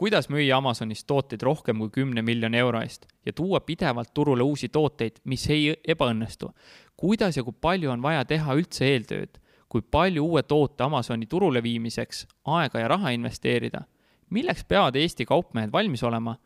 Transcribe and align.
kuidas 0.00 0.30
müüa 0.32 0.56
Amazonis 0.56 1.02
tooteid 1.04 1.42
rohkem 1.44 1.76
kui 1.82 1.90
kümne 1.92 2.22
miljoni 2.24 2.56
euro 2.56 2.80
eest 2.80 3.02
ja 3.26 3.34
tuua 3.36 3.58
pidevalt 3.60 4.14
turule 4.14 4.42
uusi 4.42 4.68
tooteid, 4.72 5.18
mis 5.24 5.42
ei 5.50 5.74
ebaõnnestu. 5.94 6.48
kuidas 6.96 7.36
ja 7.36 7.42
kui 7.44 7.52
palju 7.60 7.90
on 7.90 8.02
vaja 8.02 8.24
teha 8.24 8.54
üldse 8.56 8.86
eeltööd, 8.88 9.36
kui 9.68 9.82
palju 9.82 10.24
uue 10.24 10.42
toote 10.42 10.84
Amazoni 10.84 11.26
turule 11.26 11.62
viimiseks 11.62 12.26
aega 12.44 12.80
ja 12.80 12.88
raha 12.88 13.12
investeerida, 13.12 13.82
milleks 14.30 14.64
peavad 14.64 14.96
Eesti 14.96 15.26
kaupmehed 15.28 15.72
valmis 15.72 16.02
olema 16.02 16.36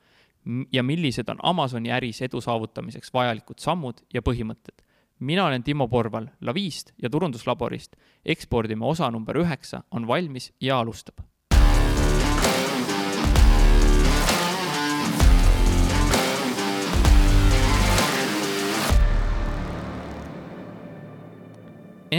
ja 0.73 0.83
millised 0.83 1.31
on 1.31 1.39
Amazoni 1.43 1.93
äris 1.95 2.23
edu 2.27 2.41
saavutamiseks 2.41 3.15
vajalikud 3.15 3.63
sammud 3.63 4.03
ja 4.15 4.21
põhimõtted. 4.21 4.83
mina 5.19 5.47
olen 5.47 5.63
Timo 5.63 5.87
Porval 5.89 6.27
Lavist 6.41 6.91
ja 7.03 7.11
Turunduslaborist. 7.11 7.97
ekspordime 8.25 8.85
osa 8.85 9.11
number 9.11 9.37
üheksa 9.37 9.83
on 9.91 10.07
valmis 10.07 10.53
ja 10.61 10.81
alustab 10.81 11.23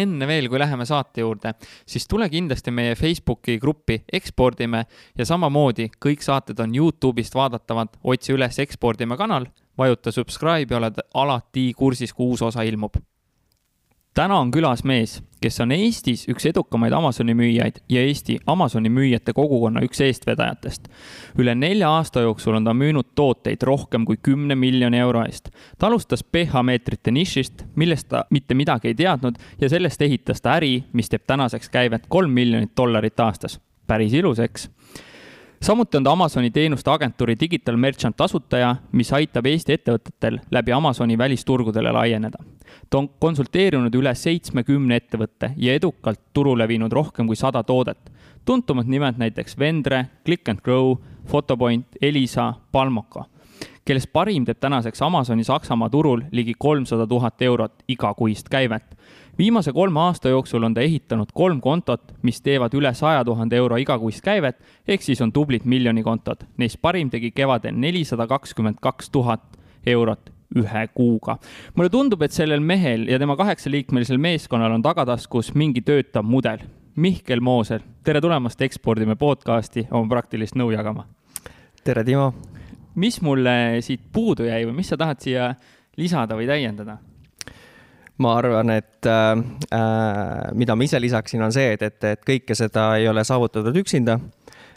enne 0.03 0.27
veel, 0.27 0.49
kui 0.49 0.59
läheme 0.59 0.85
saate 0.85 1.23
juurde, 1.23 1.55
siis 1.87 2.07
tule 2.07 2.29
kindlasti 2.29 2.71
meie 2.71 2.95
Facebooki 2.99 3.57
gruppi 3.61 4.01
Ekspordime 4.13 4.85
ja 5.17 5.25
samamoodi 5.25 5.89
kõik 6.05 6.23
saated 6.25 6.59
on 6.59 6.75
Youtube'ist 6.75 7.35
vaadatavad, 7.35 7.97
otsi 8.03 8.35
üles 8.35 8.59
Ekspordime 8.63 9.17
kanal, 9.17 9.49
vajuta 9.77 10.11
subscribe 10.11 10.73
ja 10.73 10.79
oled 10.81 11.03
alati 11.13 11.71
kursis, 11.77 12.13
kui 12.13 12.33
uus 12.33 12.45
osa 12.45 12.63
ilmub 12.67 12.99
täna 14.15 14.37
on 14.39 14.51
külas 14.51 14.83
mees, 14.87 15.19
kes 15.43 15.59
on 15.59 15.73
Eestis 15.75 16.23
üks 16.31 16.47
edukamaid 16.47 16.93
Amazoni 16.95 17.35
müüjaid 17.35 17.81
ja 17.91 18.03
Eesti 18.07 18.37
Amazoni 18.47 18.89
müüjate 18.89 19.33
kogukonna 19.35 19.83
üks 19.85 19.99
eestvedajatest. 20.01 20.87
üle 21.37 21.55
nelja 21.55 21.89
aasta 21.89 22.23
jooksul 22.23 22.55
on 22.55 22.65
ta 22.65 22.73
müünud 22.73 23.11
tooteid 23.15 23.63
rohkem 23.63 24.05
kui 24.05 24.17
kümne 24.17 24.55
miljoni 24.55 24.97
euro 24.97 25.25
eest. 25.25 25.49
ta 25.77 25.87
alustas 25.87 26.23
pH-meetrite 26.23 27.11
nišist, 27.11 27.65
millest 27.75 28.09
ta 28.09 28.25
mitte 28.29 28.53
midagi 28.53 28.87
ei 28.87 28.95
teadnud 28.95 29.35
ja 29.61 29.69
sellest 29.69 30.01
ehitas 30.01 30.41
ta 30.41 30.55
äri, 30.59 30.83
mis 30.93 31.09
teeb 31.09 31.27
tänaseks 31.27 31.69
käivet 31.69 32.07
kolm 32.07 32.31
miljonit 32.31 32.71
dollarit 32.77 33.19
aastas. 33.19 33.59
päris 33.87 34.13
ilus, 34.13 34.39
eks? 34.39 34.69
Samuti 35.61 35.97
on 35.97 36.03
ta 36.03 36.11
Amazoni 36.11 36.51
teenuste 36.51 36.91
agentuuri 36.91 37.35
Digital 37.39 37.77
Merchant 37.77 38.21
asutaja, 38.21 38.75
mis 38.91 39.13
aitab 39.13 39.45
Eesti 39.45 39.73
ettevõtetel 39.73 40.39
läbi 40.51 40.71
Amazoni 40.71 41.17
välisturgudele 41.17 41.91
laieneda. 41.91 42.37
ta 42.89 42.97
on 42.97 43.09
konsulteerinud 43.19 43.95
üle 43.95 44.15
seitsmekümne 44.15 44.95
ettevõtte 44.95 45.53
ja 45.57 45.73
edukalt 45.73 46.19
turule 46.33 46.67
viinud 46.67 46.91
rohkem 46.91 47.27
kui 47.27 47.35
sada 47.35 47.63
toodet. 47.63 48.11
tuntumad 48.45 48.85
nimed 48.87 49.17
näiteks 49.17 49.59
Vendre, 49.59 50.05
Click 50.25 50.49
and 50.49 50.59
Grow, 50.63 50.95
Photopoint, 51.27 51.87
Elisa, 52.01 52.53
Palmoca, 52.71 53.25
kellest 53.85 54.13
parim 54.13 54.45
teeb 54.45 54.59
tänaseks 54.59 55.01
Amazoni 55.01 55.43
Saksamaa 55.43 55.89
turul 55.89 56.21
ligi 56.31 56.53
kolmsada 56.57 57.07
tuhat 57.07 57.41
eurot 57.41 57.83
igakuist 57.87 58.49
käivet 58.49 58.94
viimase 59.37 59.73
kolme 59.73 59.99
aasta 59.99 60.29
jooksul 60.29 60.63
on 60.63 60.73
ta 60.73 60.81
ehitanud 60.81 61.31
kolm 61.33 61.61
kontot, 61.61 62.13
mis 62.21 62.41
teevad 62.41 62.73
üle 62.73 62.93
saja 62.93 63.23
tuhande 63.25 63.57
euro 63.57 63.77
igakuist 63.77 64.23
käivet, 64.23 64.59
ehk 64.87 65.01
siis 65.01 65.21
on 65.21 65.33
tublid 65.33 65.65
miljonikontod. 65.65 66.45
Neist 66.57 66.79
parim 66.81 67.09
tegi 67.09 67.31
kevadel 67.31 67.75
nelisada 67.75 68.27
kakskümmend 68.27 68.79
kaks 68.81 69.09
tuhat 69.09 69.59
eurot 69.85 70.31
ühe 70.55 70.87
kuuga. 70.93 71.37
mulle 71.75 71.89
tundub, 71.89 72.21
et 72.21 72.31
sellel 72.31 72.59
mehel 72.59 73.07
ja 73.07 73.19
tema 73.19 73.35
kaheksaliikmelisel 73.35 74.17
meeskonnal 74.17 74.71
on 74.71 74.81
tagataskus 74.81 75.53
mingi 75.53 75.81
töötav 75.81 76.23
mudel. 76.23 76.59
Mihkel 76.95 77.41
Mooser, 77.41 77.81
tere 78.03 78.21
tulemast 78.21 78.61
Ekspordime 78.61 79.15
podcasti 79.15 79.87
oma 79.91 80.07
praktilist 80.09 80.55
nõu 80.55 80.71
jagama. 80.71 81.05
tere, 81.83 82.03
Timo. 82.03 82.33
mis 82.95 83.21
mulle 83.21 83.81
siit 83.81 84.01
puudu 84.13 84.43
jäi 84.43 84.65
või 84.65 84.73
mis 84.73 84.89
sa 84.89 84.97
tahad 84.97 85.19
siia 85.19 85.55
lisada 85.97 86.35
või 86.35 86.47
täiendada? 86.47 86.97
Ma 88.17 88.37
arvan, 88.37 88.69
et 88.69 89.05
äh, 89.05 89.31
äh, 89.75 90.53
mida 90.53 90.75
ma 90.75 90.83
ise 90.83 90.99
lisaksin, 91.01 91.43
on 91.43 91.53
see, 91.53 91.73
et, 91.75 91.81
et, 91.83 92.03
et 92.03 92.25
kõike 92.27 92.55
seda 92.55 92.93
ei 92.99 93.07
ole 93.11 93.23
saavutatud 93.27 93.75
üksinda. 93.83 94.19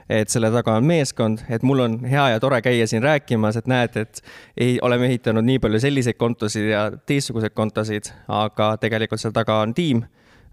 et 0.09 0.33
selle 0.33 0.49
taga 0.49 0.79
on 0.81 0.87
meeskond, 0.89 1.43
et 1.53 1.63
mul 1.69 1.83
on 1.85 1.99
hea 2.09 2.23
ja 2.33 2.39
tore 2.41 2.63
käia 2.65 2.87
siin 2.89 3.03
rääkimas, 3.05 3.59
et 3.61 3.67
näed, 3.69 3.97
et 4.01 4.23
ei, 4.57 4.79
oleme 4.83 5.05
ehitanud 5.05 5.45
nii 5.45 5.59
palju 5.61 5.81
selliseid 5.85 6.17
kontosid 6.17 6.71
ja 6.71 6.87
teistsuguseid 6.97 7.53
kontosid, 7.53 8.09
aga 8.33 8.71
tegelikult 8.81 9.21
seal 9.21 9.37
taga 9.37 9.59
on 9.67 9.75
tiim 9.77 10.01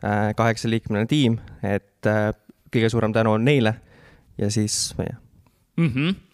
äh,, 0.03 0.33
kaheksaliikmeline 0.35 1.07
tiim, 1.07 1.39
et 1.63 2.11
äh, 2.11 2.33
kõige 2.67 2.91
suurem 2.91 3.15
tänu 3.15 3.37
on 3.37 3.47
neile 3.47 3.77
ja 4.37 4.51
siis 4.51 4.91
meie 4.99 5.15
mm. 5.77 5.87
-hmm 5.87 6.24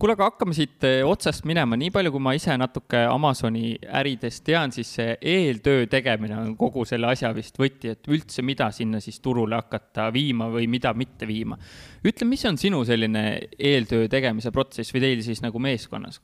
kuule, 0.00 0.14
aga 0.16 0.30
hakkame 0.30 0.54
siit 0.56 0.84
eh, 0.88 1.00
otsast 1.06 1.44
minema, 1.48 1.76
nii 1.78 1.90
palju, 1.92 2.12
kui 2.14 2.22
ma 2.24 2.32
ise 2.36 2.54
natuke 2.60 3.02
Amazoni 3.10 3.74
äridest 4.00 4.42
tean, 4.46 4.72
siis 4.72 4.92
see 4.96 5.16
eeltöö 5.20 5.84
tegemine 5.92 6.38
on 6.40 6.54
kogu 6.60 6.86
selle 6.88 7.10
asja 7.10 7.32
vist 7.36 7.58
võti, 7.60 7.92
et 7.92 8.08
üldse, 8.08 8.44
mida 8.46 8.70
sinna 8.74 9.02
siis 9.04 9.20
turule 9.20 9.58
hakata 9.60 10.08
viima 10.14 10.48
või 10.52 10.68
mida 10.72 10.94
mitte 10.96 11.28
viima. 11.28 11.58
ütle, 12.04 12.28
mis 12.28 12.44
on 12.48 12.58
sinu 12.58 12.84
selline 12.88 13.24
eeltöö 13.58 14.08
tegemise 14.08 14.52
protsess 14.54 14.94
või 14.94 15.04
teil 15.04 15.24
siis 15.26 15.44
nagu 15.44 15.60
meeskonnas? 15.60 16.20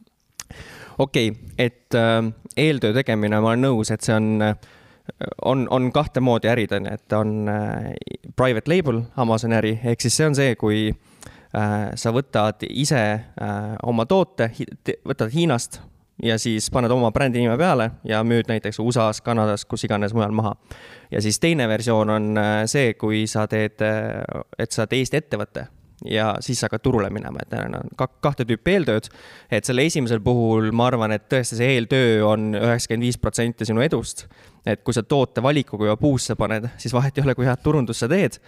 okei 0.98 1.30
okay,, 1.30 1.52
et 1.58 1.94
äh, 1.94 2.22
eeltöö 2.56 2.96
tegemine, 2.96 3.40
ma 3.40 3.52
olen 3.52 3.68
nõus, 3.68 3.92
et 3.92 4.00
see 4.06 4.16
on 4.16 4.40
äh, 4.46 4.56
on, 5.44 5.66
on 5.70 5.90
kahte 5.92 6.20
moodi 6.24 6.48
ärid, 6.48 6.72
on 6.72 6.88
ju, 6.88 6.96
et 6.96 7.12
on 7.18 7.36
äh, 7.52 7.92
private 8.36 8.72
label 8.72 9.04
Amazoni 9.20 9.60
äri, 9.60 9.76
ehk 9.84 10.00
siis 10.00 10.16
see 10.16 10.30
on 10.30 10.38
see, 10.38 10.56
kui 10.56 10.88
Äh, 10.90 11.15
sa 11.96 12.12
võtad 12.12 12.64
ise 12.68 13.02
äh, 13.16 13.76
oma 13.86 14.06
toote, 14.06 14.50
võtad 15.06 15.32
Hiinast 15.32 15.80
ja 16.22 16.38
siis 16.40 16.68
paned 16.72 16.92
oma 16.92 17.10
brändi 17.12 17.40
nime 17.42 17.56
peale 17.60 17.90
ja 18.04 18.22
müüd 18.24 18.48
näiteks 18.50 18.80
USA-s, 18.80 19.22
Kanadas, 19.24 19.64
kus 19.68 19.84
iganes 19.88 20.14
mujal 20.16 20.34
maha. 20.36 20.54
ja 21.10 21.22
siis 21.22 21.40
teine 21.40 21.68
versioon 21.68 22.10
on 22.10 22.28
äh, 22.40 22.60
see, 22.66 22.94
kui 22.94 23.24
sa 23.26 23.46
teed, 23.48 23.80
et 24.58 24.72
sa 24.72 24.84
oled 24.84 24.96
Eesti 24.98 25.20
ettevõte 25.22 25.66
ja 26.04 26.34
siis 26.44 26.60
hakkad 26.62 26.84
turule 26.84 27.10
minema, 27.10 27.40
et 27.40 27.54
need 27.56 27.78
on 27.78 28.08
kahte 28.20 28.44
tüüpi 28.44 28.76
eeltööd. 28.76 29.08
et 29.50 29.64
selle 29.64 29.86
esimesel 29.88 30.20
puhul 30.20 30.70
ma 30.76 30.90
arvan, 30.90 31.12
et 31.16 31.24
tõesti 31.32 31.56
see 31.56 31.72
eeltöö 31.78 32.20
on 32.26 32.50
üheksakümmend 32.54 33.08
viis 33.08 33.18
protsenti 33.18 33.64
sinu 33.64 33.80
edust. 33.80 34.26
et 34.66 34.84
kui 34.84 34.94
sa 34.94 35.02
toote 35.02 35.42
valikuga 35.42 35.88
juba 35.88 35.96
puusse 35.96 36.36
paned, 36.36 36.68
siis 36.76 36.92
vahet 36.92 37.16
ei 37.18 37.24
ole, 37.24 37.34
kui 37.34 37.48
head 37.48 37.64
turundust 37.64 38.04
sa 38.04 38.08
teed 38.12 38.40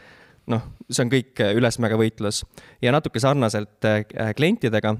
noh, 0.52 0.64
see 0.88 1.04
on 1.04 1.12
kõik 1.12 1.42
äh, 1.44 1.54
ülesmäge 1.58 1.98
võitlus 2.00 2.42
ja 2.84 2.92
natuke 2.94 3.20
sarnaselt 3.22 3.84
äh, 3.88 4.04
klientidega. 4.36 4.94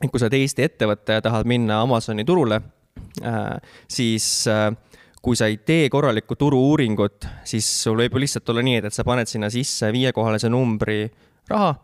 et 0.00 0.10
kui 0.10 0.20
sa 0.20 0.28
oled 0.28 0.38
Eesti 0.40 0.64
ettevõte 0.64 1.18
ja 1.18 1.24
tahad 1.24 1.48
minna 1.48 1.82
Amazoni 1.84 2.24
turule, 2.24 2.60
äh, 3.24 3.76
siis 3.88 4.48
kui 5.20 5.36
sa 5.36 5.50
ei 5.50 5.58
tee 5.58 5.88
korralikku 5.92 6.36
turu-uuringut, 6.40 7.26
siis 7.44 7.66
sul 7.82 7.98
võib 8.00 8.16
ju 8.16 8.24
lihtsalt 8.24 8.48
olla 8.48 8.64
nii, 8.64 8.78
et, 8.80 8.94
sa 8.96 9.04
paned 9.04 9.28
sinna 9.28 9.50
sisse 9.52 9.90
viiekohalise 9.92 10.48
numbri 10.48 11.04
raha 11.50 11.74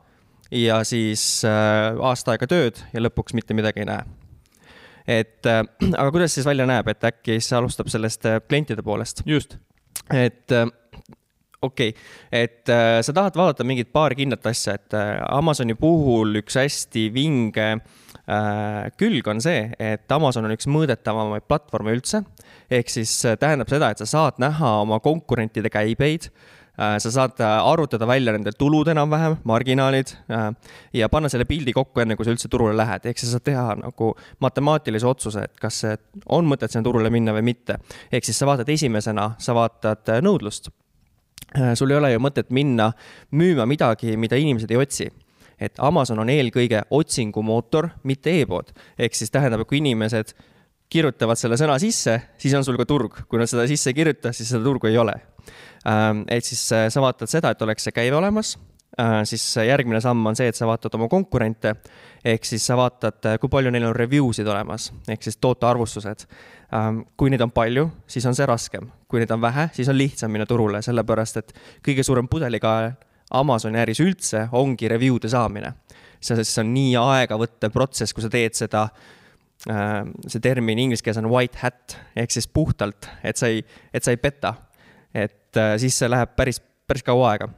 ja 0.57 0.79
siis 0.87 1.43
aasta 1.45 2.33
aega 2.33 2.47
tööd 2.49 2.81
ja 2.95 3.03
lõpuks 3.03 3.35
mitte 3.37 3.55
midagi 3.55 3.83
ei 3.83 3.91
näe. 3.91 4.07
et 5.19 5.45
aga 6.01 6.09
kuidas 6.15 6.39
siis 6.39 6.49
välja 6.49 6.65
näeb, 6.71 6.89
et 6.89 7.05
äkki 7.05 7.37
siis 7.37 7.53
alustab 7.59 7.93
sellest 7.93 8.25
klientide 8.49 8.87
poolest? 8.87 9.21
just. 9.27 9.59
et 10.15 10.57
okei 11.63 11.89
okay., 11.89 12.03
et 12.33 12.69
äh, 12.69 12.99
sa 13.03 13.15
tahad 13.17 13.37
vaadata 13.39 13.65
mingit 13.65 13.93
paari 13.95 14.19
kindlat 14.19 14.47
asja, 14.51 14.77
et 14.77 14.97
äh, 14.97 15.17
Amazoni 15.37 15.77
puhul 15.79 16.43
üks 16.43 16.59
hästi 16.61 17.09
vinge 17.15 17.69
äh, 17.73 18.91
külg 19.01 19.29
on 19.31 19.41
see, 19.45 19.71
et 19.79 20.13
Amazon 20.13 20.49
on 20.49 20.57
üks 20.57 20.69
mõõdetavamaid 20.71 21.47
platvorme 21.49 21.97
üldse. 21.97 22.25
ehk 22.71 22.93
siis 22.93 23.19
äh, 23.25 23.39
tähendab 23.41 23.73
seda, 23.73 23.91
et 23.91 24.03
sa 24.03 24.07
saad 24.07 24.43
näha 24.43 24.77
oma 24.83 25.01
konkurentide 25.01 25.71
käibeid 25.73 26.29
äh,, 26.29 26.99
sa 27.03 27.11
saad 27.11 27.41
äh, 27.41 27.57
arvutada 27.73 28.07
välja 28.07 28.37
nende 28.37 28.53
tulud 28.59 28.89
enam-vähem, 28.93 29.39
marginaalid 29.45 30.13
äh, 30.29 30.49
ja 30.93 31.09
panna 31.09 31.33
selle 31.33 31.49
pildi 31.49 31.73
kokku, 31.73 32.05
enne 32.05 32.19
kui 32.19 32.29
sa 32.29 32.35
üldse 32.37 32.53
turule 32.53 32.77
lähed, 32.77 33.09
ehk 33.09 33.23
sa 33.23 33.33
saad 33.33 33.47
teha 33.49 33.69
nagu 33.81 34.13
matemaatilise 34.45 35.09
otsuse, 35.09 35.47
et 35.49 35.61
kas 35.61 35.85
on 36.27 36.49
mõtet 36.51 36.75
sinna 36.75 36.85
turule 36.85 37.11
minna 37.11 37.35
või 37.37 37.49
mitte. 37.55 37.81
ehk 38.13 38.29
siis 38.29 38.39
sa 38.39 38.51
vaatad 38.51 38.69
esimesena, 38.77 39.33
sa 39.39 39.57
vaatad 39.57 40.19
nõudlust 40.21 40.69
Äh, 40.69 40.86
sul 41.75 41.91
ei 41.91 41.97
ole 41.97 42.13
ju 42.13 42.21
mõtet 42.21 42.51
minna 42.51 42.91
müüma 43.33 43.67
midagi, 43.71 44.17
mida 44.17 44.37
inimesed 44.37 44.71
ei 44.71 44.77
otsi. 44.77 45.09
et 45.61 45.79
Amazon 45.79 46.19
on 46.19 46.29
eelkõige 46.29 46.83
otsingumootor, 46.91 47.89
mitte 48.05 48.35
e-pood. 48.41 48.73
ehk 48.99 49.15
siis 49.15 49.31
tähendab, 49.31 49.61
et 49.61 49.69
kui 49.69 49.79
inimesed 49.79 50.35
kirjutavad 50.93 51.39
selle 51.39 51.59
sõna 51.59 51.79
sisse, 51.83 52.17
siis 52.39 52.55
on 52.55 52.65
sul 52.67 52.79
ka 52.79 52.87
turg. 52.87 53.25
kui 53.29 53.41
nad 53.41 53.51
seda 53.51 53.67
sisse 53.67 53.91
ei 53.91 53.99
kirjuta, 53.99 54.33
siis 54.33 54.51
seda 54.53 54.65
turgu 54.65 54.91
ei 54.91 54.99
ole. 54.99 55.15
Ähm, 55.87 56.25
et 56.29 56.45
siis 56.45 56.63
äh, 56.73 56.89
sa 56.91 57.03
vaatad 57.03 57.31
seda, 57.31 57.53
et 57.53 57.63
oleks 57.63 57.87
see 57.87 57.95
käive 57.95 58.19
olemas, 58.19 58.57
äh, 59.01 59.23
siis 59.29 59.45
järgmine 59.67 60.01
samm 60.03 60.27
on 60.27 60.39
see, 60.39 60.49
et 60.51 60.59
sa 60.59 60.69
vaatad 60.69 60.95
oma 60.99 61.09
konkurente, 61.09 61.77
ehk 62.27 62.45
siis 62.45 62.65
sa 62.67 62.75
vaatad, 62.79 63.23
kui 63.41 63.51
palju 63.53 63.71
neil 63.71 63.87
on 63.87 63.97
review 63.97 64.33
sid 64.35 64.49
olemas, 64.51 64.91
ehk 65.09 65.23
siis 65.23 65.39
tootearvustused 65.39 66.27
Ähm, 66.75 67.05
kui 67.15 67.31
neid 67.31 67.43
on 67.45 67.53
palju, 67.55 67.85
siis 68.11 68.25
on 68.27 68.35
see 68.35 68.47
raskem, 68.49 68.89
kui 69.07 69.21
neid 69.23 69.31
on 69.31 69.39
vähe, 69.39 69.69
siis 69.77 69.87
on 69.87 69.95
lihtsam 69.95 70.33
minna 70.35 70.49
turule, 70.51 70.81
sellepärast 70.83 71.39
et 71.39 71.53
kõige 71.87 72.03
suurem 72.07 72.27
pudelikael 72.27 72.91
Amazoni 73.39 73.79
äris 73.79 74.01
üldse 74.03 74.49
ongi 74.59 74.91
review'de 74.91 75.31
saamine. 75.31 75.75
see, 76.21 76.43
on 76.61 76.73
nii 76.75 76.97
aegavõttev 76.99 77.71
protsess, 77.71 78.13
kui 78.13 78.25
sa 78.25 78.31
teed 78.33 78.59
seda 78.59 78.89
äh,, 79.71 80.03
see 80.27 80.43
termin 80.43 80.79
inglise 80.79 81.05
keeles 81.07 81.23
on 81.23 81.31
white 81.31 81.59
hat 81.63 81.99
ehk 82.17 82.35
siis 82.35 82.49
puhtalt, 82.49 83.07
et 83.23 83.37
sa 83.37 83.47
ei, 83.47 83.63
et 83.95 84.03
sa 84.03 84.11
ei 84.11 84.17
peta. 84.17 84.55
et 85.15 85.57
äh, 85.57 85.77
siis 85.79 85.99
see 85.99 86.11
läheb 86.11 86.35
päris, 86.35 86.59
päris 86.87 87.07
kaua 87.07 87.31
aega. 87.31 87.49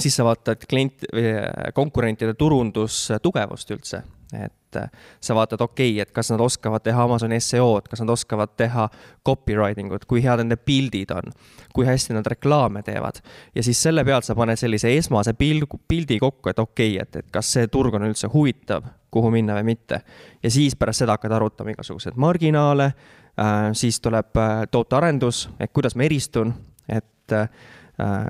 Siis 0.00 0.16
sa 0.16 0.24
vaatad 0.24 0.66
klient 0.68 1.08
äh, 1.12 1.72
konkurentide 1.74 2.34
turundustugevust 2.34 3.70
üldse, 3.76 4.02
et 4.34 4.54
et 4.84 4.90
sa 5.20 5.34
vaatad, 5.34 5.60
okei 5.60 5.90
okay,, 5.92 6.02
et 6.02 6.12
kas 6.14 6.30
nad 6.30 6.40
oskavad 6.40 6.82
teha 6.84 7.04
Amazoni 7.04 7.38
seo-d, 7.40 7.88
kas 7.90 8.02
nad 8.02 8.10
oskavad 8.12 8.54
teha 8.56 8.88
copywriting 9.26 9.92
ut, 9.94 10.04
kui 10.08 10.22
head 10.24 10.42
nende 10.42 10.56
pildid 10.56 11.12
on, 11.14 11.32
kui 11.74 11.86
hästi 11.86 12.16
nad 12.16 12.26
reklaame 12.26 12.82
teevad. 12.86 13.20
ja 13.54 13.62
siis 13.62 13.82
selle 13.82 14.04
pealt 14.04 14.24
sa 14.24 14.34
paned 14.34 14.58
sellise 14.58 14.92
esmase 14.96 15.34
pilgu, 15.34 15.80
pildi 15.88 16.18
kokku, 16.22 16.50
et 16.50 16.58
okei 16.58 16.96
okay,, 16.96 17.02
et, 17.02 17.16
et 17.16 17.30
kas 17.32 17.52
see 17.56 17.68
turg 17.72 17.94
on 17.94 18.08
üldse 18.08 18.30
huvitav, 18.32 18.86
kuhu 19.10 19.30
minna 19.30 19.58
või 19.60 19.72
mitte. 19.72 20.00
ja 20.42 20.50
siis 20.50 20.76
pärast 20.76 21.04
seda 21.04 21.16
hakkad 21.16 21.32
arutama 21.32 21.74
igasuguseid 21.74 22.16
marginaale 22.16 22.92
äh,, 22.92 23.72
siis 23.72 24.00
tuleb 24.00 24.36
äh, 24.36 24.66
tootearendus, 24.70 25.48
et 25.60 25.72
kuidas 25.72 25.96
ma 25.96 26.06
eristun, 26.08 26.54
et 26.88 27.32
äh, 27.32 27.48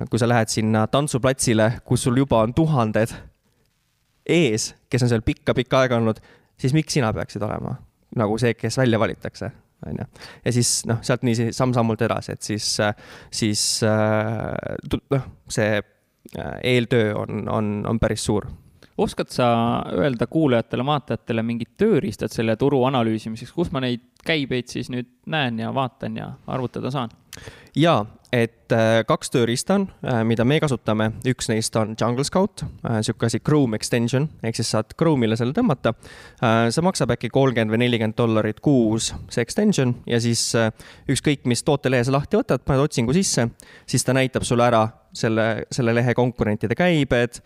kui 0.09 0.19
sa 0.19 0.29
lähed 0.29 0.51
sinna 0.51 0.85
tantsuplatsile, 0.87 1.71
kus 1.85 2.05
sul 2.07 2.17
juba 2.21 2.39
on 2.45 2.53
tuhanded 2.55 3.11
ees, 4.27 4.71
kes 4.89 5.03
on 5.03 5.11
seal 5.11 5.23
pikka-pikka 5.27 5.83
aega 5.83 5.99
olnud, 5.99 6.19
siis 6.59 6.75
miks 6.75 6.95
sina 6.97 7.13
peaksid 7.15 7.43
olema 7.43 7.75
nagu 8.17 8.37
see, 8.39 8.53
kes 8.57 8.77
välja 8.79 8.99
valitakse, 8.99 9.49
on 9.87 9.99
ju. 9.99 10.05
ja 10.45 10.53
siis 10.55 10.71
noh, 10.89 11.01
sealt 11.05 11.25
niiviisi 11.27 11.55
samm-sammult 11.55 12.01
edasi, 12.07 12.37
et 12.37 12.47
siis, 12.47 12.69
siis 13.31 13.65
noh, 13.83 15.27
see 15.51 15.75
äh, 15.75 16.55
eeltöö 16.63 17.11
on, 17.19 17.43
on, 17.51 17.75
on 17.89 17.99
päris 17.99 18.25
suur 18.25 18.47
oskad 18.97 19.29
sa 19.29 19.47
öelda 19.93 20.25
kuulajatele-vaatajatele 20.27 21.43
mingid 21.45 21.75
tööriistad 21.77 22.33
selle 22.33 22.55
turu 22.57 22.81
analüüsimiseks, 22.89 23.53
kus 23.53 23.69
ma 23.71 23.83
neid 23.83 24.07
käibeid 24.25 24.71
siis 24.71 24.89
nüüd 24.93 25.09
näen 25.29 25.59
ja 25.61 25.69
vaatan 25.73 26.17
ja 26.17 26.31
arvutada 26.49 26.91
saan? 26.91 27.13
jaa, 27.77 28.01
et 28.33 28.73
äh, 28.75 29.01
kaks 29.07 29.31
tööriista 29.31 29.77
on, 29.77 29.85
äh, 30.03 30.19
mida 30.27 30.43
me 30.47 30.57
kasutame, 30.59 31.09
üks 31.27 31.47
neist 31.51 31.75
on 31.79 31.95
Jungle 31.99 32.25
Scout, 32.27 32.63
äh, 32.83 32.99
sihuke 33.05 33.29
asi 33.29 33.39
Chrome 33.39 33.77
extension, 33.79 34.27
ehk 34.43 34.59
siis 34.59 34.71
saad 34.75 34.91
Chrome'ile 34.99 35.37
selle 35.39 35.55
tõmmata. 35.55 35.93
see 36.71 36.83
maksab 36.83 37.11
äkki 37.15 37.29
kolmkümmend 37.33 37.71
või 37.71 37.81
nelikümmend 37.85 38.17
dollarit 38.17 38.59
kuus, 38.63 39.13
see 39.31 39.41
extension. 39.41 39.95
Ja 40.07 40.19
siis 40.21 40.51
ükskõik, 41.09 41.45
mis 41.49 41.63
tootelehe 41.65 42.03
sa 42.03 42.13
lahti 42.13 42.37
võtad, 42.37 42.63
paned 42.65 42.83
otsingu 42.83 43.15
sisse, 43.15 43.47
siis 43.87 44.05
ta 44.05 44.13
näitab 44.13 44.45
sulle 44.47 44.67
ära 44.67 44.83
selle, 45.15 45.65
selle 45.71 45.95
lehe 45.95 46.13
konkurentide 46.17 46.77
käibed, 46.77 47.41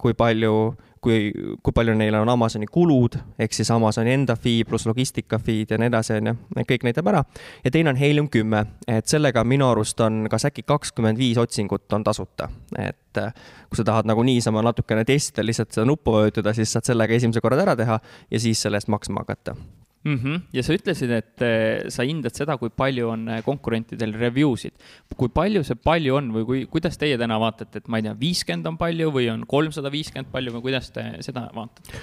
kui 0.00 0.14
palju 0.18 0.54
kui, 1.00 1.32
kui 1.62 1.74
palju 1.74 1.94
neil 1.96 2.14
on 2.18 2.28
Amazoni 2.28 2.68
kulud, 2.70 3.16
ehk 3.40 3.56
siis 3.56 3.70
Amazoni 3.74 4.12
enda 4.14 4.36
fee 4.36 4.64
pluss 4.68 4.88
logistika 4.88 5.38
fee'd 5.40 5.72
ja 5.72 5.80
nii 5.80 5.90
edasi, 5.90 6.18
on 6.20 6.32
ju, 6.32 6.36
kõik 6.68 6.86
näitab 6.88 7.10
ära. 7.12 7.24
ja 7.64 7.70
teine 7.70 7.94
on 7.94 8.00
Helium 8.00 8.28
kümme, 8.28 8.64
et 8.88 9.08
sellega 9.08 9.44
minu 9.44 9.68
arust 9.70 10.00
on 10.04 10.26
kas 10.30 10.46
äkki 10.50 10.64
kakskümmend 10.68 11.18
viis 11.18 11.38
otsingut 11.40 11.92
on 11.92 12.04
tasuta, 12.04 12.48
et 12.78 13.18
äh, 13.18 13.34
kui 13.68 13.80
sa 13.80 13.84
tahad 13.84 14.08
nagu 14.08 14.22
niisama 14.26 14.62
natukene 14.66 15.04
testida, 15.08 15.44
lihtsalt 15.46 15.72
seda 15.72 15.88
nuppu 15.88 16.16
vajutada, 16.18 16.54
siis 16.56 16.72
saad 16.72 16.88
sellega 16.92 17.16
esimese 17.16 17.40
korra 17.40 17.60
ära 17.62 17.76
teha 17.76 18.00
ja 18.30 18.40
siis 18.40 18.62
selle 18.62 18.80
eest 18.80 18.92
maksma 18.92 19.24
hakata 19.24 19.56
mm. 20.04 20.16
-hmm. 20.16 20.40
ja 20.52 20.62
sa 20.62 20.74
ütlesid, 20.76 21.10
et 21.10 21.42
eh, 21.42 21.90
sa 21.90 22.06
hindad 22.06 22.34
seda, 22.36 22.56
kui 22.58 22.70
palju 22.70 23.10
on 23.10 23.28
eh, 23.28 23.42
konkurentidel 23.46 24.14
review 24.14 24.56
sid. 24.56 24.72
kui 25.16 25.28
palju 25.28 25.64
see 25.64 25.74
palju 25.76 26.16
on 26.16 26.32
või 26.32 26.46
kui, 26.46 26.64
kuidas 26.66 26.98
teie 26.98 27.18
täna 27.18 27.38
vaatate, 27.40 27.78
et 27.78 27.88
ma 27.88 27.98
ei 27.98 28.08
tea, 28.08 28.16
viiskümmend 28.20 28.66
on 28.66 28.80
palju 28.80 29.10
või 29.10 29.30
on 29.32 29.46
kolmsada 29.46 29.90
viiskümmend 29.90 30.32
palju 30.32 30.52
või 30.56 30.62
kuidas 30.68 30.90
te 30.90 31.04
seda 31.20 31.50
vaatate? 31.54 32.00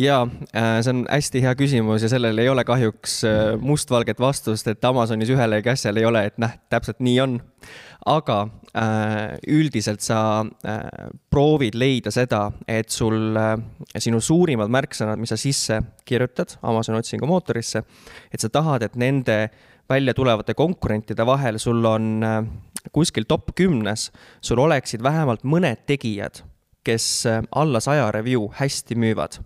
Jaa, 0.00 0.22
äh, 0.56 0.80
see 0.82 0.92
on 0.92 1.02
hästi 1.10 1.42
hea 1.44 1.52
küsimus 1.58 2.04
ja 2.04 2.10
sellel 2.10 2.38
ei 2.40 2.48
ole 2.48 2.64
kahjuks 2.64 3.18
äh, 3.28 3.40
mustvalget 3.60 4.20
vastust, 4.20 4.68
et 4.68 4.84
Amazonis 4.84 5.30
ühele 5.32 5.60
ja 5.60 5.72
asjal 5.72 6.00
ei 6.00 6.06
ole, 6.08 6.24
et 6.30 6.38
näh, 6.40 6.56
täpselt 6.72 7.02
nii 7.04 7.18
on. 7.20 7.40
aga 8.06 8.38
äh, 8.74 9.36
üldiselt 9.46 10.02
sa 10.02 10.44
proovid 11.30 11.76
leida 11.78 12.10
seda, 12.10 12.48
et 12.66 12.90
sul 12.90 13.36
sinu 13.94 14.20
suurimad 14.20 14.72
märksõnad, 14.72 15.20
mis 15.22 15.30
sa 15.30 15.38
sisse 15.38 15.78
kirjutad 16.04 16.56
Amazoni 16.62 16.98
otsingumootorisse, 16.98 17.84
et 18.32 18.40
sa 18.40 18.50
tahad, 18.50 18.82
et 18.82 18.96
nende 18.96 19.36
välja 19.88 20.14
tulevate 20.14 20.54
konkurentide 20.58 21.26
vahel 21.26 21.60
sul 21.62 21.84
on 21.84 22.24
kuskil 22.92 23.28
top 23.28 23.54
kümnes, 23.54 24.10
sul 24.40 24.58
oleksid 24.58 25.02
vähemalt 25.02 25.44
mõned 25.46 25.86
tegijad, 25.86 26.42
kes 26.82 27.28
alla 27.54 27.78
saja 27.80 28.10
review 28.10 28.48
hästi 28.58 28.98
müüvad 28.98 29.38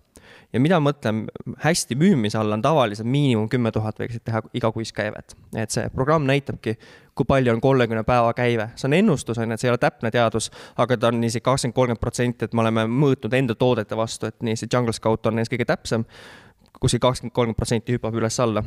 ja 0.57 0.63
mida 0.63 0.79
ma 0.81 0.91
mõtlen 0.91 1.25
hästi 1.63 1.99
müümise 2.01 2.39
all 2.41 2.57
on 2.57 2.63
tavaliselt 2.65 3.09
miinimum 3.09 3.49
kümme 3.53 3.73
tuhat 3.75 3.99
võiksid 4.01 4.25
teha 4.25 4.41
igakuist 4.57 4.95
käivet. 4.97 5.37
et 5.57 5.71
see 5.71 5.91
programm 5.95 6.27
näitabki, 6.29 6.77
kui 7.15 7.29
palju 7.29 7.53
on 7.53 7.61
kolmekümne 7.61 8.05
päeva 8.09 8.33
käive, 8.37 8.71
see 8.77 8.89
on 8.89 8.97
ennustus, 8.97 9.39
on 9.39 9.51
ju, 9.51 9.55
et 9.55 9.61
see 9.61 9.69
ei 9.69 9.75
ole 9.75 9.83
täpne 9.83 10.11
teadus, 10.11 10.51
aga 10.77 10.97
ta 10.97 11.13
on 11.13 11.25
isegi 11.25 11.45
kakskümmend, 11.45 11.77
kolmkümmend 11.77 12.03
protsenti, 12.03 12.49
et 12.49 12.57
me 12.57 12.65
oleme 12.65 12.87
mõõtnud 12.89 13.37
enda 13.37 13.55
toodete 13.55 13.97
vastu, 13.97 14.33
et 14.33 14.43
nii 14.43 14.57
see 14.57 14.73
Jungle 14.73 14.97
Scout 14.97 15.27
on 15.27 15.41
neist 15.41 15.53
kõige 15.53 15.69
täpsem 15.69 16.05
kuskil 16.81 17.01
kakskümmend, 17.01 17.35
kolmkümmend 17.35 17.57
protsenti 17.57 17.97
hüppab 17.97 18.17
üles-alla. 18.17 18.63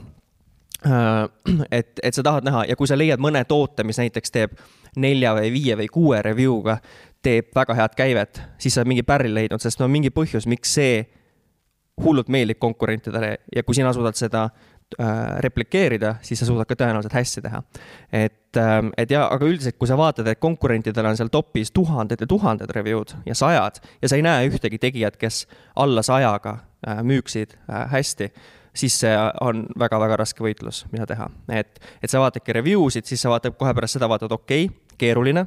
Äh, 0.86 1.62
et, 1.71 2.00
et 2.03 2.15
sa 2.15 2.24
tahad 2.24 2.45
näha 2.47 2.63
ja 2.69 2.75
kui 2.80 2.88
sa 2.88 2.97
leiad 2.97 3.21
mõne 3.21 3.44
toote, 3.47 3.83
mis 3.83 4.00
näiteks 4.00 4.31
teeb 4.31 4.57
nelja 4.97 5.33
või 5.36 5.51
viie 5.53 5.75
või 5.77 5.89
kuue 5.91 6.21
review'ga, 6.24 6.80
teeb 7.21 7.51
väga 7.56 7.75
head 7.75 7.95
käivet, 8.00 8.41
siis 8.57 8.74
sa 8.74 8.81
oled 8.81 8.94
mingi 8.94 9.03
pärli 9.03 9.33
leidnud, 9.33 9.62
sest 9.62 9.81
no 9.81 9.89
mingi 9.91 10.12
põhjus, 10.15 10.47
miks 10.47 10.77
see 10.80 11.01
hullult 12.04 12.30
meeldib 12.31 12.60
konkurentidele 12.60 13.38
ja 13.56 13.63
kui 13.63 13.78
sina 13.78 13.94
suudad 13.94 14.18
seda 14.18 14.46
äh, 14.50 15.40
replikeerida, 15.46 16.16
siis 16.25 16.40
sa 16.42 16.48
suudad 16.50 16.69
ka 16.69 16.78
tõenäoliselt 16.80 17.16
hästi 17.16 17.44
teha. 17.46 17.63
et, 18.12 18.57
ähm, 18.57 18.94
et 18.98 19.12
ja, 19.12 19.28
aga 19.28 19.46
üldiselt, 19.46 19.78
kui 19.78 19.88
sa 19.88 19.98
vaatad, 19.98 20.28
et 20.28 20.40
konkurentidel 20.40 21.06
on 21.06 21.18
seal 21.18 21.31
topis 21.34 21.72
tuhanded 21.72 22.22
ja 22.22 22.28
tuhanded 22.28 22.72
review'd 22.75 23.16
ja 23.25 23.36
sajad 23.36 23.81
ja 24.01 24.10
sa 24.10 24.16
ei 24.16 24.25
näe 24.25 24.48
ühtegi 24.50 24.80
tegijat, 24.80 25.18
kes 25.18 25.48
alla 25.75 26.01
sajaga 26.06 26.57
äh, 26.88 27.04
müüksid 27.04 27.57
äh, 27.69 27.86
hästi, 27.92 28.31
siis 28.74 29.00
see 29.01 29.13
on 29.42 29.66
väga-väga 29.80 30.18
raske 30.19 30.44
võitlus, 30.44 30.86
mida 30.92 31.07
teha. 31.10 31.30
et, 31.51 31.80
et 32.01 32.10
sa 32.10 32.22
vaatadki 32.24 32.54
review 32.54 32.90
sid, 32.90 33.06
siis 33.06 33.22
sa 33.22 33.34
vaatad 33.34 33.57
kohe 33.57 33.74
pärast 33.74 34.00
seda, 34.00 34.10
vaatad, 34.10 34.31
okei 34.31 34.66
okay,, 34.66 34.96
keeruline, 35.00 35.46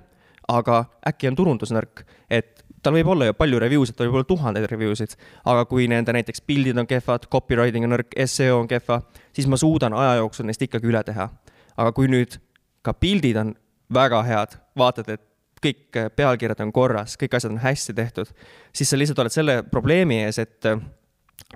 aga 0.48 0.84
äkki 1.06 1.30
on 1.30 1.36
turundusnõrk, 1.38 2.04
et 2.30 2.61
tal 2.82 2.94
võib 2.96 3.12
olla 3.14 3.28
ju 3.28 3.36
palju 3.38 3.60
review 3.62 3.86
sid, 3.86 3.96
tal 3.96 4.08
võib 4.08 4.20
olla 4.20 4.28
tuhandeid 4.28 4.66
review 4.70 4.94
sid, 4.98 5.14
aga 5.48 5.64
kui 5.70 5.86
nende 5.90 6.14
näiteks 6.14 6.42
pildid 6.46 6.78
on 6.78 6.88
kehvad, 6.90 7.28
copywriting 7.32 7.86
on 7.86 7.94
nõrk, 7.96 8.14
seo 8.30 8.58
on 8.60 8.70
kehva, 8.70 9.00
siis 9.34 9.48
ma 9.50 9.58
suudan 9.60 9.94
aja 9.96 10.18
jooksul 10.20 10.48
neist 10.48 10.62
ikkagi 10.66 10.90
üle 10.90 11.02
teha. 11.06 11.28
aga 11.76 11.92
kui 11.96 12.08
nüüd 12.10 12.36
ka 12.84 12.92
pildid 12.92 13.36
on 13.40 13.54
väga 13.92 14.22
head, 14.26 14.56
vaatad, 14.76 15.08
et 15.08 15.22
kõik 15.62 15.98
pealkirjad 16.16 16.60
on 16.64 16.72
korras, 16.74 17.14
kõik 17.20 17.36
asjad 17.38 17.54
on 17.54 17.62
hästi 17.62 17.94
tehtud, 17.94 18.32
siis 18.74 18.90
sa 18.90 18.98
lihtsalt 18.98 19.22
oled 19.22 19.34
selle 19.34 19.56
probleemi 19.62 20.18
ees, 20.24 20.40
et, 20.42 20.68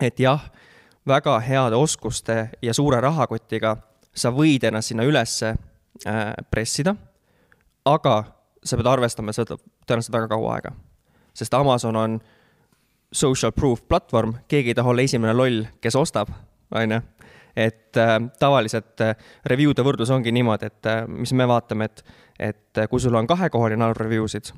et 0.01 0.23
jah, 0.23 0.47
väga 1.07 1.37
heade 1.43 1.77
oskuste 1.77 2.39
ja 2.63 2.75
suure 2.75 3.01
rahakotiga 3.03 3.77
sa 4.17 4.31
võid 4.33 4.65
ennast 4.65 4.93
sinna 4.93 5.05
ülesse 5.07 5.53
äh, 5.53 6.33
pressida, 6.51 6.95
aga 7.85 8.17
sa 8.65 8.79
pead 8.79 8.91
arvestama, 8.91 9.35
see 9.35 9.45
võtab 9.45 9.63
tõenäoliselt 9.87 10.17
väga 10.17 10.31
kaua 10.31 10.55
aega 10.57 10.77
sest 11.37 11.55
Amazon 11.55 11.97
on 11.97 12.21
social 13.13 13.53
proof 13.53 13.85
platvorm, 13.89 14.35
keegi 14.49 14.73
ei 14.73 14.79
taha 14.79 14.93
olla 14.93 15.05
esimene 15.07 15.35
loll, 15.37 15.65
kes 15.81 15.97
ostab, 15.97 16.33
on 16.75 16.97
ju. 16.97 17.01
et 17.57 17.97
äh, 17.97 18.19
tavaliselt 18.39 19.01
äh, 19.01 19.15
review'de 19.49 19.85
võrdlus 19.85 20.11
ongi 20.13 20.33
niimoodi, 20.33 20.69
et 20.69 20.89
äh, 20.91 21.05
mis 21.09 21.33
me 21.33 21.47
vaatame, 21.49 21.89
et, 21.89 22.03
et 22.39 22.81
äh, 22.83 22.89
kui 22.91 23.01
sul 23.01 23.17
on 23.17 23.27
kahekohaline 23.27 23.85
arv 23.85 24.03
review 24.03 24.29
sid, 24.29 24.51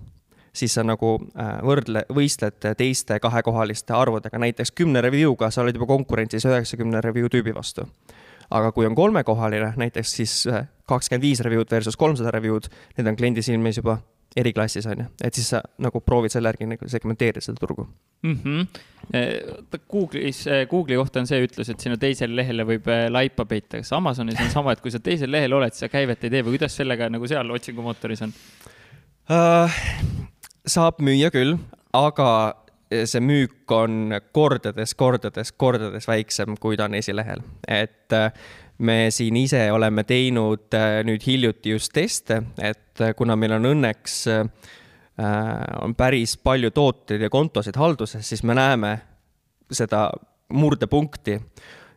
siis 0.53 0.75
sa 0.75 0.83
nagu 0.83 1.13
äh, 1.39 1.59
võrdle, 1.63 2.03
võistled 2.15 2.59
teiste 2.79 3.21
kahekohaliste 3.23 3.95
arvudega, 3.95 4.41
näiteks 4.43 4.75
kümne 4.75 5.03
review'ga 5.05 5.53
sa 5.55 5.63
oled 5.63 5.79
juba 5.79 5.87
konkurentsis 5.87 6.49
üheksakümne 6.49 7.03
review 7.05 7.31
tüübi 7.31 7.55
vastu. 7.55 7.87
aga 8.51 8.73
kui 8.73 8.87
on 8.87 8.95
kolmekohaline, 8.95 9.75
näiteks 9.77 10.13
siis 10.13 10.47
äh, 10.47 10.67
kakskümmend 10.89 11.23
viis 11.23 11.41
review'd 11.45 11.71
versus 11.71 11.97
kolmsada 11.97 12.31
review'd, 12.35 12.71
need 12.97 13.07
on 13.07 13.17
kliendi 13.17 13.43
silmis 13.43 13.77
juba 13.77 13.99
eriklassis, 14.37 14.87
on 14.87 15.03
ju, 15.03 15.07
et 15.25 15.35
siis 15.35 15.49
sa 15.55 15.63
nagu 15.83 16.01
proovid 16.05 16.33
selle 16.33 16.51
järgi 16.53 16.69
nagu 16.69 16.89
segmenteerida 16.91 17.41
seda 17.45 17.61
turgu 17.61 17.87
mm. 18.23 18.39
-hmm. 18.45 18.67
Google'is, 19.93 20.47
eh, 20.47 20.67
Google'i 20.69 20.99
kohta 21.01 21.21
on 21.21 21.27
see 21.27 21.41
ütlus, 21.47 21.71
et 21.73 21.81
sinu 21.81 21.97
teisele 21.97 22.37
lehele 22.37 22.67
võib 22.69 22.89
eh, 22.93 23.07
laipa 23.11 23.47
peita, 23.49 23.81
kas 23.81 23.93
Amazonis 23.93 24.41
on 24.41 24.51
sama, 24.51 24.73
et 24.73 24.81
kui 24.85 24.91
sa 24.91 25.01
teisel 25.01 25.33
lehel 25.33 25.53
oled, 25.53 25.73
siis 25.73 25.87
sa 25.87 25.89
käivet 25.89 26.25
ei 26.25 26.31
tee 26.31 26.45
või 26.45 26.59
kuidas 26.59 26.77
sellega 26.77 27.09
nagu 27.09 27.27
seal 27.27 27.51
otsingumootoris 27.51 28.23
on 28.23 28.35
uh,? 29.31 29.81
saab 30.67 31.01
müüa 31.01 31.31
küll, 31.33 31.57
aga 31.97 32.55
see 32.89 33.21
müük 33.21 33.73
on 33.73 34.15
kordades, 34.33 34.95
kordades, 34.95 35.53
kordades 35.53 36.09
väiksem, 36.09 36.57
kui 36.61 36.77
ta 36.77 36.85
on 36.89 36.95
esilehel, 36.95 37.41
et 37.69 38.13
me 38.79 39.11
siin 39.11 39.37
ise 39.37 39.73
oleme 39.73 40.05
teinud 40.05 40.75
äh, 40.75 41.01
nüüd 41.07 41.25
hiljuti 41.27 41.75
just 41.75 41.93
teste, 41.93 42.43
et 42.63 43.01
äh, 43.03 43.15
kuna 43.17 43.37
meil 43.37 43.57
on 43.59 43.73
õnneks 43.73 44.21
äh, 44.33 44.45
on 45.83 45.97
päris 45.99 46.37
palju 46.39 46.71
tooteid 46.71 47.25
ja 47.27 47.31
kontosid 47.31 47.77
halduses, 47.77 48.29
siis 48.29 48.45
me 48.47 48.55
näeme 48.55 48.93
seda 49.75 50.09
murdepunkti 50.55 51.41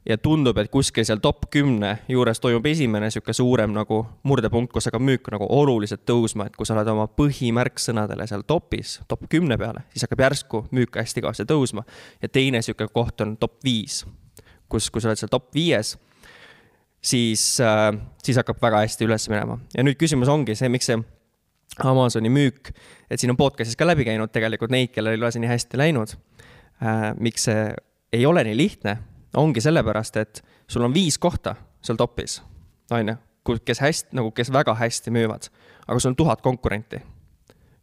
ja 0.05 0.17
tundub, 0.17 0.57
et 0.57 0.71
kuskil 0.73 1.05
seal 1.05 1.21
top 1.21 1.45
kümne 1.53 1.91
juures 2.09 2.41
toimub 2.41 2.65
esimene 2.65 3.07
niisugune 3.07 3.35
suurem 3.37 3.73
nagu 3.75 4.01
murdepunkt, 4.27 4.73
kus 4.73 4.89
hakkab 4.89 5.03
müük 5.05 5.29
nagu 5.33 5.45
oluliselt 5.53 6.01
tõusma, 6.09 6.47
et 6.49 6.57
kui 6.57 6.65
sa 6.65 6.73
oled 6.75 6.89
oma 6.89 7.05
põhimärksõnadele 7.19 8.25
seal 8.29 8.45
topis, 8.47 8.97
top 9.11 9.27
kümne 9.29 9.57
peale, 9.61 9.85
siis 9.93 10.07
hakkab 10.07 10.25
järsku 10.25 10.63
müük 10.73 10.97
hästi 10.97 11.21
kõvasti 11.21 11.45
tõusma. 11.49 11.85
ja 12.21 12.29
teine 12.29 12.57
niisugune 12.57 12.89
koht 12.93 13.21
on 13.21 13.37
top 13.37 13.59
viis, 13.63 14.01
kus, 14.69 14.89
kui 14.89 15.01
sa 15.01 15.11
oled 15.11 15.21
seal 15.21 15.31
top 15.31 15.53
viies, 15.53 15.93
siis 17.01 17.43
äh,, 17.61 17.89
siis 18.23 18.37
hakkab 18.37 18.61
väga 18.61 18.83
hästi 18.85 19.07
üles 19.07 19.29
minema. 19.29 19.59
ja 19.77 19.83
nüüd 19.83 19.99
küsimus 19.99 20.29
ongi 20.31 20.55
see, 20.55 20.69
miks 20.69 20.89
see 20.91 21.01
Amazoni 21.79 22.29
müük, 22.29 22.73
et 23.09 23.21
siin 23.21 23.31
on 23.31 23.37
podcast'is 23.39 23.77
ka 23.79 23.87
läbi 23.87 24.03
käinud 24.03 24.31
tegelikult 24.33 24.73
neid, 24.73 24.91
kellel 24.91 25.15
ei 25.15 25.21
ole 25.21 25.31
see 25.31 25.43
nii 25.43 25.53
hästi 25.53 25.79
läinud 25.81 26.17
äh,. 26.83 27.11
miks 27.19 27.47
see 27.49 27.71
ei 28.11 28.25
ole 28.25 28.43
nii 28.43 28.57
lihtne 28.57 28.97
ongi 29.37 29.61
sellepärast, 29.61 30.17
et 30.17 30.43
sul 30.67 30.83
on 30.83 30.93
viis 30.93 31.17
kohta 31.17 31.55
seal 31.83 31.97
topis, 31.97 32.41
on 32.91 33.07
ju, 33.07 33.15
kes 33.65 33.81
hästi, 33.81 34.15
nagu 34.17 34.31
kes 34.35 34.51
väga 34.53 34.75
hästi 34.75 35.13
müüvad, 35.13 35.47
aga 35.87 35.99
sul 35.99 36.11
on 36.11 36.15
tuhat 36.15 36.41
konkurenti. 36.41 37.01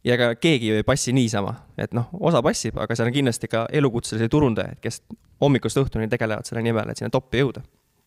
ja 0.04 0.14
ega 0.14 0.34
keegi 0.34 0.68
ju 0.68 0.74
ei 0.78 0.84
passi 0.86 1.12
niisama, 1.12 1.54
et 1.78 1.92
noh, 1.92 2.06
osa 2.20 2.42
passib, 2.42 2.76
aga 2.78 2.94
seal 2.94 3.08
on 3.10 3.16
kindlasti 3.16 3.48
ka 3.50 3.66
elukutselisi 3.72 4.28
turundajaid, 4.28 4.78
kes 4.80 5.02
hommikust 5.40 5.76
õhtuni 5.76 6.08
tegelevad 6.08 6.46
selle 6.46 6.62
nimel, 6.62 6.90
et 6.90 7.00
sinna 7.00 7.10
toppi 7.10 7.42
jõuda 7.42 7.62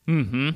mm. 0.07 0.23
-hmm. 0.23 0.53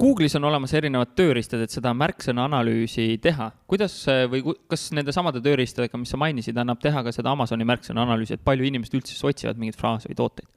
Google'is 0.00 0.36
on 0.38 0.46
olemas 0.48 0.72
erinevad 0.76 1.12
tööriistad, 1.18 1.60
et 1.64 1.74
seda 1.74 1.92
märksõna 1.96 2.46
analüüsi 2.48 3.18
teha. 3.22 3.50
kuidas 3.68 3.94
või 4.32 4.54
kas 4.70 4.88
nende 4.96 5.12
samade 5.12 5.42
tööriistadega, 5.44 5.98
mis 6.00 6.10
sa 6.10 6.20
mainisid, 6.20 6.56
annab 6.56 6.80
teha 6.80 7.02
ka 7.04 7.12
seda 7.12 7.34
Amazoni 7.34 7.66
märksõna 7.68 8.06
analüüsi, 8.06 8.38
et 8.38 8.44
palju 8.44 8.64
inimesed 8.64 8.96
üldse 8.96 9.18
otsivad 9.26 9.60
mingeid 9.60 9.78
fraase 9.78 10.08
või 10.08 10.18
tooteid? 10.22 10.48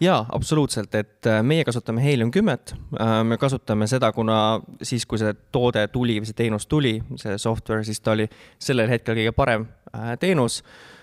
jaa, 0.00 0.18
absoluutselt, 0.32 0.94
et 0.94 1.26
äh, 1.26 1.40
meie 1.42 1.64
kasutame 1.66 2.02
Helium 2.02 2.30
kümmet. 2.30 2.74
Äh, 2.94 3.24
me 3.26 3.36
kasutame 3.36 3.88
seda, 3.90 4.12
kuna 4.14 4.60
siis, 4.82 5.06
kui 5.06 5.18
see 5.18 5.34
toode 5.52 5.82
tuli 5.92 6.20
või 6.20 6.30
see 6.30 6.38
teenus 6.38 6.68
tuli, 6.70 7.00
see 7.18 7.34
software, 7.38 7.84
siis 7.84 8.00
ta 8.00 8.14
oli 8.14 8.28
sellel 8.62 8.88
hetkel 8.92 9.18
kõige 9.18 9.34
parem 9.34 9.66
äh, 9.90 10.14
teenus 10.22 10.62
Äh, 10.62 10.97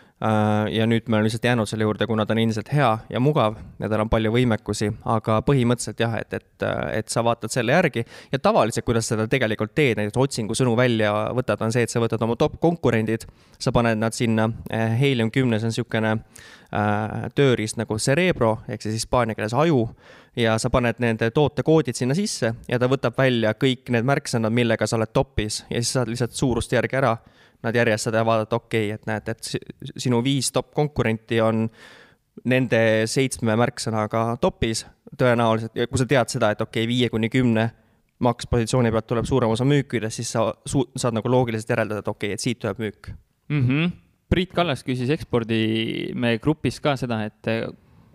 ja 0.72 0.86
nüüd 0.90 1.10
me 1.10 1.18
oleme 1.18 1.28
lihtsalt 1.28 1.44
jäänud 1.44 1.70
selle 1.70 1.86
juurde, 1.86 2.08
kuna 2.08 2.26
ta 2.26 2.34
on 2.34 2.40
endiselt 2.42 2.70
hea 2.74 2.90
ja 3.10 3.20
mugav 3.20 3.58
ja 3.80 3.90
tal 3.92 4.06
on 4.06 4.10
palju 4.10 4.32
võimekusi, 4.34 4.90
aga 5.12 5.42
põhimõtteliselt 5.46 6.02
jah, 6.02 6.16
et, 6.22 6.34
et, 6.34 6.66
et 6.96 7.12
sa 7.12 7.24
vaatad 7.26 7.54
selle 7.54 7.76
järgi 7.76 8.06
ja 8.32 8.40
tavaliselt, 8.40 8.86
kuidas 8.88 9.10
seda 9.12 9.28
tegelikult 9.32 9.76
teed, 9.76 10.00
näiteks 10.00 10.22
otsingusõnu 10.24 10.76
välja 10.80 11.12
võtad, 11.36 11.62
on 11.66 11.76
see, 11.76 11.86
et 11.86 11.94
sa 11.94 12.02
võtad 12.04 12.24
oma 12.26 12.38
top 12.40 12.58
konkurendid, 12.64 13.28
sa 13.60 13.74
paned 13.76 14.00
nad 14.02 14.16
sinna, 14.18 14.50
äh, 14.72 14.96
Helium 15.00 15.32
kümnes 15.36 15.68
on 15.68 15.74
niisugune 15.74 16.16
äh, 16.16 17.28
tööriist 17.36 17.78
nagu 17.82 18.00
Cerebro 18.00 18.58
ehk 18.70 18.88
siis 18.88 19.02
hispaania 19.02 19.36
keeles 19.38 19.54
aju 19.54 19.90
ja 20.36 20.58
sa 20.60 20.72
paned 20.72 21.00
nende 21.04 21.30
tootekoodid 21.36 21.96
sinna 21.96 22.16
sisse 22.18 22.54
ja 22.68 22.80
ta 22.80 22.90
võtab 22.92 23.18
välja 23.18 23.54
kõik 23.60 23.92
need 23.94 24.08
märksõnad, 24.08 24.54
millega 24.54 24.88
sa 24.88 24.98
oled 25.00 25.14
topis 25.14 25.64
ja 25.70 25.80
siis 25.80 25.96
saad 25.96 26.12
lihtsalt 26.12 26.36
suurust 26.36 26.74
järgi 26.76 27.00
ära 27.00 27.16
nad 27.64 27.76
järjestada 27.76 28.22
ja 28.22 28.26
vaadata, 28.28 28.56
okei 28.56 28.90
okay,, 28.90 28.96
et 28.96 29.08
näed, 29.10 29.30
et 29.32 29.98
sinu 30.02 30.22
viis 30.24 30.52
top 30.52 30.74
konkurenti 30.76 31.42
on 31.42 31.68
nende 32.52 32.80
seitsme 33.08 33.56
märksõnaga 33.56 34.36
topis 34.42 34.84
tõenäoliselt 35.18 35.78
ja 35.80 35.88
kui 35.88 36.02
sa 36.02 36.08
tead 36.10 36.34
seda, 36.34 36.52
et 36.52 36.62
okei 36.62 36.84
okay,, 36.84 36.92
viie 36.92 37.10
kuni 37.14 37.30
kümne 37.32 37.70
maks 38.26 38.48
positsiooni 38.52 38.92
pealt 38.96 39.08
tuleb 39.08 39.28
suurem 39.28 39.52
osa 39.52 39.68
müükidest, 39.68 40.22
siis 40.22 40.34
sa 40.36 40.48
su-, 40.68 40.88
saad 40.96 41.18
nagu 41.18 41.32
loogiliselt 41.32 41.72
järeldada, 41.72 42.04
et 42.04 42.12
okei 42.12 42.30
okay,, 42.32 42.40
et 42.40 42.44
siit 42.44 42.60
tuleb 42.64 42.82
müük 42.84 43.12
mm. 43.50 43.64
-hmm. 43.68 43.96
Priit 44.30 44.54
Kallas 44.58 44.82
küsis 44.84 45.10
ekspordimehe 45.14 46.40
grupis 46.42 46.80
ka 46.82 46.96
seda, 46.98 47.20
et 47.26 47.50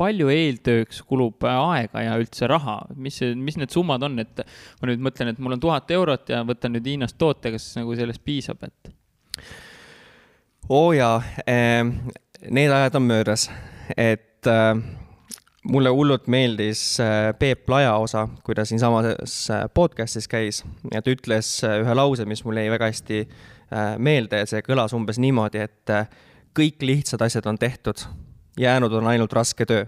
palju 0.00 0.30
eeltööks 0.32 1.02
kulub 1.09 1.44
aega 1.47 2.04
ja 2.04 2.16
üldse 2.20 2.49
raha, 2.50 2.80
mis, 2.97 3.20
mis 3.37 3.59
need 3.61 3.73
summad 3.75 4.02
on, 4.06 4.18
et 4.23 4.42
ma 4.80 4.90
nüüd 4.90 5.04
mõtlen, 5.06 5.32
et 5.32 5.42
mul 5.42 5.56
on 5.56 5.62
tuhat 5.62 5.92
eurot 5.97 6.32
ja 6.32 6.40
võtan 6.47 6.75
nüüd 6.76 6.88
Hiinast 6.88 7.18
toote, 7.20 7.52
kas 7.54 7.75
nagu 7.78 7.97
sellest 7.99 8.25
piisab, 8.25 8.64
et? 8.66 8.94
Oo 10.68 10.88
oh 10.88 10.92
jaa 10.97 11.23
eh,, 11.47 11.85
need 12.49 12.73
ajad 12.73 12.94
on 12.94 13.02
möödas, 13.02 13.50
et 13.97 14.47
eh, 14.47 14.82
mulle 15.64 15.90
hullult 15.90 16.26
meeldis 16.26 17.00
eh, 17.00 17.32
Peep 17.38 17.68
Laja 17.68 17.94
osa, 18.00 18.28
kui 18.44 18.54
ta 18.54 18.64
siinsamas 18.64 19.11
eh, 19.50 19.66
podcast'is 19.75 20.28
käis 20.30 20.62
ja 20.92 21.02
ta 21.02 21.12
ütles 21.12 21.52
ühe 21.64 21.97
lause, 21.97 22.25
mis 22.25 22.44
mulle 22.44 22.64
jäi 22.64 22.75
väga 22.76 22.90
hästi 22.90 23.25
meelde 24.02 24.40
ja 24.40 24.47
see 24.50 24.64
kõlas 24.66 24.90
umbes 24.97 25.20
niimoodi, 25.23 25.61
et 25.62 25.92
kõik 26.59 26.82
lihtsad 26.82 27.23
asjad 27.23 27.47
on 27.47 27.59
tehtud, 27.59 28.02
jäänud 28.59 28.97
on 28.99 29.06
ainult 29.12 29.32
raske 29.37 29.66
töö 29.68 29.85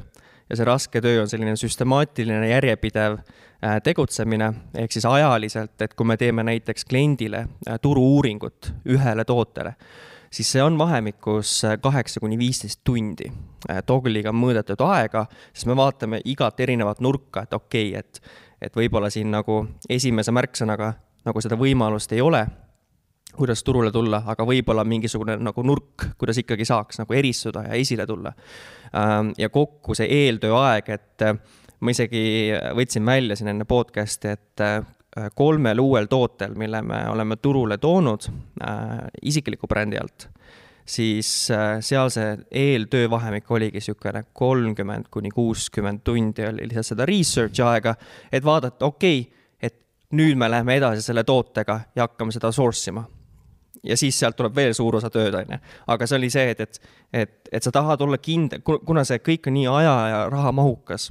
ja 0.52 0.58
see 0.58 0.68
raske 0.68 1.00
töö 1.00 1.22
on 1.22 1.30
selline 1.30 1.56
süstemaatiline, 1.56 2.50
järjepidev 2.50 3.18
tegutsemine, 3.84 4.52
ehk 4.76 4.92
siis 4.92 5.06
ajaliselt, 5.08 5.76
et 5.80 5.94
kui 5.96 6.06
me 6.06 6.18
teeme 6.20 6.44
näiteks 6.44 6.84
kliendile 6.84 7.46
turu-uuringut 7.80 8.72
ühele 8.92 9.24
tootele, 9.24 9.76
siis 10.32 10.50
see 10.52 10.62
on 10.62 10.76
vahemikus 10.78 11.64
äh, 11.64 11.78
kaheksa 11.80 12.20
kuni 12.20 12.38
viisteist 12.38 12.80
tundi. 12.84 13.30
Toggle'iga 13.86 14.32
mõõdetud 14.34 14.80
aega, 14.88 15.26
siis 15.52 15.68
me 15.70 15.76
vaatame 15.78 16.20
igat 16.24 16.60
erinevat 16.60 17.00
nurka, 17.00 17.46
et 17.46 17.54
okei 17.54 17.92
okay,, 17.92 18.00
et, 18.00 18.22
et 18.68 18.76
võib-olla 18.76 19.10
siin 19.10 19.30
nagu 19.30 19.62
esimese 19.88 20.34
märksõnaga 20.34 20.92
nagu 21.24 21.44
seda 21.44 21.56
võimalust 21.56 22.12
ei 22.12 22.20
ole, 22.20 22.42
kuidas 23.36 23.64
turule 23.64 23.90
tulla, 23.92 24.22
aga 24.26 24.44
võib-olla 24.46 24.84
mingisugune 24.84 25.36
nagu 25.40 25.64
nurk, 25.64 26.08
kuidas 26.20 26.38
ikkagi 26.42 26.66
saaks 26.68 27.00
nagu 27.00 27.16
eristuda 27.16 27.64
ja 27.68 27.78
esile 27.78 28.06
tulla. 28.06 28.32
Ähm, 28.96 29.32
ja 29.38 29.48
kokku 29.52 29.96
see 29.96 30.08
eeltööaeg, 30.22 30.90
et 30.92 31.24
äh, 31.26 31.38
ma 31.80 31.94
isegi 31.94 32.52
võtsin 32.76 33.06
välja 33.06 33.36
siin 33.38 33.52
enne 33.54 33.66
podcast'i, 33.68 34.34
et 34.36 34.64
äh, 34.64 34.82
kolmel 35.36 35.80
uuel 35.80 36.08
tootel, 36.12 36.54
mille 36.58 36.82
me 36.84 37.02
oleme 37.12 37.36
turule 37.40 37.78
toonud 37.80 38.28
äh, 38.28 38.98
isikliku 39.22 39.68
brändi 39.68 40.00
alt, 40.00 40.28
siis 40.84 41.30
seal 41.48 42.10
see 42.10 42.36
eeltöövahemik 42.58 43.50
oligi 43.54 43.78
niisugune 43.78 44.24
kolmkümmend 44.34 45.08
kuni 45.14 45.30
kuuskümmend 45.30 46.02
tundi 46.04 46.46
oli 46.48 46.66
lihtsalt 46.66 46.92
seda 46.92 47.06
research'i 47.08 47.64
aega, 47.64 47.94
et 48.32 48.44
vaadata, 48.44 48.90
okei 48.90 49.20
okay,, 49.20 49.42
et 49.62 49.78
nüüd 50.18 50.36
me 50.36 50.50
läheme 50.50 50.76
edasi 50.80 51.04
selle 51.06 51.24
tootega 51.24 51.80
ja 51.96 52.08
hakkame 52.08 52.34
seda 52.34 52.50
source 52.52 52.90
ima 52.90 53.06
ja 53.82 53.96
siis 53.96 54.18
sealt 54.18 54.36
tuleb 54.38 54.54
veel 54.56 54.74
suur 54.74 54.96
osa 54.96 55.10
tööd, 55.10 55.34
on 55.34 55.56
ju. 55.56 55.58
aga 55.94 56.06
see 56.06 56.20
oli 56.20 56.30
see, 56.30 56.52
et, 56.54 56.60
et, 56.60 56.80
et, 57.12 57.34
et 57.52 57.62
sa 57.62 57.72
tahad 57.74 58.00
olla 58.00 58.18
kindel, 58.22 58.62
kuna 58.62 59.04
see 59.08 59.18
kõik 59.24 59.50
on 59.50 59.58
nii 59.58 59.66
aja 59.70 59.96
ja 60.12 60.22
raha 60.32 60.52
mahukas 60.52 61.10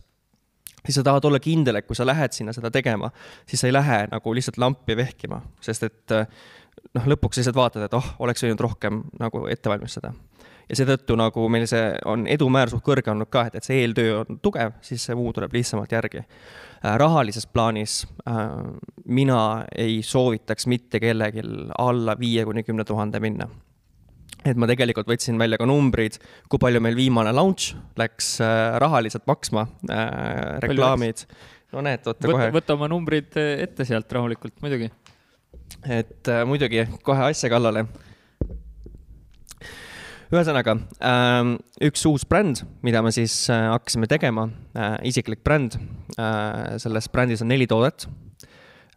siis 0.86 0.98
sa 0.98 1.04
tahad 1.06 1.26
olla 1.30 1.40
kindel, 1.40 1.78
et 1.78 1.86
kui 1.86 1.96
sa 1.98 2.06
lähed 2.08 2.34
sinna 2.34 2.54
seda 2.56 2.72
tegema, 2.74 3.12
siis 3.46 3.62
sa 3.62 3.70
ei 3.70 3.76
lähe 3.76 4.00
nagu 4.12 4.34
lihtsalt 4.34 4.58
lampi 4.58 4.98
vehkima, 4.98 5.42
sest 5.62 5.86
et 5.86 6.16
noh, 6.96 7.08
lõpuks 7.14 7.40
lihtsalt 7.40 7.58
vaatad, 7.58 7.86
et 7.86 7.96
oh, 7.98 8.08
oleks 8.26 8.44
võinud 8.46 8.64
rohkem 8.66 9.04
nagu 9.22 9.46
ette 9.52 9.70
valmistada. 9.70 10.14
ja 10.70 10.78
seetõttu 10.80 11.18
nagu 11.20 11.48
meil 11.52 11.68
see 11.68 11.92
on 12.08 12.26
edumäär 12.32 12.72
suht 12.72 12.84
kõrge 12.86 13.12
olnud 13.12 13.30
ka, 13.30 13.46
et, 13.50 13.60
et 13.60 13.68
see 13.68 13.82
eeltöö 13.84 14.22
on 14.22 14.40
tugev, 14.42 14.78
siis 14.82 15.04
see 15.06 15.16
muu 15.16 15.34
tuleb 15.36 15.54
lihtsamalt 15.54 15.92
järgi. 15.92 16.24
Äh, 16.82 16.98
rahalises 16.98 17.46
plaanis 17.46 18.08
äh, 18.26 18.34
mina 19.06 19.66
ei 19.78 20.00
soovitaks 20.02 20.66
mitte 20.66 21.00
kellelgi 21.00 21.44
alla 21.78 22.16
viie 22.18 22.42
kuni 22.46 22.64
kümne 22.66 22.82
tuhande 22.90 23.20
minna 23.22 23.46
et 24.42 24.58
ma 24.58 24.66
tegelikult 24.66 25.06
võtsin 25.06 25.38
välja 25.38 25.60
ka 25.62 25.68
numbrid, 25.70 26.18
kui 26.50 26.58
palju 26.58 26.82
meil 26.82 26.98
viimane 26.98 27.36
launch 27.38 27.76
läks 28.02 28.32
äh, 28.42 28.80
rahaliselt 28.82 29.28
maksma 29.30 29.68
reklaamid. 30.66 31.22
no 31.70 31.86
näed, 31.86 32.02
oota 32.10 32.34
kohe. 32.34 32.50
võta 32.58 32.74
oma 32.74 32.90
numbrid 32.90 33.38
ette 33.38 33.86
sealt 33.86 34.18
rahulikult, 34.18 34.58
muidugi. 34.66 34.90
et 35.86 36.34
muidugi 36.50 36.88
kohe 37.06 37.30
asja 37.30 37.54
kallale. 37.54 37.86
Ühesõnaga 40.32 40.78
äh, 41.04 41.54
üks 41.88 42.06
uus 42.08 42.26
bränd, 42.28 42.64
mida 42.82 43.04
me 43.04 43.12
siis 43.16 43.44
äh, 43.52 43.68
hakkasime 43.74 44.08
tegema 44.12 44.50
äh,, 44.76 44.98
isiklik 45.12 45.44
bränd 45.44 45.78
äh,. 46.18 46.78
selles 46.82 47.10
brändis 47.12 47.44
on 47.44 47.52
neli 47.52 47.68
toodet 47.68 48.08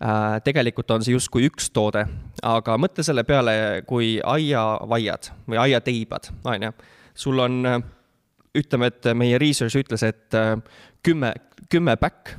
Äh, 0.02 0.40
tegelikult 0.42 0.90
on 0.90 1.04
see 1.06 1.14
justkui 1.14 1.46
üks 1.46 1.68
toode, 1.72 2.02
aga 2.42 2.74
mõtle 2.82 3.04
selle 3.06 3.22
peale, 3.24 3.54
kui 3.86 4.16
aiavaiad 4.18 5.28
või 5.46 5.60
aiateibad, 5.62 6.32
on 6.50 6.66
ju. 6.66 6.72
sul 7.14 7.38
on, 7.38 7.60
äh, 7.64 7.78
ütleme, 8.58 8.90
et 8.90 9.06
meie 9.14 9.38
research 9.38 9.78
ütles, 9.78 10.02
et 10.02 10.34
äh, 10.34 10.58
kümme, 11.02 11.32
kümme 11.70 11.96
back 11.96 12.34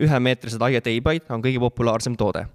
ühemeetrised 0.00 0.62
aiateibaid 0.62 1.30
on 1.34 1.42
kõige 1.42 1.60
populaarsem 1.62 2.16
toode. 2.16 2.46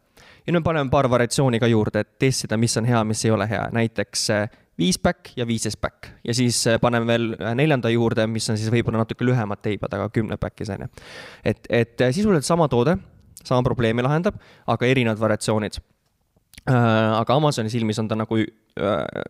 ja 0.45 0.53
nüüd 0.53 0.63
paneme 0.63 0.89
paar 0.89 1.09
variatsiooni 1.09 1.59
ka 1.59 1.67
juurde, 1.67 1.99
et 1.99 2.19
testida, 2.19 2.57
mis 2.57 2.77
on 2.77 2.85
hea, 2.85 3.03
mis 3.03 3.25
ei 3.25 3.31
ole 3.31 3.47
hea, 3.49 3.69
näiteks 3.71 4.29
viis 4.79 4.99
back 5.01 5.33
ja 5.37 5.47
viisteist 5.47 5.79
back 5.81 6.09
ja 6.25 6.33
siis 6.35 6.61
paneme 6.81 7.07
veel 7.09 7.29
neljanda 7.57 7.91
juurde, 7.93 8.25
mis 8.31 8.49
on 8.49 8.57
siis 8.59 8.71
võib-olla 8.73 9.03
natuke 9.03 9.27
lühemad 9.27 9.61
teibad, 9.65 9.93
aga 9.95 10.09
kümne 10.13 10.39
back'is 10.41 10.71
on 10.75 10.85
ju. 10.85 10.91
et, 11.43 11.67
et 11.69 12.05
sisuliselt 12.15 12.47
sama 12.47 12.69
toode 12.71 12.97
sama 13.43 13.63
probleemi 13.63 14.03
lahendab, 14.03 14.35
aga 14.67 14.87
erinevad 14.87 15.19
variatsioonid. 15.19 15.79
aga 16.69 17.35
Amazoni 17.35 17.71
silmis 17.71 17.99
on 17.99 18.09
ta 18.09 18.17
nagu 18.19 18.39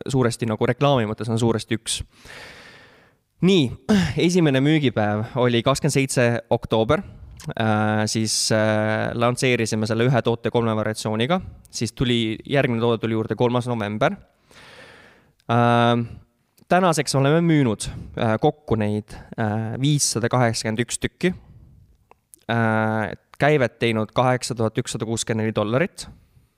suuresti 0.10 0.50
nagu 0.50 0.65
reklaami 0.65 1.06
mõttes 1.10 1.29
on 1.29 1.39
suuresti 1.39 1.77
üks. 1.77 2.01
nii, 3.41 3.70
esimene 4.27 4.62
müügipäev 4.65 5.38
oli 5.39 5.63
kakskümmend 5.63 5.98
seitse 6.00 6.32
oktoober 6.50 7.06
Äh, 7.60 8.06
siis 8.06 8.51
äh, 8.51 9.12
lansseerisime 9.15 9.88
selle 9.88 10.06
ühe 10.10 10.22
toote 10.25 10.51
kolme 10.51 10.74
variatsiooniga, 10.75 11.39
siis 11.72 11.94
tuli, 11.96 12.36
järgmine 12.46 12.84
toode 12.84 13.00
tuli 13.00 13.15
juurde 13.15 13.38
kolmas 13.39 13.70
november 13.72 14.13
äh,. 14.13 14.38
Tänaseks 16.70 17.15
oleme 17.15 17.41
müünud 17.41 17.88
äh, 17.89 18.36
kokku 18.41 18.77
neid 18.77 19.15
äh, 19.39 19.74
viissada 19.82 20.29
kaheksakümmend 20.29 20.86
üks 20.86 21.00
tükki 21.01 21.34
äh,. 22.51 23.18
käivet 23.39 23.79
teinud 23.79 24.12
kaheksa 24.13 24.56
tuhat 24.56 24.77
ükssada 24.77 25.06
kuuskümmend 25.08 25.46
neli 25.46 25.56
dollarit, 25.56 26.10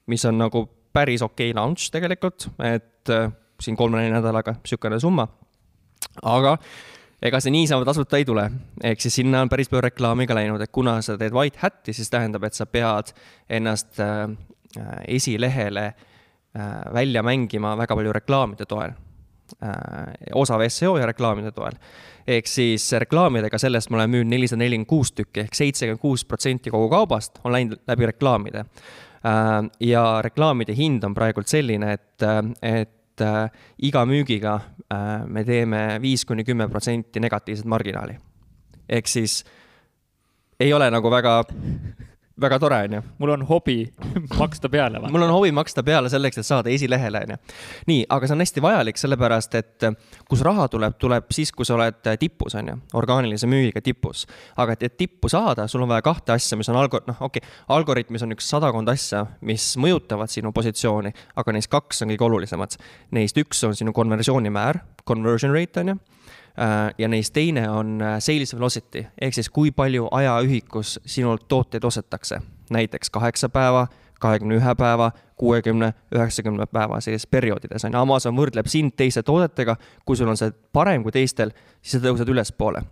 mis 0.08 0.26
on 0.26 0.40
nagu 0.42 0.66
päris 0.94 1.22
okei 1.22 1.52
okay 1.52 1.56
launch 1.62 1.92
tegelikult, 1.94 2.50
et 2.60 3.10
äh, 3.10 3.32
siin 3.62 3.78
kolme-nelja 3.78 4.18
nädalaga 4.18 4.58
niisugune 4.60 5.00
summa. 5.00 5.28
aga 6.24 6.58
äh, 6.58 6.60
ega 7.22 7.40
see 7.42 7.54
niisama 7.54 7.86
tasuta 7.86 8.18
ei 8.18 8.26
tule, 8.26 8.48
ehk 8.84 9.02
siis 9.04 9.20
sinna 9.22 9.44
on 9.46 9.50
päris 9.50 9.70
palju 9.70 9.86
reklaami 9.86 10.26
ka 10.28 10.38
läinud, 10.38 10.62
et 10.64 10.74
kuna 10.74 10.98
sa 11.06 11.18
teed 11.22 11.36
white 11.36 11.62
hat'i, 11.62 11.94
siis 11.94 12.10
tähendab, 12.10 12.48
et 12.48 12.58
sa 12.58 12.66
pead 12.66 13.14
ennast 13.50 14.02
äh, 14.02 14.26
esilehele 15.08 15.86
äh, 15.92 16.08
välja 16.94 17.24
mängima 17.24 17.78
väga 17.80 17.96
palju 17.96 18.14
reklaamide 18.14 18.66
toel 18.68 18.92
äh,. 19.64 20.14
osav 20.34 20.62
seo 20.70 20.98
ja 20.98 21.06
reklaamide 21.06 21.52
toel. 21.52 21.78
ehk 22.28 22.48
siis 22.48 22.92
reklaamidega, 22.92 23.58
sellest 23.58 23.90
ma 23.90 23.98
olen 23.98 24.12
müünud 24.16 24.30
nelisada 24.30 24.62
nelikümmend 24.62 24.90
kuus 24.90 25.12
tükki 25.12 25.46
ehk 25.46 25.56
seitsekümmend 25.58 26.02
kuus 26.02 26.26
protsenti 26.26 26.72
kogu 26.72 26.90
kaubast 26.90 27.40
on 27.44 27.56
läinud 27.56 27.82
läbi 27.88 28.10
reklaamide 28.12 28.66
äh,. 28.66 29.70
ja 29.80 30.06
reklaamide 30.22 30.76
hind 30.78 31.04
on 31.04 31.14
praegult 31.14 31.48
selline, 31.48 31.94
et, 31.94 32.24
äh, 32.24 32.44
et 32.82 33.22
äh, 33.22 33.64
iga 33.78 34.06
müügiga 34.06 34.60
äh, 34.92 35.26
me 35.26 35.44
teeme 35.44 36.00
viis 36.02 36.26
kuni 36.26 36.44
kümme 36.44 36.70
protsenti 36.70 37.20
negatiivset 37.20 37.66
marginaali. 37.66 38.18
ehk 38.90 39.08
siis 39.08 39.44
ei 40.60 40.74
ole 40.74 40.92
nagu 40.92 41.12
väga 41.12 41.44
väga 42.42 42.60
tore, 42.60 42.80
on 42.88 42.94
ju. 42.98 43.02
mul 43.18 43.34
on 43.36 43.46
hobi 43.48 43.78
maksta 44.42 44.70
peale. 44.70 45.00
mul 45.12 45.22
on 45.22 45.34
hobi 45.34 45.52
maksta 45.52 45.84
peale 45.84 46.10
selleks, 46.10 46.38
et 46.42 46.48
saada 46.48 46.70
esilehele, 46.70 47.24
on 47.26 47.34
ju. 47.36 47.38
nii, 47.88 48.06
aga 48.10 48.28
see 48.28 48.36
on 48.36 48.44
hästi 48.44 48.64
vajalik, 48.66 49.02
sellepärast 49.02 49.58
et 49.60 49.88
kus 50.30 50.44
raha 50.46 50.68
tuleb, 50.72 50.98
tuleb 51.02 51.32
siis, 51.34 51.52
kui 51.56 51.68
sa 51.68 51.76
oled 51.78 52.12
tipus, 52.20 52.56
on 52.60 52.74
ju, 52.74 52.78
orgaanilise 53.02 53.50
müügiga 53.52 53.84
tipus. 53.86 54.26
aga 54.58 54.78
et, 54.78 54.88
et 54.90 54.98
tippu 54.98 55.30
saada, 55.32 55.68
sul 55.72 55.86
on 55.86 55.92
vaja 55.92 56.06
kahte 56.06 56.36
asja, 56.36 56.60
mis 56.60 56.70
on 56.72 56.80
algo-, 56.82 57.04
noh, 57.08 57.20
okei 57.22 57.44
okay,, 57.44 57.58
algoritmis 57.76 58.26
on 58.26 58.36
üks 58.38 58.50
sadakond 58.52 58.90
asja, 58.92 59.26
mis 59.42 59.74
mõjutavad 59.82 60.32
sinu 60.32 60.54
positsiooni, 60.56 61.14
aga 61.36 61.56
neist 61.58 61.72
kaks 61.72 62.04
on 62.04 62.14
kõige 62.14 62.28
olulisemad. 62.28 62.78
Neist 63.16 63.38
üks 63.38 63.62
on 63.68 63.76
sinu 63.78 63.94
konversioonimäär, 63.96 64.82
conversion 65.08 65.54
rate, 65.56 65.84
on 65.84 65.96
ju 65.96 66.00
Äh, 66.02 66.21
ja 66.98 67.08
neist 67.08 67.34
teine 67.34 67.70
on 67.70 68.02
äh, 68.02 68.20
sales 68.20 68.56
velocity 68.56 69.06
ehk 69.22 69.34
siis 69.34 69.50
kui 69.50 69.72
palju 69.72 70.08
ajaühikus 70.12 71.00
sinult 71.06 71.48
tooteid 71.48 71.84
ostetakse. 71.84 72.42
näiteks 72.70 73.10
kaheksa 73.10 73.50
päeva, 73.50 73.88
kahekümne 74.20 74.56
ühe 74.56 74.76
päeva, 74.76 75.12
kuuekümne, 75.36 75.94
üheksakümne 76.16 76.66
päeva 76.66 77.02
sellises 77.02 77.28
perioodides 77.28 77.86
on 77.86 77.94
ju. 77.94 78.00
Amazon 78.00 78.38
võrdleb 78.38 78.68
sind 78.68 78.96
teiste 78.98 79.24
toodetega, 79.24 79.76
kui 80.06 80.16
sul 80.16 80.28
on 80.28 80.38
see 80.38 80.52
parem 80.74 81.04
kui 81.04 81.12
teistel, 81.12 81.52
siis 81.82 82.00
sa 82.00 82.08
tõused 82.08 82.30
ülespoole 82.30 82.84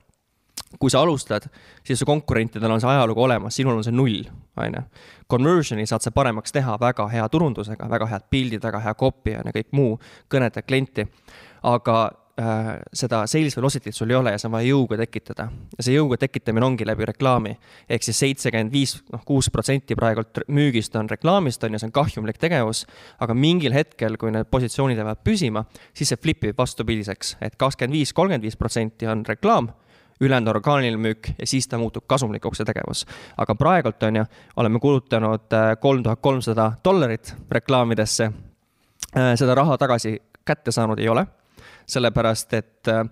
kui 0.79 0.89
sa 0.89 1.01
alustad, 1.01 1.47
siis 1.83 1.99
su 1.99 2.05
konkurentidel 2.05 2.71
on 2.71 2.81
see 2.81 2.89
ajalugu 2.89 3.23
olemas, 3.23 3.55
sinul 3.55 3.79
on 3.79 3.83
see 3.83 3.95
null, 3.95 4.27
on 4.57 4.75
ju. 4.77 4.81
Conversion'i 5.31 5.87
saad 5.89 6.05
sa 6.05 6.11
paremaks 6.13 6.53
teha 6.53 6.75
väga 6.81 7.07
hea 7.09 7.25
turundusega, 7.29 7.89
väga 7.89 8.05
head 8.11 8.27
pildid, 8.29 8.61
väga 8.63 8.81
hea 8.85 8.93
copy 8.99 9.33
on 9.39 9.49
ju, 9.49 9.55
kõik 9.55 9.71
muu, 9.71 9.99
kõnetad 10.29 10.67
klienti. 10.67 11.07
aga 11.63 11.95
äh, 12.05 12.18
seda 12.93 13.23
sales 13.27 13.55
velocity't 13.57 13.95
sul 13.95 14.09
ei 14.09 14.15
ole 14.15 14.31
ja 14.31 14.37
on 14.45 14.53
vaja 14.53 14.69
jõuga 14.69 14.97
tekitada. 15.01 15.49
ja 15.77 15.83
see 15.83 15.95
jõuga 15.95 16.17
tekitamine 16.21 16.65
ongi 16.65 16.85
läbi 16.85 17.05
reklaami. 17.09 17.57
ehk 17.89 18.03
siis 18.03 18.19
seitsekümmend 18.19 18.71
viis, 18.71 18.95
noh 19.11 19.23
kuus 19.25 19.49
protsenti 19.49 19.95
praegult 19.95 20.43
müügist 20.47 20.95
on 20.95 21.09
reklaamist, 21.09 21.63
on 21.63 21.73
ju, 21.73 21.79
see 21.79 21.89
on 21.89 21.91
kahjumlik 21.91 22.37
tegevus, 22.37 22.85
aga 23.19 23.33
mingil 23.33 23.73
hetkel, 23.73 24.17
kui 24.17 24.31
need 24.31 24.47
positsioonid 24.51 24.97
jäävad 24.97 25.23
püsima, 25.23 25.65
siis 25.93 26.13
see 26.13 26.21
flip 26.21 26.45
ib 26.45 26.57
vastupidiseks, 26.57 27.37
et 27.41 27.57
kakskümmend 27.59 27.97
viis, 27.97 28.13
kolmkümmend 28.13 28.45
viis 28.45 28.57
protsenti 28.57 29.07
on 29.07 29.25
reklaam 29.27 29.71
ülejäänud 30.19 30.51
orgaaniline 30.51 30.99
müük 30.99 31.31
ja 31.39 31.47
siis 31.47 31.67
ta 31.67 31.77
muutub 31.77 32.03
kasumlikuks, 32.07 32.59
see 32.59 32.67
tegevus. 32.67 33.05
aga 33.37 33.55
praegult, 33.55 34.03
on 34.03 34.21
ju, 34.21 34.23
oleme 34.55 34.79
kulutanud 34.79 35.51
äh, 35.53 35.73
kolm 35.79 36.03
tuhat 36.03 36.19
kolmsada 36.21 36.71
dollarit 36.83 37.35
reklaamidesse. 37.51 38.31
Äh, 39.17 39.35
seda 39.35 39.55
raha 39.55 39.77
tagasi 39.77 40.19
kätte 40.45 40.71
saanud 40.71 40.99
ei 40.99 41.09
ole 41.09 41.25
sellepärast 41.93 42.53
et 42.57 42.89
äh, 42.91 43.03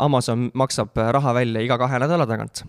Amazon 0.00 0.48
maksab 0.54 0.96
raha 0.96 1.34
välja 1.36 1.62
iga 1.64 1.78
kahe 1.80 2.00
nädala 2.02 2.26
tagant. 2.28 2.64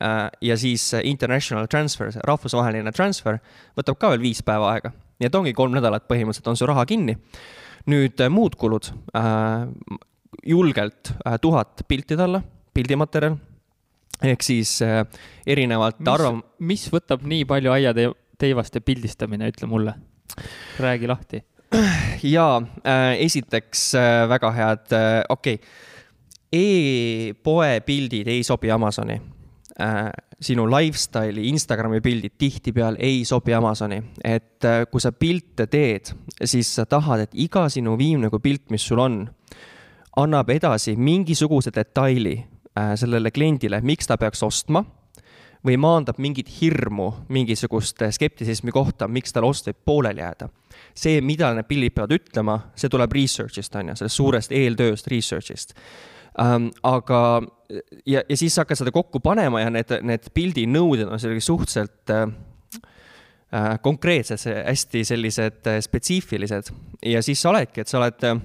Äh, 0.00 0.28
ja 0.40 0.56
siis 0.60 0.92
international 1.02 1.68
transfer, 1.70 2.12
see 2.14 2.24
rahvusvaheline 2.26 2.92
transfer, 2.96 3.40
võtab 3.78 4.00
ka 4.00 4.12
veel 4.14 4.24
viis 4.24 4.42
päeva 4.46 4.74
aega. 4.74 4.94
nii 5.20 5.28
et 5.28 5.34
ongi 5.36 5.52
kolm 5.52 5.74
nädalat 5.76 6.06
põhimõtteliselt 6.08 6.48
on 6.48 6.56
su 6.56 6.68
raha 6.68 6.86
kinni. 6.88 7.18
nüüd 7.90 8.20
äh, 8.20 8.28
muud 8.28 8.56
kulud, 8.60 8.90
julgelt 10.46 11.12
tuhat 11.40 11.82
pilti 11.88 12.16
talle, 12.16 12.42
pildimaterjal 12.74 13.38
ehk 14.22 14.42
siis 14.44 14.78
erinevalt 15.46 16.00
arvam-. 16.08 16.42
mis 16.60 16.86
võtab 16.92 17.24
nii 17.24 17.44
palju 17.48 17.72
aiateivaste 17.72 18.80
pildistamine, 18.84 19.48
ütle 19.48 19.68
mulle, 19.68 19.94
räägi 20.78 21.08
lahti 21.08 21.42
jaa 22.22 22.62
äh,, 22.84 23.20
esiteks 23.24 23.94
äh, 23.94 24.28
väga 24.28 24.50
head 24.52 24.92
äh,, 24.92 25.22
okei 25.28 25.54
okay. 25.54 25.68
e-poe 26.52 27.80
pildid 27.86 28.28
ei 28.28 28.42
sobi 28.42 28.70
Amazoni 28.70 29.20
äh,. 29.80 30.10
sinu 30.40 30.64
lifestyle'i 30.70 31.48
Instagrami 31.48 32.00
pildid 32.00 32.32
tihtipeale 32.38 32.96
ei 32.98 33.24
sobi 33.24 33.54
Amazoni, 33.54 34.02
et 34.24 34.64
äh, 34.64 34.86
kui 34.90 35.00
sa 35.00 35.12
pilte 35.12 35.66
teed, 35.66 36.14
siis 36.44 36.70
sa 36.74 36.86
tahad, 36.88 37.26
et 37.26 37.34
iga 37.36 37.66
sinu 37.68 37.98
viimne 38.00 38.30
kui 38.32 38.40
pilt, 38.40 38.70
mis 38.72 38.86
sul 38.88 39.02
on, 39.04 39.18
annab 40.16 40.48
edasi 40.50 40.96
mingisuguse 40.96 41.70
detaili 41.76 42.38
äh, 42.40 42.94
sellele 42.96 43.30
kliendile, 43.30 43.82
miks 43.84 44.08
ta 44.08 44.16
peaks 44.16 44.42
ostma 44.42 44.82
või 45.66 45.76
maandab 45.80 46.18
mingit 46.18 46.48
hirmu 46.60 47.10
mingisugust 47.28 48.00
skeptisismi 48.16 48.72
kohta, 48.72 49.08
miks 49.08 49.34
tal 49.36 49.44
ost 49.48 49.68
võib 49.68 49.80
pooleli 49.84 50.22
jääda. 50.22 50.48
see, 50.94 51.20
mida 51.20 51.52
need 51.54 51.68
pildid 51.68 51.94
peavad 51.94 52.14
ütlema, 52.16 52.58
see 52.74 52.88
tuleb 52.88 53.12
research'ist, 53.12 53.74
on 53.76 53.92
ju, 53.92 53.96
sellest 53.96 54.16
suurest 54.16 54.52
eeltööst 54.52 55.10
research'ist 55.10 55.74
um,. 56.38 56.70
aga, 56.82 57.42
ja, 58.06 58.22
ja 58.28 58.36
siis 58.36 58.54
sa 58.54 58.64
hakkad 58.64 58.80
seda 58.80 58.92
kokku 58.94 59.20
panema 59.20 59.60
ja 59.60 59.70
need, 59.70 59.92
need 60.02 60.30
pildinõuded 60.34 61.10
on 61.10 61.20
sellised 61.20 61.46
suhteliselt 61.46 62.14
äh, 62.14 62.24
äh, 63.54 63.74
konkreetsed, 63.82 64.46
hästi 64.66 65.04
sellised 65.04 65.68
äh, 65.68 65.80
spetsiifilised 65.84 66.72
ja 67.06 67.22
siis 67.22 67.42
sa 67.42 67.52
oledki, 67.52 67.84
et 67.84 67.92
sa 67.92 68.00
oled 68.00 68.26
äh, 68.28 68.40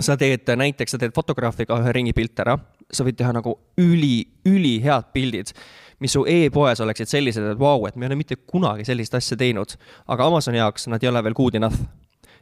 sa 0.00 0.16
teed 0.20 0.48
näiteks, 0.56 0.94
sa 0.94 1.00
teed 1.00 1.14
fotograafiga 1.16 1.78
ühe 1.80 1.92
ringi 1.96 2.14
pilte 2.16 2.44
ära, 2.44 2.56
sa 2.92 3.04
võid 3.06 3.16
teha 3.18 3.32
nagu 3.36 3.56
üli, 3.80 4.26
ülihead 4.46 5.12
pildid 5.14 5.52
mis 5.98 6.12
su 6.12 6.24
e-poes 6.28 6.80
oleksid 6.84 7.08
sellised, 7.08 7.44
et 7.52 7.58
vau 7.58 7.78
wow,, 7.78 7.88
et 7.88 7.96
me 7.96 8.04
ei 8.04 8.10
ole 8.10 8.18
mitte 8.20 8.36
kunagi 8.36 8.84
sellist 8.84 9.14
asja 9.16 9.36
teinud. 9.40 9.76
aga 10.06 10.26
Amazoni 10.26 10.60
jaoks 10.60 10.88
nad 10.92 11.02
ei 11.02 11.08
ole 11.08 11.22
veel 11.24 11.34
good 11.34 11.54
enough. 11.54 11.78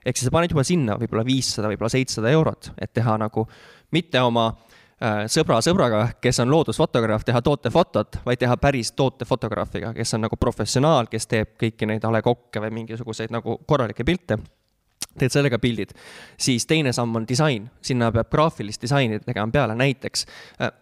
ehk 0.05 0.17
siis 0.17 0.29
sa 0.29 0.35
paned 0.35 0.51
juba 0.51 0.65
sinna 0.67 0.99
võib-olla 1.01 1.25
viissada, 1.25 1.71
võib-olla 1.71 1.93
seitsesada 1.93 2.31
eurot, 2.35 2.73
et 2.79 2.93
teha 2.93 3.17
nagu 3.19 3.47
mitte 3.95 4.21
oma 4.21 4.49
äh, 4.51 5.25
sõbra 5.31 5.61
sõbraga, 5.63 6.03
kes 6.21 6.43
on 6.43 6.51
loodusfotograaf, 6.51 7.25
teha 7.25 7.41
tootefotot, 7.43 8.19
vaid 8.27 8.43
teha 8.43 8.57
päris 8.57 8.93
tootefotograafiga, 8.99 9.95
kes 9.95 10.15
on 10.19 10.27
nagu 10.27 10.37
professionaal, 10.37 11.09
kes 11.11 11.31
teeb 11.31 11.55
kõiki 11.61 11.87
neid 11.87 12.05
A 12.05 12.13
Le 12.13 12.23
Coq'e 12.27 12.67
või 12.67 12.75
mingisuguseid 12.83 13.33
nagu 13.33 13.61
korralikke 13.67 14.05
pilte 14.05 14.43
teed 15.19 15.33
sellega 15.33 15.59
pildid, 15.63 15.95
siis 16.41 16.67
teine 16.67 16.93
samm 16.93 17.17
on 17.17 17.29
disain, 17.29 17.69
sinna 17.83 18.11
peab 18.13 18.31
graafilist 18.31 18.83
disaini 18.83 19.21
tegema 19.23 19.51
peale, 19.53 19.77
näiteks 19.79 20.27
äh, 20.61 20.73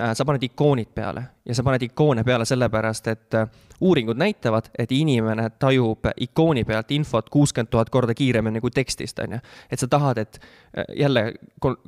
äh, 0.00 0.14
sa 0.14 0.24
paned 0.24 0.42
ikoonid 0.42 0.92
peale. 0.94 1.24
Ja 1.44 1.54
sa 1.58 1.64
paned 1.66 1.82
ikoone 1.82 2.22
peale 2.24 2.44
sellepärast, 2.46 3.06
et 3.10 3.34
äh, 3.34 3.48
uuringud 3.80 4.16
näitavad, 4.16 4.70
et 4.78 4.92
inimene 4.92 5.48
tajub 5.58 6.06
ikooni 6.16 6.64
pealt 6.64 6.90
infot 6.94 7.30
kuuskümmend 7.30 7.70
tuhat 7.70 7.90
korda 7.90 8.14
kiiremini 8.14 8.60
kui 8.60 8.70
tekstist, 8.70 9.18
on 9.18 9.36
ju. 9.36 9.42
et 9.70 9.78
sa 9.78 9.88
tahad, 9.88 10.18
et 10.18 10.40
äh, 10.78 10.84
jälle 10.96 11.32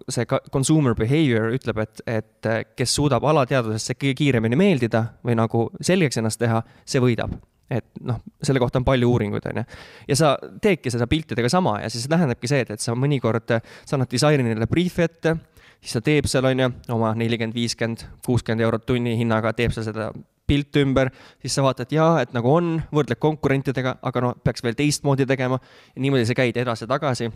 see 0.09 0.27
consumer 0.53 0.95
behavior 0.95 1.55
ütleb, 1.55 1.79
et, 1.79 2.05
et 2.07 2.47
äh, 2.51 2.65
kes 2.77 2.95
suudab 2.95 3.25
alateadvusesse 3.25 3.95
kõige 3.95 4.15
kiiremini 4.15 4.59
meeldida 4.59 5.07
või 5.25 5.39
nagu 5.39 5.69
selgeks 5.81 6.19
ennast 6.19 6.43
teha, 6.43 6.63
see 6.85 7.01
võidab 7.01 7.39
et 7.71 7.87
noh, 8.05 8.21
selle 8.45 8.61
kohta 8.63 8.81
on 8.81 8.87
palju 8.87 9.09
uuringuid, 9.09 9.47
on 9.51 9.63
ju. 9.63 9.65
ja 10.09 10.17
sa 10.19 10.35
teedki 10.63 10.93
seda 10.93 11.09
piltidega 11.11 11.49
sama 11.53 11.79
ja 11.83 11.89
siis 11.93 12.07
tähendabki 12.11 12.51
see, 12.51 12.61
et, 12.65 12.75
et 12.77 12.83
sa 12.83 12.97
mõnikord, 12.99 13.57
sa 13.85 13.97
annad 13.97 14.11
disainerile 14.13 14.69
briifi 14.71 15.07
ette, 15.07 15.37
siis 15.81 15.97
ta 15.97 16.05
teeb 16.05 16.29
seal, 16.31 16.51
on 16.51 16.65
ju, 16.65 16.71
oma 16.97 17.15
nelikümmend, 17.19 17.57
viiskümmend, 17.57 18.07
kuuskümmend 18.27 18.65
eurot 18.67 18.87
tunni 18.89 19.17
hinnaga, 19.21 19.55
teeb 19.57 19.75
seal 19.77 19.89
seda 19.89 20.11
pilt 20.45 20.77
ümber, 20.77 21.09
siis 21.41 21.57
sa 21.57 21.65
vaatad, 21.65 21.93
jaa, 21.93 22.19
et 22.21 22.35
nagu 22.37 22.51
on, 22.53 22.77
võrdled 22.93 23.21
konkurentidega, 23.21 23.97
aga 24.05 24.25
no 24.25 24.35
peaks 24.45 24.65
veel 24.65 24.77
teistmoodi 24.77 25.25
tegema. 25.29 25.57
Ja 25.95 26.05
niimoodi 26.05 26.29
sa 26.29 26.37
käid 26.37 26.59
edasi-tagasi 26.61 27.31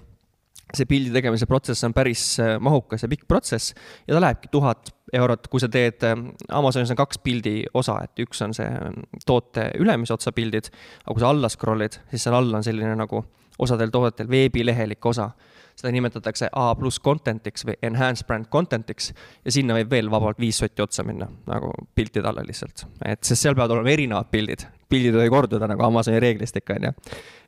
see 0.75 0.89
pildi 0.89 1.13
tegemise 1.15 1.49
protsess 1.49 1.87
on 1.87 1.95
päris 1.97 2.23
äh, 2.43 2.57
mahukas 2.61 3.05
ja 3.05 3.09
pikk 3.11 3.27
protsess 3.29 3.73
ja 4.07 4.15
ta 4.15 4.21
lähebki 4.21 4.51
tuhat 4.53 4.93
eurot, 5.17 5.49
kui 5.49 5.63
sa 5.63 5.69
teed, 5.73 6.03
äh, 6.05 6.17
Amazonis 6.59 6.93
on 6.93 6.99
kaks 7.01 7.21
pildi 7.25 7.63
osa, 7.75 7.99
et 8.05 8.25
üks 8.25 8.43
on 8.45 8.55
see 8.57 8.69
äh, 8.69 8.89
toote 9.27 9.71
ülemise 9.81 10.15
otsa 10.17 10.33
pildid, 10.37 10.71
aga 11.05 11.15
kui 11.15 11.25
sa 11.25 11.33
alla 11.33 11.51
scroll'id, 11.53 12.01
siis 12.13 12.27
seal 12.27 12.37
all 12.37 12.61
on 12.61 12.67
selline 12.67 12.97
nagu 12.99 13.23
osadel 13.59 13.91
toodetel 13.95 14.29
veebilehelik 14.31 15.07
osa. 15.07 15.31
seda 15.79 15.93
nimetatakse 15.95 16.49
A 16.59 16.75
pluss 16.75 16.99
content'iks 16.99 17.63
või 17.67 17.77
enhanced 17.87 18.27
brand 18.27 18.49
content'iks 18.51 19.13
ja 19.45 19.53
sinna 19.55 19.77
võib 19.77 19.91
veel 19.91 20.09
vabalt 20.11 20.39
viis 20.43 20.59
sotti 20.59 20.83
otsa 20.83 21.05
minna, 21.07 21.29
nagu 21.47 21.71
piltide 21.95 22.29
alla 22.29 22.43
lihtsalt. 22.43 22.85
et, 23.05 23.23
sest 23.23 23.43
seal 23.43 23.55
peavad 23.55 23.77
olema 23.77 23.91
erinevad 23.91 24.31
pildid, 24.31 24.67
pildid 24.89 25.15
ei 25.15 25.21
tohi 25.21 25.31
korduda 25.31 25.71
nagu 25.71 25.83
Amazoni 25.87 26.21
reeglistik 26.21 26.71
on 26.75 26.91
ju. 26.91 26.93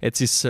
et 0.03 0.15
siis 0.15 0.47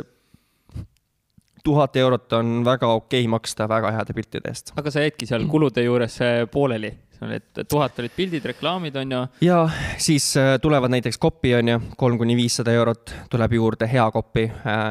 tuhat 1.65 1.97
eurot 1.97 2.33
on 2.33 2.61
väga 2.65 2.89
okei 2.89 3.23
okay 3.23 3.31
maksta 3.31 3.69
väga 3.69 3.93
heade 3.95 4.15
piltide 4.17 4.51
eest. 4.51 4.73
aga 4.77 4.91
sa 4.91 5.05
jäidki 5.05 5.29
seal 5.29 5.47
kulude 5.51 5.85
juures 5.85 6.21
äh, 6.25 6.45
pooleli? 6.51 6.93
et 7.21 7.61
tuhat 7.69 7.99
olid 8.01 8.15
pildid, 8.17 8.45
reklaamid 8.49 8.97
on 8.97 9.13
ju. 9.13 9.25
ja 9.45 9.59
siis 10.01 10.33
äh, 10.41 10.55
tulevad 10.63 10.93
näiteks 10.93 11.19
kopi 11.19 11.55
on 11.59 11.69
ju, 11.69 11.83
kolm 11.97 12.19
kuni 12.19 12.37
viissada 12.37 12.73
eurot 12.73 13.15
tuleb 13.31 13.59
juurde, 13.59 13.89
hea 13.91 14.07
kopi, 14.11 14.47
äh, 14.49 14.89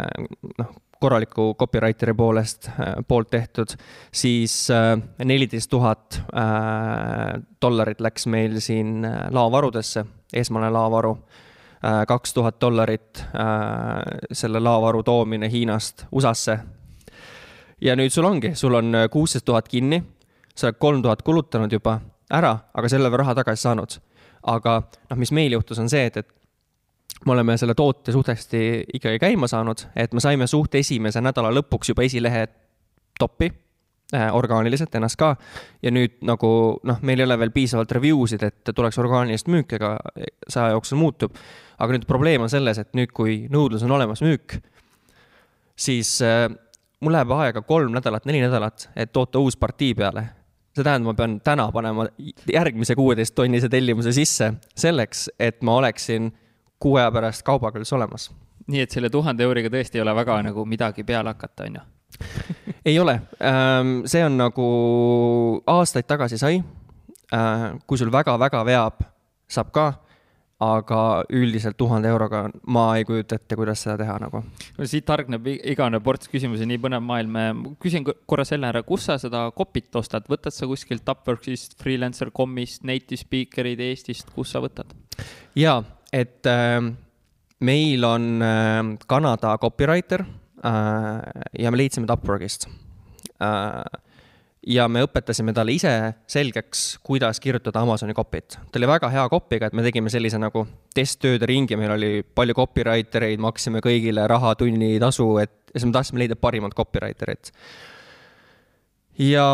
noh, 0.59 0.77
korraliku 0.99 1.53
copywriteri 1.55 2.13
poolest, 2.13 2.67
poolt 3.07 3.29
tehtud, 3.31 3.71
siis 4.11 4.67
neliteist 5.23 5.69
tuhat 5.71 6.17
dollarit 7.61 8.01
läks 8.03 8.27
meil 8.27 8.57
siin 8.59 9.07
laovarudesse, 9.31 10.03
esmane 10.35 10.67
laovaru 10.75 11.13
kaks 12.07 12.33
tuhat 12.33 12.61
dollarit 12.61 13.21
äh, 13.23 14.19
selle 14.31 14.59
laovaru 14.59 15.03
toomine 15.03 15.49
Hiinast 15.51 16.05
USA-sse. 16.11 16.59
ja 17.81 17.95
nüüd 17.95 18.11
sul 18.11 18.27
ongi, 18.27 18.55
sul 18.55 18.73
on 18.73 18.95
äh, 18.95 19.09
kuusteist 19.09 19.45
tuhat 19.45 19.67
kinni, 19.67 20.03
sa 20.55 20.67
oled 20.67 20.79
kolm 20.79 21.01
tuhat 21.01 21.21
kulutanud 21.21 21.71
juba 21.71 21.99
ära, 22.31 22.57
aga 22.73 22.89
selle 22.89 23.09
raha 23.09 23.35
tagasi 23.35 23.61
saanud. 23.61 23.99
aga 24.43 24.81
noh, 25.09 25.17
mis 25.17 25.31
meil 25.31 25.51
juhtus, 25.51 25.79
on 25.79 25.89
see, 25.89 26.05
et, 26.05 26.17
et 26.17 26.27
me 27.25 27.31
oleme 27.31 27.57
selle 27.57 27.75
toote 27.75 28.11
suht 28.11 28.27
hästi 28.27 28.61
ikkagi 28.93 29.19
käima 29.19 29.47
saanud, 29.47 29.87
et 29.95 30.13
me 30.13 30.19
saime 30.23 30.47
suht 30.47 30.75
esimese 30.75 31.21
nädala 31.21 31.51
lõpuks 31.51 31.91
juba 31.91 32.03
esilehe 32.03 32.47
toppi 33.19 33.51
äh, 34.15 34.35
orgaaniliselt 34.35 34.95
ennast 34.95 35.19
ka. 35.19 35.35
ja 35.81 35.91
nüüd 35.91 36.19
nagu 36.27 36.51
noh, 36.83 37.01
meil 37.01 37.19
ei 37.19 37.27
ole 37.27 37.39
veel 37.39 37.51
piisavalt 37.55 37.91
review 37.91 38.27
sid, 38.27 38.43
et 38.43 38.71
tuleks 38.75 38.99
orgaanilist 38.99 39.51
müüki, 39.51 39.79
aga 39.79 39.97
see 40.47 40.61
aja 40.61 40.77
jooksul 40.77 41.01
muutub. 41.01 41.35
Aga 41.79 41.95
nüüd 41.95 42.07
probleem 42.07 42.43
on 42.43 42.51
selles, 42.51 42.79
et 42.81 42.91
nüüd, 42.97 43.13
kui 43.15 43.45
nõudlus 43.51 43.83
on 43.87 43.93
olemas, 43.95 44.21
müük, 44.25 44.57
siis 45.79 46.17
äh, 46.25 46.47
mul 46.99 47.15
läheb 47.15 47.31
aega 47.37 47.63
kolm 47.67 47.95
nädalat, 47.95 48.27
neli 48.27 48.41
nädalat, 48.43 48.89
et 48.95 49.13
toota 49.15 49.39
uus 49.39 49.57
partii 49.59 49.95
peale. 49.95 50.29
see 50.75 50.83
tähendab, 50.85 51.09
ma 51.09 51.13
pean 51.17 51.39
täna 51.43 51.65
panema 51.73 52.05
järgmise 52.53 52.95
kuueteist 52.95 53.33
tonnise 53.35 53.69
tellimuse 53.69 54.13
sisse 54.15 54.53
selleks, 54.77 55.29
et 55.39 55.63
ma 55.65 55.79
oleksin 55.79 56.29
kuu 56.79 56.95
aja 56.95 57.11
pärast 57.11 57.43
kaubaküljes 57.43 57.93
olemas. 57.93 58.31
nii 58.67 58.83
et 58.85 58.91
selle 58.91 59.09
tuhande 59.09 59.43
euriga 59.43 59.71
tõesti 59.73 59.97
ei 59.97 60.03
ole 60.03 60.15
väga 60.15 60.41
nagu 60.45 60.65
midagi 60.65 61.03
peale 61.03 61.33
hakata, 61.33 61.65
on 61.65 61.79
ju? 61.79 61.87
ei 62.85 62.99
ole, 62.99 63.21
ähm, 63.43 64.01
see 64.05 64.21
on 64.25 64.37
nagu 64.37 64.67
aastaid 65.67 66.07
tagasi 66.07 66.37
sai. 66.37 66.61
Äh, 67.33 67.65
kui 67.85 67.97
sul 67.97 68.09
väga-väga 68.11 68.63
veab, 68.65 69.03
saab 69.45 69.69
ka 69.71 69.83
aga 70.59 71.01
üldiselt 71.31 71.77
tuhande 71.79 72.09
euroga 72.11 72.41
ma 72.67 72.85
ei 72.99 73.05
kujuta 73.07 73.37
ette, 73.39 73.55
kuidas 73.55 73.83
seda 73.85 73.95
teha 74.01 74.17
nagu. 74.19 74.41
siit 74.83 75.07
hargneb 75.07 75.47
igane 75.57 76.01
ports 76.03 76.27
küsimusi, 76.31 76.67
nii 76.67 76.81
põnev 76.83 77.05
maailm. 77.05 77.63
küsin 77.79 78.03
korra 78.03 78.45
selle 78.47 78.67
ära, 78.67 78.83
kus 78.83 79.07
sa 79.07 79.17
seda 79.21 79.45
copy't 79.55 79.95
ostad, 79.95 80.27
võtad 80.27 80.55
sa 80.55 80.67
kuskilt 80.67 81.07
Upworksist, 81.09 81.77
Freelancer.com'ist, 81.83 82.83
Native 82.83 83.23
Speakerid 83.23 83.79
Eestist, 83.87 84.33
kus 84.35 84.51
sa 84.51 84.63
võtad? 84.63 84.91
jaa, 85.55 85.79
et 86.11 86.45
äh, 86.47 86.81
meil 87.59 88.05
on 88.05 88.29
äh, 88.43 88.83
Kanada 89.07 89.57
copywriter 89.57 90.25
Äh, 90.65 91.41
ja 91.59 91.71
me 91.71 91.77
leidsime 91.77 92.07
ta 92.07 92.17
Upworkist. 92.19 92.67
Äh, 93.39 93.99
ja 94.69 94.85
me 94.91 95.01
õpetasime 95.05 95.53
talle 95.55 95.73
ise 95.73 95.91
selgeks, 96.29 96.99
kuidas 97.05 97.39
kirjutada 97.41 97.81
Amazoni 97.81 98.13
copy't. 98.17 98.57
ta 98.71 98.79
oli 98.79 98.89
väga 98.89 99.09
hea 99.13 99.25
copy'ga, 99.31 99.69
et 99.69 99.77
me 99.77 99.85
tegime 99.85 100.11
sellise 100.13 100.39
nagu 100.41 100.65
testtööde 100.95 101.49
ringi, 101.49 101.77
meil 101.79 101.95
oli 101.95 102.11
palju 102.23 102.55
copywriter 102.57 103.25
eid, 103.29 103.41
maksime 103.41 103.81
kõigile 103.85 104.27
raha, 104.29 104.53
tunnitasu, 104.59 105.29
et 105.43 105.55
siis 105.73 105.87
me 105.87 105.95
tahtsime 105.95 106.23
leida 106.23 106.37
parimat 106.37 106.75
copywriter'it. 106.77 107.53
ja 109.25 109.47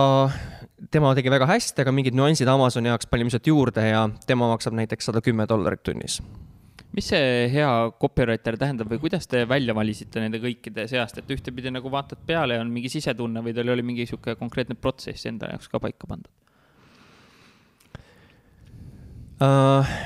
tema 0.91 1.13
tegi 1.15 1.32
väga 1.32 1.47
hästi, 1.49 1.86
aga 1.86 1.95
mingid 1.95 2.17
nüansid 2.17 2.49
Amazoni 2.51 2.91
jaoks 2.91 3.08
panime 3.08 3.32
lihtsalt 3.32 3.47
juurde 3.47 3.88
ja 3.88 4.10
tema 4.28 4.51
maksab 4.51 4.75
näiteks 4.75 5.12
sada 5.12 5.23
kümme 5.23 5.47
dollarit 5.49 5.84
tunnis 5.84 6.19
mis 6.96 7.10
see 7.12 7.48
hea 7.52 7.72
copywriter 8.00 8.56
tähendab 8.60 8.90
või 8.92 9.02
kuidas 9.04 9.28
te 9.28 9.44
välja 9.50 9.76
valisite 9.76 10.22
nende 10.24 10.40
kõikide 10.44 10.88
seast, 10.88 11.20
et 11.20 11.32
ühtepidi 11.36 11.74
nagu 11.74 11.92
vaatad 11.92 12.22
peale 12.28 12.56
ja 12.56 12.64
on 12.64 12.72
mingi 12.72 12.92
sisetunne 12.94 13.44
või 13.44 13.56
teil 13.56 13.72
oli 13.74 13.84
mingi 13.86 14.06
sihuke 14.08 14.38
konkreetne 14.40 14.78
protsess 14.80 15.28
enda 15.28 15.52
jaoks 15.52 15.68
ka 15.72 15.82
paika 15.84 16.08
pandud 16.08 16.32
uh,? 19.44 19.98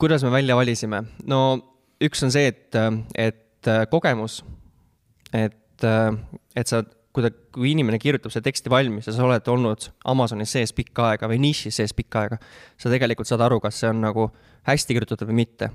kuidas 0.00 0.26
me 0.26 0.34
välja 0.34 0.58
valisime? 0.58 1.04
no 1.30 1.44
üks 2.02 2.26
on 2.26 2.34
see, 2.34 2.50
et, 2.50 2.74
et 3.14 3.70
kogemus, 3.92 4.40
et, 5.32 5.86
et 5.86 6.68
sa, 6.68 6.82
kui 7.14 7.22
ta, 7.24 7.30
kui 7.54 7.70
inimene 7.70 8.00
kirjutab 8.02 8.34
selle 8.34 8.48
teksti 8.48 8.72
valmis 8.72 9.06
ja 9.06 9.14
sa 9.14 9.24
oled 9.24 9.48
olnud 9.54 9.86
Amazonis 10.10 10.52
sees 10.56 10.74
pikka 10.74 11.12
aega 11.12 11.30
või 11.30 11.38
nišis 11.46 11.78
sees 11.78 11.94
pikka 11.96 12.24
aega, 12.24 12.42
sa 12.74 12.90
tegelikult 12.92 13.30
saad 13.30 13.46
aru, 13.46 13.62
kas 13.62 13.78
see 13.80 13.94
on 13.94 14.02
nagu 14.02 14.28
hästi 14.66 14.98
kirjutatud 14.98 15.30
või 15.30 15.44
mitte 15.44 15.70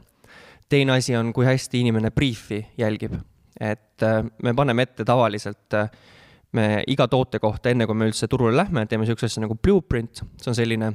teine 0.69 0.97
asi 0.97 1.15
on, 1.17 1.33
kui 1.33 1.47
hästi 1.47 1.83
inimene 1.83 2.11
briifi 2.11 2.65
jälgib. 2.77 3.17
et 3.59 4.03
äh, 4.03 4.23
me 4.43 4.53
paneme 4.55 4.85
ette 4.85 5.03
tavaliselt, 5.03 5.73
äh, 5.73 5.89
me 6.55 6.83
iga 6.87 7.07
toote 7.11 7.41
kohta, 7.43 7.69
enne 7.69 7.83
kui 7.85 7.97
me 7.97 8.05
üldse 8.07 8.29
turule 8.31 8.55
lähme, 8.55 8.85
teeme 8.87 9.03
niisuguse 9.03 9.27
asja 9.27 9.41
nagu 9.43 9.57
blueprint, 9.59 10.21
see 10.39 10.47
on 10.47 10.55
selline 10.55 10.93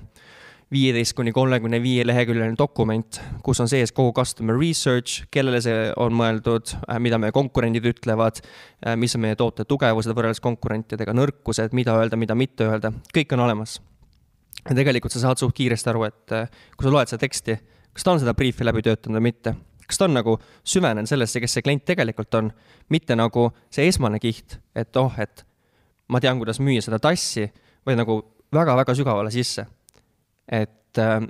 viieteist 0.73 1.13
kuni 1.19 1.35
kolmekümne 1.37 1.83
viie 1.85 2.07
leheküljeline 2.07 2.57
dokument, 2.57 3.19
kus 3.45 3.61
on 3.61 3.69
sees 3.69 3.93
kogu 3.93 4.15
customer 4.17 4.57
research, 4.57 5.27
kellele 5.35 5.61
see 5.61 5.91
on 6.01 6.17
mõeldud, 6.17 6.73
äh, 6.87 7.03
mida 7.05 7.21
meie 7.21 7.37
konkurendid 7.37 7.85
ütlevad, 7.93 8.41
mis 8.97 9.19
on 9.19 9.25
meie 9.27 9.37
toote 9.37 9.69
tugevused 9.69 10.17
võrreldes 10.17 10.41
konkurentidega, 10.41 11.13
nõrkused, 11.13 11.77
mida 11.77 11.99
öelda, 12.01 12.17
mida 12.17 12.39
mitte 12.39 12.65
öelda, 12.71 12.95
kõik 13.13 13.37
on 13.37 13.45
olemas. 13.45 13.83
ja 14.65 14.73
tegelikult 14.73 15.13
sa 15.13 15.21
saad 15.21 15.37
suht 15.37 15.53
kiiresti 15.61 15.93
aru, 15.93 16.09
et 16.09 16.37
kui 16.79 16.89
sa 16.89 16.97
loed 16.97 17.13
seda 17.13 17.27
teksti 17.27 17.61
kas 17.95 18.05
ta 18.05 18.13
on 18.13 18.21
seda 18.23 18.35
briifi 18.35 18.67
läbi 18.67 18.83
töötanud 18.83 19.21
või 19.21 19.31
mitte. 19.31 19.55
kas 19.87 20.01
ta 20.01 20.09
on 20.09 20.17
nagu 20.17 20.37
süvenenud 20.65 21.09
sellesse, 21.09 21.41
kes 21.41 21.59
see 21.59 21.63
klient 21.63 21.85
tegelikult 21.85 22.35
on, 22.35 22.51
mitte 22.91 23.17
nagu 23.17 23.51
see 23.71 23.87
esmane 23.89 24.21
kiht, 24.21 24.59
et 24.75 24.97
oh, 24.97 25.13
et 25.19 25.45
ma 26.09 26.21
tean, 26.21 26.39
kuidas 26.41 26.61
müüa 26.61 26.83
seda 26.85 26.99
tassi, 26.99 27.47
vaid 27.87 28.01
nagu 28.01 28.19
väga-väga 28.55 28.95
sügavale 28.95 29.31
sisse. 29.31 29.67
et 30.49 30.99
äh, 30.99 31.21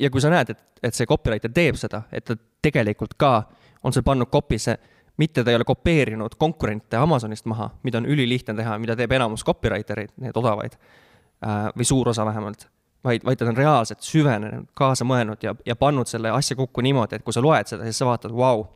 ja 0.00 0.10
kui 0.10 0.20
sa 0.20 0.30
näed, 0.30 0.50
et, 0.50 0.64
et 0.82 0.94
see 0.94 1.06
copywriter 1.06 1.52
teeb 1.52 1.78
seda, 1.78 2.04
et 2.12 2.24
ta 2.24 2.36
tegelikult 2.62 3.14
ka 3.18 3.36
on 3.84 3.92
seal 3.92 4.04
pannud 4.06 4.30
copy'sse, 4.32 4.76
mitte 5.18 5.44
ta 5.44 5.50
ei 5.52 5.56
ole 5.56 5.64
kopeerinud 5.64 6.34
konkurente 6.38 6.96
Amazonist 6.96 7.46
maha, 7.46 7.70
mida 7.82 8.00
on 8.00 8.06
ülilihtne 8.10 8.56
teha, 8.56 8.78
mida 8.82 8.96
teeb 8.96 9.12
enamus 9.12 9.44
copywriter 9.46 10.00
eid, 10.02 10.14
need 10.24 10.36
odavaid, 10.36 10.78
äh, 11.44 11.68
või 11.76 11.86
suur 11.86 12.10
osa 12.14 12.26
vähemalt 12.26 12.68
vaid, 13.04 13.24
vaid 13.24 13.38
ta 13.40 13.48
on 13.48 13.56
reaalselt 13.56 14.04
süvenenud, 14.04 14.70
kaasa 14.76 15.06
mõelnud 15.08 15.42
ja, 15.44 15.54
ja 15.66 15.76
pannud 15.76 16.08
selle 16.10 16.32
asja 16.34 16.56
kokku 16.56 16.84
niimoodi, 16.84 17.18
et 17.18 17.26
kui 17.26 17.36
sa 17.36 17.42
loed 17.44 17.70
seda, 17.70 17.86
siis 17.88 18.00
sa 18.00 18.08
vaatad, 18.08 18.34
vau, 18.34 18.66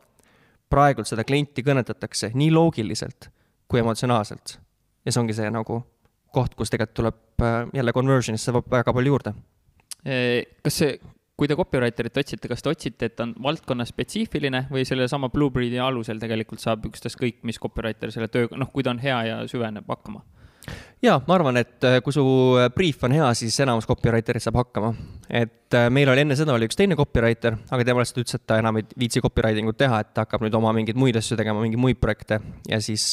praegult 0.70 1.08
seda 1.08 1.24
klienti 1.24 1.64
kõnetatakse 1.64 2.32
nii 2.36 2.50
loogiliselt 2.52 3.30
kui 3.68 3.80
emotsionaalselt. 3.80 4.58
ja 5.04 5.12
see 5.12 5.20
ongi 5.20 5.36
see 5.36 5.50
nagu 5.52 5.82
koht, 6.34 6.54
kus 6.56 6.70
tegelikult 6.72 6.96
tuleb 7.00 7.44
äh, 7.44 7.60
jälle 7.74 7.92
conversion'isse 7.92 8.52
väga 8.52 8.92
palju 8.92 9.14
juurde. 9.14 9.32
kas 10.62 10.78
see, 10.82 10.98
kui 11.38 11.48
te 11.48 11.56
copywriterit 11.56 12.16
otsite, 12.18 12.48
kas 12.50 12.62
te 12.62 12.70
otsite, 12.72 13.08
et 13.10 13.20
on 13.22 13.34
valdkonna 13.42 13.86
spetsiifiline 13.88 14.64
või 14.72 14.84
sellesama 14.88 15.30
Bluebeardi 15.32 15.78
alusel 15.82 16.20
tegelikult 16.22 16.62
saab 16.62 16.86
ükstaskõik 16.90 17.44
mis 17.48 17.60
copywriter 17.62 18.12
selle 18.14 18.28
tööga, 18.32 18.58
noh, 18.58 18.70
kui 18.72 18.86
ta 18.86 18.94
on 18.94 19.02
hea 19.02 19.20
ja 19.30 19.38
süveneb 19.50 19.88
hakkama? 19.88 20.24
Ja 21.02 21.18
ma 21.26 21.36
arvan, 21.36 21.58
et 21.60 21.84
äh, 21.86 21.98
kui 22.04 22.14
su 22.14 22.24
äh, 22.58 22.68
briif 22.74 23.04
on 23.06 23.14
hea, 23.14 23.28
siis 23.38 23.56
enamus 23.62 23.86
copywriterid 23.88 24.42
saab 24.42 24.58
hakkama. 24.60 24.92
et 25.28 25.74
äh, 25.76 25.88
meil 25.94 26.10
oli 26.10 26.24
enne 26.24 26.36
seda 26.38 26.54
oli 26.56 26.68
üks 26.68 26.78
teine 26.78 26.98
copywriter, 26.98 27.58
aga 27.70 27.86
tema 27.86 28.02
lihtsalt 28.02 28.22
ütles, 28.24 28.38
et 28.38 28.46
ta 28.48 28.58
enam 28.62 28.80
ei 28.80 28.86
viitsi 28.98 29.22
copywriting 29.24 29.70
ut 29.70 29.78
teha, 29.78 30.02
et 30.02 30.12
ta 30.14 30.26
hakkab 30.26 30.46
nüüd 30.46 30.58
oma 30.58 30.74
mingeid 30.76 30.98
muid 30.98 31.18
asju 31.20 31.38
tegema, 31.38 31.62
mingeid 31.64 31.82
muid 31.82 32.02
projekte 32.02 32.40
ja 32.68 32.80
siis, 32.82 33.06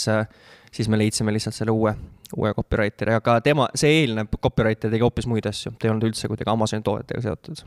siis 0.74 0.90
me 0.92 1.00
leidsime 1.02 1.34
lihtsalt 1.36 1.58
selle 1.58 1.76
uue, 1.76 1.94
uue 2.36 2.54
copywriteri, 2.58 3.16
aga 3.20 3.40
tema, 3.46 3.70
see 3.78 4.02
eelnev 4.02 4.34
copywriter 4.42 4.94
tegi 4.94 5.06
hoopis 5.06 5.30
muid 5.30 5.48
asju, 5.50 5.76
ta 5.78 5.88
ei 5.88 5.94
olnud 5.94 6.10
üldse 6.10 6.32
kuidagi 6.32 6.54
Amazoni 6.56 6.86
toodetega 6.86 7.26
seotud 7.28 7.66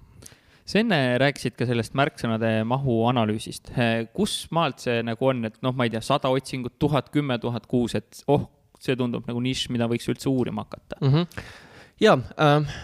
sa 0.68 0.83
enne 0.83 0.98
rääkisid 1.22 1.55
ka 1.57 1.64
sellest 1.68 1.94
märksõnade 1.96 2.51
mahu 2.68 3.01
analüüsist. 3.09 3.70
kus 4.12 4.42
maalt 4.53 4.85
see 4.85 5.01
nagu 5.07 5.31
on, 5.31 5.46
et 5.48 5.57
noh, 5.64 5.72
ma 5.72 5.87
ei 5.87 5.94
tea, 5.94 6.03
sada 6.05 6.29
otsingut, 6.29 6.77
tuhat, 6.79 7.09
kümme 7.14 7.38
tuhat 7.40 7.64
kuus, 7.70 7.94
et 7.96 8.20
oh, 8.29 8.44
see 8.82 8.96
tundub 8.96 9.26
nagu 9.28 9.40
nišš, 9.42 9.72
mida 9.74 9.88
võiks 9.90 10.08
üldse 10.10 10.30
uurima 10.30 10.66
hakata 10.66 11.00
mm. 11.00 11.14
-hmm. 11.14 11.42
ja 12.00 12.18
äh, 12.18 12.78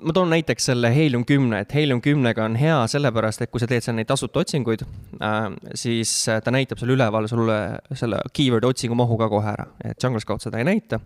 ma 0.00 0.12
toon 0.12 0.30
näiteks 0.30 0.70
selle 0.72 0.90
Helium 0.94 1.24
kümne, 1.24 1.60
et 1.60 1.74
Helium 1.74 2.00
kümnega 2.00 2.44
on 2.44 2.56
hea 2.56 2.78
sellepärast, 2.86 3.42
et 3.42 3.50
kui 3.50 3.60
sa 3.60 3.66
teed 3.70 3.84
seal 3.84 3.96
neid 3.96 4.10
tasuta 4.10 4.40
otsinguid 4.40 4.84
äh,, 5.22 5.50
siis 5.74 6.26
ta 6.44 6.50
näitab 6.50 6.78
seal 6.78 6.96
üleval 6.96 7.28
sulle 7.28 7.58
selle 7.94 8.20
keyword 8.32 8.64
otsingu 8.64 8.94
mahu 8.94 9.18
ka 9.18 9.28
kohe 9.28 9.52
ära, 9.52 9.66
et 9.84 10.02
Jungle 10.02 10.20
Scout 10.20 10.42
seda 10.42 10.58
ei 10.58 10.68
näita 10.68 11.00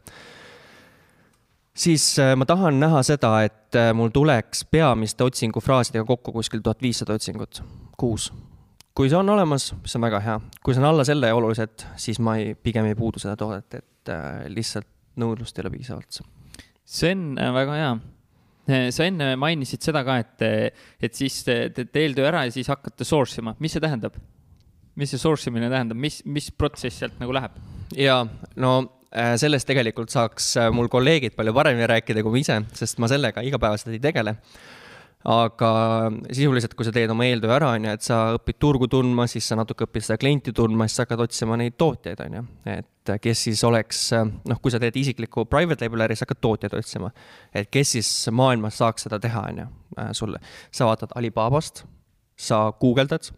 siis 1.74 2.18
äh, 2.18 2.36
ma 2.36 2.46
tahan 2.46 2.80
näha 2.80 3.02
seda, 3.06 3.32
et 3.46 3.76
äh, 3.78 3.92
mul 3.94 4.12
tuleks 4.14 4.64
peamiste 4.70 5.24
otsingufraasidega 5.24 6.04
kokku 6.04 6.32
kuskil 6.32 6.62
tuhat 6.64 6.82
viissada 6.82 7.16
otsingut 7.18 7.62
kuus. 7.98 8.32
kui 8.94 9.08
see 9.08 9.16
on 9.16 9.28
olemas, 9.32 9.70
siis 9.84 9.96
on 9.96 10.02
väga 10.04 10.18
hea, 10.20 10.40
kui 10.64 10.74
see 10.74 10.82
on 10.82 10.88
alla 10.90 11.04
selle 11.08 11.32
oluliselt, 11.32 11.86
siis 11.96 12.18
ma 12.20 12.36
ei, 12.36 12.54
pigem 12.54 12.90
ei 12.90 12.96
puudu 12.98 13.22
seda 13.22 13.36
toodet, 13.38 13.78
et 13.78 13.86
äh, 14.08 14.46
lihtsalt 14.48 14.88
nõudlust 15.20 15.58
ei 15.58 15.64
ole 15.64 15.74
piisavalt. 15.74 16.20
see 16.84 17.12
on 17.12 17.34
väga 17.36 17.76
hea 17.76 17.92
sa 18.94 19.04
enne 19.04 19.32
mainisid 19.40 19.82
seda 19.82 20.04
ka, 20.06 20.20
et, 20.22 20.44
et 21.02 21.16
siis 21.16 21.40
teete 21.44 21.88
eeltöö 21.98 22.28
ära 22.28 22.44
ja 22.46 22.54
siis 22.54 22.68
hakkate 22.70 23.04
source 23.04 23.42
ima, 23.42 23.56
mis 23.58 23.74
see 23.74 23.82
tähendab? 23.82 24.14
mis 24.96 25.10
see 25.10 25.20
source 25.20 25.50
imine 25.50 25.68
tähendab, 25.72 25.98
mis, 25.98 26.20
mis 26.24 26.50
protsess 26.54 27.02
sealt 27.02 27.18
nagu 27.20 27.34
läheb? 27.34 27.58
ja 27.98 28.22
no 28.56 28.74
Äh, 29.10 29.32
sellest 29.42 29.66
tegelikult 29.66 30.12
saaks 30.12 30.52
äh, 30.54 30.68
mul 30.70 30.86
kolleegid 30.86 31.34
palju 31.34 31.50
paremini 31.50 31.88
rääkida 31.90 32.22
kui 32.22 32.30
ma 32.30 32.38
ise, 32.38 32.60
sest 32.78 33.00
ma 33.02 33.08
sellega 33.10 33.42
igapäevaselt 33.42 33.96
ei 33.96 34.02
tegele. 34.02 34.36
Aga 35.28 35.70
sisuliselt, 36.32 36.72
kui 36.76 36.86
sa 36.86 36.92
teed 36.94 37.10
oma 37.12 37.26
eeltöö 37.28 37.52
ära, 37.52 37.74
on 37.76 37.84
ju, 37.84 37.96
et 37.96 38.04
sa 38.04 38.20
õpid 38.38 38.56
turgu 38.62 38.88
tundma, 38.88 39.26
siis 39.28 39.50
sa 39.50 39.58
natuke 39.58 39.84
õpid 39.84 40.06
seda 40.06 40.16
klienti 40.20 40.54
tundma, 40.56 40.86
siis 40.88 41.00
sa 41.00 41.04
hakkad 41.04 41.24
otsima 41.26 41.58
neid 41.60 41.76
tootjaid, 41.80 42.22
on 42.24 42.38
ju. 42.38 42.44
et 42.72 43.12
kes 43.20 43.44
siis 43.48 43.64
oleks, 43.68 44.06
noh, 44.16 44.62
kui 44.62 44.72
sa 44.72 44.80
teed 44.80 44.96
isiklikku 44.96 45.44
private 45.50 45.84
label 45.84 46.06
äri, 46.06 46.16
sa 46.16 46.24
hakkad 46.24 46.40
tootjaid 46.40 46.78
otsima. 46.78 47.12
et 47.52 47.68
kes 47.68 47.96
siis 47.98 48.12
maailmas 48.32 48.80
saaks 48.80 49.08
seda 49.08 49.20
teha, 49.20 49.44
on 49.52 49.60
ju, 49.64 49.68
äh, 49.98 50.10
sulle. 50.16 50.40
sa 50.72 50.88
vaatad 50.88 51.12
Alibabast, 51.20 51.84
sa 52.40 52.70
guugeldad 52.80 53.28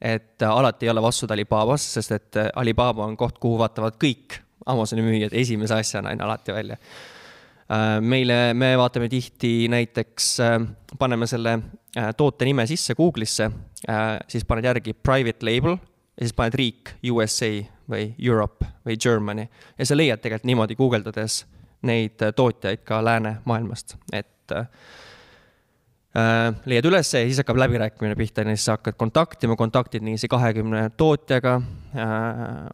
et 0.00 0.42
alati 0.42 0.86
ei 0.86 0.90
ole 0.90 1.02
vastused 1.02 1.30
Alibabas, 1.32 1.84
sest 1.96 2.12
et 2.12 2.40
Alibaba 2.54 3.04
on 3.04 3.16
koht, 3.16 3.38
kuhu 3.40 3.58
vaatavad 3.60 3.96
kõik 4.00 4.40
Amazoni 4.66 5.04
müüjad 5.04 5.34
esimese 5.36 5.76
asjana 5.76 6.10
on 6.10 6.24
alati 6.26 6.52
välja. 6.52 6.76
Äh, 7.66 8.00
meile, 8.00 8.54
me 8.54 8.76
vaatame 8.78 9.08
tihti 9.10 9.66
näiteks, 9.68 10.26
äh, 10.40 10.60
paneme 10.98 11.26
selle 11.26 11.58
äh, 11.98 12.12
toote 12.16 12.46
nime 12.46 12.62
sisse 12.66 12.94
Google'isse, 12.94 13.50
siis 14.28 14.44
paned 14.46 14.64
järgi 14.66 14.94
private 14.94 15.46
label 15.46 15.74
ja 15.74 16.22
siis 16.22 16.34
paned 16.34 16.54
riik 16.54 16.92
USA 17.10 17.50
või 17.90 18.12
Europe 18.22 18.66
või 18.86 18.96
Germany. 19.02 19.48
Ja 19.78 19.86
sa 19.86 19.98
leiad 19.98 20.22
tegelikult 20.22 20.46
niimoodi 20.46 20.78
guugeldades 20.78 21.40
neid 21.86 22.22
tootjaid 22.36 22.86
ka 22.86 23.02
läänemaailmast, 23.04 23.96
et 24.14 24.54
leiad 26.66 26.88
ülesse 26.88 27.20
ja 27.20 27.28
siis 27.28 27.42
hakkab 27.42 27.60
läbirääkimine 27.60 28.16
pihta 28.16 28.46
siis 28.48 28.64
sa 28.64 28.78
hakkad 28.78 28.96
kontaktima, 28.96 29.58
kontaktid 29.58 30.06
niiviisi 30.06 30.30
kahekümne 30.32 30.88
tootjaga 30.96 31.60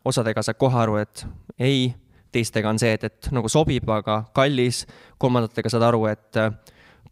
osadega 0.05 0.45
saad 0.47 0.61
kohe 0.61 0.81
aru, 0.85 1.01
et 1.03 1.27
ei, 1.59 1.91
teistega 2.33 2.71
on 2.71 2.81
see, 2.81 2.93
et, 2.97 3.05
et 3.09 3.31
nagu 3.35 3.51
sobib, 3.53 3.89
aga 3.93 4.23
kallis, 4.37 4.85
kolmandatega 5.21 5.73
saad 5.73 5.87
aru, 5.89 6.07
et 6.11 6.41
äh, 6.41 6.53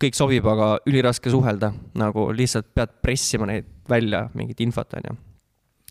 kõik 0.01 0.17
sobib, 0.17 0.47
aga 0.49 0.73
üliraske 0.89 1.33
suhelda, 1.33 1.73
nagu 2.01 2.31
lihtsalt 2.37 2.71
pead 2.75 3.01
pressima 3.05 3.49
neid 3.51 3.69
välja, 3.91 4.27
mingit 4.35 4.61
infot, 4.65 4.99
on 4.99 5.11
ju. 5.11 5.17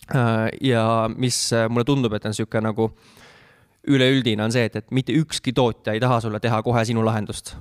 Äh, 0.10 0.46
ja 0.72 0.84
mis 1.16 1.42
äh, 1.54 1.68
mulle 1.70 1.86
tundub, 1.88 2.16
et 2.18 2.26
on 2.26 2.34
niisugune 2.34 2.66
nagu 2.72 2.92
üleüldine, 3.90 4.44
on 4.44 4.54
see, 4.54 4.66
et, 4.70 4.80
et 4.82 4.96
mitte 4.96 5.16
ükski 5.16 5.54
tootja 5.56 5.96
ei 5.96 6.02
taha 6.04 6.20
sulle 6.24 6.42
teha 6.44 6.62
kohe 6.66 6.84
sinu 6.86 7.06
lahendust 7.06 7.56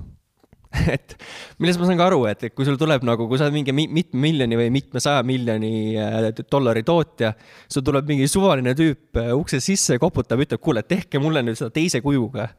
et 0.93 1.15
millest 1.57 1.81
ma 1.81 1.87
saan 1.89 1.97
ka 1.97 2.07
aru, 2.11 2.21
et 2.29 2.45
kui 2.53 2.67
sul 2.67 2.77
tuleb 2.77 3.05
nagu, 3.07 3.25
kui 3.29 3.39
sa 3.39 3.47
oled 3.47 3.57
mingi 3.57 3.73
mitme 3.73 4.21
miljoni 4.21 4.59
või 4.59 4.69
mitmesaja 4.73 5.23
miljoni 5.25 5.73
äh, 5.97 6.29
dollari 6.45 6.85
tootja, 6.85 7.33
sul 7.71 7.85
tuleb 7.87 8.09
mingi 8.09 8.29
suvaline 8.29 8.75
tüüp 8.77 9.17
äh, 9.17 9.33
ukse 9.37 9.61
sisse 9.63 9.97
koputab, 10.01 10.41
ütleb, 10.45 10.61
kuule, 10.61 10.85
tehke 10.85 11.21
mulle 11.21 11.41
nüüd 11.45 11.57
seda 11.57 11.73
teise 11.73 12.03
kujuga. 12.05 12.51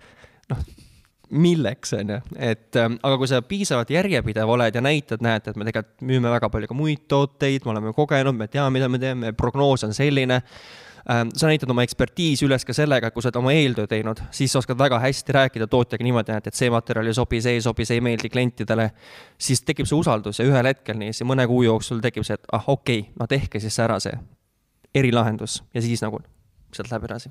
noh, 0.50 0.64
milleks, 1.30 1.92
on 1.94 2.10
ju, 2.10 2.18
et 2.42 2.76
ähm, 2.80 2.96
aga 3.06 3.18
kui 3.20 3.28
sa 3.30 3.38
piisavalt 3.46 3.90
järjepidev 3.94 4.50
oled 4.50 4.74
ja 4.74 4.82
näitad, 4.82 5.22
näed, 5.22 5.46
et 5.46 5.58
me 5.58 5.66
tegelikult 5.68 6.02
müüme 6.08 6.32
väga 6.32 6.50
palju 6.50 6.70
ka 6.70 6.74
muid 6.74 7.04
tooteid, 7.10 7.62
me 7.62 7.76
oleme 7.76 7.92
kogenud, 7.94 8.34
me 8.34 8.48
teame, 8.50 8.72
mida 8.74 8.88
me 8.90 8.98
teeme, 8.98 9.30
prognoos 9.38 9.86
on 9.86 9.94
selline 9.94 10.40
sa 11.06 11.48
näitad 11.48 11.70
oma 11.70 11.84
ekspertiisi 11.86 12.46
üles 12.46 12.64
ka 12.66 12.74
sellega, 12.76 13.10
kui 13.10 13.22
sa 13.22 13.30
oled 13.30 13.40
oma 13.40 13.54
eeltöö 13.56 13.88
teinud, 13.90 14.22
siis 14.34 14.52
sa 14.52 14.60
oskad 14.60 14.78
väga 14.78 14.98
hästi 15.02 15.36
rääkida 15.36 15.66
tootjaga 15.70 16.04
niimoodi, 16.04 16.36
et 16.36 16.54
see 16.54 16.70
materjal 16.70 17.10
ei 17.10 17.16
sobi, 17.16 17.40
see 17.40 17.56
ei 17.58 17.64
sobi, 17.64 17.86
see 17.88 18.00
ei 18.00 18.04
meeldi 18.04 18.30
klientidele. 18.32 18.90
siis 19.38 19.62
tekib 19.62 19.88
see 19.88 19.96
usaldus 19.96 20.38
ja 20.38 20.48
ühel 20.48 20.66
hetkel 20.66 20.98
niiviisi 20.98 21.24
mõne 21.24 21.46
kuu 21.48 21.62
jooksul 21.62 22.00
tekib 22.04 22.26
see, 22.26 22.34
et 22.34 22.52
ah 22.52 22.64
okei 22.66 23.00
okay,, 23.00 23.12
no 23.18 23.26
tehke 23.26 23.60
siis 23.60 23.78
ära 23.80 24.00
see 24.00 24.16
erilahendus 24.94 25.62
ja 25.74 25.82
siis 25.82 26.02
nagu 26.02 26.20
sealt 26.74 26.90
läheb 26.90 27.06
edasi 27.10 27.30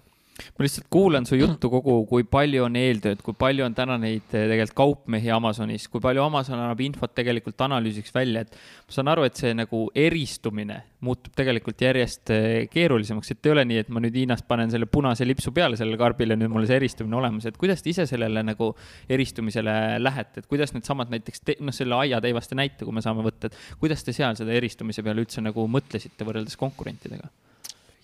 ma 0.57 0.65
lihtsalt 0.65 0.87
kuulan 0.91 1.27
su 1.29 1.37
juttu 1.39 1.71
kogu, 1.71 2.01
kui 2.09 2.25
palju 2.27 2.65
on 2.65 2.77
eeltööd, 2.79 3.23
kui 3.25 3.35
palju 3.37 3.65
on 3.65 3.75
täna 3.77 3.97
neid 4.01 4.25
eh, 4.33 4.47
tegelikult 4.51 4.77
kaupmehi 4.79 5.31
Amazonis, 5.35 5.87
kui 5.91 6.01
palju 6.03 6.23
Amazon 6.23 6.59
annab 6.59 6.81
infot 6.83 7.13
tegelikult 7.15 7.59
analüüsiks 7.67 8.13
välja, 8.15 8.45
et 8.45 8.55
ma 8.55 8.95
saan 8.95 9.11
aru, 9.13 9.25
et 9.27 9.39
see 9.39 9.53
nagu 9.57 9.85
eristumine 9.97 10.81
muutub 11.05 11.35
tegelikult 11.37 11.81
järjest 11.83 12.33
eh, 12.35 12.67
keerulisemaks, 12.71 13.33
et 13.33 13.49
ei 13.49 13.55
ole 13.55 13.65
nii, 13.69 13.83
et 13.85 13.91
ma 13.93 14.03
nüüd 14.03 14.17
Hiinast 14.19 14.47
panen 14.49 14.71
selle 14.71 14.89
punase 14.91 15.27
lipsu 15.27 15.53
peale 15.55 15.79
sellele 15.79 15.99
karbile, 15.99 16.37
nüüd 16.39 16.51
mul 16.53 16.67
see 16.69 16.79
eristumine 16.79 17.19
olemas, 17.19 17.47
et 17.49 17.59
kuidas 17.59 17.83
te 17.83 17.93
ise 17.93 18.07
sellele 18.09 18.43
nagu 18.45 18.71
eristumisele 19.09 19.75
lähete, 20.01 20.43
et 20.43 20.49
kuidas 20.51 20.75
needsamad 20.75 21.11
näiteks, 21.13 21.45
noh, 21.59 21.75
selle 21.75 21.99
aiateivaste 22.03 22.57
näite, 22.59 22.85
kui 22.85 22.95
me 22.95 23.05
saame 23.05 23.25
võtta, 23.25 23.51
et 23.51 23.77
kuidas 23.81 24.03
te 24.03 24.15
seal 24.15 24.35
seda 24.39 24.55
eristumise 24.55 25.05
peale 25.05 25.23
üldse 25.23 25.43
nagu 25.43 25.67
mõtlesite 25.71 26.27
võrreldes 26.27 26.59
konkurentidega? 26.59 27.31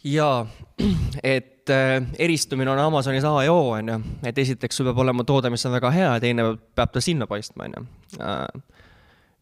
Jaa, 0.06 0.46
et 1.24 1.70
äh, 1.70 2.04
eristumine 2.20 2.72
on 2.72 2.80
Amazonis 2.80 3.24
A 3.24 3.44
ja 3.44 3.54
O, 3.54 3.70
on 3.70 3.90
ju, 3.90 4.00
et 4.24 4.38
esiteks 4.38 4.78
sul 4.78 4.90
peab 4.90 5.02
olema 5.02 5.26
toode, 5.26 5.50
mis 5.50 5.66
on 5.66 5.74
väga 5.74 5.92
hea 5.92 6.14
ja 6.14 6.22
teine 6.22 6.48
peab 6.78 6.94
ta 6.94 7.02
sinna 7.02 7.28
paistma, 7.28 7.66
on 7.66 7.78
ju. 7.78 7.86
Äh, 8.22 8.64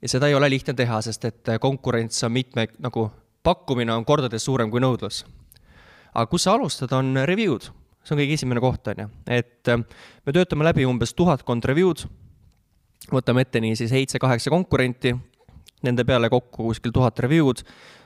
ja 0.01 0.11
seda 0.15 0.27
ei 0.27 0.35
ole 0.35 0.49
lihtne 0.49 0.75
teha, 0.77 1.01
sest 1.03 1.25
et 1.27 1.51
äh, 1.51 1.59
konkurents 1.59 2.23
on 2.23 2.31
mitme, 2.35 2.67
nagu 2.83 3.09
pakkumine 3.43 3.93
on 3.93 4.05
kordades 4.07 4.45
suurem 4.45 4.71
kui 4.71 4.83
nõudlus. 4.83 5.25
aga 6.13 6.27
kus 6.29 6.43
sa 6.45 6.53
alustad, 6.53 6.91
on 6.93 7.17
review'd, 7.25 7.71
see 8.03 8.15
on 8.15 8.21
kõige 8.21 8.35
esimene 8.37 8.61
koht, 8.61 8.87
on 8.87 9.03
ju, 9.03 9.07
et 9.27 9.71
me 9.73 10.35
töötame 10.35 10.67
läbi 10.67 10.85
umbes 10.85 11.15
tuhatkond 11.17 11.65
review'd, 11.65 12.05
võtame 13.11 13.43
ette 13.43 13.59
nii 13.59 13.75
siis 13.75 13.89
seitse-kaheksa 13.91 14.53
konkurenti, 14.53 15.15
nende 15.83 16.05
peale 16.07 16.29
kokku 16.29 16.69
kuskil 16.71 16.91
tuhat 16.95 17.19
review'd 17.19 17.63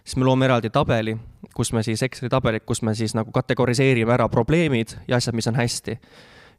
siis 0.08 0.18
me 0.18 0.26
loome 0.26 0.48
eraldi 0.48 0.70
tabeli, 0.72 1.18
kus 1.56 1.74
me 1.76 1.84
siis, 1.84 2.04
Exceli 2.04 2.30
tabelit, 2.32 2.64
kus 2.66 2.82
me 2.82 2.96
siis 2.96 3.16
nagu 3.18 3.32
kategoriseerime 3.36 4.14
ära 4.16 4.30
probleemid 4.32 4.96
ja 5.08 5.20
asjad, 5.20 5.36
mis 5.36 5.48
on 5.48 5.56
hästi. 5.60 6.00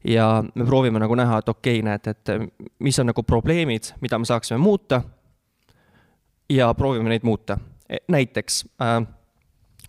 ja 0.04 0.44
me 0.54 0.64
proovime 0.64 0.98
nagu 0.98 1.14
näha, 1.14 1.38
et 1.38 1.48
okei 1.48 1.81
okay,, 1.81 1.85
näed, 1.85 2.07
et 2.07 2.52
mis 2.78 2.98
on 2.98 3.09
nagu 3.09 3.22
probleemid, 3.22 3.92
mida 4.00 4.18
me 4.18 4.24
saaksime 4.24 4.59
muuta. 4.59 5.02
ja 6.50 6.74
proovime 6.74 7.09
neid 7.09 7.24
muuta. 7.24 7.59
E, 7.88 7.96
näiteks 8.09 8.64
äh, 8.83 9.00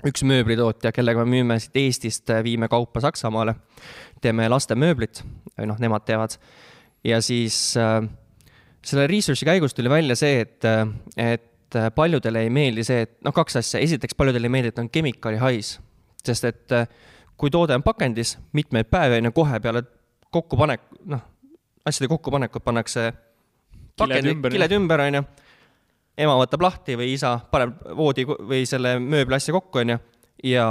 üks 0.07 0.23
mööblitootja, 0.23 0.91
kellega 0.91 1.25
me 1.25 1.35
müüme 1.35 1.59
siit 1.59 1.75
Eestist, 1.75 2.29
äh, 2.29 2.43
viime 2.43 2.67
kaupa 2.67 2.99
Saksamaale, 2.99 3.55
teeme 4.21 4.47
lastemööblit, 4.49 5.23
või 5.57 5.67
noh, 5.67 5.79
nemad 5.79 6.07
teevad. 6.07 6.37
ja 7.03 7.21
siis 7.21 7.77
äh, 7.77 8.07
selle 8.85 9.07
research'i 9.11 9.47
käigus 9.47 9.75
tuli 9.75 9.89
välja 9.91 10.15
see, 10.15 10.43
et, 10.45 10.65
et 11.17 11.77
paljudele 11.95 12.45
ei 12.45 12.51
meeldi 12.53 12.85
see, 12.87 13.05
et 13.05 13.15
noh, 13.25 13.33
kaks 13.35 13.59
asja, 13.61 13.81
esiteks 13.83 14.17
paljudele 14.17 14.49
ei 14.49 14.53
meeldi, 14.53 14.73
et 14.73 14.81
on 14.81 14.89
chemical'i 14.91 15.39
hais, 15.41 15.75
sest 16.25 16.47
et 16.49 16.75
kui 17.39 17.51
toode 17.53 17.75
on 17.77 17.83
pakendis 17.83 18.37
mitmeid 18.55 18.89
päevi, 18.91 19.19
on 19.19 19.29
ju, 19.29 19.35
kohe 19.35 19.59
peale 19.63 19.83
kokkupanek, 20.31 20.87
noh, 21.11 21.21
asjade 21.87 22.09
kokkupanekut 22.11 22.63
pannakse 22.63 23.09
pakendi, 23.99 24.35
kiled 24.49 24.75
ümber, 24.77 25.05
on 25.05 25.19
ju, 25.19 25.25
ema 26.19 26.37
võtab 26.41 26.65
lahti 26.65 26.97
või 26.99 27.13
isa 27.15 27.37
paneb 27.51 27.77
voodi 27.97 28.25
või 28.27 28.65
selle 28.69 28.97
mööbliasja 29.03 29.55
kokku, 29.55 29.83
on 29.83 29.95
ju, 29.95 29.99
ja 30.51 30.65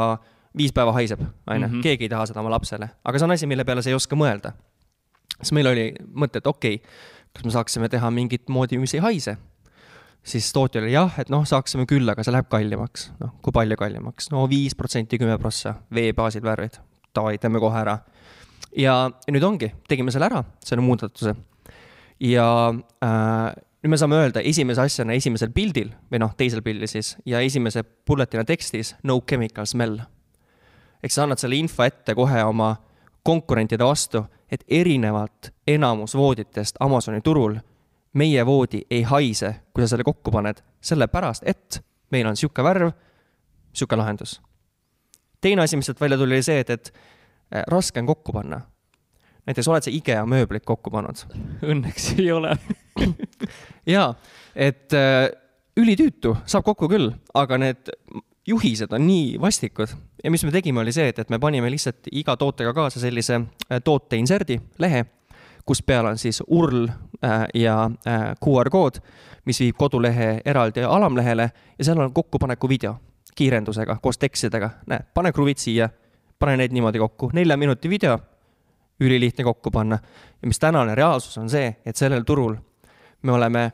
viis 0.57 0.75
päeva 0.75 0.93
haiseb, 0.97 1.23
on 1.23 1.61
ju, 1.61 1.69
mhm. 1.69 1.85
keegi 1.85 2.09
ei 2.09 2.13
taha 2.13 2.27
seda 2.31 2.43
oma 2.45 2.57
lapsele, 2.57 2.91
aga 3.05 3.21
see 3.21 3.29
on 3.29 3.37
asi, 3.37 3.51
mille 3.51 3.69
peale 3.69 3.85
sa 3.85 3.93
ei 3.93 3.99
oska 3.99 4.19
mõelda. 4.19 4.53
siis 5.39 5.55
meil 5.57 5.71
oli 5.71 5.87
mõte, 6.15 6.43
et 6.43 6.47
okei 6.47 6.81
okay,, 6.81 7.17
kas 7.35 7.45
me 7.45 7.55
saaksime 7.55 7.89
teha 7.89 8.11
mingit 8.11 8.49
moodi, 8.49 8.79
mis 8.79 8.95
ei 8.95 9.05
haise 9.05 9.37
siis 10.29 10.53
tootja 10.53 10.83
oli 10.83 10.93
jah, 10.93 11.15
et 11.21 11.31
noh, 11.33 11.45
saaksime 11.49 11.87
küll, 11.89 12.09
aga 12.11 12.25
see 12.25 12.35
läheb 12.35 12.49
kallimaks. 12.53 13.09
noh, 13.23 13.35
kui 13.43 13.55
palju 13.55 13.79
kallimaks? 13.81 14.31
no 14.35 14.45
viis 14.51 14.77
protsenti, 14.79 15.19
kümme 15.21 15.39
prossa, 15.41 15.75
veebaasid, 15.95 16.45
värvid. 16.45 16.81
Davai, 17.15 17.39
teeme 17.41 17.61
kohe 17.63 17.79
ära. 17.81 17.99
ja 18.77 18.99
nüüd 19.31 19.45
ongi, 19.45 19.73
tegime 19.89 20.13
selle 20.15 20.29
ära, 20.29 20.43
selle 20.65 20.85
muudatuse. 20.85 21.35
ja 22.21 22.49
äh,, 23.05 23.55
nüüd 23.83 23.95
me 23.95 24.01
saame 24.01 24.19
öelda 24.19 24.43
esimese 24.45 24.83
asjana 24.85 25.17
esimesel 25.17 25.53
pildil 25.55 25.93
või 26.11 26.23
noh, 26.25 26.35
teisel 26.37 26.63
pildil 26.67 26.91
siis 26.91 27.15
ja 27.27 27.41
esimese 27.41 27.85
bulletina 27.85 28.45
tekstis 28.45 28.97
no 29.05 29.21
chemical 29.21 29.67
smell. 29.67 30.01
ehk 31.03 31.15
sa 31.15 31.25
annad 31.25 31.41
selle 31.41 31.57
info 31.57 31.87
ette 31.87 32.15
kohe 32.19 32.43
oma 32.45 32.75
konkurentide 33.25 33.85
vastu, 33.85 34.25
et 34.51 34.65
erinevalt 34.69 35.53
enamus 35.67 36.15
vooditest 36.17 36.77
Amazoni 36.81 37.21
turul, 37.21 37.57
meie 38.13 38.47
voodi 38.47 38.83
ei 38.91 39.03
haise, 39.03 39.55
kui 39.75 39.85
sa 39.85 39.93
selle 39.93 40.05
kokku 40.05 40.31
paned, 40.31 40.63
sellepärast 40.81 41.45
et 41.47 41.81
meil 42.11 42.27
on 42.27 42.37
sihuke 42.37 42.65
värv, 42.65 42.91
sihuke 43.73 43.97
lahendus. 43.97 44.41
teine 45.41 45.63
asi, 45.63 45.77
mis 45.77 45.87
sealt 45.87 46.01
välja 46.01 46.19
tuli, 46.19 46.35
oli 46.35 46.43
see, 46.43 46.61
et, 46.61 46.71
et 46.71 46.93
äh, 47.55 47.63
raske 47.69 48.01
on 48.01 48.07
kokku 48.07 48.33
panna. 48.33 48.61
näiteks 49.47 49.69
oled 49.69 49.83
sa 49.83 49.91
IKEA 49.91 50.27
mööblit 50.27 50.65
kokku 50.65 50.91
pannud? 50.91 51.25
Õnneks 51.63 52.15
ei 52.19 52.33
ole 52.33 52.57
jaa, 53.95 54.15
et 54.55 54.93
äh, 54.97 55.29
ülitüütu, 55.77 56.37
saab 56.47 56.65
kokku 56.65 56.89
küll, 56.89 57.13
aga 57.35 57.59
need 57.59 57.93
juhised 58.49 58.93
on 58.93 59.07
nii 59.07 59.37
vastikud 59.41 59.89
ja 60.25 60.31
mis 60.31 60.45
me 60.45 60.53
tegime, 60.53 60.81
oli 60.81 60.93
see, 60.93 61.09
et, 61.13 61.19
et 61.19 61.31
me 61.31 61.39
panime 61.39 61.71
lihtsalt 61.71 62.09
iga 62.13 62.37
tootega 62.37 62.73
kaasa 62.75 63.01
sellise 63.01 63.41
äh, 63.41 63.81
toote 63.85 64.17
inserdi 64.17 64.59
lehe, 64.79 65.05
kus 65.69 65.83
peal 65.83 66.09
on 66.09 66.19
siis 66.19 66.41
URL 66.47 66.89
äh, 66.89 67.45
ja 67.55 67.91
äh, 68.09 68.31
QR 68.45 68.71
kood, 68.73 69.03
mis 69.45 69.61
viib 69.61 69.77
kodulehe 69.79 70.41
eraldi 70.45 70.85
alamlehele 70.85 71.51
ja 71.79 71.85
seal 71.85 72.01
on 72.01 72.15
kokkupaneku 72.15 72.69
video 72.69 72.97
kiirendusega 73.39 73.99
koos 74.03 74.19
tekstidega. 74.19 74.71
näe, 74.87 75.05
pane 75.15 75.33
kruvid 75.33 75.61
siia, 75.63 75.89
pane 76.39 76.57
need 76.57 76.73
niimoodi 76.75 76.99
kokku, 76.99 77.31
nelja 77.33 77.57
minuti 77.57 77.91
video, 77.91 78.19
ülilihtne 79.01 79.45
kokku 79.45 79.71
panna. 79.71 79.99
ja 80.43 80.49
mis 80.49 80.59
tänane 80.59 80.95
reaalsus 80.95 81.39
on 81.39 81.51
see, 81.51 81.77
et 81.87 81.97
sellel 81.97 82.25
turul 82.27 82.57
me 83.23 83.33
oleme 83.33 83.73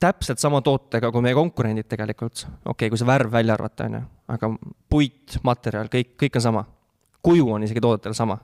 täpselt 0.00 0.38
sama 0.38 0.60
tootega 0.62 1.10
kui 1.12 1.22
meie 1.22 1.34
konkurendid 1.34 1.88
tegelikult. 1.90 2.46
okei 2.46 2.70
okay,, 2.70 2.90
kui 2.90 3.00
see 3.00 3.06
värv 3.08 3.32
välja 3.32 3.54
arvata, 3.54 3.88
on 3.88 3.98
ju, 3.98 4.02
aga 4.34 4.50
puit, 4.90 5.38
materjal, 5.42 5.90
kõik, 5.92 6.14
kõik 6.22 6.38
on 6.38 6.44
sama. 6.44 6.64
kuju 7.22 7.50
on 7.52 7.62
isegi 7.66 7.80
toodetel 7.80 8.14
sama. 8.14 8.38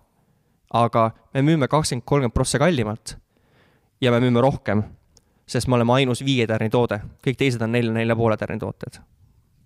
aga 0.73 1.11
me 1.35 1.43
müüme 1.43 1.69
kakskümmend, 1.69 2.05
kolmkümmend 2.05 2.35
prossa 2.35 2.59
kallimalt 2.59 3.17
ja 4.01 4.11
me 4.11 4.21
müüme 4.21 4.41
rohkem, 4.41 4.83
sest 5.47 5.69
me 5.69 5.77
oleme 5.79 5.93
ainus 5.93 6.25
viie 6.25 6.47
tärni 6.47 6.71
toode, 6.71 7.01
kõik 7.25 7.39
teised 7.39 7.63
on 7.63 7.73
nelja, 7.73 7.93
nelja 7.93 8.17
poole 8.17 8.37
tärni 8.37 8.59
tooted. 8.59 8.99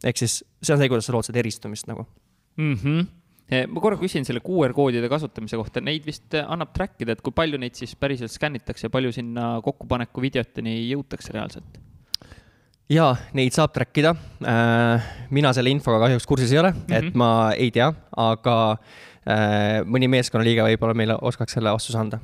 ehk 0.05 0.17
siis 0.17 0.43
see 0.63 0.75
on 0.75 0.83
see, 0.83 0.89
kuidas 0.89 1.09
sa 1.09 1.13
lood 1.13 1.25
seda 1.25 1.39
eristumist 1.39 1.87
nagu 1.87 2.07
mm. 2.57 2.75
-hmm 2.75 3.18
ma 3.49 3.81
korra 3.81 3.97
küsin 4.01 4.27
selle 4.29 4.43
QR-koodide 4.45 5.09
kasutamise 5.09 5.57
kohta, 5.57 5.81
neid 5.85 6.05
vist 6.07 6.37
eh, 6.37 6.45
annab 6.45 6.75
track 6.77 7.01
ida, 7.05 7.17
et 7.17 7.25
kui 7.25 7.33
palju 7.33 7.61
neid 7.61 7.79
siis 7.79 7.95
päriselt 7.97 8.33
skännitakse 8.35 8.89
ja 8.89 8.93
palju 8.93 9.13
sinna 9.17 9.59
kokkupaneku 9.65 10.25
videoteni 10.25 10.81
jõutakse 10.91 11.33
reaalselt? 11.37 11.79
jaa, 12.93 13.11
neid 13.37 13.53
saab 13.53 13.75
track 13.75 14.01
ida. 14.01 14.15
Äh, 14.49 15.09
mina 15.35 15.53
selle 15.57 15.73
infoga 15.73 16.01
kahjuks 16.07 16.29
kursis 16.29 16.53
ei 16.55 16.61
ole 16.63 16.73
mm, 16.73 16.85
-hmm. 16.89 17.09
et 17.09 17.21
ma 17.21 17.31
ei 17.57 17.71
tea, 17.73 17.89
aga 18.17 18.57
äh, 18.73 19.85
mõni 19.85 20.09
meeskonnaliige 20.13 20.69
võib-olla 20.69 20.97
meile 20.97 21.19
oskaks 21.21 21.57
selle 21.57 21.73
vastuse 21.73 21.99
anda 22.01 22.21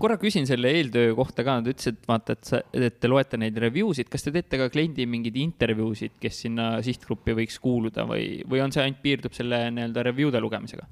korra 0.00 0.16
küsin 0.20 0.46
selle 0.48 0.70
eeltöö 0.76 1.14
kohta 1.18 1.44
ka, 1.46 1.58
nad 1.60 1.70
ütlesid, 1.70 1.98
vaata, 2.08 2.36
et 2.36 2.50
sa, 2.50 2.60
et 2.74 2.98
te 3.00 3.10
loete 3.10 3.38
neid 3.40 3.56
review 3.62 3.94
sid, 3.96 4.10
kas 4.12 4.26
te 4.26 4.32
teete 4.34 4.60
ka 4.60 4.68
kliendi 4.72 5.06
mingeid 5.10 5.38
intervjuusid, 5.40 6.18
kes 6.22 6.42
sinna 6.46 6.74
sihtgruppi 6.84 7.36
võiks 7.40 7.58
kuuluda 7.62 8.06
või, 8.08 8.42
või 8.48 8.62
on 8.64 8.74
see 8.74 8.84
ainult 8.84 9.02
piirdub 9.04 9.36
selle 9.36 9.66
nii-öelda 9.76 10.06
review 10.10 10.32
de 10.34 10.42
lugemisega? 10.42 10.88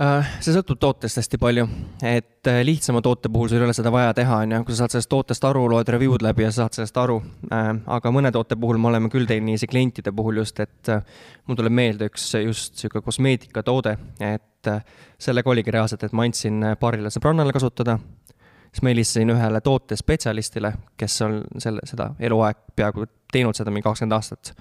Äh, 0.00 0.24
see 0.40 0.54
sõltub 0.54 0.78
tootest 0.80 1.18
hästi 1.20 1.36
palju, 1.36 1.66
et 2.08 2.48
äh, 2.48 2.62
lihtsama 2.64 3.02
toote 3.04 3.28
puhul 3.28 3.50
sul 3.50 3.58
ei 3.60 3.66
ole 3.66 3.74
seda 3.76 3.90
vaja 3.92 4.14
teha, 4.16 4.38
on 4.46 4.54
ju, 4.54 4.60
kui 4.64 4.72
sa 4.72 4.86
saad 4.86 4.94
sellest 4.94 5.10
tootest 5.12 5.44
aru, 5.44 5.66
loed 5.68 5.90
review'd 5.92 6.24
läbi 6.24 6.46
ja 6.46 6.52
saad 6.56 6.72
sellest 6.78 6.96
aru. 6.96 7.18
Äh, 7.52 7.68
aga 7.98 8.12
mõne 8.16 8.30
toote 8.32 8.56
puhul 8.56 8.80
me 8.80 8.88
oleme 8.88 9.10
küll 9.12 9.28
teinud 9.28 9.50
niiviisi 9.50 9.68
klientide 9.68 10.14
puhul 10.16 10.40
just, 10.40 10.62
et 10.64 10.92
mul 11.44 11.58
tuleb 11.60 11.76
meelde 11.76 12.08
üks 12.08 12.24
just 12.40 12.80
sihuke 12.80 13.04
kosmeetikatoode, 13.04 13.92
et 14.24 14.72
sellega 15.20 15.52
oligi 15.52 15.76
reaalselt, 15.76 16.08
et 16.08 16.16
ma 16.16 16.24
andsin 16.24 16.72
paarile 16.80 17.12
sõbrannale 17.12 17.52
kasutada, 17.52 17.98
siis 18.70 18.80
ma 18.80 18.94
helistasin 18.94 19.34
ühele 19.36 19.60
tootespetsialistile, 19.60 20.72
kes 20.96 21.20
on 21.28 21.42
selle, 21.60 21.84
seda 21.84 22.14
eluaeg 22.16 22.64
peaaegu 22.80 23.10
teinud 23.32 23.60
seda 23.60 23.74
mingi 23.74 23.90
kakskümmend 23.90 24.16
aastat 24.16 24.54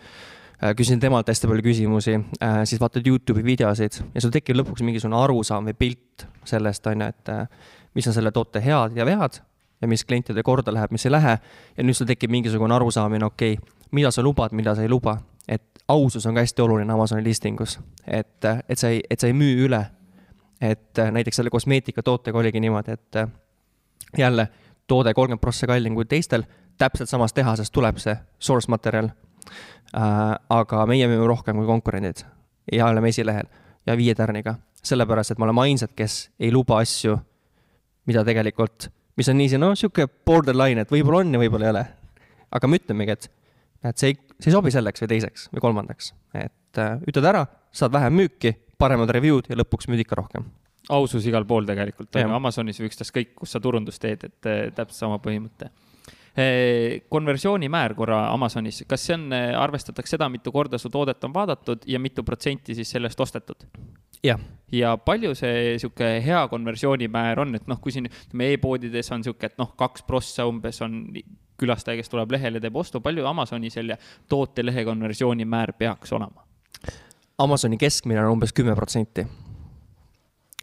küsin 0.77 0.99
temalt 0.99 1.27
hästi 1.27 1.49
palju 1.49 1.63
küsimusi, 1.65 2.15
äh, 2.43 2.61
siis 2.69 2.81
vaatad 2.81 3.07
Youtube'i 3.07 3.43
videosid 3.43 3.97
ja 4.13 4.21
sul 4.21 4.33
tekib 4.33 4.59
lõpuks 4.59 4.83
mingisugune 4.85 5.17
arusaam 5.17 5.65
või 5.69 5.77
pilt 5.77 6.25
sellest, 6.45 6.85
on 6.87 7.01
ju, 7.01 7.07
et 7.09 7.31
äh, 7.33 7.71
mis 7.97 8.07
on 8.07 8.13
selle 8.13 8.31
toote 8.31 8.61
head 8.61 8.97
ja 8.97 9.05
vead 9.05 9.39
ja 9.81 9.89
mis 9.89 10.05
klientide 10.05 10.43
korda 10.45 10.73
läheb, 10.73 10.93
mis 10.93 11.05
ei 11.05 11.11
lähe. 11.11 11.37
ja 11.77 11.83
nüüd 11.83 11.97
sul 11.97 12.09
tekib 12.09 12.31
mingisugune 12.31 12.75
arusaamine, 12.75 13.25
okei 13.25 13.57
okay,, 13.57 13.73
mida 13.91 14.11
sa 14.11 14.21
lubad, 14.21 14.53
mida 14.53 14.75
sa 14.75 14.85
ei 14.85 14.89
luba. 14.89 15.17
et 15.47 15.81
ausus 15.87 16.25
on 16.25 16.37
ka 16.37 16.45
hästi 16.45 16.61
oluline 16.61 16.93
Amazoni 16.93 17.23
listingus, 17.23 17.79
et, 18.07 18.45
et 18.69 18.77
sa 18.79 18.89
ei, 18.89 19.01
et 19.09 19.19
sa 19.19 19.27
ei 19.27 19.33
müü 19.33 19.65
üle. 19.65 19.81
et 20.61 20.97
näiteks 21.11 21.35
selle 21.35 21.49
kosmeetikatootega 21.49 22.37
oligi 22.37 22.59
niimoodi, 22.59 22.91
et 22.91 23.15
jälle 24.17 24.47
toode 24.87 25.13
kolmkümmend 25.13 25.41
prossa 25.41 25.67
kallim 25.67 25.95
kui 25.95 26.05
teistel, 26.05 26.43
täpselt 26.77 27.09
samast 27.09 27.35
tehasest 27.35 27.73
tuleb 27.73 27.97
see 27.97 28.15
source 28.39 28.69
materjal 28.69 29.09
Äh, 29.09 29.30
aga 29.93 30.85
meie 30.87 31.07
müüme 31.09 31.27
rohkem 31.27 31.57
kui 31.59 31.67
konkurendid. 31.67 32.23
Ja 32.71 32.87
oleme 32.87 33.11
esilehel 33.11 33.49
ja 33.87 33.95
viie 33.97 34.15
tärniga, 34.15 34.55
sellepärast 34.85 35.33
et 35.33 35.41
me 35.41 35.47
oleme 35.47 35.65
ainsad, 35.65 35.93
kes 35.97 36.29
ei 36.39 36.51
luba 36.53 36.79
asju, 36.81 37.17
mida 38.09 38.23
tegelikult, 38.25 38.89
mis 39.17 39.29
on 39.29 39.37
niiviisi, 39.39 39.59
no 39.61 39.73
sihuke 39.77 40.07
borderline, 40.07 40.85
et 40.85 40.93
võib-olla 40.93 41.25
on 41.25 41.35
ja 41.35 41.41
võib-olla 41.41 41.67
ei 41.67 41.73
ole. 41.75 41.85
aga 42.51 42.67
me 42.67 42.79
ütlemegi, 42.81 43.17
et, 43.17 43.27
et 43.89 43.97
see 43.97 44.13
ei, 44.13 44.17
see 44.37 44.51
ei 44.51 44.55
sobi 44.55 44.73
selleks 44.73 45.03
või 45.03 45.11
teiseks 45.13 45.49
või 45.53 45.65
kolmandaks, 45.65 46.13
et 46.35 46.81
äh, 46.81 46.97
ütled 47.07 47.27
ära, 47.27 47.45
saad 47.71 47.93
vähem 47.93 48.17
müüki, 48.21 48.53
paremad 48.81 49.11
review'd 49.13 49.49
ja 49.49 49.57
lõpuks 49.59 49.89
müüd 49.91 50.03
ikka 50.05 50.19
rohkem. 50.19 50.49
Ausus 50.91 51.25
igal 51.29 51.45
pool 51.47 51.67
tegelikult, 51.67 52.17
Amazonis 52.25 52.81
või 52.81 52.89
ükstaskõik, 52.89 53.35
kus 53.37 53.53
sa 53.53 53.61
turundust 53.63 54.01
teed, 54.03 54.25
et 54.27 54.49
äh, 54.49 54.67
täpselt 54.75 54.99
sama 54.99 55.21
põhimõte 55.23 55.71
konversioonimäär 57.09 57.93
korra 57.93 58.21
Amazonis, 58.31 58.83
kas 58.87 59.03
see 59.05 59.17
on, 59.17 59.33
eh, 59.33 59.51
arvestatakse 59.59 60.15
seda, 60.15 60.29
mitu 60.29 60.51
korda 60.51 60.77
su 60.77 60.89
toodet 60.89 61.23
on 61.23 61.33
vaadatud 61.33 61.83
ja 61.87 61.99
mitu 61.99 62.23
protsenti 62.23 62.75
siis 62.75 62.91
sellest 62.91 63.19
ostetud? 63.19 63.67
jah. 64.23 64.39
ja 64.71 64.97
palju 64.97 65.35
see 65.35 65.77
sihuke 65.81 66.21
hea 66.23 66.47
konversioonimäär 66.47 67.39
on, 67.39 67.55
et 67.55 67.67
noh, 67.67 67.81
kui 67.81 67.91
siin 67.91 68.07
ütleme 68.07 68.51
e-poodides 68.53 69.11
on 69.11 69.23
sihuke, 69.25 69.51
et 69.51 69.57
noh, 69.59 69.73
kaks 69.75 70.05
prossa 70.07 70.45
umbes 70.47 70.81
on 70.81 71.03
külastaja, 71.59 71.99
kes 71.99 72.09
tuleb 72.09 72.31
lehele, 72.31 72.61
teeb 72.63 72.75
ostu, 72.75 73.01
palju 73.03 73.25
Amazoni 73.27 73.69
selle 73.69 73.97
tootelehe 74.29 74.85
konversioonimäär 74.87 75.73
peaks 75.77 76.13
olema? 76.13 76.45
Amazoni 77.41 77.77
keskmine 77.81 78.23
on 78.23 78.37
umbes 78.37 78.53
kümme 78.53 78.75
protsenti 78.77 79.25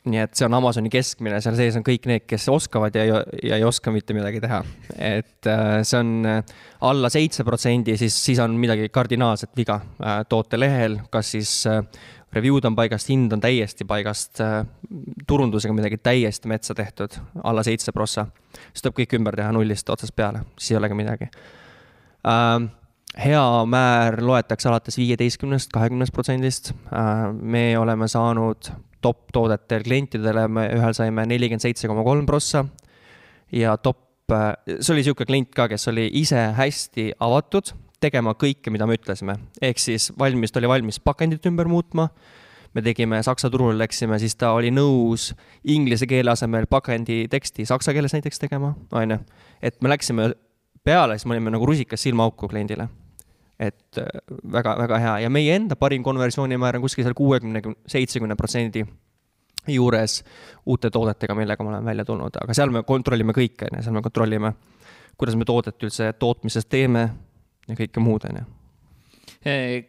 nii 0.07 0.21
et 0.23 0.35
see 0.39 0.47
on 0.47 0.57
Amazoni 0.59 0.91
keskmine, 0.93 1.41
seal 1.43 1.57
sees 1.59 1.77
on 1.79 1.85
kõik 1.87 2.07
need, 2.09 2.25
kes 2.29 2.47
oskavad 2.53 2.95
ja, 2.97 3.23
ja 3.43 3.59
ei 3.59 3.65
oska 3.67 3.93
mitte 3.95 4.17
midagi 4.17 4.41
teha. 4.45 4.61
et 4.95 5.49
äh, 5.51 5.81
see 5.87 5.99
on 6.01 6.13
äh, 6.29 6.55
alla 6.87 7.11
seitse 7.13 7.45
protsendi, 7.47 7.97
siis, 8.01 8.17
siis 8.25 8.41
on 8.43 8.57
midagi 8.61 8.89
kardinaalset 8.95 9.55
viga 9.59 9.81
äh, 9.99 10.21
tootelehel, 10.29 11.01
kas 11.11 11.35
siis 11.37 11.53
review'd 12.35 12.67
on 12.69 12.77
paigast, 12.77 13.09
hind 13.09 13.33
on 13.33 13.41
täiesti 13.41 13.87
paigast, 13.89 14.43
turundusega 15.27 15.73
midagi 15.73 15.97
täiesti 15.97 16.51
metsa 16.51 16.75
tehtud, 16.77 17.17
alla 17.43 17.65
seitse 17.65 17.95
prossa. 17.97 18.27
siis 18.69 18.85
tuleb 18.85 18.99
kõik 19.01 19.17
ümber 19.21 19.39
teha 19.39 19.53
nullist 19.57 19.89
otsast 19.89 20.17
peale, 20.17 20.45
siis 20.59 20.75
ei 20.75 20.83
olegi 20.83 20.99
midagi 20.99 21.31
hea 23.19 23.45
määr 23.67 24.19
loetakse 24.23 24.69
alates 24.69 24.99
viieteistkümnest, 25.01 25.73
kahekümnest 25.73 26.13
protsendist. 26.13 26.73
me 27.33 27.79
oleme 27.79 28.09
saanud 28.09 28.69
top 29.05 29.33
toodetel 29.33 29.85
klientidele 29.87 30.47
me 30.51 30.69
ühel 30.75 30.95
saime 30.97 31.25
nelikümmend 31.29 31.65
seitse 31.65 31.89
koma 31.91 32.05
kolm 32.07 32.27
prossa 32.27 32.65
ja 33.55 33.77
top, 33.77 34.01
äh, 34.33 34.55
see 34.79 34.95
oli 34.95 35.03
niisugune 35.03 35.29
klient 35.29 35.53
ka, 35.57 35.69
kes 35.71 35.89
oli 35.93 36.09
ise 36.21 36.41
hästi 36.57 37.13
avatud 37.25 37.73
tegema 38.03 38.35
kõike, 38.39 38.71
mida 38.71 38.87
me 38.87 38.99
ütlesime. 38.99 39.39
ehk 39.63 39.81
siis 39.83 40.13
valmis, 40.19 40.53
ta 40.53 40.61
oli 40.61 40.71
valmis 40.71 41.01
pakendit 41.01 41.47
ümber 41.51 41.69
muutma, 41.71 42.09
me 42.75 42.83
tegime 42.83 43.23
saksa 43.23 43.51
turule, 43.51 43.79
läksime, 43.79 44.19
siis 44.19 44.37
ta 44.39 44.53
oli 44.55 44.71
nõus 44.71 45.33
inglise 45.65 46.07
keele 46.07 46.31
asemel 46.31 46.69
pakendi 46.71 47.27
teksti 47.31 47.67
saksa 47.67 47.95
keeles 47.97 48.15
näiteks 48.15 48.39
tegema, 48.39 48.75
on 48.93 49.17
ju. 49.17 49.19
et 49.63 49.83
me 49.83 49.91
läksime 49.95 50.33
peale, 50.85 51.19
siis 51.19 51.27
me 51.27 51.37
olime 51.37 51.51
nagu 51.55 51.67
rusikas 51.67 52.03
silmaauku 52.03 52.49
kliendile 52.49 52.89
et 53.59 53.99
väga-väga 54.53 54.97
äh, 54.97 55.03
hea. 55.03 55.15
Ja 55.27 55.31
meie 55.31 55.57
enda 55.59 55.77
parim 55.77 56.03
konversioonimäär 56.07 56.79
on 56.79 56.85
kuskil 56.87 57.07
seal 57.07 57.17
kuuekümne, 57.19 57.63
seitsmekümne 57.91 58.37
protsendi 58.39 58.85
juures 59.69 60.21
uute 60.67 60.91
toodetega, 60.91 61.35
millega 61.37 61.65
me 61.65 61.75
oleme 61.75 61.91
välja 61.91 62.05
tulnud, 62.09 62.39
aga 62.41 62.55
seal 62.57 62.71
me 62.73 62.85
kontrollime 62.89 63.35
kõike, 63.37 63.69
on 63.69 63.81
ju, 63.81 63.85
seal 63.85 63.97
me 63.97 64.05
kontrollime, 64.05 64.53
kuidas 65.19 65.37
me 65.37 65.49
toodet 65.49 65.83
üldse 65.85 66.13
tootmises 66.17 66.69
teeme 66.71 67.03
ja 67.69 67.77
kõike 67.77 68.01
muud, 68.01 68.29
on 68.31 68.41
ju. 68.41 68.47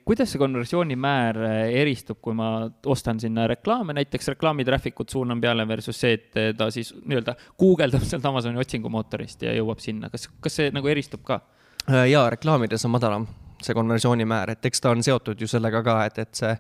Kuidas 0.06 0.30
see 0.30 0.40
konversioonimäär 0.40 1.40
eristub, 1.74 2.20
kui 2.22 2.36
ma 2.38 2.68
ostan 2.92 3.18
sinna 3.20 3.48
reklaame, 3.50 3.96
näiteks 3.98 4.30
reklaami 4.36 4.66
traffic 4.68 5.00
ut 5.02 5.10
suunan 5.10 5.42
peale 5.42 5.66
versus 5.68 5.98
see, 6.00 6.20
et 6.20 6.58
ta 6.58 6.68
siis 6.74 6.92
nii-öelda 7.00 7.34
guugeldab 7.60 8.06
sealt 8.06 8.28
Amazoni 8.30 8.62
otsingumootorist 8.62 9.48
ja 9.48 9.56
jõuab 9.58 9.82
sinna, 9.84 10.12
kas, 10.14 10.28
kas 10.44 10.60
see 10.60 10.74
nagu 10.76 10.92
eristub 10.92 11.24
ka? 11.28 11.42
ja 11.88 12.28
reklaamides 12.30 12.86
on 12.86 12.94
madalam 12.94 13.26
see 13.62 13.76
konversioonimäär, 13.76 14.56
et 14.56 14.66
eks 14.66 14.82
ta 14.82 14.94
on 14.96 15.04
seotud 15.04 15.42
ju 15.42 15.48
sellega 15.48 15.84
ka, 15.84 16.00
et, 16.08 16.20
et 16.26 16.42
see 16.42 16.56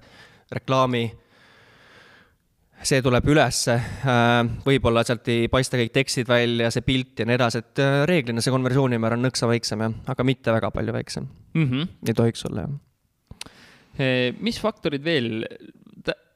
reklaami 0.51 1.03
see 2.83 3.01
tuleb 3.03 3.27
ülesse, 3.27 3.75
äh, 4.07 4.41
võib-olla 4.65 5.03
sealt 5.07 5.27
ei 5.31 5.47
paista 5.51 5.79
kõik 5.79 5.91
tekstid 5.95 6.29
välja, 6.29 6.69
see 6.71 6.85
pilt 6.85 7.19
ja 7.19 7.27
nii 7.27 7.35
edasi, 7.35 7.63
et 7.63 7.81
äh, 7.83 8.01
reeglina 8.09 8.43
see 8.43 8.55
konversioonimäär 8.55 9.17
on 9.17 9.25
nõksa 9.27 9.49
väiksem 9.51 9.83
jah, 9.83 9.95
aga 10.13 10.27
mitte 10.27 10.55
väga 10.55 10.71
palju 10.75 10.95
väiksem 10.95 11.27
mm. 11.53 11.65
-hmm. 11.65 11.87
ei 12.07 12.15
tohiks 12.15 12.45
olla 12.49 12.67
jah. 12.67 12.77
Mis 14.39 14.55
faktorid 14.63 15.03
veel 15.03 15.41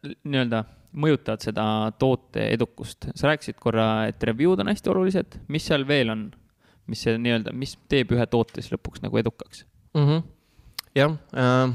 nii-öelda 0.04 0.66
mõjutavad 1.00 1.44
seda 1.46 1.66
toote 2.00 2.48
edukust, 2.54 3.08
sa 3.16 3.32
rääkisid 3.32 3.58
korra, 3.62 4.06
et 4.12 4.24
review'd 4.24 4.62
on 4.62 4.70
hästi 4.70 4.92
olulised, 4.94 5.38
mis 5.54 5.66
seal 5.70 5.88
veel 5.88 6.12
on, 6.14 6.28
mis 6.92 7.06
see 7.06 7.18
nii-öelda, 7.18 7.54
mis 7.56 7.78
teeb 7.90 8.12
ühe 8.14 8.26
toote 8.30 8.62
siis 8.62 8.74
lõpuks 8.76 9.04
nagu 9.06 9.18
edukaks 9.22 9.64
mm? 9.96 10.04
-hmm. 10.04 10.26
Jah 10.96 11.18
äh,, 11.34 11.74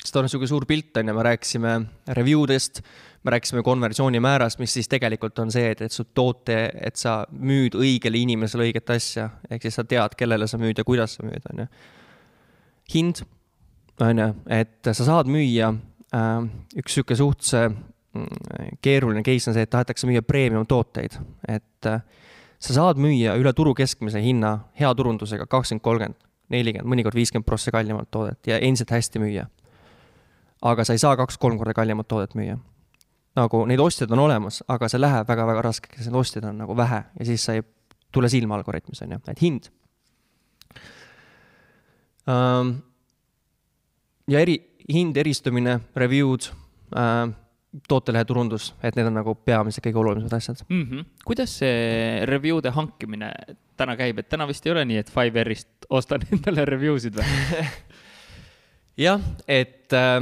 seda 0.00 0.22
on 0.22 0.28
niisugune 0.28 0.48
suur 0.48 0.66
pilt 0.68 0.96
on 0.96 1.08
ju, 1.08 1.14
me 1.14 1.24
rääkisime 1.26 1.76
review 2.16 2.46
dest 2.48 2.82
me 3.22 3.30
rääkisime 3.30 3.62
konversioonimäärast, 3.62 4.58
mis 4.58 4.72
siis 4.72 4.88
tegelikult 4.88 5.38
on 5.38 5.52
see, 5.52 5.70
et, 5.70 5.80
et 5.80 5.92
su 5.92 6.06
toote, 6.14 6.56
et 6.80 6.96
sa 6.96 7.20
müüd 7.30 7.76
õigele 7.76 8.20
inimesele 8.22 8.70
õiget 8.70 8.94
asja, 8.94 9.28
ehk 9.50 9.66
siis 9.66 9.76
sa 9.76 9.84
tead, 9.84 10.16
kellele 10.16 10.48
sa 10.48 10.58
müüd 10.60 10.80
ja 10.80 10.84
kuidas 10.88 11.18
sa 11.18 11.26
müüd, 11.26 11.44
on 11.52 11.64
ju. 11.64 11.68
hind, 12.94 13.20
on 14.00 14.24
ju, 14.24 14.30
et 14.56 14.92
sa 14.92 15.04
saad 15.04 15.28
müüa 15.28 15.68
äh,, 16.16 16.32
üks 16.80 16.96
sihuke 16.96 17.18
suhteliselt 17.18 17.76
mm, 18.16 18.80
keeruline 18.82 19.24
case 19.26 19.50
on 19.50 19.58
see, 19.58 19.68
et 19.68 19.74
tahetakse 19.74 20.08
müüa 20.08 20.24
premium 20.24 20.64
tooteid, 20.66 21.20
et 21.48 21.90
äh, 21.92 22.00
sa 22.60 22.80
saad 22.80 23.00
müüa 23.00 23.36
üle 23.40 23.52
turu 23.56 23.76
keskmise 23.76 24.24
hinna 24.24 24.56
hea 24.80 24.94
turundusega 24.96 25.44
kakskümmend, 25.44 25.84
kolmkümmend, 25.84 26.29
nelikümmend, 26.50 26.90
mõnikord 26.90 27.16
viiskümmend 27.16 27.46
prossa 27.46 27.72
kallimat 27.74 28.10
toodet 28.10 28.46
ja 28.46 28.58
endiselt 28.58 28.90
hästi 28.90 29.22
müüa. 29.22 29.46
aga 30.62 30.84
sa 30.84 30.92
ei 30.92 30.98
saa 30.98 31.16
kaks-kolm 31.16 31.58
korda 31.58 31.74
kallimat 31.74 32.08
toodet 32.08 32.34
müüa 32.34 32.58
nagu 33.38 33.64
neid 33.68 33.80
ostjaid 33.80 34.10
on 34.14 34.24
olemas, 34.24 34.62
aga 34.68 34.88
see 34.90 35.00
läheb 35.00 35.28
väga-väga 35.28 35.62
raskeks, 35.64 36.06
neid 36.06 36.18
ostjaid 36.18 36.48
on 36.50 36.58
nagu 36.64 36.76
vähe 36.76 37.02
ja 37.18 37.26
siis 37.28 37.44
sa 37.46 37.54
ei 37.56 37.62
tule 38.12 38.28
silma 38.28 38.58
algoritmis, 38.58 39.02
on 39.04 39.14
ju, 39.14 39.20
et 39.30 39.42
hind 39.42 39.70
um,. 42.26 42.74
ja 44.30 44.42
eri, 44.42 44.58
hind, 44.90 45.16
eristumine, 45.16 45.78
review'd 45.96 46.50
uh,, 46.50 47.30
tootelehe 47.88 48.26
turundus, 48.26 48.72
et 48.82 48.96
need 48.98 49.06
on 49.06 49.14
nagu 49.20 49.34
peamised 49.46 49.82
kõige 49.84 50.00
olulisemad 50.02 50.32
asjad 50.34 50.62
mm. 50.66 50.82
-hmm. 50.82 51.04
kuidas 51.24 51.52
see 51.60 52.24
review 52.26 52.58
de 52.62 52.72
hankimine 52.74 53.30
täna 53.78 53.96
käib, 53.96 54.18
et 54.18 54.28
täna 54.28 54.46
vist 54.48 54.66
ei 54.66 54.72
ole 54.72 54.84
nii, 54.84 54.98
et 55.04 55.10
Fiverrist 55.10 55.86
ostan 55.88 56.24
endale 56.32 56.64
review 56.68 56.98
sid 56.98 57.14
või 57.14 57.62
jah, 59.06 59.22
et 59.46 59.94
äh, 59.94 60.18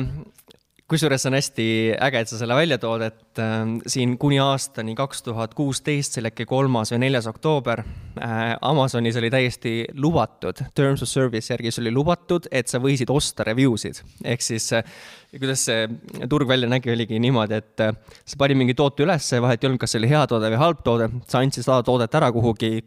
kusjuures 0.88 1.26
on 1.28 1.36
hästi 1.36 1.66
äge, 2.00 2.22
et 2.22 2.30
sa 2.30 2.38
selle 2.40 2.56
välja 2.56 2.78
tood, 2.80 3.02
et 3.04 3.40
äh, 3.42 3.56
siin 3.90 4.14
kuni 4.20 4.38
aastani 4.40 4.94
kaks 4.96 5.20
tuhat 5.26 5.52
kuusteist, 5.56 6.14
see 6.14 6.22
oli 6.22 6.30
äkki 6.32 6.46
kolmas 6.48 6.92
või 6.94 7.02
neljas 7.04 7.28
oktoober 7.28 7.82
äh,, 7.84 8.54
Amazonis 8.64 9.18
oli 9.20 9.30
täiesti 9.32 9.74
lubatud, 10.00 10.62
terms 10.78 11.04
of 11.04 11.10
service 11.10 11.52
järgi 11.52 11.72
sul 11.74 11.86
oli 11.86 11.94
lubatud, 11.94 12.48
et 12.50 12.72
sa 12.72 12.80
võisid 12.80 13.12
osta 13.12 13.44
review 13.48 13.76
sid. 13.80 14.00
ehk 14.24 14.44
siis 14.44 14.70
äh, 14.78 14.84
kuidas 15.36 15.66
see 15.68 15.84
turg 16.30 16.48
välja 16.48 16.70
nägi, 16.70 16.92
oligi 16.94 17.20
niimoodi, 17.20 17.60
et 17.60 17.84
äh, 17.84 17.92
sa 18.24 18.40
panid 18.40 18.60
mingi 18.62 18.76
toote 18.78 19.04
ülesse, 19.04 19.42
vahet 19.44 19.64
ei 19.64 19.68
olnud, 19.68 19.82
kas 19.82 19.92
see 19.92 20.00
oli 20.00 20.12
hea 20.14 20.24
toode 20.30 20.52
või 20.54 20.62
halb 20.62 20.80
toode, 20.86 21.10
sa 21.28 21.44
andsid 21.44 21.68
seda 21.68 21.82
toodet 21.84 22.16
ära 22.16 22.32
kuhugi 22.32 22.78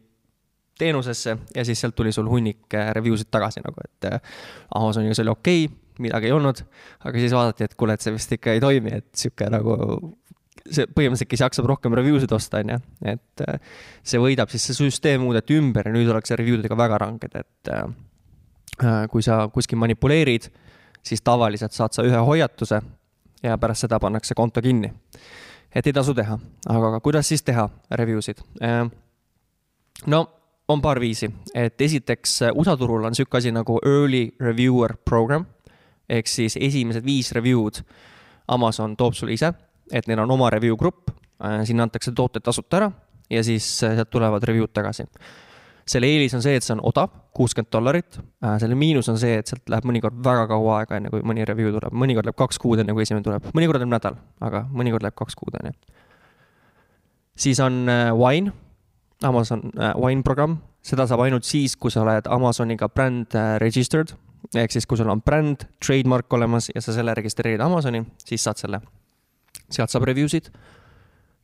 teenusesse 0.82 1.38
ja 1.54 1.66
siis 1.68 1.78
sealt 1.84 1.94
tuli 1.96 2.10
sul 2.16 2.30
hunnik 2.32 2.74
äh, 2.74 2.90
review 2.98 3.20
sid 3.20 3.30
tagasi 3.30 3.62
nagu, 3.62 3.86
et 3.86 4.10
äh, 4.10 4.42
Amazoniga 4.74 5.14
see 5.14 5.28
oli 5.28 5.36
okei 5.38 5.64
okay 5.70 5.81
midagi 6.00 6.30
ei 6.30 6.32
olnud. 6.32 6.64
aga 7.06 7.20
siis 7.20 7.34
vaadati, 7.36 7.68
et 7.68 7.76
kuule, 7.76 7.94
et 7.94 8.02
see 8.02 8.14
vist 8.16 8.32
ikka 8.38 8.56
ei 8.56 8.64
toimi, 8.64 8.94
et 9.02 9.10
sihuke 9.18 9.50
nagu 9.52 9.78
see 10.70 10.88
põhimõtteliselt, 10.88 11.30
kes 11.32 11.44
jaksab 11.46 11.68
rohkem 11.70 11.96
review 11.98 12.20
sid 12.22 12.32
osta, 12.36 12.62
on 12.62 12.74
ju, 12.76 12.80
et 13.14 13.44
äh, 13.48 13.60
see 14.08 14.22
võidab, 14.22 14.52
siis 14.54 14.68
see 14.70 14.78
süsteem 14.78 15.24
muudeti 15.26 15.58
ümber 15.60 15.90
ja 15.90 15.94
nüüd 15.96 16.10
ollakse 16.12 16.38
review 16.40 16.60
dega 16.62 16.78
väga 16.78 17.00
ranged, 17.02 17.38
et 17.38 17.72
äh, 17.74 17.86
äh, 18.84 18.98
kui 19.12 19.26
sa 19.26 19.44
kuskil 19.54 19.80
manipuleerid, 19.82 20.50
siis 21.06 21.24
tavaliselt 21.26 21.76
saad 21.76 21.96
sa 21.96 22.06
ühe 22.06 22.26
hoiatuse 22.28 22.82
ja 23.42 23.58
pärast 23.62 23.88
seda 23.88 24.00
pannakse 24.02 24.38
konto 24.38 24.62
kinni. 24.62 24.92
et 25.74 25.88
ei 25.88 25.94
tasu 25.94 26.14
teha, 26.14 26.38
aga 26.70 27.00
kuidas 27.00 27.28
siis 27.32 27.44
teha 27.44 27.70
review 27.98 28.22
sid? 28.22 28.44
no 30.06 30.20
on 30.68 30.82
paar 30.82 31.00
viisi, 31.00 31.30
et 31.56 31.82
esiteks 31.82 32.42
USA 32.54 32.78
turul 32.78 33.04
on 33.04 33.16
niisugune 33.16 33.40
asi 33.40 33.52
nagu 33.52 33.80
early 33.86 34.30
reviewer 34.40 34.94
program 35.06 35.46
ehk 36.12 36.30
siis 36.30 36.58
esimesed 36.60 37.06
viis 37.06 37.32
review'd 37.36 37.82
Amazon 38.52 38.96
toob 39.00 39.16
sulle 39.16 39.36
ise, 39.36 39.52
et 39.92 40.08
neil 40.10 40.24
on 40.24 40.34
oma 40.36 40.50
review 40.54 40.78
grupp, 40.80 41.12
äh, 41.44 41.62
sinna 41.68 41.88
antakse 41.88 42.14
tooted 42.16 42.44
tasuta 42.46 42.82
ära 42.82 42.92
ja 43.32 43.44
siis 43.46 43.68
äh, 43.84 43.96
sealt 44.00 44.12
tulevad 44.12 44.44
review'd 44.48 44.74
tagasi. 44.74 45.08
selle 45.92 46.08
eelis 46.08 46.34
on 46.38 46.44
see, 46.44 46.56
et 46.56 46.64
see 46.64 46.76
on 46.76 46.82
odav, 46.88 47.10
kuuskümmend 47.36 47.72
dollarit, 47.74 48.20
äh, 48.46 48.58
selle 48.62 48.76
miinus 48.78 49.10
on 49.12 49.18
see, 49.20 49.40
et 49.42 49.50
sealt 49.50 49.72
läheb 49.72 49.88
mõnikord 49.90 50.20
väga 50.24 50.46
kaua 50.52 50.80
aega, 50.80 51.00
enne 51.00 51.12
kui 51.12 51.24
mõni 51.26 51.46
review 51.48 51.74
tuleb, 51.74 51.96
mõnikord 52.04 52.30
läheb 52.30 52.38
kaks 52.40 52.62
kuud, 52.62 52.84
enne 52.84 52.96
kui 52.96 53.04
esimene 53.04 53.26
tuleb, 53.26 53.50
mõnikord 53.58 53.82
läheb 53.82 53.92
nädal, 53.92 54.20
aga 54.46 54.66
mõnikord 54.72 55.08
läheb 55.08 55.18
kaks 55.18 55.36
kuud, 55.40 55.58
on 55.60 55.72
ju. 55.72 55.78
siis 57.48 57.60
on 57.60 57.86
Wine, 58.20 58.54
Amazon 59.26 59.66
Wine 59.98 60.24
programm, 60.24 60.60
seda 60.86 61.08
saab 61.10 61.26
ainult 61.26 61.50
siis, 61.50 61.76
kui 61.76 61.92
sa 61.92 62.06
oled 62.06 62.30
Amazoniga 62.30 62.90
brand 62.90 63.36
registered 63.62 64.14
ehk 64.56 64.74
siis, 64.74 64.88
kui 64.90 65.00
sul 65.00 65.10
on 65.12 65.22
bränd, 65.24 65.66
trademark 65.84 66.34
olemas 66.34 66.72
ja 66.74 66.82
sa 66.84 66.94
selle 66.96 67.14
registreerid 67.18 67.62
Amazoni, 67.64 68.04
siis 68.26 68.44
saad 68.44 68.62
selle. 68.62 68.82
sealt 69.72 69.92
saab 69.92 70.04
review 70.10 70.28
sid. 70.28 70.52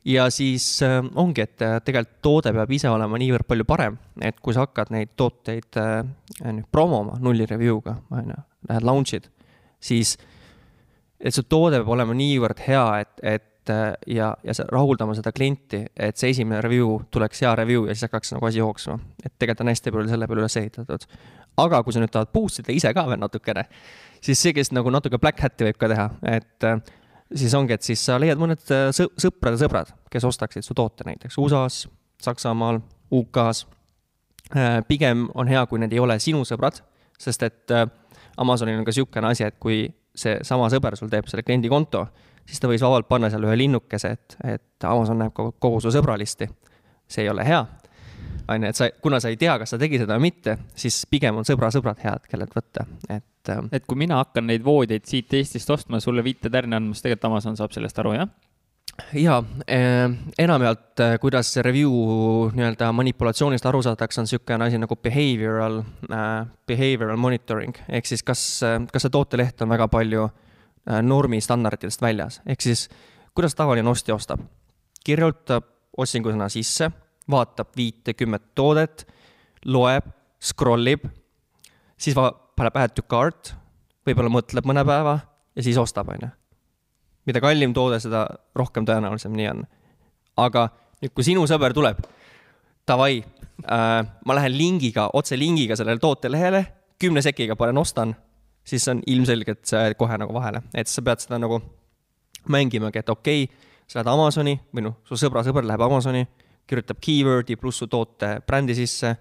ja 0.04 0.28
siis 0.30 0.82
äh, 0.82 1.00
ongi, 1.14 1.42
et 1.42 1.62
äh, 1.62 1.78
tegelikult 1.84 2.20
toode 2.22 2.52
peab 2.52 2.70
ise 2.72 2.88
olema 2.90 3.18
niivõrd 3.18 3.46
palju 3.48 3.64
parem, 3.68 3.98
et 4.20 4.40
kui 4.40 4.54
sa 4.54 4.66
hakkad 4.66 4.92
neid 4.94 5.14
tooteid 5.16 5.80
äh, 5.80 6.00
nüüd 6.44 6.68
promoma 6.72 7.18
nulli 7.20 7.46
review'ga, 7.46 7.98
on 8.10 8.32
ju, 8.32 8.40
lähed 8.70 8.88
launch'id, 8.88 9.28
siis 9.80 10.16
et 11.20 11.34
see 11.34 11.48
toode 11.48 11.80
peab 11.80 11.94
olema 11.96 12.14
niivõrd 12.16 12.62
hea, 12.66 12.86
et, 13.02 13.14
et 13.22 13.44
ja, 14.08 14.30
ja 14.44 14.54
rahuldama 14.72 15.12
seda 15.12 15.32
klienti, 15.34 15.82
et 15.92 16.16
see 16.16 16.30
esimene 16.32 16.62
review 16.64 17.02
tuleks 17.12 17.42
hea 17.44 17.50
review 17.58 17.84
ja 17.84 17.96
siis 17.96 18.06
hakkaks 18.06 18.32
nagu 18.32 18.46
asi 18.48 18.62
jooksma. 18.62 18.96
et 19.24 19.34
tegelikult 19.36 19.66
on 19.66 19.72
hästi 19.74 19.92
palju 19.92 20.12
selle 20.14 20.28
peale 20.30 20.44
üles 20.46 20.56
ehitatud 20.56 21.04
aga 21.58 21.82
kui 21.84 21.94
sa 21.94 22.02
nüüd 22.02 22.12
tahad 22.14 22.30
boost 22.34 22.62
ida 22.62 22.74
ise 22.74 22.92
ka 22.94 23.04
veel 23.08 23.20
natukene, 23.20 23.64
siis 24.24 24.40
see, 24.40 24.54
kes 24.56 24.72
nagu 24.76 24.92
natuke 24.94 25.20
black 25.20 25.42
hat'i 25.42 25.68
võib 25.68 25.80
ka 25.80 25.90
teha, 25.92 26.08
et 26.36 26.66
äh, 26.68 26.80
siis 27.34 27.54
ongi, 27.58 27.76
et 27.76 27.86
siis 27.86 28.02
sa 28.08 28.18
leiad 28.20 28.40
mõned 28.40 28.62
äh, 28.74 28.90
sõprade 28.94 29.60
sõbrad, 29.60 29.92
kes 30.12 30.26
ostaksid 30.28 30.66
su 30.66 30.76
toote 30.78 31.06
näiteks 31.08 31.38
USA-s, 31.40 31.88
Saksamaal, 32.22 32.80
UK-s. 33.14 33.66
Äh, 34.56 34.80
pigem 34.88 35.28
on 35.38 35.50
hea, 35.50 35.64
kui 35.70 35.78
need 35.78 35.92
ei 35.94 36.02
ole 36.02 36.18
sinu 36.22 36.44
sõbrad, 36.48 36.80
sest 37.18 37.44
et 37.46 37.74
Amazonil 38.38 38.78
on 38.78 38.86
ka 38.86 38.94
niisugune 38.94 39.30
asi, 39.30 39.46
et 39.46 39.58
kui 39.60 39.84
seesama 40.18 40.70
sõber 40.72 40.96
sul 40.98 41.10
teeb 41.12 41.28
selle 41.30 41.44
kliendi 41.46 41.70
konto, 41.70 42.06
siis 42.46 42.62
ta 42.62 42.70
võis 42.70 42.82
vabalt 42.82 43.06
panna 43.10 43.30
seal 43.30 43.44
ühe 43.46 43.58
linnukese, 43.58 44.14
et, 44.14 44.38
et 44.56 44.86
Amazon 44.88 45.20
näeb 45.22 45.34
kogu, 45.36 45.54
kogu 45.62 45.82
su 45.82 45.92
sõbralisti. 45.94 46.48
see 47.08 47.24
ei 47.24 47.30
ole 47.30 47.44
hea 47.46 47.62
on 48.48 48.62
ju, 48.62 48.68
et 48.68 48.78
sa, 48.78 48.88
kuna 49.02 49.20
sa 49.20 49.30
ei 49.32 49.38
tea, 49.40 49.54
kas 49.60 49.74
ta 49.74 49.78
tegi 49.80 50.00
seda 50.00 50.16
või 50.16 50.28
mitte, 50.30 50.56
siis 50.78 51.02
pigem 51.10 51.38
on 51.40 51.46
sõbra-sõbrad 51.46 52.00
head, 52.04 52.28
kellelt 52.30 52.54
võtta, 52.56 52.86
et. 53.08 53.24
Ähm, 53.52 53.70
et 53.72 53.86
kui 53.88 53.98
mina 54.00 54.20
hakkan 54.22 54.48
neid 54.48 54.64
voodeid 54.64 55.06
siit 55.08 55.32
Eestist 55.36 55.70
ostma, 55.72 56.00
sulle 56.04 56.24
viite 56.24 56.50
tärni 56.52 56.76
andma, 56.76 56.96
siis 56.96 57.06
tegelikult 57.06 57.30
Amazon 57.30 57.58
saab 57.60 57.74
sellest 57.76 58.00
aru, 58.02 58.14
jah? 58.18 58.28
ja 59.14 59.36
eh, 59.68 60.08
enamjaolt, 60.42 61.00
äh, 61.04 61.14
kuidas 61.22 61.52
review 61.62 61.92
nii-öelda 62.56 62.88
manipulatsioonist 62.98 63.66
aru 63.70 63.82
saadakse, 63.86 64.20
on 64.20 64.26
niisugune 64.26 64.66
asi 64.66 64.80
nagu 64.80 64.96
behavioral 64.96 65.78
äh,, 66.10 66.48
behavioral 66.66 67.20
monitoring 67.20 67.76
ehk 67.88 68.10
siis 68.10 68.24
kas, 68.26 68.42
äh, 68.66 68.80
kas 68.90 69.06
see 69.06 69.14
tooteleht 69.14 69.62
on 69.62 69.70
väga 69.70 69.86
palju 69.92 70.28
normi 71.04 71.36
standarditest 71.44 72.00
väljas, 72.00 72.40
ehk 72.48 72.64
siis 72.64 72.86
kuidas 73.36 73.54
tavaline 73.54 73.90
ostja 73.90 74.14
ostab, 74.16 74.40
kirjutab 75.04 75.66
otsingusõna 76.00 76.48
sisse 76.50 76.88
vaatab 77.30 77.72
viite-kümmet 77.76 78.52
toodet, 78.58 79.04
loeb, 79.68 80.06
scroll 80.40 80.94
ib, 80.94 81.06
siis 81.98 82.16
va-, 82.16 82.32
paneb 82.56 82.76
add 82.78 82.94
to 82.96 83.04
cart, 83.08 83.52
võib-olla 84.06 84.32
mõtleb 84.32 84.68
mõne 84.68 84.84
päeva 84.86 85.18
ja 85.54 85.64
siis 85.64 85.78
ostab, 85.80 86.12
on 86.14 86.26
ju. 86.26 86.30
mida 87.28 87.42
kallim 87.44 87.74
toode, 87.76 87.98
seda 88.00 88.24
rohkem 88.56 88.86
tõenäolisem 88.88 89.34
nii 89.36 89.48
on. 89.50 89.64
aga 90.38 90.68
nüüd, 91.02 91.12
kui 91.12 91.26
sinu 91.26 91.44
sõber 91.50 91.74
tuleb, 91.76 92.00
davai 92.88 93.20
äh,, 93.20 94.00
ma 94.24 94.38
lähen 94.38 94.56
lingiga, 94.56 95.10
otse 95.12 95.36
lingiga 95.36 95.76
sellele 95.76 96.00
tootelehele, 96.02 96.64
kümne 96.98 97.22
sekiga 97.22 97.56
panen 97.58 97.78
ostan, 97.78 98.14
siis 98.66 98.86
on 98.88 99.02
ilmselgelt 99.06 99.66
see 99.68 99.94
kohe 99.98 100.18
nagu 100.20 100.34
vahele, 100.34 100.62
et 100.74 100.88
sa 100.90 101.04
pead 101.04 101.24
seda 101.24 101.40
nagu 101.42 101.60
mängimagi, 102.48 103.02
et 103.02 103.10
okei 103.12 103.44
okay,, 103.44 103.66
sa 103.88 104.00
lähed 104.00 104.12
Amazoni 104.12 104.54
või 104.74 104.88
noh, 104.88 105.00
su 105.08 105.16
sõbra 105.18 105.42
sõber 105.46 105.66
läheb 105.66 105.82
Amazoni, 105.84 106.24
kirjutab 106.68 107.00
keyword'i 107.00 107.56
pluss 107.56 107.82
su 107.82 107.88
toote 107.90 108.38
brändi 108.46 108.76
sisse, 108.76 109.14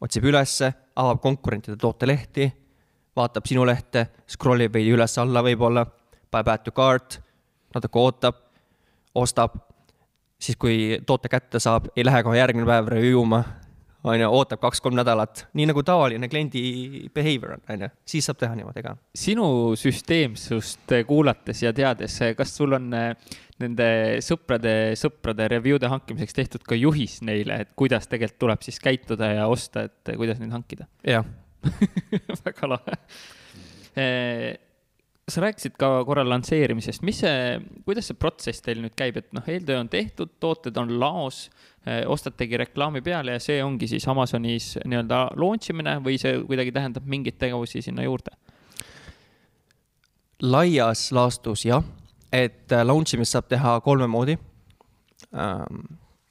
otsib 0.00 0.26
ülesse, 0.28 0.70
avab 1.00 1.20
konkurentide 1.22 1.76
tootelehti, 1.80 2.48
vaatab 3.16 3.46
sinu 3.48 3.64
lehte, 3.66 4.06
scroll 4.28 4.66
ib 4.66 4.74
veidi 4.74 4.92
üles-alla 4.94 5.42
võib-olla, 5.46 5.84
paneb 6.30 6.50
add 6.52 6.64
to 6.66 6.74
cart, 6.76 7.18
natuke 7.74 8.00
ootab, 8.00 8.40
ostab, 9.14 9.56
siis 10.38 10.58
kui 10.60 10.98
toote 11.06 11.30
kätte 11.32 11.60
saab, 11.62 11.88
ei 11.96 12.04
lähe 12.04 12.22
kohe 12.26 12.38
järgmine 12.38 12.68
päev 12.68 12.90
review 12.92 13.24
ma, 13.28 13.42
on 14.04 14.18
ju, 14.20 14.28
ootab 14.28 14.60
kaks-kolm 14.62 14.96
nädalat, 14.98 15.46
nii 15.56 15.68
nagu 15.70 15.82
tavaline 15.86 16.28
kliendi 16.28 16.62
behavior 17.14 17.56
on, 17.56 17.62
on 17.72 17.86
ju, 17.86 17.90
siis 18.14 18.28
saab 18.28 18.40
teha 18.40 18.56
niimoodi 18.58 18.84
ka. 18.84 18.96
sinu 19.16 19.46
süsteemsust 19.80 20.94
kuulates 21.08 21.62
ja 21.64 21.72
teades, 21.76 22.18
kas 22.36 22.52
sul 22.56 22.76
on 22.76 22.90
eh, 22.98 23.38
nende 23.62 23.88
sõprade, 24.24 24.74
sõprade 25.00 25.48
review'de 25.54 25.88
hankimiseks 25.92 26.36
tehtud 26.36 26.66
ka 26.68 26.78
juhis 26.78 27.20
neile, 27.26 27.62
et 27.64 27.72
kuidas 27.78 28.10
tegelikult 28.10 28.42
tuleb 28.44 28.66
siis 28.66 28.80
käituda 28.82 29.32
ja 29.38 29.48
osta, 29.50 29.88
et 29.88 30.14
kuidas 30.18 30.42
neid 30.42 30.52
hankida? 30.54 30.88
jah 31.06 31.24
väga 32.44 32.68
lahe 32.74 32.98
eh, 33.96 34.52
sa 35.28 35.40
rääkisid 35.40 35.76
ka 35.80 35.88
korra 36.04 36.24
lansseerimisest, 36.28 37.02
mis 37.06 37.22
see, 37.24 37.58
kuidas 37.86 38.10
see 38.10 38.18
protsess 38.20 38.64
teil 38.64 38.82
nüüd 38.84 38.92
käib, 38.98 39.16
et 39.20 39.30
noh, 39.36 39.46
eeltöö 39.48 39.78
on 39.80 39.88
tehtud, 39.92 40.34
tooted 40.42 40.76
on 40.80 40.92
laos, 41.00 41.46
eh, 41.86 42.02
ostategi 42.10 42.60
reklaami 42.60 43.00
peale 43.04 43.38
ja 43.38 43.42
see 43.42 43.62
ongi 43.64 43.88
siis 43.88 44.04
Amazonis 44.10 44.74
nii-öelda 44.84 45.26
launch 45.40 45.72
imine 45.72 45.96
või 46.04 46.18
see 46.20 46.36
kuidagi 46.44 46.74
tähendab 46.76 47.08
mingeid 47.08 47.40
tegevusi 47.40 47.82
sinna 47.84 48.04
juurde? 48.04 48.36
laias 50.44 51.08
laastus 51.14 51.64
jah, 51.64 51.84
et 52.32 52.72
äh, 52.72 52.84
launch 52.84 53.14
imist 53.16 53.32
saab 53.32 53.48
teha 53.48 53.78
kolme 53.84 54.08
moodi 54.10 54.36
ähm,. 55.32 55.84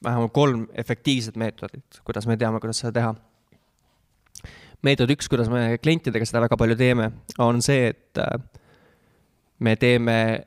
vähemalt 0.04 0.32
kolm 0.36 0.66
efektiivset 0.76 1.36
meetodit, 1.40 2.02
kuidas 2.04 2.26
me 2.28 2.36
teame, 2.36 2.60
kuidas 2.60 2.78
seda 2.82 2.92
teha. 2.92 3.14
meetod 4.84 5.10
üks, 5.10 5.26
kuidas 5.32 5.48
me 5.50 5.78
klientidega 5.82 6.28
seda 6.28 6.44
väga 6.44 6.58
palju 6.60 6.76
teeme, 6.76 7.10
on 7.40 7.62
see, 7.64 7.88
et 7.88 8.20
äh, 8.20 8.36
me 9.58 9.76
teeme 9.76 10.44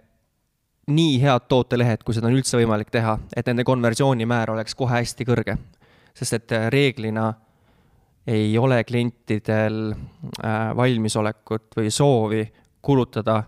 nii 0.88 1.22
head 1.22 1.48
tootelehed, 1.50 2.04
kui 2.06 2.16
seda 2.16 2.30
on 2.30 2.38
üldse 2.38 2.58
võimalik 2.60 2.92
teha, 2.92 3.18
et 3.36 3.48
nende 3.50 3.66
konversioonimäär 3.68 4.54
oleks 4.54 4.76
kohe 4.76 5.02
hästi 5.02 5.28
kõrge. 5.28 5.58
sest 6.18 6.34
et 6.34 6.52
äh, 6.52 6.70
reeglina 6.74 7.34
ei 8.28 8.58
ole 8.58 8.84
klientidel 8.84 9.92
äh, 9.92 10.76
valmisolekut 10.76 11.78
või 11.78 11.92
soovi 11.92 12.48
kulutada 12.82 13.44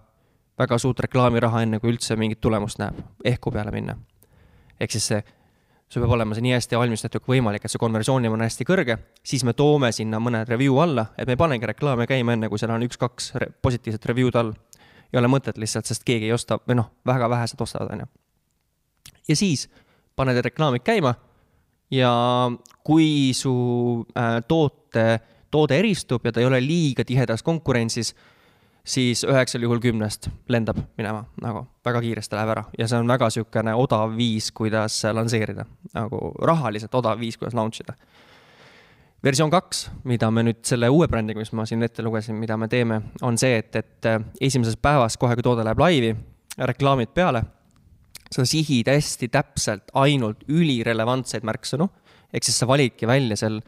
väga 0.59 0.77
suurt 0.77 0.99
reklaamiraha, 0.99 1.61
enne 1.63 1.79
kui 1.79 1.93
üldse 1.93 2.15
mingit 2.15 2.41
tulemust 2.41 2.79
näeb, 2.79 2.95
ehku 3.23 3.51
peale 3.51 3.71
minna. 3.71 3.95
ehk 4.79 4.91
siis 4.91 5.07
see, 5.07 5.23
sul 5.89 6.03
peab 6.03 6.11
olema 6.11 6.35
see 6.35 6.43
nii 6.43 6.53
hästi 6.57 6.77
valmistatud 6.77 7.23
kui 7.23 7.37
võimalik, 7.37 7.63
et 7.65 7.71
see 7.71 7.79
konversioon 7.79 8.27
on 8.27 8.41
hästi 8.43 8.67
kõrge, 8.67 8.97
siis 9.23 9.43
me 9.43 9.53
toome 9.53 9.91
sinna 9.91 10.19
mõned 10.19 10.47
review 10.47 10.77
alla, 10.79 11.07
et 11.17 11.27
me 11.27 11.33
ei 11.33 11.39
panegi 11.39 11.65
reklaame 11.71 12.07
käima, 12.07 12.35
enne 12.35 12.49
kui 12.49 12.59
seal 12.59 12.75
on 12.75 12.83
üks-kaks 12.83 13.31
positiivset 13.61 14.05
review'd 14.11 14.35
all 14.35 14.53
ei 15.13 15.19
ole 15.19 15.29
mõtet 15.31 15.57
lihtsalt, 15.57 15.89
sest 15.89 16.05
keegi 16.05 16.29
ei 16.29 16.33
osta 16.33 16.59
või 16.67 16.79
noh, 16.79 16.91
väga 17.07 17.29
vähesed 17.29 17.61
ostavad, 17.61 17.93
on 17.93 18.05
ju. 18.05 18.09
ja 19.29 19.35
siis 19.35 19.69
paned 20.15 20.41
reklaamid 20.45 20.83
käima 20.85 21.15
ja 21.91 22.11
kui 22.83 23.31
su 23.33 23.53
äh, 24.17 24.39
toote, 24.47 25.19
toode 25.51 25.79
eristub 25.79 26.25
ja 26.25 26.33
ta 26.33 26.43
ei 26.43 26.49
ole 26.49 26.61
liiga 26.61 27.05
tihedas 27.05 27.43
konkurentsis, 27.43 28.13
siis 28.85 29.23
üheksal 29.27 29.65
juhul 29.65 29.81
kümnest 29.83 30.29
lendab 30.49 30.77
minema 30.97 31.25
nagu 31.41 31.65
väga 31.85 32.01
kiiresti 32.05 32.37
läheb 32.37 32.53
ära 32.55 32.63
ja 32.77 32.87
see 32.87 33.01
on 33.01 33.09
väga 33.09 33.29
niisugune 33.29 33.75
odav 33.75 34.15
viis, 34.17 34.51
kuidas 34.51 35.01
lansseerida, 35.13 35.65
nagu 35.93 36.31
rahaliselt 36.41 36.95
odav 36.95 37.19
viis, 37.19 37.37
kuidas 37.37 37.57
launch 37.57 37.81
ida 37.83 37.97
versioon 39.23 39.51
kaks, 39.51 39.85
mida 40.07 40.29
me 40.31 40.43
nüüd 40.47 40.61
selle 40.67 40.89
uue 40.93 41.07
brändiga, 41.11 41.41
mis 41.41 41.51
ma 41.57 41.65
siin 41.67 41.83
ette 41.85 42.03
lugesin, 42.05 42.37
mida 42.39 42.57
me 42.59 42.69
teeme, 42.71 43.01
on 43.25 43.37
see, 43.39 43.59
et, 43.59 43.75
et 43.75 44.09
äh, 44.09 44.19
esimesest 44.49 44.81
päevast, 44.81 45.19
kohe 45.19 45.35
kui 45.37 45.45
toode 45.45 45.65
läheb 45.67 45.81
laivi, 45.81 46.13
reklaamid 46.69 47.11
peale, 47.15 47.43
sa 48.29 48.45
sihid 48.47 48.91
hästi 48.91 49.29
täpselt 49.33 49.91
ainult 49.97 50.45
ülirelevantseid 50.47 51.47
märksõnu, 51.47 51.89
ehk 52.33 52.45
siis 52.45 52.59
sa 52.61 52.67
validki 52.69 53.09
välja 53.09 53.39
seal 53.39 53.59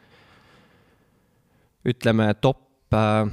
ütleme, 1.88 2.30
top 2.40 2.94
äh, 2.96 3.26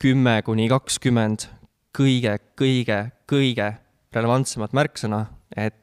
kümme 0.00 0.38
kuni 0.46 0.70
kakskümmend 0.70 1.48
kõige, 1.96 2.38
kõige, 2.56 3.02
kõige 3.28 3.72
relevantsemat 4.14 4.72
märksõna, 4.76 5.24
et 5.58 5.79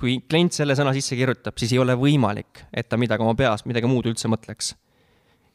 kui 0.00 0.18
klient 0.30 0.52
selle 0.52 0.74
sõna 0.76 0.92
sisse 0.96 1.16
kirjutab, 1.16 1.58
siis 1.58 1.72
ei 1.72 1.78
ole 1.78 1.94
võimalik, 1.98 2.64
et 2.74 2.88
ta 2.88 2.98
midagi 3.00 3.22
oma 3.22 3.36
peas, 3.38 3.64
midagi 3.68 3.88
muud 3.90 4.06
üldse 4.10 4.28
mõtleks. 4.30 4.74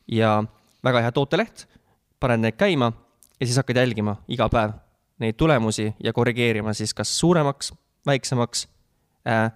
ja 0.08 0.44
väga 0.84 1.02
hea 1.06 1.12
tooteleht, 1.14 1.68
paned 2.20 2.42
need 2.42 2.58
käima 2.58 2.92
ja 3.40 3.46
siis 3.46 3.58
hakkad 3.60 3.78
jälgima 3.78 4.16
iga 4.28 4.50
päev 4.50 4.74
neid 5.20 5.36
tulemusi 5.38 5.94
ja 6.04 6.14
korrigeerima 6.14 6.74
siis 6.74 6.94
kas 6.94 7.20
suuremaks, 7.20 7.74
väiksemaks 8.06 8.68
äh,. 9.28 9.52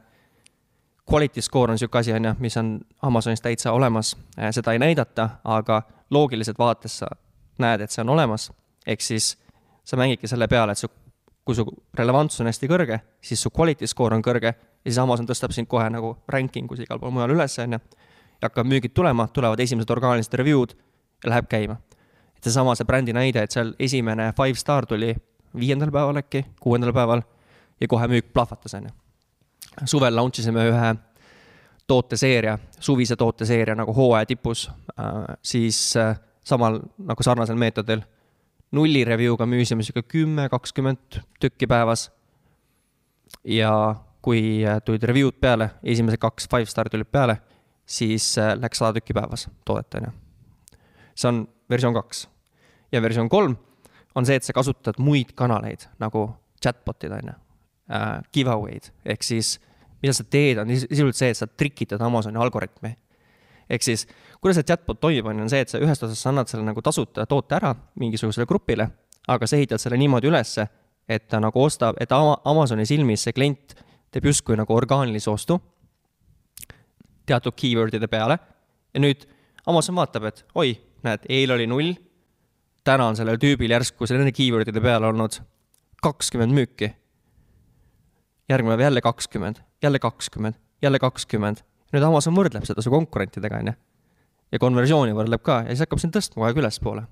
Quality 1.12 1.42
score 1.42 1.72
on 1.72 1.76
niisugune 1.76 2.00
asi, 2.00 2.14
on 2.14 2.26
ju, 2.26 2.32
mis 2.40 2.56
on 2.58 2.80
Amazonis 3.02 3.42
täitsa 3.42 3.72
olemas 3.72 4.16
äh,, 4.40 4.52
seda 4.52 4.72
ei 4.72 4.80
näidata, 4.80 5.30
aga 5.44 5.82
loogiliselt 6.10 6.60
vaadates 6.60 6.98
sa 6.98 7.10
näed, 7.60 7.82
et 7.82 7.92
see 7.92 8.02
on 8.02 8.10
olemas, 8.10 8.52
ehk 8.88 9.02
siis 9.02 9.34
sa 9.84 9.98
mängidki 10.00 10.28
selle 10.28 10.48
peale, 10.48 10.72
et 10.72 10.80
su 10.80 10.88
kui 11.46 11.56
su 11.56 11.66
relevantsus 11.98 12.42
on 12.42 12.48
hästi 12.48 12.70
kõrge, 12.72 13.00
siis 13.22 13.42
su 13.44 13.52
quality 13.52 13.88
score 13.88 14.16
on 14.16 14.24
kõrge 14.24 14.54
ja 14.54 14.86
siis 14.86 15.00
Amazon 15.02 15.28
tõstab 15.28 15.52
sind 15.56 15.68
kohe 15.72 15.90
nagu 15.92 16.16
ranking 16.32 16.72
us 16.72 16.84
igal 16.84 17.02
pool 17.02 17.12
mujal 17.12 17.34
üles, 17.36 17.58
on 17.60 17.76
ju. 17.76 17.80
ja 18.42 18.48
hakkavad 18.48 18.70
müügid 18.72 18.94
tulema, 18.96 19.28
tulevad 19.28 19.60
esimesed 19.60 19.92
orgaanilised 19.92 20.34
review'd 20.40 20.76
ja 21.24 21.30
läheb 21.30 21.50
käima. 21.52 21.78
et 22.38 22.44
seesama, 22.44 22.76
see 22.76 22.88
brändi 22.88 23.14
näide, 23.14 23.44
et 23.44 23.52
seal 23.52 23.74
esimene 23.80 24.32
five 24.38 24.60
star 24.60 24.86
tuli 24.86 25.14
viiendal 25.60 25.92
päeval 25.92 26.24
äkki, 26.24 26.46
kuuendal 26.60 26.94
päeval 26.94 27.22
ja 27.80 27.88
kohe 27.88 28.08
müük 28.08 28.34
plahvatas, 28.34 28.74
on 28.74 28.88
ju. 28.88 28.94
suvel 29.86 30.16
launch 30.16 30.40
isime 30.40 30.68
ühe 30.70 30.96
tooteseeria, 31.88 32.58
suvise 32.80 33.16
tooteseeria 33.16 33.76
nagu 33.76 33.94
hooaja 33.94 34.26
tipus 34.26 34.70
äh,, 35.00 35.36
siis 35.44 35.98
äh, 35.98 36.16
samal 36.44 36.80
nagu 36.98 37.24
sarnasel 37.24 37.56
meetodil 37.56 38.02
nulli 38.74 39.04
review'ga 39.06 39.46
müüsime 39.50 39.86
sihuke 39.86 40.04
kümme, 40.08 40.48
kakskümmend 40.50 41.22
tükki 41.40 41.68
päevas. 41.68 42.12
ja 43.44 43.96
kui 44.22 44.64
äh, 44.66 44.80
tulid 44.86 45.04
review'd 45.04 45.40
peale, 45.42 45.70
esimesed 45.84 46.22
kaks 46.22 46.48
five 46.50 46.70
star 46.70 46.90
tulid 46.90 47.10
peale, 47.12 47.38
siis 47.86 48.38
äh, 48.38 48.54
läks 48.60 48.80
sada 48.80 48.94
tükki 49.00 49.14
päevas 49.14 49.50
toodet, 49.66 50.00
on 50.00 50.08
ju. 50.08 50.12
see 51.16 51.30
on 51.30 51.48
versioon 51.70 51.94
kaks. 51.94 52.28
ja 52.92 53.02
versioon 53.02 53.30
kolm 53.30 53.58
on 54.16 54.26
see, 54.26 54.36
et 54.36 54.46
sa 54.46 54.54
kasutad 54.54 55.00
muid 55.02 55.34
kanaleid 55.36 55.88
nagu 56.00 56.28
chatbot'id, 56.64 57.12
on 57.12 57.34
ju, 57.34 57.38
äh, 57.92 58.22
giveaway'd, 58.34 58.92
ehk 59.06 59.24
siis 59.24 59.58
mida 60.02 60.14
sa 60.14 60.24
teed, 60.24 60.62
on 60.62 60.72
sisuliselt 60.72 61.20
see, 61.20 61.32
et 61.34 61.40
sa 61.40 61.48
trikitad 61.48 62.02
Amazoni 62.02 62.40
algoritmi 62.40 62.96
ehk 63.74 63.86
siis, 63.86 64.06
kuidas 64.42 64.60
see 64.60 64.68
chatbot 64.70 65.00
toimib, 65.02 65.28
on, 65.32 65.44
on 65.46 65.52
see, 65.52 65.64
et 65.64 65.72
sa 65.72 65.82
ühest 65.82 66.06
otsast 66.06 66.22
sa 66.22 66.32
annad 66.32 66.52
selle 66.52 66.66
nagu 66.68 66.82
tasuta 66.86 67.26
toote 67.30 67.58
ära 67.58 67.74
mingisugusele 68.00 68.48
grupile, 68.50 68.88
aga 69.34 69.50
sa 69.50 69.58
ehitad 69.58 69.82
selle 69.82 69.98
niimoodi 70.02 70.30
ülesse, 70.30 70.68
et 71.10 71.28
ta 71.32 71.40
nagu 71.44 71.64
ostab, 71.64 71.98
et 72.02 72.12
Amazoni 72.14 72.86
silmis 72.88 73.26
see 73.26 73.36
klient 73.36 73.76
teeb 74.14 74.30
justkui 74.30 74.56
nagu 74.60 74.76
orgaanilise 74.76 75.32
ostu 75.32 75.58
teatud 77.26 77.56
keyword'ide 77.58 78.08
peale 78.12 78.38
ja 78.94 79.02
nüüd 79.02 79.26
Amazon 79.68 79.96
vaatab, 79.96 80.28
et 80.28 80.44
oi, 80.60 80.76
näed, 81.08 81.24
eile 81.32 81.56
oli 81.56 81.68
null, 81.72 81.94
täna 82.84 83.08
on 83.08 83.16
sellel 83.16 83.40
tüübil 83.40 83.72
järsku 83.72 84.08
nende 84.12 84.34
keyword'ide 84.36 84.84
peale 84.84 85.08
olnud 85.08 85.40
kakskümmend 86.04 86.52
müüki. 86.56 86.92
järgmine 88.50 88.76
päev 88.76 88.90
jälle 88.90 89.02
kakskümmend, 89.02 89.62
jälle 89.82 90.00
kakskümmend, 90.00 90.56
jälle 90.82 91.00
kakskümmend 91.00 91.64
nüüd 91.94 92.06
Amazon 92.06 92.36
võrdleb 92.38 92.66
seda 92.68 92.84
su 92.84 92.92
konkurentidega, 92.94 93.62
on 93.62 93.72
ju. 93.72 93.76
ja 94.54 94.62
konversiooni 94.62 95.16
võrdleb 95.18 95.44
ka 95.46 95.62
ja 95.64 95.74
siis 95.74 95.86
hakkab 95.86 96.02
sind 96.02 96.16
tõstma 96.16 96.40
kogu 96.40 96.50
aeg 96.50 96.62
ülespoole. 96.64 97.04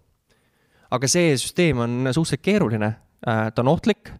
aga 0.92 1.10
see 1.10 1.36
süsteem 1.38 1.82
on 1.86 1.98
suhteliselt 2.12 2.46
keeruline, 2.46 2.94
äh, 3.28 3.44
ta 3.54 3.64
on 3.64 3.74
ohtlik 3.74 4.14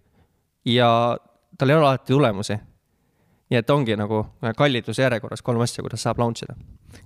ja 0.66 1.18
tal 1.58 1.70
ei 1.70 1.76
ole 1.76 1.88
alati 1.88 2.14
tulemusi. 2.14 2.60
nii 3.52 3.60
et 3.60 3.70
ongi 3.70 3.98
nagu 4.00 4.24
kalliduse 4.58 5.04
järjekorras 5.04 5.42
kolm 5.42 5.62
asja, 5.62 5.84
kuidas 5.84 6.02
saab 6.06 6.20
launch 6.20 6.46
ida. 6.46 6.56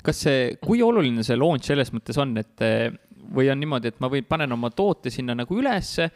kas 0.04 0.22
see, 0.28 0.56
kui 0.62 0.84
oluline 0.84 1.24
see 1.24 1.38
launch 1.40 1.66
selles 1.72 1.94
mõttes 1.94 2.20
on, 2.22 2.38
et 2.38 2.68
või 3.36 3.50
on 3.50 3.60
niimoodi, 3.60 3.90
et 3.90 4.00
ma 4.04 4.10
võin, 4.12 4.26
panen 4.28 4.52
oma 4.54 4.70
toote 4.70 5.10
sinna 5.10 5.36
nagu 5.36 5.58
ülesse 5.58 6.10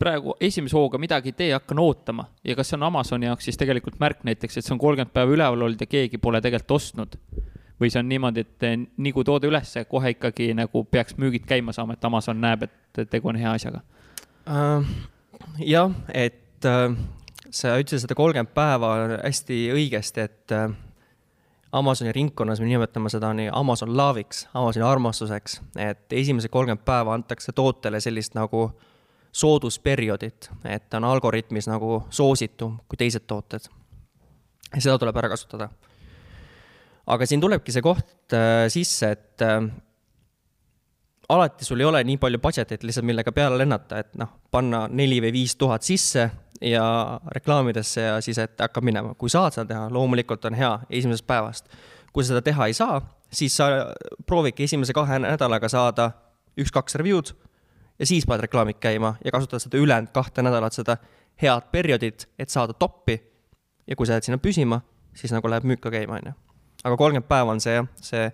praegu 0.00 0.34
esimese 0.40 0.76
hooga 0.76 0.98
midagi 0.98 1.30
ei 1.30 1.36
tee, 1.36 1.52
hakkan 1.52 1.78
ootama 1.82 2.26
ja 2.44 2.56
kas 2.56 2.72
see 2.72 2.78
on 2.78 2.88
Amazoni 2.88 3.28
jaoks 3.28 3.48
siis 3.50 3.60
tegelikult 3.60 4.00
märk 4.00 4.24
näiteks, 4.24 4.56
et 4.56 4.66
see 4.66 4.74
on 4.74 4.80
kolmkümmend 4.80 5.12
päeva 5.14 5.36
üleval 5.36 5.66
olnud 5.68 5.80
ja 5.80 5.88
keegi 5.90 6.18
pole 6.18 6.40
tegelikult 6.40 6.78
ostnud? 6.80 7.16
või 7.80 7.88
see 7.88 8.02
on 8.02 8.10
niimoodi, 8.10 8.42
et 8.44 8.64
eh, 8.68 8.74
nii 8.76 9.12
kui 9.16 9.24
toode 9.24 9.48
ülesse, 9.48 9.86
kohe 9.88 10.12
ikkagi 10.12 10.50
nagu 10.52 10.82
peaks 10.84 11.16
müügid 11.16 11.46
käima 11.48 11.72
saama, 11.72 11.96
et 11.96 12.04
Amazon 12.04 12.36
näeb, 12.40 12.66
et 12.66 13.08
tegu 13.08 13.32
on 13.32 13.38
hea 13.40 13.54
asjaga 13.56 13.80
uh,? 14.44 14.84
jah, 15.64 15.94
et 16.12 16.68
uh, 16.68 16.92
sa 17.48 17.78
ütlesid 17.80 18.04
seda 18.04 18.16
kolmkümmend 18.18 18.52
päeva 18.56 18.92
hästi 19.24 19.62
õigesti, 19.76 20.28
et 20.28 20.56
uh, 20.56 20.76
Amazoni 21.72 22.12
ringkonnas 22.12 22.60
me 22.60 22.66
nimetame 22.66 23.12
seda 23.12 23.30
nii 23.36 23.48
Amazon 23.54 23.92
love'iks, 23.96 24.48
Amazoni 24.58 24.84
armastuseks, 24.84 25.60
et 25.78 26.12
esimesed 26.20 26.52
kolmkümmend 26.52 26.84
päeva 26.84 27.14
antakse 27.14 27.54
tootele 27.56 28.00
sellist 28.02 28.34
nagu 28.34 28.66
soodusperioodit, 29.32 30.50
et 30.64 30.88
ta 30.90 30.98
on 30.98 31.04
algoritmis 31.04 31.68
nagu 31.70 32.02
soositum 32.10 32.78
kui 32.88 32.98
teised 32.98 33.26
tooted. 33.26 33.68
ja 34.74 34.80
seda 34.80 34.98
tuleb 34.98 35.16
ära 35.16 35.28
kasutada 35.28 35.68
aga 37.10 37.26
siin 37.26 37.42
tulebki 37.42 37.74
see 37.74 37.84
koht 37.84 38.34
äh, 38.36 38.66
sisse, 38.72 39.10
et 39.16 39.44
äh, 39.44 39.58
alati 41.30 41.66
sul 41.66 41.80
ei 41.82 41.88
ole 41.88 42.02
nii 42.06 42.18
palju 42.22 42.40
budget'it 42.42 42.84
lihtsalt, 42.86 43.06
millega 43.06 43.32
peale 43.34 43.58
lennata, 43.60 44.02
et 44.02 44.14
noh, 44.20 44.32
panna 44.50 44.86
neli 44.88 45.20
või 45.22 45.32
viis 45.40 45.56
tuhat 45.58 45.86
sisse 45.86 46.28
ja 46.60 46.84
reklaamidesse 47.34 48.04
ja 48.04 48.18
siis, 48.24 48.38
et 48.42 48.58
hakkab 48.60 48.84
minema. 48.84 49.14
kui 49.18 49.32
saad 49.32 49.56
seda 49.56 49.68
teha, 49.72 49.86
loomulikult 49.94 50.44
on 50.50 50.58
hea 50.58 50.72
esimesest 50.90 51.26
päevast. 51.26 51.70
kui 52.12 52.26
seda 52.26 52.42
teha 52.42 52.66
ei 52.66 52.74
saa, 52.74 53.00
siis 53.32 53.56
sa 53.56 53.70
proovidki 54.26 54.66
esimese 54.66 54.92
kahe 54.92 55.20
nädalaga 55.22 55.68
saada 55.70 56.10
üks-kaks 56.58 56.98
review'd 56.98 57.32
ja 58.00 58.06
siis 58.06 58.26
paned 58.26 58.46
reklaamid 58.46 58.80
käima 58.80 59.14
ja 59.24 59.32
kasutad 59.32 59.62
seda 59.62 59.78
ülejäänud 59.78 60.12
kahte 60.12 60.42
nädalat, 60.42 60.72
seda 60.72 60.96
head 61.42 61.68
perioodit, 61.72 62.28
et 62.38 62.48
saada 62.48 62.72
toppi. 62.72 63.20
ja 63.86 63.96
kui 63.96 64.06
sa 64.06 64.16
jääd 64.16 64.28
sinna 64.28 64.38
püsima, 64.38 64.80
siis 65.14 65.32
nagu 65.32 65.50
läheb 65.50 65.66
müük 65.66 65.80
ka 65.82 65.90
käima, 65.90 66.20
on 66.20 66.32
ju 66.32 66.38
aga 66.84 66.96
kolmkümmend 66.96 67.28
päeva 67.28 67.54
on 67.54 67.60
see 67.62 67.74
jah, 67.74 67.88
see, 68.00 68.28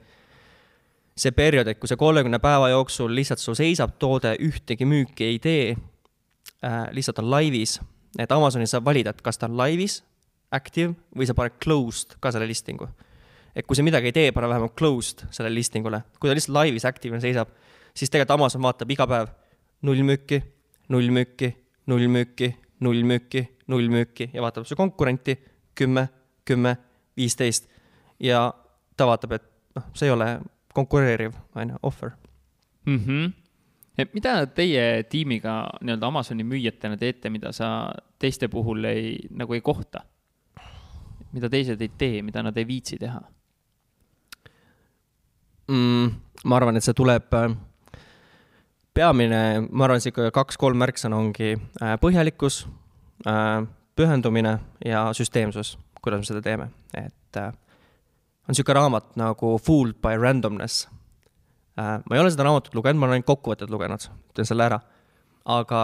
see 1.19 1.33
periood, 1.37 1.69
et 1.71 1.81
kui 1.81 1.91
see 1.91 1.99
kolmekümne 2.01 2.39
päeva 2.43 2.71
jooksul 2.73 3.15
lihtsalt 3.17 3.43
sul 3.43 3.57
seisab 3.59 3.97
toode, 4.03 4.37
ühtegi 4.43 4.89
müüki 4.89 5.31
ei 5.33 5.41
tee 5.43 5.65
äh,, 5.73 6.85
lihtsalt 6.97 7.23
on 7.23 7.31
laivis, 7.33 7.79
et 8.19 8.33
Amazonis 8.33 8.75
saab 8.75 8.87
valida, 8.87 9.15
et 9.15 9.25
kas 9.25 9.41
ta 9.41 9.51
on 9.51 9.57
laivis, 9.59 10.01
active 10.55 10.95
või 11.17 11.27
sa 11.29 11.35
paned 11.35 11.59
closed 11.63 12.17
ka 12.23 12.31
selle 12.35 12.47
listingu. 12.49 12.89
et 13.57 13.67
kui 13.67 13.77
see 13.79 13.87
midagi 13.87 14.13
ei 14.13 14.15
tee, 14.15 14.33
pane 14.37 14.49
vähemalt 14.51 14.77
closed 14.79 15.25
sellele 15.31 15.57
listingule, 15.57 16.03
kui 16.21 16.31
ta 16.31 16.37
lihtsalt 16.37 16.55
laivis 16.55 16.85
active'ina 16.85 17.23
seisab, 17.25 17.51
siis 17.97 18.13
tegelikult 18.13 18.37
Amazon 18.37 18.63
vaatab 18.63 18.91
iga 18.93 19.07
päev 19.09 19.33
null 19.83 20.03
müüki, 20.03 20.43
null 20.89 21.11
müüki, 21.11 21.51
null 21.87 22.09
müüki, 22.09 22.53
null 22.81 23.03
müüki, 23.03 23.47
null 23.69 23.89
müüki 23.93 24.31
ja 24.33 24.43
vaatab 24.43 24.67
su 24.67 24.77
konkurenti 24.77 25.37
kümme, 25.75 26.09
kümme, 26.45 26.77
viisteist 27.17 27.69
ja 28.21 28.55
ta 28.97 29.07
vaatab, 29.07 29.37
et 29.37 29.49
noh, 29.77 29.89
see 29.95 30.09
ei 30.09 30.15
ole 30.15 30.29
konkureeriv, 30.77 31.37
on 31.55 31.75
ju, 31.75 31.79
offer 31.83 32.11
mm. 32.87 32.99
-hmm. 32.99 33.33
et 33.99 34.15
mida 34.15 34.47
teie 34.47 35.03
tiimiga 35.03 35.79
nii-öelda 35.81 36.07
Amazoni 36.07 36.45
müüjatena 36.45 36.97
teete, 36.97 37.31
mida 37.31 37.53
sa 37.53 37.93
teiste 38.19 38.49
puhul 38.49 38.85
ei, 38.85 39.19
nagu 39.31 39.55
ei 39.55 39.61
kohta? 39.61 40.05
mida 41.33 41.49
teised 41.51 41.81
ei 41.81 41.91
tee, 41.99 42.23
mida 42.23 42.43
nad 42.43 42.57
ei 42.57 42.67
viitsi 42.67 42.99
teha 42.99 43.21
mm,? 45.69 46.11
ma 46.45 46.57
arvan, 46.57 46.77
et 46.77 46.85
see 46.85 46.95
tuleb, 46.95 47.33
äh, 47.35 47.57
peamine, 48.97 49.41
ma 49.69 49.87
arvan, 49.87 50.01
sihuke 50.03 50.31
kaks-kolm 50.35 50.79
märksõna 50.81 51.19
ongi 51.21 51.53
äh, 51.55 51.97
põhjalikkus, 52.01 52.63
äh, 53.29 53.67
pühendumine 53.97 54.57
ja 54.85 55.07
süsteemsus, 55.17 55.77
kuidas 56.03 56.23
me 56.23 56.29
seda 56.29 56.43
teeme, 56.45 56.71
et 56.97 57.41
on 57.41 58.55
niisugune 58.55 58.79
raamat 58.79 59.17
nagu 59.19 59.57
Fooled 59.59 59.99
by 60.05 60.17
Randomness. 60.21 60.87
Äh, 61.77 61.99
ma 62.01 62.17
ei 62.17 62.23
ole 62.23 62.33
seda 62.33 62.47
raamatut 62.47 62.77
lugenud, 62.79 63.01
ma 63.01 63.09
olen 63.09 63.19
ainult 63.19 63.29
kokkuvõtted 63.29 63.73
lugenud, 63.73 64.09
ütlen 64.33 64.49
selle 64.49 64.69
ära. 64.71 64.81
aga 65.47 65.81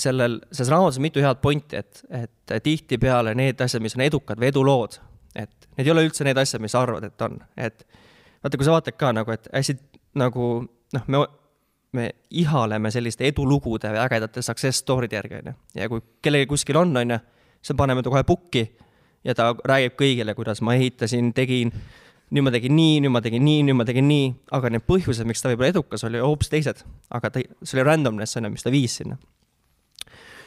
sellel, 0.00 0.38
selles 0.52 0.70
raamatus 0.72 1.00
on 1.00 1.04
mitu 1.04 1.20
head 1.24 1.42
pointi, 1.42 1.76
et, 1.76 2.00
et 2.10 2.62
tihtipeale 2.62 3.34
need 3.36 3.60
asjad, 3.60 3.82
mis 3.84 3.96
on 3.96 4.04
edukad 4.06 4.40
või 4.40 4.48
edulood, 4.52 5.00
et 5.34 5.68
need 5.76 5.88
ei 5.88 5.92
ole 5.92 6.06
üldse 6.06 6.24
need 6.24 6.38
asjad, 6.40 6.62
mis 6.64 6.72
sa 6.72 6.84
arvad, 6.84 7.04
et 7.04 7.26
on, 7.26 7.36
et 7.56 7.84
vaata, 8.44 8.56
kui 8.56 8.68
sa 8.68 8.76
vaatad 8.76 8.96
ka 8.96 9.12
nagu, 9.16 9.34
et 9.34 9.50
hästi 9.52 9.76
nagu 10.16 10.46
noh, 10.96 11.08
me, 11.12 11.22
me 11.96 12.10
ihaleme 12.30 12.90
selliste 12.94 13.26
edulugude 13.28 13.90
või 13.94 14.02
ägedate 14.04 14.42
success 14.44 14.82
story'de 14.84 15.18
järgi, 15.18 15.40
on 15.40 15.52
ju. 15.52 15.54
ja 15.80 15.88
kui 15.92 16.02
kellelgi 16.22 16.50
kuskil 16.50 16.78
on, 16.80 16.94
on 16.96 17.16
ju, 17.16 17.18
siis 17.62 17.78
paneme 17.78 18.04
ta 18.04 18.12
kohe 18.12 18.24
pukki 18.28 18.66
ja 19.26 19.34
ta 19.36 19.52
räägib 19.66 19.96
kõigile, 19.98 20.34
kuidas 20.38 20.62
ma 20.64 20.76
ehitasin, 20.78 21.32
tegin, 21.36 21.72
nüüd 22.34 22.46
ma 22.46 22.52
tegin 22.54 22.76
nii, 22.76 23.00
nüüd 23.04 23.14
ma 23.14 23.22
tegin 23.24 23.44
nii, 23.46 23.64
nüüd 23.68 23.78
ma 23.78 23.86
tegin 23.88 24.08
nii, 24.08 24.30
aga 24.56 24.70
need 24.74 24.86
põhjused, 24.86 25.26
miks 25.28 25.42
ta 25.42 25.50
võib-olla 25.52 25.72
edukas 25.74 26.06
oli, 26.06 26.22
hoopis 26.22 26.52
teised. 26.52 26.82
aga 27.10 27.32
ta, 27.32 27.42
see 27.62 27.78
oli 27.78 27.86
randomness, 27.86 28.38
on 28.38 28.48
ju, 28.48 28.54
mis 28.54 28.66
ta 28.66 28.74
viis 28.74 28.98
sinna. 29.00 29.18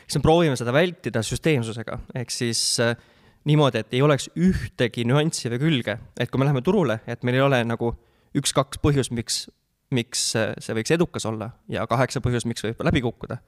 siis 0.06 0.20
me 0.20 0.26
proovime 0.26 0.58
seda 0.60 0.74
vältida 0.74 1.24
süsteemsusega, 1.26 2.00
ehk 2.22 2.34
siis 2.34 2.62
äh, 2.84 2.96
niimoodi, 3.50 3.84
et 3.84 3.94
ei 3.94 4.02
oleks 4.06 4.30
ühtegi 4.38 5.06
nüanssi 5.08 5.52
või 5.54 5.62
külge, 5.64 5.98
et 6.20 6.32
kui 6.32 6.42
me 6.42 6.48
läheme 6.48 6.64
turule, 6.66 7.02
et 7.08 7.24
meil 7.24 7.40
ei 7.40 7.46
ole 7.46 7.62
nagu 7.68 7.94
üks-kaks 8.38 8.82
põhjust, 8.84 9.14
miks, 9.16 9.48
miks 9.96 10.32
see 10.36 10.76
võiks 10.78 10.94
edukas 10.94 11.26
olla 11.26 11.50
ja 11.72 11.86
kaheksa 11.90 12.22
põhjust, 12.22 12.48
miks 12.50 12.64
võib 12.66 12.84
läbi 12.86 13.02
kukkuda. 13.06 13.40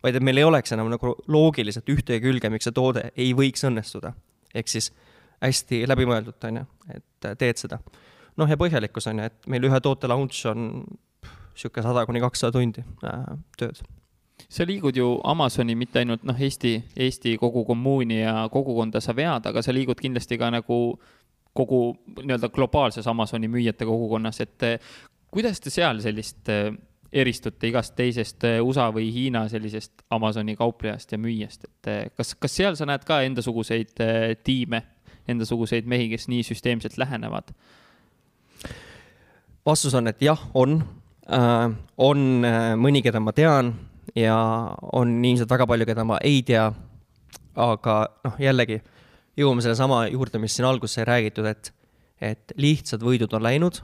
Vaid 0.00 0.16
et 0.16 0.24
meil 0.24 0.40
ei 0.40 0.46
oleks 0.48 0.72
enam 0.72 0.88
nagu 0.88 1.12
loogiliselt 1.28 1.88
ühtegi 1.92 2.22
külge, 2.24 2.48
miks 2.52 2.68
see 2.68 2.76
toode 2.76 3.10
ei 3.16 3.34
võiks 3.36 3.66
õnnestuda. 3.68 4.14
Ehk 4.56 4.70
siis 4.72 4.88
hästi 5.44 5.84
läbimõeldult, 5.88 6.44
on 6.48 6.62
ju, 6.62 6.64
et 6.94 7.30
teed 7.38 7.60
seda. 7.60 7.80
noh, 8.40 8.48
ja 8.48 8.56
põhjalikkus 8.56 9.10
on 9.10 9.20
ju, 9.20 9.28
et 9.28 9.48
meil 9.52 9.66
ühe 9.68 9.80
toote 9.84 10.08
launch 10.08 10.46
on 10.48 10.68
niisugune 11.60 11.84
sada 11.84 12.06
kuni 12.08 12.20
kakssada 12.22 12.54
tundi 12.56 12.84
äh, 13.04 13.24
tööd. 13.58 13.82
Sa 14.48 14.64
liigud 14.64 14.96
ju 14.96 15.18
Amazoni 15.28 15.74
mitte 15.76 16.00
ainult 16.00 16.24
noh, 16.24 16.38
Eesti, 16.40 16.78
Eesti 16.96 17.36
kogu 17.38 17.64
kommuuni 17.68 18.22
ja 18.22 18.48
kogukonda 18.52 19.02
sa 19.04 19.12
vead, 19.16 19.46
aga 19.46 19.62
sa 19.62 19.74
liigud 19.74 20.00
kindlasti 20.00 20.38
ka 20.40 20.48
nagu 20.50 20.78
kogu 21.52 21.80
nii-öelda 22.22 22.48
globaalses 22.54 23.06
Amazoni 23.10 23.50
müüjate 23.50 23.84
kogukonnas, 23.84 24.40
et 24.40 24.64
kuidas 25.30 25.60
te 25.60 25.70
seal 25.72 26.00
sellist 26.02 26.48
äh, 26.50 26.70
eristute 27.12 27.70
igast 27.70 27.96
teisest 27.98 28.44
eh, 28.46 28.60
USA 28.62 28.88
või 28.94 29.08
Hiina 29.14 29.44
sellisest 29.50 30.04
Amazoni 30.14 30.54
kauplejast 30.58 31.12
ja 31.12 31.18
müüjast, 31.18 31.66
et 31.66 31.90
eh, 31.90 32.00
kas, 32.16 32.34
kas 32.38 32.54
seal 32.60 32.78
sa 32.78 32.86
näed 32.88 33.04
ka 33.06 33.20
endasuguseid 33.26 33.98
tiime, 34.46 34.84
endasuguseid 35.30 35.88
mehi, 35.90 36.08
kes 36.12 36.28
nii 36.30 36.46
süsteemselt 36.46 36.98
lähenevad? 37.00 37.50
vastus 39.66 39.94
on, 39.94 40.08
et 40.08 40.22
jah, 40.22 40.40
on 40.54 40.80
äh,. 41.28 41.66
on 41.98 42.22
mõni, 42.80 43.02
keda 43.04 43.20
ma 43.20 43.34
tean 43.36 43.74
ja 44.16 44.36
on 44.96 45.18
ilmselt 45.24 45.50
väga 45.50 45.66
palju, 45.68 45.86
keda 45.86 46.06
ma 46.06 46.18
ei 46.24 46.40
tea. 46.46 46.70
aga 47.60 47.96
noh, 48.24 48.38
jällegi 48.40 48.80
jõuame 49.38 49.62
sellesama 49.62 50.06
juurde, 50.08 50.38
mis 50.38 50.54
siin 50.56 50.66
alguses 50.66 50.98
sai 50.98 51.04
räägitud, 51.06 51.46
et, 51.46 51.72
et 52.20 52.54
lihtsad 52.56 53.02
võidud 53.02 53.34
on 53.36 53.42
läinud 53.42 53.82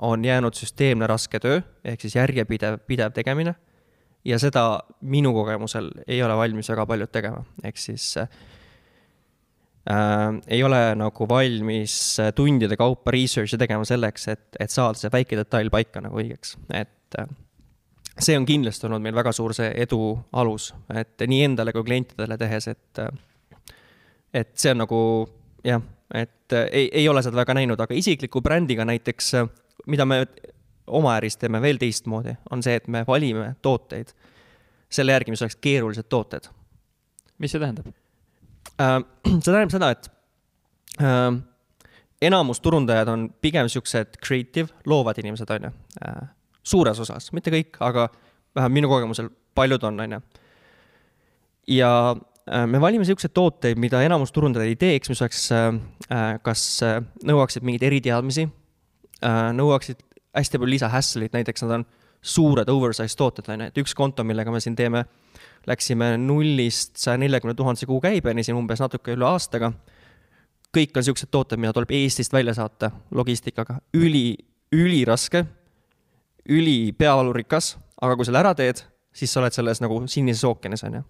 on 0.00 0.24
jäänud 0.24 0.56
süsteemne 0.56 1.06
raske 1.06 1.40
töö, 1.40 1.60
ehk 1.84 2.00
siis 2.00 2.16
järjepidev, 2.16 2.78
pidev 2.86 3.12
tegemine. 3.12 3.54
ja 4.24 4.38
seda 4.38 4.80
minu 5.00 5.32
kogemusel 5.32 5.90
ei 6.06 6.22
ole 6.22 6.36
valmis 6.36 6.68
väga 6.68 6.86
paljud 6.86 7.08
tegema, 7.12 7.44
ehk 7.64 7.78
siis 7.80 8.16
äh, 8.20 8.28
ei 10.46 10.62
ole 10.62 10.94
nagu 10.94 11.28
valmis 11.28 12.16
tundide 12.36 12.76
kaupa 12.76 13.10
research'i 13.10 13.58
tegema 13.58 13.84
selleks, 13.84 14.28
et, 14.28 14.48
et 14.60 14.70
saada 14.70 14.98
see 15.00 15.12
väike 15.12 15.36
detail 15.40 15.70
paika 15.72 16.02
nagu 16.04 16.20
õigeks, 16.20 16.56
et 16.68 17.18
äh, 17.18 17.30
see 18.20 18.36
on 18.38 18.46
kindlasti 18.46 18.86
olnud 18.86 19.02
meil 19.02 19.16
väga 19.16 19.32
suur 19.32 19.54
see 19.56 19.70
edu 19.82 20.12
alus, 20.36 20.70
et 20.94 21.24
nii 21.26 21.46
endale 21.48 21.72
kui 21.76 21.84
klientidele 21.86 22.36
tehes, 22.40 22.68
et, 22.72 23.00
äh, 23.00 23.64
et 24.42 24.52
see 24.58 24.74
on 24.74 24.82
nagu 24.84 25.00
jah, 25.64 25.82
et 26.14 26.52
äh, 26.52 26.68
ei, 26.72 26.90
ei 27.02 27.08
ole 27.08 27.22
seda 27.24 27.40
väga 27.40 27.56
näinud, 27.56 27.80
aga 27.80 27.96
isikliku 27.96 28.42
brändiga 28.44 28.86
näiteks 28.88 29.34
äh, 29.40 29.50
mida 29.86 30.06
me 30.08 30.24
oma 30.90 31.14
äris 31.18 31.36
teeme 31.40 31.60
veel 31.62 31.78
teistmoodi, 31.80 32.34
on 32.50 32.62
see, 32.62 32.76
et 32.80 32.88
me 32.88 33.04
valime 33.06 33.54
tooteid 33.62 34.12
selle 34.90 35.14
järgi, 35.14 35.34
mis 35.34 35.42
oleks 35.44 35.58
keerulised 35.62 36.08
tooted. 36.10 36.48
mis 37.38 37.52
see 37.52 37.60
tähendab 37.62 37.86
äh,? 38.80 38.98
see 39.44 39.52
tähendab 39.52 39.74
seda, 39.74 39.90
et 39.94 40.10
äh, 41.00 41.30
enamus 42.30 42.60
turundajad 42.60 43.08
on 43.08 43.28
pigem 43.40 43.68
siuksed 43.68 44.18
creative, 44.26 44.68
loovad 44.86 45.18
inimesed, 45.22 45.50
on 45.50 45.70
ju 45.70 45.72
äh,. 46.06 46.28
suures 46.62 47.00
osas, 47.00 47.30
mitte 47.32 47.52
kõik, 47.54 47.78
aga 47.80 48.08
vähemalt 48.54 48.74
minu 48.80 48.90
kogemusel 48.90 49.30
paljud 49.54 49.84
on, 49.84 50.00
on 50.00 50.18
ju. 50.18 50.20
ja 51.78 51.92
me 52.66 52.80
valime 52.82 53.04
siukseid 53.06 53.32
tooteid, 53.36 53.78
mida 53.78 54.02
enamus 54.02 54.32
turundajaid 54.34 54.72
ei 54.72 54.76
teeks, 54.76 55.10
mis 55.12 55.20
oleks 55.22 55.42
kas 56.42 56.62
nõuaksid 57.22 57.62
mingeid 57.62 57.84
eriteadmisi 57.86 58.48
äh, 59.24 59.50
nõuaksid 59.56 60.02
hästi 60.36 60.60
palju 60.60 60.74
lisahassle'it, 60.76 61.34
näiteks 61.34 61.64
nad 61.66 61.80
on 61.80 61.86
suured 62.20 62.68
oversize 62.68 63.16
tooted, 63.16 63.48
on 63.48 63.64
ju, 63.64 63.70
et 63.70 63.80
üks 63.80 63.94
konto, 63.96 64.24
millega 64.26 64.52
me 64.52 64.60
siin 64.60 64.76
teeme, 64.76 65.04
läksime 65.68 66.12
nullist 66.20 67.00
saja 67.00 67.18
neljakümne 67.20 67.54
tuhandese 67.56 67.88
kuukäibeni 67.88 68.44
siin 68.44 68.58
umbes 68.58 68.82
natuke 68.82 69.16
üle 69.16 69.26
aastaga. 69.28 69.72
kõik 70.76 70.96
on 70.96 71.02
siuksed 71.02 71.30
tooted, 71.30 71.58
mida 71.58 71.72
tuleb 71.74 71.90
Eestist 71.90 72.32
välja 72.32 72.54
saata 72.54 72.92
logistikaga, 73.10 73.80
üli, 73.94 74.36
üliraske, 74.72 75.44
üli 76.48 76.92
peavalurikas, 76.92 77.76
aga 78.00 78.16
kui 78.16 78.28
selle 78.28 78.38
ära 78.38 78.54
teed, 78.54 78.84
siis 79.12 79.32
sa 79.32 79.40
oled 79.40 79.52
selles 79.52 79.80
nagu 79.82 80.04
sinises 80.06 80.44
ookeanis, 80.44 80.84
on 80.84 81.00
ju. 81.00 81.02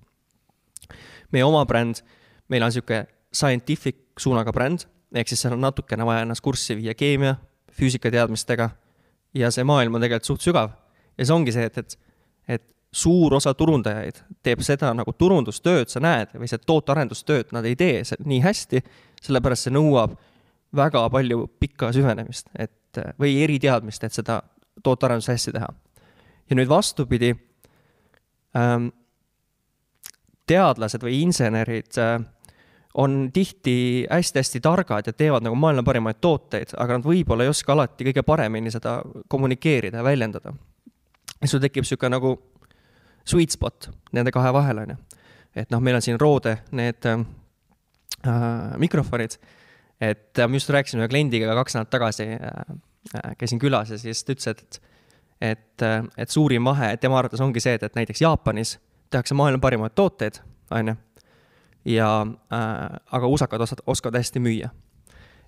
meie 1.32 1.44
oma 1.44 1.66
bränd, 1.66 2.00
meil 2.48 2.62
on 2.62 2.72
sihuke 2.72 3.04
scientific 3.32 3.96
suunaga 4.18 4.52
bränd, 4.52 4.86
ehk 5.14 5.28
siis 5.28 5.42
seal 5.42 5.54
on 5.58 5.60
natukene 5.60 6.06
vaja 6.06 6.24
ennast 6.24 6.40
kurssi 6.40 6.78
viia 6.78 6.94
keemia, 6.94 7.36
füüsikateadmistega 7.76 8.70
ja 9.34 9.50
see 9.54 9.64
maailm 9.66 9.94
on 9.94 10.04
tegelikult 10.04 10.28
suht 10.28 10.46
sügav. 10.46 10.70
ja 11.18 11.26
see 11.26 11.34
ongi 11.34 11.52
see, 11.54 11.66
et, 11.66 11.78
et, 11.78 11.98
et 12.48 12.64
suur 12.92 13.34
osa 13.34 13.54
turundajaid 13.54 14.22
teeb 14.42 14.62
seda 14.66 14.92
nagu 14.96 15.12
turundustööd, 15.12 15.90
sa 15.92 16.00
näed, 16.02 16.34
või 16.34 16.48
see 16.50 16.62
tootearendustööd 16.66 17.52
nad 17.54 17.66
ei 17.68 17.76
tee 17.76 18.02
nii 18.24 18.40
hästi, 18.44 18.82
sellepärast 19.22 19.68
see 19.68 19.74
nõuab 19.74 20.16
väga 20.76 21.04
palju 21.10 21.46
pikka 21.60 21.92
süvenemist, 21.94 22.50
et 22.58 23.00
või 23.20 23.36
eriteadmist, 23.44 24.04
et 24.04 24.14
seda 24.14 24.40
tootearendust 24.82 25.30
hästi 25.30 25.54
teha. 25.58 25.68
ja 26.50 26.56
nüüd 26.56 26.68
vastupidi 26.68 27.34
ähm,, 28.56 28.90
teadlased 30.50 31.02
või 31.02 31.20
insenerid 31.22 31.98
äh, 31.98 32.18
on 32.94 33.30
tihti 33.32 34.06
hästi-hästi 34.10 34.60
targad 34.60 35.06
ja 35.06 35.12
teevad 35.12 35.44
nagu 35.46 35.54
maailma 35.54 35.82
parimaid 35.86 36.18
tooteid, 36.20 36.74
aga 36.76 36.98
nad 36.98 37.06
võib-olla 37.06 37.46
ei 37.46 37.52
oska 37.52 37.72
alati 37.72 38.06
kõige 38.08 38.24
paremini 38.26 38.70
seda 38.74 38.98
kommunikeerida 39.28 40.00
ja 40.00 40.04
väljendada. 40.04 40.52
ja 41.40 41.48
sul 41.48 41.62
tekib 41.62 41.86
niisugune 41.86 42.16
nagu 42.16 42.34
sweet 43.24 43.54
spot 43.54 43.90
nende 44.12 44.32
kahe 44.34 44.52
vahel, 44.52 44.82
on 44.82 44.94
ju. 44.94 44.96
et 45.54 45.70
noh, 45.70 45.80
meil 45.80 46.00
on 46.00 46.02
siin 46.02 46.20
Rode 46.20 46.56
need 46.72 47.06
äh, 47.06 47.24
mikrofonid, 48.76 49.38
et 50.00 50.38
äh, 50.38 50.48
ma 50.48 50.58
just 50.58 50.70
rääkisin 50.70 51.00
ühe 51.00 51.08
kliendiga 51.08 51.54
kaks 51.54 51.78
nädalat 51.78 51.90
tagasi 51.90 52.26
äh,, 52.34 52.78
äh 53.14 53.36
käisin 53.38 53.58
külas 53.62 53.90
ja 53.90 53.98
siis 53.98 54.24
ta 54.24 54.34
ütles, 54.34 54.50
et 54.50 54.82
et, 55.40 55.82
äh, 55.82 56.02
et 56.16 56.30
suurim 56.30 56.64
vahe 56.64 56.96
tema 56.96 57.18
arvates 57.18 57.40
ongi 57.40 57.60
see, 57.60 57.78
et, 57.78 57.82
et 57.82 57.94
näiteks 57.94 58.20
Jaapanis 58.20 58.78
tehakse 59.10 59.34
maailma 59.34 59.62
parimaid 59.62 59.94
tooteid, 59.94 60.42
on 60.70 60.88
ju 60.88 60.94
ja 61.84 62.26
äh, 62.52 63.00
aga 63.12 63.26
usakad 63.26 63.60
osad, 63.60 63.82
oskavad 63.86 64.20
hästi 64.20 64.40
müüa. 64.40 64.70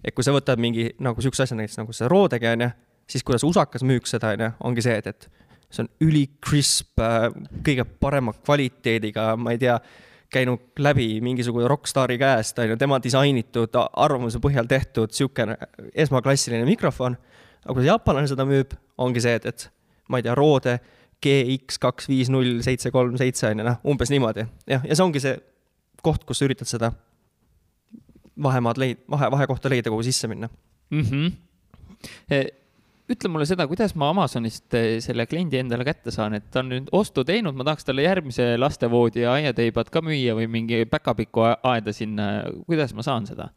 et 0.05 0.15
kui 0.15 0.25
sa 0.25 0.33
võtad 0.35 0.59
mingi 0.59 0.91
nagu 0.99 1.21
siukse 1.23 1.45
asja 1.45 1.57
näiteks 1.57 1.79
nagu 1.79 1.93
see 1.95 2.09
Rodegi 2.11 2.49
onju, 2.51 2.71
siis 3.07 3.25
kuidas 3.25 3.45
usakas 3.47 3.85
müüks 3.87 4.11
seda 4.17 4.33
onju, 4.35 4.51
ongi 4.61 4.83
see, 4.83 4.97
et, 4.99 5.07
et 5.07 5.29
see 5.71 5.85
on 5.85 5.91
ülikrisp 6.03 7.01
äh,, 7.01 7.29
kõige 7.65 7.85
parema 8.01 8.35
kvaliteediga, 8.35 9.33
ma 9.37 9.55
ei 9.55 9.61
tea, 9.63 9.77
käinud 10.33 10.81
läbi 10.81 11.21
mingisugune 11.21 11.69
rokkstaari 11.69 12.17
käest, 12.19 12.59
on 12.59 12.73
ju, 12.73 12.79
tema 12.81 12.99
disainitud, 13.05 13.77
arvamuse 13.77 14.41
põhjal 14.43 14.69
tehtud 14.69 15.13
niisugune 15.13 15.59
esmaklassiline 15.95 16.65
mikrofon. 16.65 17.19
aga 17.63 17.75
kuidas 17.75 17.91
jaapanlane 17.91 18.31
seda 18.31 18.47
müüb, 18.49 18.73
ongi 18.99 19.23
see, 19.23 19.37
et, 19.39 19.47
et 19.47 19.69
ma 20.09 20.19
ei 20.19 20.27
tea, 20.27 20.35
Rode 20.35 20.79
GX 21.23 21.79
kaks 21.79 22.09
viis 22.11 22.31
null 22.33 22.63
seitse 22.65 22.91
kolm 22.91 23.15
seitse 23.21 23.47
on 23.51 23.61
ju, 23.61 23.67
noh, 23.69 23.79
umbes 23.93 24.11
niimoodi. 24.11 24.47
jah, 24.67 24.83
ja 24.89 24.97
see 24.97 25.05
ongi 25.05 25.23
see 25.23 25.37
koht, 26.03 26.27
kus 26.29 26.43
sa 26.43 26.49
üritad 26.49 26.71
seda 26.71 26.93
vahemaad 28.43 28.81
leid-, 28.81 29.05
vahe, 29.11 29.31
vahekohta 29.35 29.71
leida, 29.73 29.93
kuhu 29.93 30.05
sisse 30.07 30.29
minna 30.31 30.49
mm. 30.91 31.01
-hmm. 31.03 32.51
ütle 33.13 33.29
mulle 33.29 33.47
seda, 33.47 33.67
kuidas 33.69 33.95
ma 33.95 34.09
Amazonist 34.11 34.75
e, 34.75 35.01
selle 35.05 35.27
kliendi 35.27 35.59
endale 35.61 35.85
kätte 35.85 36.11
saan, 36.15 36.35
et 36.39 36.51
ta 36.51 36.63
on 36.63 36.71
nüüd 36.73 36.93
ostu 36.93 37.25
teinud, 37.29 37.55
ma 37.55 37.67
tahaks 37.69 37.85
talle 37.85 38.07
järgmise 38.07 38.55
lastevoodi 38.59 39.27
ja 39.27 39.35
aiateibad 39.39 39.91
ka 39.93 40.01
müüa 40.05 40.37
või 40.39 40.49
mingi 40.49 40.85
päkapikku 40.91 41.45
aeda 41.63 41.93
sinna, 41.93 42.31
kuidas 42.67 42.95
ma 42.95 43.03
saan 43.07 43.27
seda? 43.27 43.51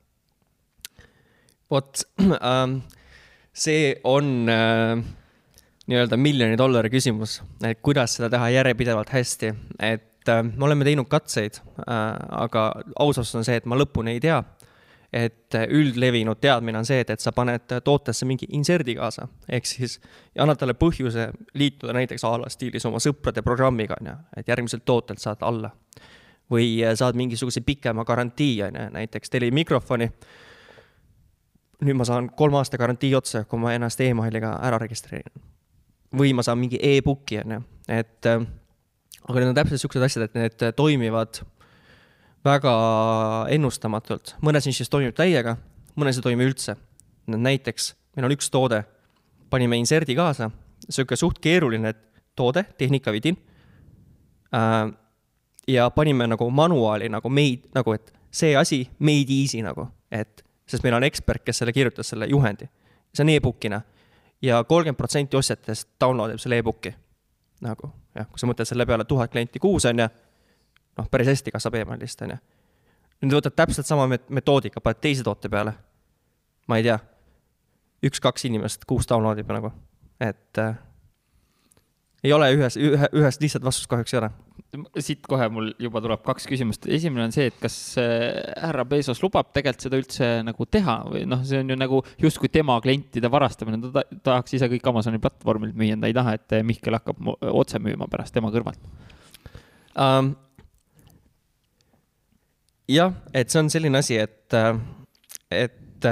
vot 1.71 2.03
ähm,, 2.41 2.81
see 3.53 3.95
on 4.03 4.49
äh, 4.51 4.99
nii-öelda 5.87 6.17
miljoni 6.17 6.57
dollari 6.57 6.89
küsimus, 6.93 7.39
et 7.63 7.79
kuidas 7.85 8.17
seda 8.17 8.29
teha 8.33 8.49
järjepidevalt 8.59 9.09
hästi, 9.13 9.53
et 9.79 10.11
et 10.25 10.29
äh, 10.29 10.43
me 10.43 10.65
oleme 10.65 10.85
teinud 10.85 11.07
katseid 11.09 11.53
äh,, 11.53 11.95
aga 12.31 12.71
aus 12.99 13.17
vastus 13.17 13.35
on 13.35 13.45
see, 13.45 13.57
et 13.59 13.65
ma 13.65 13.77
lõpuni 13.77 14.15
ei 14.15 14.19
tea. 14.19 14.43
et 15.13 15.55
äh, 15.55 15.67
üldlevinud 15.71 16.41
teadmine 16.41 16.77
on 16.81 16.85
see, 16.85 16.99
et, 16.99 17.09
et 17.09 17.19
sa 17.19 17.31
paned 17.31 17.71
tootesse 17.83 18.25
mingi 18.25 18.47
inserdi 18.57 18.95
kaasa, 18.97 19.27
ehk 19.47 19.65
siis 19.65 19.99
annad 20.39 20.59
talle 20.59 20.73
põhjuse 20.75 21.29
liituda 21.53 21.93
näiteks 21.93 22.25
a 22.25 22.33
la 22.41 22.49
stiilis 22.49 22.85
oma 22.85 22.99
sõprade 22.99 23.43
programmiga, 23.45 23.95
on 24.01 24.09
ju, 24.09 24.15
et 24.37 24.49
järgmiselt 24.49 24.83
tootelt 24.85 25.21
saad 25.21 25.45
alla. 25.45 25.71
või 26.51 26.83
äh, 26.83 26.95
saad 26.95 27.15
mingisuguse 27.15 27.61
pikema 27.61 28.03
garantii, 28.05 28.63
on 28.63 28.75
ju, 28.81 28.89
näiteks 28.97 29.29
telimikrofoni 29.29 30.11
nüüd 31.85 31.95
ma 31.95 32.05
saan 32.05 32.29
kolme 32.35 32.57
aasta 32.57 32.77
garantii 32.77 33.15
otsa, 33.15 33.45
kui 33.45 33.59
ma 33.59 33.73
ennast 33.73 34.01
emailiga 34.01 34.57
ära 34.63 34.77
registreerin. 34.81 35.41
või 36.17 36.33
ma 36.33 36.43
saan 36.43 36.57
mingi 36.57 36.79
e-book'i, 36.81 37.39
on 37.43 37.51
ju, 37.51 37.63
et 37.87 38.27
aga 39.25 39.41
need 39.41 39.51
on 39.51 39.57
täpselt 39.57 39.79
niisugused 39.79 40.05
asjad, 40.05 40.27
et 40.27 40.37
need 40.37 40.65
toimivad 40.77 41.41
väga 42.45 42.73
ennustamatult, 43.53 44.35
mõnes 44.45 44.67
nišis 44.69 44.91
toimib 44.93 45.15
täiega, 45.17 45.55
mõnes 45.97 46.19
ei 46.19 46.25
toimi 46.25 46.45
üldse. 46.45 46.75
näiteks 47.27 47.95
meil 48.15 48.27
on 48.27 48.35
üks 48.35 48.51
toode, 48.53 48.83
panime 49.49 49.79
inserdi 49.81 50.15
kaasa, 50.15 50.51
niisugune 50.85 51.17
suht 51.17 51.39
keeruline 51.41 51.93
toode, 52.35 52.65
tehnikavidin 52.77 53.37
äh,. 54.53 54.91
ja 55.67 55.89
panime 55.89 56.27
nagu 56.27 56.49
manuaali 56.49 57.09
nagu 57.09 57.29
made, 57.29 57.69
nagu 57.73 57.93
et 57.93 58.13
see 58.31 58.55
asi 58.55 58.89
made 58.99 59.33
easy 59.33 59.61
nagu, 59.61 59.87
et 60.11 60.43
sest 60.67 60.83
meil 60.83 60.97
on 60.97 61.03
ekspert, 61.03 61.43
kes 61.45 61.57
selle 61.61 61.73
kirjutas, 61.73 62.09
selle 62.09 62.27
juhendi. 62.29 62.69
see 63.13 63.23
on 63.23 63.29
e-book'ina 63.29 63.81
ja 64.41 64.63
kolmkümmend 64.63 64.97
protsenti 64.97 65.37
ostjatest 65.37 65.89
download 65.99 66.35
ib 66.35 66.39
selle 66.39 66.61
e-book'i 66.61 66.93
nagu 67.63 67.91
jah, 68.15 68.27
kui 68.29 68.39
sa 68.39 68.49
mõtled 68.49 68.67
selle 68.69 68.85
peale 68.87 69.05
tuhat 69.07 69.31
klienti 69.31 69.59
kuus, 69.59 69.85
on 69.89 69.99
ju, 69.99 70.07
noh, 70.99 71.09
päris 71.11 71.31
hästi 71.31 71.53
kasvab 71.55 71.79
emailist, 71.81 72.21
on 72.25 72.35
ju. 72.35 72.39
nüüd 73.25 73.37
võtad 73.39 73.55
täpselt 73.55 73.87
sama 73.87 74.07
metoodika, 74.09 74.81
paned 74.83 75.01
teise 75.03 75.23
toote 75.23 75.49
peale, 75.51 75.75
ma 76.67 76.79
ei 76.79 76.87
tea, 76.87 76.97
üks-kaks 78.05 78.47
inimest 78.49 78.85
kuus 78.89 79.07
download 79.09 79.39
ib 79.41 79.51
nagu, 79.55 79.71
et 80.19 80.61
äh, 80.61 80.75
ei 82.23 82.33
ole 82.33 82.51
ühes, 82.55 82.77
ühe, 82.77 83.09
ühest 83.13 83.43
lihtsalt 83.43 83.65
vastust 83.65 83.89
kahjuks 83.91 84.13
ei 84.15 84.23
ole 84.23 84.31
siit 85.01 85.25
kohe 85.29 85.47
mul 85.53 85.71
juba 85.81 86.01
tuleb 86.03 86.21
kaks 86.25 86.47
küsimust. 86.49 86.87
esimene 86.91 87.25
on 87.27 87.33
see, 87.35 87.47
et 87.51 87.57
kas 87.61 87.75
äh, 88.01 88.39
härra 88.61 88.85
Bezos 88.89 89.21
lubab 89.23 89.51
tegelikult 89.55 89.85
seda 89.85 89.99
üldse 90.01 90.29
nagu 90.45 90.67
teha 90.69 90.97
või 91.09 91.23
noh, 91.29 91.43
see 91.47 91.61
on 91.63 91.73
ju 91.73 91.77
nagu 91.79 92.01
justkui 92.21 92.51
tema 92.53 92.77
klientide 92.83 93.31
varastamine, 93.31 93.79
ta 93.93 94.05
tahaks 94.29 94.57
ise 94.57 94.69
kõik 94.71 94.89
Amazoni 94.91 95.21
platvormilt 95.23 95.77
müüa, 95.77 95.99
ta 96.01 96.11
ei 96.11 96.17
taha, 96.17 96.35
et 96.39 96.57
Mihkel 96.67 96.97
hakkab 96.99 97.31
otse 97.51 97.81
müüma 97.83 98.09
pärast 98.11 98.35
tema 98.35 98.51
kõrvalt 98.53 98.81
um,. 99.95 100.33
jah, 102.91 103.15
et 103.33 103.51
see 103.51 103.63
on 103.63 103.71
selline 103.73 104.01
asi, 104.01 104.19
et, 104.21 104.55
äh, 104.55 104.75
et 105.65 106.09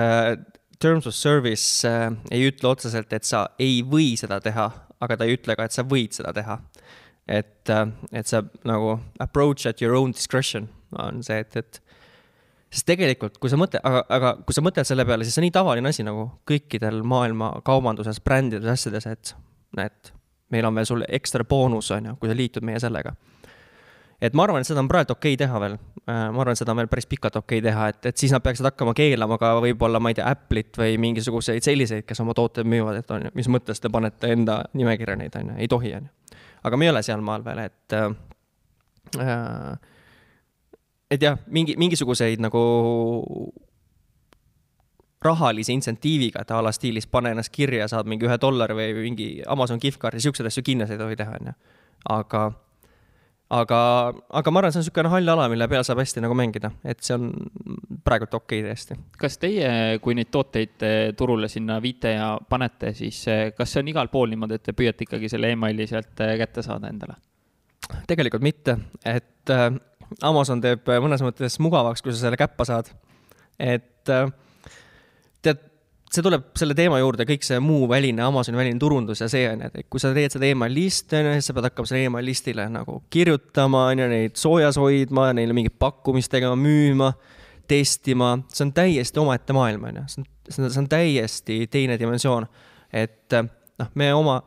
terms 0.83 1.05
of 1.07 1.13
service 1.13 1.87
ei 2.33 2.47
ütle 2.49 2.71
otseselt, 2.71 3.11
et 3.13 3.27
sa 3.27 3.45
ei 3.61 3.83
või 3.85 4.13
seda 4.19 4.39
teha, 4.43 4.71
aga 5.03 5.19
ta 5.19 5.27
ei 5.27 5.37
ütle 5.37 5.55
ka, 5.59 5.67
et 5.67 5.75
sa 5.75 5.85
võid 5.87 6.15
seda 6.15 6.33
teha 6.35 6.57
et, 7.27 7.69
äh, 7.69 7.87
et 8.11 8.27
sa 8.27 8.43
nagu 8.67 8.97
approach 9.19 9.67
at 9.69 9.81
your 9.81 9.95
own 9.95 10.11
discretion 10.11 10.69
on 10.99 11.23
see, 11.23 11.39
et, 11.39 11.55
et 11.57 11.81
sest 12.73 12.87
tegelikult, 12.89 13.37
kui 13.41 13.51
sa 13.51 13.57
mõtled, 13.59 13.83
aga, 13.85 14.03
aga 14.13 14.33
kui 14.45 14.55
sa 14.55 14.63
mõtled 14.65 14.87
selle 14.87 15.05
peale, 15.07 15.25
siis 15.25 15.37
see 15.37 15.43
on 15.43 15.47
nii 15.47 15.55
tavaline 15.55 15.93
asi 15.93 16.05
nagu 16.05 16.25
kõikidel 16.49 17.03
maailma 17.07 17.51
kaubanduses, 17.65 18.21
brändides, 18.23 18.69
asjades, 18.69 19.07
et 19.09 19.35
näed, 19.77 20.13
meil 20.53 20.67
on 20.69 20.75
veel 20.77 20.89
sulle 20.89 21.09
ekstra 21.13 21.45
boonus, 21.49 21.91
on 21.95 22.11
ju, 22.11 22.17
kui 22.21 22.31
sa 22.31 22.37
liitud 22.37 22.65
meie 22.65 22.81
sellega. 22.81 23.15
et 24.23 24.33
ma 24.33 24.45
arvan, 24.45 24.63
et 24.63 24.67
seda 24.67 24.79
on 24.79 24.87
praegu 24.87 25.11
okei 25.11 25.33
okay 25.33 25.39
teha 25.41 25.59
veel. 25.59 25.73
Äh, 26.07 26.27
ma 26.31 26.41
arvan, 26.41 26.55
et 26.55 26.61
seda 26.61 26.71
on 26.71 26.79
veel 26.79 26.87
päris 26.87 27.07
pikalt 27.11 27.35
okei 27.35 27.59
okay 27.59 27.69
teha, 27.69 27.87
et, 27.91 28.05
et 28.09 28.17
siis 28.17 28.31
nad 28.31 28.43
peaksid 28.43 28.65
hakkama 28.69 28.93
keelama 28.95 29.37
ka 29.37 29.53
võib-olla, 29.63 29.99
ma 29.99 30.13
ei 30.13 30.17
tea, 30.17 30.29
Apple'it 30.31 30.79
või 30.79 30.95
mingisuguseid 31.03 31.65
selliseid, 31.65 32.07
kes 32.07 32.23
oma 32.23 32.35
tooteid 32.37 32.69
müüvad, 32.69 33.01
et 33.03 33.11
on 33.11 33.27
ju, 33.27 33.33
mis 33.35 33.49
mõttes 33.51 33.83
te 33.83 33.91
panete 33.91 34.31
enda 34.33 34.61
nimekirja 34.73 35.17
neid, 35.19 35.35
on 35.39 35.53
ju, 35.53 35.57
ei 35.59 35.71
tohi, 35.71 35.93
on 35.99 36.07
ju 36.07 36.22
aga 36.63 36.77
me 36.77 36.85
ei 36.85 36.93
ole 36.93 37.03
sealmaal 37.03 37.45
veel, 37.45 37.65
et 37.67 37.97
äh,. 37.97 39.77
et 41.11 41.21
jah, 41.21 41.37
mingi, 41.47 41.75
mingisuguseid 41.77 42.41
nagu 42.41 42.63
rahalise 45.23 45.73
insentiiviga, 45.73 46.41
et 46.41 46.51
a 46.51 46.61
la 46.63 46.71
stiilis 46.75 47.07
pane 47.07 47.31
ennast 47.31 47.53
kirja, 47.53 47.87
saad 47.87 48.09
mingi 48.09 48.27
ühe 48.27 48.37
dollari 48.41 48.75
või 48.75 48.93
mingi 49.05 49.27
Amazon 49.47 49.79
gift 49.79 50.01
card'i, 50.01 50.21
siukseid 50.23 50.49
asju 50.49 50.63
kindlasti 50.65 50.97
ei 50.97 51.01
tohi 51.03 51.19
teha, 51.19 51.37
on 51.39 51.51
ju. 51.51 51.53
aga 52.09 52.41
aga, 53.53 53.79
aga 54.39 54.51
ma 54.51 54.61
arvan, 54.61 54.73
see 54.73 54.81
on 54.81 54.85
niisugune 54.85 55.11
hall 55.11 55.33
ala, 55.33 55.47
mille 55.51 55.67
peal 55.71 55.85
saab 55.85 56.01
hästi 56.01 56.23
nagu 56.23 56.35
mängida, 56.37 56.71
et 56.89 57.01
see 57.05 57.15
on 57.17 57.29
praegult 58.05 58.33
okei 58.37 58.61
okay, 58.61 58.71
täiesti. 58.71 58.97
kas 59.19 59.37
teie, 59.41 59.69
kui 60.03 60.15
neid 60.17 60.31
tooteid 60.33 60.85
eh, 60.87 61.01
turule 61.17 61.49
sinna 61.51 61.79
viite 61.83 62.15
ja 62.15 62.33
panete, 62.49 62.93
siis 62.97 63.19
eh, 63.31 63.43
kas 63.57 63.73
see 63.73 63.83
on 63.83 63.91
igal 63.93 64.09
pool 64.13 64.31
niimoodi, 64.33 64.59
et 64.59 64.65
te 64.69 64.75
püüate 64.77 65.07
ikkagi 65.07 65.31
selle 65.31 65.53
emaili 65.53 65.87
sealt 65.89 66.23
eh, 66.25 66.35
kätte 66.41 66.65
saada 66.65 66.91
endale? 66.91 67.19
tegelikult 68.07 68.43
mitte, 68.45 68.77
et 69.05 69.51
Amazon 70.23 70.61
teeb 70.63 70.87
mõnes 71.03 71.21
mõttes 71.25 71.59
mugavaks, 71.61 72.01
kui 72.01 72.13
sa 72.13 72.23
selle 72.23 72.39
käppa 72.39 72.65
saad. 72.65 72.89
et 73.59 74.07
tead, 75.43 75.59
see 76.13 76.23
tuleb 76.25 76.51
selle 76.57 76.75
teema 76.77 76.99
juurde, 77.01 77.25
kõik 77.27 77.45
see 77.45 77.59
muu 77.63 77.87
väline, 77.89 78.21
Amazoni 78.25 78.59
väline 78.59 78.79
turundus 78.81 79.23
ja 79.23 79.29
see 79.31 79.47
on 79.49 79.63
ju, 79.65 79.69
et 79.71 79.87
kui 79.89 80.01
sa 80.01 80.11
teed 80.15 80.35
seda 80.35 80.45
email 80.49 80.73
listi, 80.75 81.17
on 81.17 81.29
ju, 81.29 81.37
siis 81.37 81.49
sa 81.49 81.55
pead 81.57 81.67
hakkama 81.69 81.89
selle 81.89 82.09
email 82.09 82.27
listile 82.27 82.67
nagu 82.71 82.99
kirjutama, 83.13 83.87
on 83.91 84.03
ju, 84.03 84.09
neid 84.11 84.35
soojas 84.39 84.77
hoidma, 84.81 85.31
neile 85.37 85.55
mingit 85.57 85.77
pakkumist 85.81 86.31
tegema, 86.33 86.57
müüma, 86.59 87.13
testima, 87.69 88.35
see 88.53 88.67
on 88.67 88.73
täiesti 88.77 89.21
omaette 89.23 89.55
maailm, 89.57 89.87
on 89.89 90.01
ju, 90.01 90.05
see 90.13 90.25
on, 90.25 90.69
see 90.69 90.81
on, 90.83 90.89
täiesti 90.91 91.59
teine 91.71 91.97
dimensioon. 91.99 92.45
et 92.93 93.33
noh, 93.33 93.89
me 93.97 94.11
oma, 94.13 94.37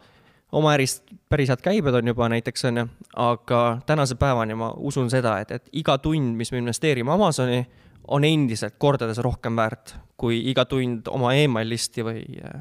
oma 0.54 0.76
ärist 0.76 1.02
päris 1.28 1.50
head 1.50 1.64
käibed 1.64 1.98
on 1.98 2.12
juba 2.12 2.28
näiteks, 2.30 2.68
on 2.70 2.82
ju, 2.82 2.86
aga 3.26 3.64
tänase 3.86 4.14
päevani 4.20 4.54
ma 4.54 4.70
usun 4.76 5.10
seda, 5.10 5.40
et, 5.42 5.50
et 5.50 5.74
iga 5.82 5.98
tund, 5.98 6.36
mis 6.38 6.52
me 6.54 6.62
investeerime 6.62 7.12
Amazoni, 7.16 7.64
on 8.08 8.24
endiselt 8.24 8.76
kordades 8.78 9.18
rohkem 9.24 9.56
väärt 9.56 9.96
kui 10.16 10.38
iga 10.50 10.64
tund 10.68 11.08
oma 11.12 11.34
email 11.36 11.68
listi 11.68 12.04
või 12.06 12.22
äh, 12.40 12.60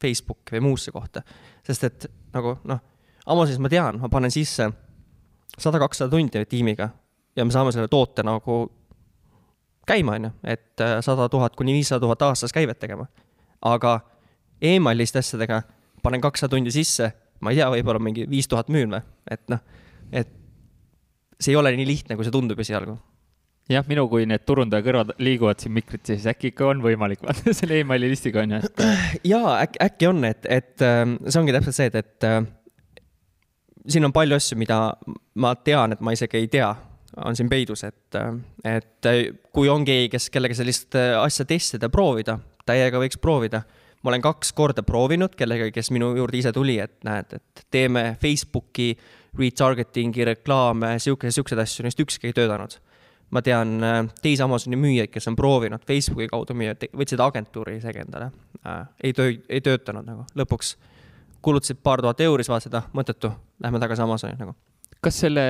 Facebooki 0.00 0.56
või 0.56 0.64
muusse 0.68 0.92
kohta. 0.92 1.22
sest 1.66 1.84
et 1.84 2.06
nagu 2.34 2.58
noh, 2.64 2.80
Amazonis 3.26 3.60
ma 3.62 3.70
tean, 3.72 3.98
ma 4.00 4.08
panen 4.12 4.30
sisse 4.30 4.68
sada, 5.58 5.78
kakssada 5.78 6.10
tundi 6.10 6.44
tiimiga 6.48 6.88
ja 7.36 7.44
me 7.44 7.54
saame 7.54 7.72
selle 7.72 7.88
toote 7.88 8.22
nagu 8.22 8.58
käima, 9.88 10.16
on 10.16 10.28
ju, 10.28 10.32
et 10.44 10.80
äh, 10.80 10.98
sada 11.04 11.28
tuhat 11.28 11.56
kuni 11.56 11.72
viissada 11.76 12.00
tuhat 12.00 12.22
aastas 12.22 12.52
käivet 12.52 12.78
tegema. 12.78 13.06
aga 13.62 14.00
emailist 14.60 15.16
asjadega 15.16 15.62
panen 16.02 16.20
kakssada 16.20 16.56
tundi 16.56 16.70
sisse, 16.70 17.12
ma 17.40 17.50
ei 17.50 17.56
tea, 17.56 17.68
võib-olla 17.70 18.00
mingi 18.00 18.28
viis 18.30 18.48
tuhat 18.48 18.68
müün 18.68 18.92
või, 18.92 19.02
et 19.30 19.48
noh, 19.48 19.60
et 20.12 20.30
see 21.40 21.52
ei 21.52 21.56
ole 21.56 21.72
nii 21.76 21.86
lihtne, 21.86 22.16
kui 22.16 22.24
see 22.24 22.32
tundub 22.32 22.60
esialgu 22.60 22.96
jah, 23.70 23.84
minu 23.88 24.04
kui 24.12 24.26
need 24.28 24.44
turundaja 24.46 24.84
kõrvad 24.84 25.12
liiguvad 25.22 25.62
siin 25.62 25.74
mikrit, 25.76 26.04
siis 26.08 26.26
äkki 26.28 26.52
ikka 26.52 26.68
on 26.72 26.82
võimalik 26.84 27.22
vaata 27.26 27.54
selle 27.56 27.80
emaili 27.80 28.10
listiga 28.12 28.42
on 28.44 28.56
ju, 28.56 28.62
et. 28.64 28.82
jaa, 29.32 29.58
äkki, 29.62 29.80
äkki 29.86 30.10
on, 30.10 30.24
et, 30.28 30.48
et 30.52 30.84
ähm, 30.84 31.16
see 31.26 31.40
ongi 31.40 31.54
täpselt 31.56 31.78
see, 31.78 31.92
et, 31.92 32.00
et 32.02 32.28
äh, 32.28 32.40
siin 33.88 34.08
on 34.08 34.14
palju 34.14 34.36
asju, 34.36 34.58
mida 34.60 34.80
ma 35.40 35.54
tean, 35.56 35.96
et 35.96 36.04
ma 36.04 36.14
isegi 36.16 36.42
ei 36.42 36.50
tea, 36.52 36.68
on 37.24 37.38
siin 37.38 37.48
peidus, 37.48 37.86
et, 37.86 38.18
äh, 38.20 38.34
et 38.76 39.10
äh, 39.10 39.22
kui 39.54 39.72
on 39.72 39.86
keegi, 39.86 40.12
kes, 40.12 40.28
kellega 40.34 40.58
sellist 40.58 40.98
asja 40.98 41.48
testida, 41.48 41.88
proovida, 41.92 42.38
täiega 42.68 43.00
võiks 43.00 43.20
proovida. 43.22 43.64
ma 44.04 44.10
olen 44.10 44.20
kaks 44.20 44.50
korda 44.52 44.82
proovinud 44.84 45.32
kellegagi, 45.32 45.72
kes 45.72 45.88
minu 45.94 46.10
juurde 46.12 46.36
ise 46.36 46.50
tuli, 46.52 46.74
et 46.76 46.98
näed, 47.08 47.38
et 47.38 47.62
teeme 47.72 48.18
Facebooki 48.20 48.90
retargeting'i 49.38 50.26
reklaame, 50.28 50.98
sihuke, 51.00 51.30
siukseid 51.32 51.62
asju, 51.62 51.86
neist 51.86 52.02
ükski 52.04 52.28
ei 52.28 52.36
töötanud 52.36 52.76
ma 53.34 53.42
tean 53.42 53.76
äh, 53.82 54.00
teisi 54.22 54.42
Amazoni 54.44 54.78
müüjaid, 54.78 55.10
kes 55.12 55.26
on 55.30 55.36
proovinud 55.38 55.82
Facebooki 55.86 56.28
kaudu 56.30 56.56
müüa, 56.58 56.76
võtsid 56.94 57.22
agentuuri 57.24 57.78
isegi 57.80 58.04
endale 58.04 58.30
äh,. 58.62 58.84
ei 59.02 59.14
töö, 59.16 59.32
ei 59.48 59.62
töötanud 59.64 60.06
nagu, 60.06 60.26
lõpuks 60.38 60.76
kulutasid 61.44 61.82
paar 61.84 62.02
tuhat 62.02 62.22
euri, 62.24 62.44
siis 62.44 62.52
vaatasid, 62.54 62.76
ah, 62.78 62.86
mõttetu, 62.96 63.32
lähme 63.62 63.80
tagasi 63.82 64.04
Amazoni 64.04 64.38
nagu. 64.40 64.54
kas 65.04 65.18
selle 65.20 65.42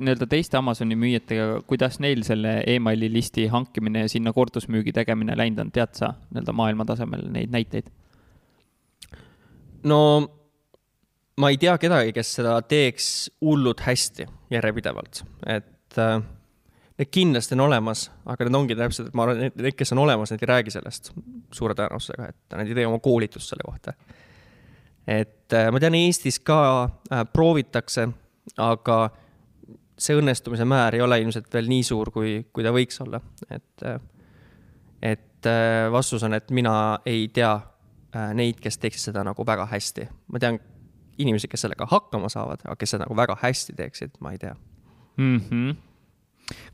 nii-öelda 0.00 0.28
teiste 0.30 0.56
Amazoni 0.56 0.96
müüjatega, 0.96 1.64
kuidas 1.68 1.98
neil 2.00 2.22
selle 2.24 2.60
emaili 2.72 3.10
listi 3.12 3.48
hankimine 3.52 4.06
ja 4.06 4.12
sinna 4.12 4.32
kordusmüügi 4.32 4.94
tegemine 4.96 5.36
läinud 5.36 5.66
on, 5.66 5.72
tead 5.74 5.98
sa 5.98 6.14
nii-öelda 6.30 6.54
maailma 6.56 6.86
tasemel 6.88 7.26
neid 7.34 7.52
näiteid? 7.52 7.90
no 9.90 9.98
ma 11.42 11.50
ei 11.50 11.58
tea 11.60 11.74
kedagi, 11.80 12.14
kes 12.16 12.36
seda 12.38 12.54
teeks 12.62 13.08
hullult 13.42 13.82
hästi 13.82 14.28
järjepidevalt, 14.54 15.24
et 15.58 15.98
äh, 15.98 16.22
Need 17.02 17.10
kindlasti 17.10 17.56
on 17.56 17.64
olemas, 17.64 18.04
aga 18.30 18.46
need 18.46 18.54
ongi 18.54 18.74
täpselt, 18.78 19.08
et 19.10 19.14
ma 19.18 19.24
arvan, 19.26 19.40
et 19.48 19.56
need, 19.58 19.74
kes 19.74 19.90
on 19.90 19.98
olemas, 20.04 20.30
need 20.30 20.42
ei 20.44 20.50
räägi 20.52 20.70
sellest 20.70 21.08
suure 21.50 21.74
tõenäosusega, 21.74 22.28
et 22.30 22.54
nad 22.54 22.68
ei 22.68 22.76
tee 22.78 22.84
oma 22.86 23.00
koolitust 23.02 23.50
selle 23.50 23.64
kohta. 23.66 23.94
et 25.10 25.56
äh, 25.58 25.66
ma 25.74 25.80
tean, 25.82 25.96
Eestis 25.98 26.38
ka 26.38 26.60
äh, 26.86 27.24
proovitakse, 27.32 28.06
aga 28.62 28.98
see 29.98 30.14
õnnestumise 30.14 30.62
määr 30.68 30.94
ei 30.94 31.02
ole 31.02 31.18
ilmselt 31.24 31.50
veel 31.50 31.66
nii 31.72 31.82
suur, 31.90 32.12
kui, 32.14 32.36
kui 32.54 32.62
ta 32.62 32.70
võiks 32.70 33.02
olla, 33.02 33.18
et 33.50 33.86
äh, 33.86 33.98
et 35.02 35.50
vastus 35.90 36.22
on, 36.22 36.36
et 36.38 36.52
mina 36.54 37.00
ei 37.10 37.24
tea 37.34 37.56
neid, 38.38 38.60
kes 38.62 38.76
teeksid 38.78 39.08
seda 39.08 39.24
nagu 39.26 39.42
väga 39.42 39.64
hästi. 39.66 40.06
ma 40.30 40.38
tean 40.38 40.60
inimesi, 41.18 41.48
kes 41.50 41.66
sellega 41.66 41.88
hakkama 41.90 42.30
saavad, 42.30 42.62
aga 42.62 42.76
kes 42.78 42.94
seda 42.94 43.08
nagu 43.08 43.16
väga 43.18 43.34
hästi 43.42 43.74
teeksid, 43.74 44.20
ma 44.22 44.30
ei 44.36 44.38
tea 44.38 44.54
mm. 45.16 45.40
-hmm 45.40 45.91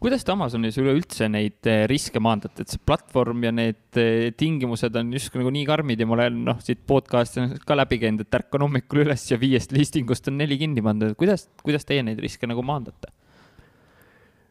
kuidas 0.02 0.24
te 0.24 0.32
Amazonis 0.32 0.78
üleüldse 0.80 1.28
neid 1.32 1.66
eh, 1.68 1.84
riske 1.90 2.20
maandate, 2.22 2.64
et 2.64 2.72
see 2.72 2.82
platvorm 2.86 3.44
ja 3.46 3.52
need 3.54 3.98
eh, 4.00 4.28
tingimused 4.38 4.96
on 4.98 5.12
justkui 5.16 5.42
nagu 5.42 5.52
nii 5.54 5.66
karmid 5.68 6.00
ja 6.00 6.08
ma 6.08 6.16
olen 6.18 6.42
noh, 6.48 6.60
siit 6.64 6.84
podcast'i 6.88 7.46
ka 7.66 7.76
läbi 7.78 8.00
käinud, 8.02 8.24
et 8.26 8.38
ärkan 8.40 8.66
hommikul 8.66 9.04
üles 9.04 9.26
ja 9.30 9.38
viiest 9.40 9.74
listingust 9.76 10.30
on 10.30 10.38
neli 10.40 10.58
kinni 10.60 10.84
pandud, 10.84 11.14
kuidas, 11.18 11.48
kuidas 11.64 11.88
teie 11.88 12.04
neid 12.06 12.20
riske 12.22 12.50
nagu 12.50 12.64
maandate? 12.66 13.12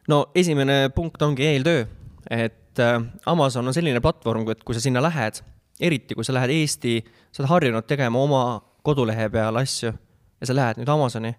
no 0.08 0.26
esimene 0.38 0.88
punkt 0.96 1.22
ongi 1.22 1.46
eeltöö, 1.48 1.84
et 2.30 2.82
äh, 2.82 3.00
Amazon 3.26 3.68
on 3.68 3.76
selline 3.76 4.00
platvorm, 4.04 4.48
et 4.52 4.64
kui 4.64 4.76
sa 4.76 4.84
sinna 4.84 5.02
lähed, 5.04 5.42
eriti 5.80 6.16
kui 6.16 6.26
sa 6.26 6.36
lähed 6.36 6.54
Eesti, 6.54 7.00
sa 7.32 7.44
oled 7.44 7.52
harjunud 7.52 7.88
tegema 7.88 8.20
oma 8.20 8.44
kodulehe 8.86 9.28
peal 9.32 9.60
asju 9.60 9.92
ja 9.92 10.48
sa 10.48 10.56
lähed 10.56 10.80
nüüd 10.80 10.90
Amazoni 10.92 11.34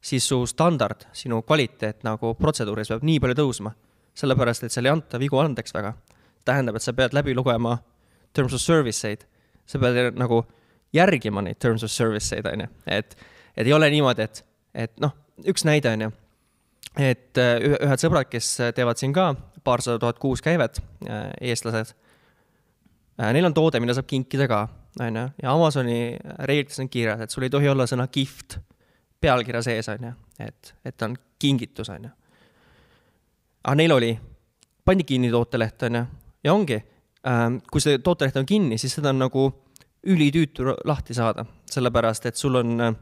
siis 0.00 0.28
su 0.28 0.46
standard, 0.46 1.08
sinu 1.12 1.42
kvaliteet 1.42 2.04
nagu 2.06 2.34
protseduuris 2.38 2.92
peab 2.92 3.06
nii 3.06 3.20
palju 3.20 3.38
tõusma. 3.40 3.74
sellepärast, 4.16 4.64
et 4.64 4.72
seal 4.72 4.86
ei 4.86 4.92
anta 4.92 5.18
vigu 5.18 5.38
andeks 5.38 5.74
väga. 5.74 5.94
tähendab, 6.44 6.76
et 6.76 6.82
sa 6.82 6.92
pead 6.92 7.12
läbi 7.12 7.34
lugema 7.34 7.78
terms 8.32 8.54
of 8.54 8.60
service 8.60 9.08
eid, 9.08 9.26
sa 9.66 9.78
pead 9.78 10.14
nagu 10.16 10.44
järgima 10.92 11.42
neid 11.42 11.58
terms 11.58 11.82
of 11.82 11.90
service 11.90 12.36
eid, 12.36 12.46
on 12.46 12.60
ju, 12.60 12.68
et, 12.86 13.16
et 13.56 13.66
ei 13.66 13.72
ole 13.72 13.90
niimoodi, 13.90 14.22
et, 14.22 14.44
et 14.74 15.00
noh, 15.00 15.12
üks 15.44 15.64
näide 15.64 15.90
on 15.90 16.06
ju, 16.06 16.10
et 16.96 17.38
ühed 17.38 18.00
sõbrad, 18.00 18.30
kes 18.30 18.56
teevad 18.76 19.00
siin 19.00 19.12
ka 19.16 19.34
paarsada 19.66 19.98
tuhat 19.98 20.20
kuus 20.22 20.42
käivet, 20.44 20.80
äh, 21.08 21.32
eestlased, 21.50 21.92
äh, 23.18 23.32
neil 23.34 23.48
on 23.48 23.56
toode, 23.56 23.80
mida 23.82 23.96
saab 23.96 24.08
kinkida 24.10 24.46
ka, 24.50 24.62
on 25.00 25.20
ju, 25.20 25.26
ja 25.42 25.52
Amazoni 25.52 25.98
reeglites 26.48 26.80
on 26.82 26.90
kirjas, 26.92 27.26
et 27.26 27.34
sul 27.34 27.48
ei 27.48 27.52
tohi 27.52 27.68
olla 27.72 27.88
sõna 27.90 28.06
gift 28.12 28.60
pealkirja 29.20 29.62
sees, 29.62 29.88
on 29.88 30.08
ju, 30.08 30.12
et, 30.46 30.74
et 30.84 31.02
on 31.02 31.16
kingitus, 31.38 31.90
on 31.92 32.08
ju. 32.08 32.10
aga 33.64 33.74
neil 33.74 33.92
oli, 33.96 34.12
pandi 34.84 35.04
kinni 35.04 35.30
tooteleht, 35.30 35.82
on 35.88 36.00
ju, 36.00 36.04
ja 36.44 36.54
ongi 36.54 36.78
äh,, 36.78 37.46
kui 37.70 37.82
see 37.82 37.98
tooteleht 37.98 38.36
on 38.40 38.46
kinni, 38.46 38.78
siis 38.78 38.94
seda 38.98 39.12
on 39.14 39.24
nagu 39.24 39.48
ülitüütu 40.06 40.76
lahti 40.86 41.16
saada, 41.16 41.46
sellepärast 41.70 42.30
et 42.30 42.38
sul 42.38 42.60
on 42.60 42.80
äh, 42.80 42.94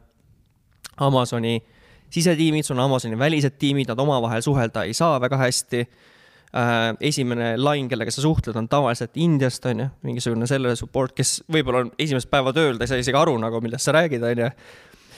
Amazoni 1.05 1.59
sisetiimid, 2.09 2.65
sul 2.65 2.79
on 2.79 2.85
Amazoni 2.85 3.19
välised 3.19 3.59
tiimid, 3.59 3.89
nad 3.91 3.99
omavahel 3.99 4.41
suhelda 4.41 4.85
ei 4.87 4.93
saa 4.93 5.19
väga 5.21 5.37
hästi. 5.37 5.87
Äh,. 6.55 6.95
esimene 7.03 7.57
lain, 7.57 7.89
kellega 7.91 8.11
sa 8.11 8.21
suhtled, 8.23 8.55
on 8.55 8.69
tavaliselt 8.71 9.17
Indiast, 9.19 9.65
on 9.65 9.79
ju, 9.79 9.87
mingisugune 10.07 10.47
selle 10.47 10.75
support, 10.79 11.11
kes 11.11 11.41
võib-olla 11.51 11.81
on 11.83 11.89
esimest 11.99 12.29
päeva 12.31 12.53
tööl, 12.55 12.77
ta 12.77 12.85
ei 12.85 12.91
saa 12.93 12.99
isegi 13.01 13.17
aru 13.19 13.33
nagu, 13.41 13.59
millest 13.59 13.83
sa 13.83 13.91
räägid, 13.91 14.23
on 14.23 14.39
ju 14.45 14.47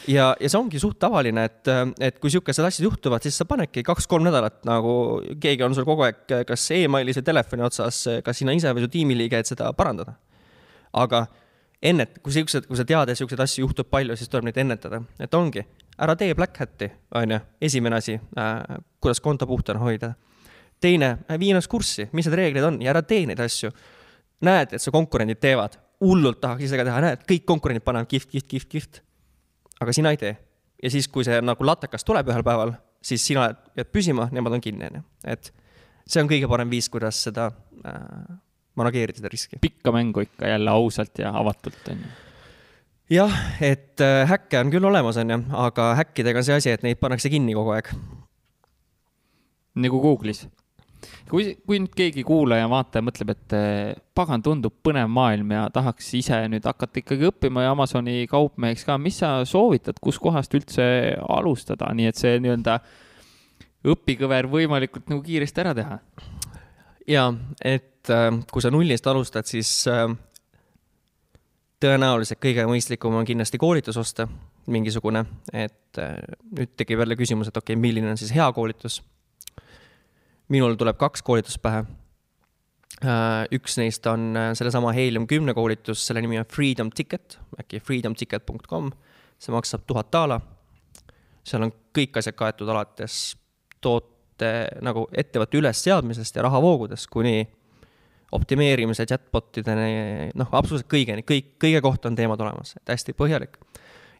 ja, 0.07 0.27
ja 0.39 0.49
see 0.49 0.59
ongi 0.59 0.79
suht 0.81 0.99
tavaline, 1.01 1.47
et, 1.47 1.71
et 2.03 2.19
kui 2.21 2.31
siukesed 2.33 2.65
asjad 2.67 2.87
juhtuvad, 2.87 3.23
siis 3.25 3.37
sa 3.39 3.47
panedki 3.49 3.83
kaks-kolm 3.85 4.27
nädalat 4.27 4.61
nagu 4.67 4.93
keegi 5.41 5.65
on 5.65 5.75
sul 5.75 5.87
kogu 5.87 6.05
aeg 6.07 6.37
kas 6.47 6.67
emailis 6.75 7.19
või 7.19 7.27
telefoni 7.27 7.65
otsas, 7.67 8.03
kas 8.25 8.39
sina 8.41 8.55
ise 8.55 8.71
või 8.75 8.85
su 8.85 8.91
tiimiliige, 8.93 9.41
et 9.41 9.49
seda 9.49 9.71
parandada. 9.77 10.15
aga 10.97 11.25
ennet-, 11.83 12.19
kui 12.23 12.33
siuksed, 12.33 12.67
kui 12.67 12.77
sa 12.79 12.85
tead, 12.87 13.11
et 13.11 13.19
siukseid 13.19 13.41
asju 13.43 13.65
juhtub 13.65 13.89
palju, 13.91 14.15
siis 14.17 14.31
tuleb 14.31 14.47
neid 14.47 14.61
ennetada, 14.63 15.01
et 15.19 15.33
ongi, 15.37 15.63
ära 16.01 16.15
tee 16.17 16.33
black 16.35 16.57
hat'i, 16.61 16.89
on 17.19 17.35
ju, 17.35 17.41
esimene 17.69 17.99
asi 17.99 18.15
äh,, 18.17 18.79
kuidas 19.01 19.21
konto 19.21 19.47
puhtana 19.47 19.83
hoida. 19.83 20.13
teine, 20.81 21.17
vii 21.39 21.51
ennast 21.51 21.69
kurssi, 21.69 22.09
mis 22.13 22.27
need 22.27 22.37
reeglid 22.37 22.63
on 22.63 22.81
ja 22.81 22.91
ära 22.93 23.01
tee 23.01 23.25
neid 23.25 23.39
asju. 23.41 23.71
näed, 24.41 24.73
et 24.73 24.81
su 24.81 24.91
konkurendid 24.91 25.39
teevad, 25.41 25.77
hullult 26.01 26.41
tahaks 26.41 26.63
ise 26.63 26.77
ka 26.77 26.85
teha, 26.85 27.01
näed, 27.01 27.23
kõik 27.29 27.45
konkurendid 27.45 27.83
panevad 27.83 28.07
kihvt, 28.07 28.29
kihvt, 28.29 28.47
kihvt, 28.47 28.69
kihvt 28.69 29.01
aga 29.82 29.93
sina 29.93 30.13
ei 30.13 30.19
tee. 30.21 30.36
ja 30.84 30.91
siis, 30.93 31.07
kui 31.07 31.25
see 31.28 31.39
nagu 31.41 31.65
latakas 31.65 32.05
tuleb 32.07 32.30
ühel 32.32 32.45
päeval, 32.45 32.75
siis 33.03 33.23
sina 33.25 33.47
jääd 33.78 33.89
püsima, 33.93 34.28
nemad 34.34 34.57
on 34.57 34.63
kinni, 34.63 34.89
on 34.91 34.99
ju. 34.99 35.05
et 35.34 35.51
see 36.07 36.21
on 36.21 36.30
kõige 36.30 36.49
parem 36.49 36.69
viis, 36.71 36.89
kuidas 36.93 37.19
seda 37.28 37.49
äh, 37.86 38.38
manageerida, 38.78 39.21
seda 39.21 39.34
riski. 39.34 39.59
pikka 39.61 39.93
mängu 39.95 40.25
ikka 40.28 40.53
jälle 40.53 40.71
ausalt 40.71 41.23
ja 41.23 41.34
avatult, 41.39 41.82
on 41.93 42.05
ju 42.05 42.15
jah, 43.17 43.34
et 43.63 44.03
äh, 44.03 44.28
häkke 44.30 44.61
on 44.61 44.71
küll 44.73 44.89
olemas, 44.89 45.17
on 45.21 45.36
ju, 45.36 45.41
aga 45.55 45.93
häkkidega 46.01 46.43
on 46.43 46.47
see 46.47 46.61
asi, 46.61 46.75
et 46.75 46.86
neid 46.86 46.99
pannakse 47.01 47.32
kinni 47.34 47.55
kogu 47.57 47.75
aeg. 47.78 47.91
nagu 49.78 50.01
Google'is 50.01 50.47
kui, 51.29 51.49
kui 51.67 51.79
nüüd 51.83 51.93
keegi 51.97 52.23
kuulaja, 52.27 52.67
vaataja 52.71 53.05
mõtleb, 53.05 53.33
et 53.33 53.55
eh, 53.57 53.95
pagan, 54.17 54.43
tundub 54.45 54.75
põnev 54.85 55.09
maailm 55.11 55.51
ja 55.55 55.65
tahaks 55.73 56.13
ise 56.19 56.39
nüüd 56.51 56.65
hakata 56.67 57.01
ikkagi 57.01 57.29
õppima 57.31 57.65
ja 57.65 57.73
Amazoni 57.75 58.25
kaupmeheks 58.31 58.87
ka, 58.87 58.97
mis 59.01 59.19
sa 59.23 59.33
soovitad, 59.47 59.99
kuskohast 60.03 60.55
üldse 60.57 60.87
alustada, 61.29 61.91
nii 61.97 62.11
et 62.11 62.19
see 62.19 62.37
nii-öelda 62.43 62.79
õpikõver 63.87 64.49
võimalikult 64.51 65.11
nagu 65.11 65.23
kiiresti 65.25 65.63
ära 65.63 65.75
teha? 65.77 65.99
ja 67.07 67.29
et 67.63 68.11
äh, 68.11 68.31
kui 68.51 68.63
sa 68.63 68.71
nullist 68.73 69.07
alustad, 69.07 69.47
siis 69.47 69.71
äh, 69.91 70.09
tõenäoliselt 71.83 72.41
kõige 72.41 72.65
mõistlikum 72.69 73.15
on 73.19 73.27
kindlasti 73.27 73.59
koolitus 73.61 73.99
osta, 74.01 74.27
mingisugune, 74.73 75.23
et 75.53 76.01
äh, 76.01 76.17
nüüd 76.57 76.73
tekib 76.79 77.03
jälle 77.03 77.17
küsimus, 77.19 77.51
et 77.51 77.57
okei 77.57 77.75
okay,, 77.75 77.81
milline 77.81 78.11
on 78.11 78.19
siis 78.19 78.33
hea 78.35 78.47
koolitus. 78.55 78.99
Minul 80.53 80.75
tuleb 80.79 80.97
kaks 80.97 81.23
koolitust 81.25 81.61
pähe. 81.61 81.85
üks 83.53 83.77
neist 83.77 84.07
on 84.09 84.31
sellesama 84.57 84.91
Helium 84.95 85.27
kümne 85.27 85.53
koolitus, 85.53 86.05
selle 86.07 86.21
nimi 86.21 86.39
on 86.39 86.45
Freedom 86.49 86.89
Ticket, 86.89 87.37
äkki 87.59 87.79
freedomticket.com, 87.79 88.91
see 89.37 89.53
maksab 89.53 89.83
tuhat 89.87 90.11
daala. 90.13 90.39
seal 91.43 91.63
on 91.63 91.71
kõik 91.95 92.17
asjad 92.17 92.35
kaetud 92.35 92.69
alates 92.69 93.35
toote 93.81 94.49
nagu 94.81 95.07
ettevõtte 95.13 95.57
ülesseadmisest 95.57 96.35
ja 96.35 96.47
rahavoogudest 96.47 97.07
kuni 97.13 97.45
optimeerimise 98.31 99.05
chatbotideni, 99.07 100.31
noh, 100.35 100.49
absoluutselt 100.51 100.89
kõigeni, 100.91 101.23
kõik, 101.27 101.53
kõige 101.61 101.81
kohta 101.83 102.09
on 102.09 102.17
teemad 102.17 102.41
olemas, 102.43 102.73
et 102.75 102.91
hästi 102.91 103.15
põhjalik. 103.17 103.57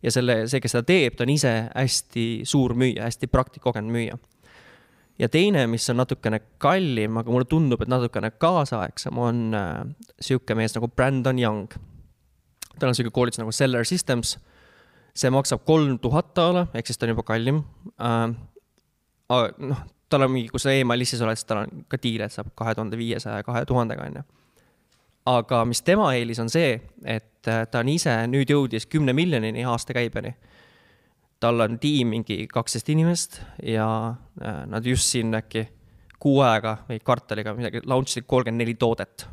ja 0.04 0.12
selle, 0.14 0.44
see, 0.48 0.62
kes 0.62 0.76
seda 0.76 0.86
teeb, 0.88 1.16
ta 1.18 1.26
on 1.26 1.34
ise 1.34 1.54
hästi 1.74 2.26
suur 2.48 2.76
müüja, 2.78 3.08
hästi 3.08 3.28
praktikogenud 3.28 3.92
müüja. 3.92 4.20
Ja 5.20 5.30
teine, 5.30 5.66
mis 5.68 5.90
on 5.90 6.00
natukene 6.02 6.40
kallim, 6.62 7.18
aga 7.22 7.34
mulle 7.34 7.48
tundub, 7.50 7.82
et 7.82 7.92
natukene 7.92 8.32
kaasaegsem, 8.42 9.18
on 9.18 9.44
äh, 9.58 9.84
sihuke 10.22 10.56
mees 10.58 10.76
nagu 10.78 10.90
Brandon 10.90 11.40
Young. 11.40 11.68
tal 12.78 12.92
on 12.92 12.96
sihuke 12.98 13.14
koolitus 13.14 13.42
nagu 13.42 13.52
Seller 13.52 13.86
Systems. 13.86 14.38
see 15.18 15.30
maksab 15.34 15.64
kolm 15.66 15.98
tuhat 16.00 16.36
daala, 16.38 16.68
ehk 16.78 16.86
siis 16.86 16.98
ta 16.98 17.08
on 17.08 17.16
juba 17.16 17.24
kallim 17.26 17.64
äh,. 17.98 18.34
noh, 19.58 19.80
tal 20.10 20.22
on 20.22 20.32
mingi, 20.32 20.52
kui 20.54 20.62
sa 20.62 20.72
email-listis 20.72 21.22
oled, 21.26 21.40
siis 21.40 21.48
tal 21.50 21.64
on 21.64 21.86
ka 21.90 21.98
diile, 22.02 22.28
et 22.28 22.36
saab 22.36 22.52
kahe 22.56 22.76
tuhande 22.78 23.00
viiesaja, 23.00 23.44
kahe 23.44 23.66
tuhandega, 23.66 24.06
on 24.06 24.20
ju. 24.20 24.24
aga 25.34 25.64
mis 25.66 25.82
tema 25.82 26.12
eelis 26.16 26.40
on 26.44 26.52
see, 26.54 26.78
et 27.04 27.50
äh, 27.50 27.66
ta 27.72 27.82
on 27.82 27.90
ise 27.92 28.14
nüüd 28.30 28.54
jõudis 28.54 28.86
kümne 28.86 29.16
miljonini 29.18 29.66
aastakäibeni. 29.66 30.36
Tal 31.40 31.62
on 31.66 31.80
tiim 31.80 32.14
mingi 32.16 32.46
kaksteist 32.52 32.90
inimest 32.90 33.42
ja 33.64 33.88
äh, 34.42 34.62
nad 34.70 34.86
just 34.86 35.10
siin 35.12 35.36
äkki 35.38 35.68
kuu 36.20 36.40
aega 36.42 36.80
või 36.88 37.02
kvartaliga 37.04 37.54
midagi 37.58 37.84
launch 37.86 38.16
isid 38.16 38.26
kolmkümmend 38.28 38.64
neli 38.64 38.74
toodet 38.80 39.28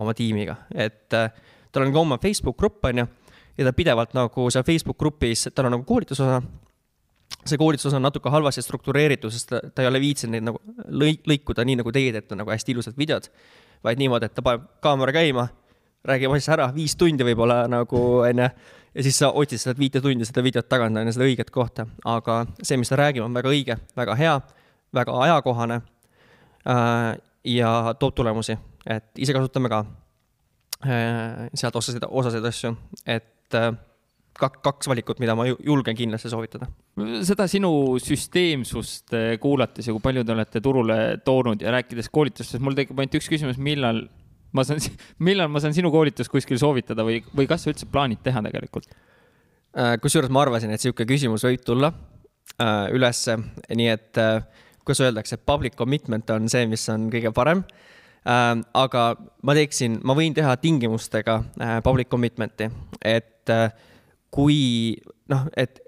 oma 0.00 0.14
tiimiga, 0.16 0.56
et 0.74 1.12
äh, 1.16 1.32
tal 1.72 1.86
on 1.86 1.92
ka 1.92 2.00
oma 2.00 2.18
Facebook 2.22 2.56
grupp, 2.58 2.84
on 2.88 3.02
ju, 3.02 3.06
ja 3.58 3.68
ta 3.68 3.72
pidevalt 3.76 4.14
nagu 4.16 4.48
seal 4.50 4.64
Facebook 4.66 4.98
grupis, 5.00 5.48
tal 5.54 5.68
on 5.68 5.76
nagu 5.78 5.88
koolitusosa. 5.88 6.42
See 7.48 7.58
koolitus 7.58 7.94
on 7.96 8.04
natuke 8.04 8.30
halvasti 8.30 8.62
struktureeritud, 8.62 9.32
sest 9.32 9.48
ta, 9.50 9.58
ta 9.74 9.82
ei 9.82 9.88
ole 9.88 9.98
viitsinud 10.02 10.36
neid 10.36 10.44
nagu 10.46 10.60
lõik-, 11.00 11.24
lõikuda 11.26 11.64
nii, 11.66 11.78
nagu 11.80 11.92
teie 11.94 12.12
teete, 12.14 12.36
nagu 12.38 12.52
hästi 12.52 12.74
ilusad 12.74 12.98
videod, 12.98 13.26
vaid 13.82 13.98
niimoodi, 13.98 14.28
et 14.28 14.36
ta 14.36 14.44
paneb 14.46 14.68
kaamera 14.84 15.14
käima, 15.16 15.48
räägib 16.06 16.36
asja 16.36 16.54
ära, 16.54 16.68
viis 16.76 16.94
tundi 17.00 17.26
võib-olla 17.26 17.64
nagu, 17.72 18.02
on 18.28 18.44
ju, 18.44 18.50
ja 18.94 19.04
siis 19.06 19.18
sa 19.18 19.30
otsid 19.30 19.62
seda 19.62 19.76
viite 19.78 20.02
tundi, 20.04 20.26
seda 20.28 20.44
videot 20.44 20.68
tagant, 20.68 20.96
on 20.98 21.08
ju, 21.08 21.16
seda 21.16 21.28
õiget 21.28 21.52
kohta. 21.54 21.86
aga 22.04 22.42
see, 22.62 22.76
mis 22.80 22.92
ta 22.92 22.98
räägib, 23.00 23.24
on 23.24 23.34
väga 23.34 23.52
õige, 23.52 23.78
väga 23.96 24.16
hea, 24.18 24.34
väga 24.94 25.18
ajakohane 25.26 25.80
äh, 26.68 27.08
ja 27.44 27.72
toob 27.98 28.16
tulemusi, 28.18 28.58
et 28.86 29.22
ise 29.22 29.36
kasutame 29.36 29.72
ka 29.72 29.84
äh, 30.86 31.48
sealt 31.54 31.76
osasid, 31.80 32.04
osasid 32.08 32.52
asju, 32.52 32.76
et 33.06 33.58
äh, 33.58 33.72
kaks 34.38 34.88
valikut, 34.88 35.20
mida 35.22 35.34
ma 35.36 35.44
julgen 35.46 35.96
kindlasti 35.96 36.30
soovitada. 36.32 36.68
seda 37.26 37.46
sinu 37.50 37.98
süsteemsust 38.02 39.14
eh, 39.16 39.36
kuulates 39.40 39.86
ja 39.86 39.94
kui 39.94 40.02
palju 40.04 40.24
te 40.24 40.34
olete 40.34 40.62
turule 40.64 40.98
toonud 41.24 41.62
ja 41.62 41.72
rääkides 41.74 42.08
koolitustest, 42.12 42.62
mul 42.62 42.76
tekib 42.78 42.98
ainult 42.98 43.18
üks 43.20 43.28
küsimus, 43.32 43.60
millal 43.60 44.04
ma 44.56 44.64
saan, 44.66 44.82
millal 45.26 45.50
ma 45.52 45.62
saan 45.62 45.76
sinu 45.76 45.92
koolitust 45.94 46.32
kuskil 46.32 46.60
soovitada 46.60 47.04
või, 47.06 47.20
või 47.36 47.48
kas 47.50 47.64
sa 47.64 47.72
üldse 47.72 47.88
plaanid 47.90 48.22
teha 48.24 48.42
tegelikult? 48.48 48.90
Äh, 49.72 49.94
kusjuures 50.02 50.32
ma 50.32 50.44
arvasin, 50.44 50.72
et 50.72 50.82
niisugune 50.82 51.08
küsimus 51.08 51.46
võib 51.46 51.62
tulla 51.64 51.92
äh, 52.60 52.90
ülesse, 52.92 53.38
nii 53.72 53.88
et 53.88 54.20
äh, 54.20 54.42
kuidas 54.82 55.04
öeldakse, 55.06 55.38
public 55.40 55.78
commitment 55.78 56.28
on 56.34 56.50
see, 56.52 56.66
mis 56.68 56.84
on 56.92 57.08
kõige 57.12 57.32
parem 57.34 57.62
äh,. 58.26 58.58
aga 58.78 59.04
ma 59.42 59.54
teeksin, 59.56 60.00
ma 60.04 60.16
võin 60.18 60.34
teha 60.36 60.56
tingimustega 60.60 61.38
public 61.86 62.10
commitment'i, 62.12 62.68
et 63.06 63.50
kui 64.32 64.58
noh, 65.32 65.48
et 65.58 65.80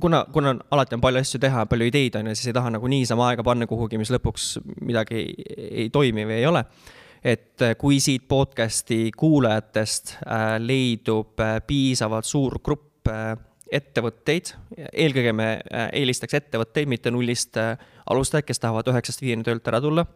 kuna, 0.00 0.24
kuna 0.32 0.54
alati 0.70 0.94
on 0.96 1.02
palju 1.04 1.20
asju 1.20 1.40
teha, 1.42 1.64
palju 1.70 1.88
ideid 1.88 2.16
on 2.18 2.30
ju, 2.30 2.36
siis 2.38 2.50
ei 2.50 2.56
taha 2.56 2.72
nagu 2.76 2.90
niisama 2.90 3.28
aega 3.30 3.44
panna 3.46 3.68
kuhugi, 3.70 3.98
mis 4.00 4.12
lõpuks 4.14 4.50
midagi 4.84 5.24
ei 5.56 5.88
toimi 5.92 6.26
või 6.28 6.38
ei 6.40 6.46
ole. 6.48 6.64
Et 7.24 7.62
äh, 7.64 7.72
kui 7.80 7.98
siit 8.04 8.26
podcast'i 8.28 9.08
kuulajatest 9.16 10.16
äh, 10.20 10.44
leidub 10.60 11.40
äh, 11.40 11.56
piisavalt 11.66 12.28
suur 12.28 12.60
grupp 12.64 12.92
ettevõtteid, 13.74 14.54
eelkõige 14.96 15.32
me 15.36 15.46
eelistaks 15.92 16.38
ettevõtteid, 16.38 16.88
mitte 16.88 17.10
nullist 17.12 17.58
alustajaid, 17.58 18.46
kes 18.48 18.62
tahavad 18.62 18.88
üheksast 18.88 19.20
viieni 19.20 19.44
töölt 19.44 19.68
ära 19.68 19.80
tulla. 19.84 20.06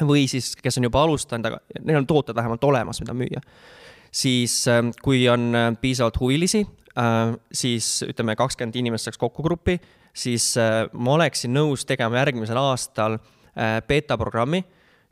või 0.00 0.22
siis, 0.28 0.54
kes 0.56 0.78
on 0.78 0.86
juba 0.86 1.02
alustanud, 1.04 1.50
aga 1.50 1.82
neil 1.82 1.98
on 1.98 2.06
tooted 2.08 2.36
vähemalt 2.36 2.64
olemas, 2.64 3.00
mida 3.02 3.12
müüa 3.12 3.42
siis 4.08 4.64
kui 5.02 5.28
on 5.28 5.52
piisavalt 5.80 6.16
huvilisi, 6.20 6.62
siis 7.52 7.90
ütleme, 8.08 8.36
kakskümmend 8.36 8.76
inimest 8.80 9.04
saaks 9.04 9.20
kokku 9.20 9.44
gruppi, 9.44 9.76
siis 10.16 10.54
ma 10.92 11.18
oleksin 11.18 11.52
nõus 11.52 11.84
tegema 11.84 12.22
järgmisel 12.22 12.56
aastal 12.62 13.18
beeta 13.88 14.16
programmi, 14.16 14.62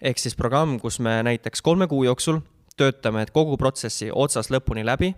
ehk 0.00 0.18
siis 0.18 0.36
programm, 0.36 0.78
kus 0.80 1.00
me 1.00 1.22
näiteks 1.22 1.62
kolme 1.62 1.86
kuu 1.86 2.04
jooksul 2.04 2.40
töötame 2.76 3.24
kogu 3.32 3.56
protsessi 3.56 4.10
otsast 4.12 4.52
lõpuni 4.52 4.84
läbi 4.84 5.14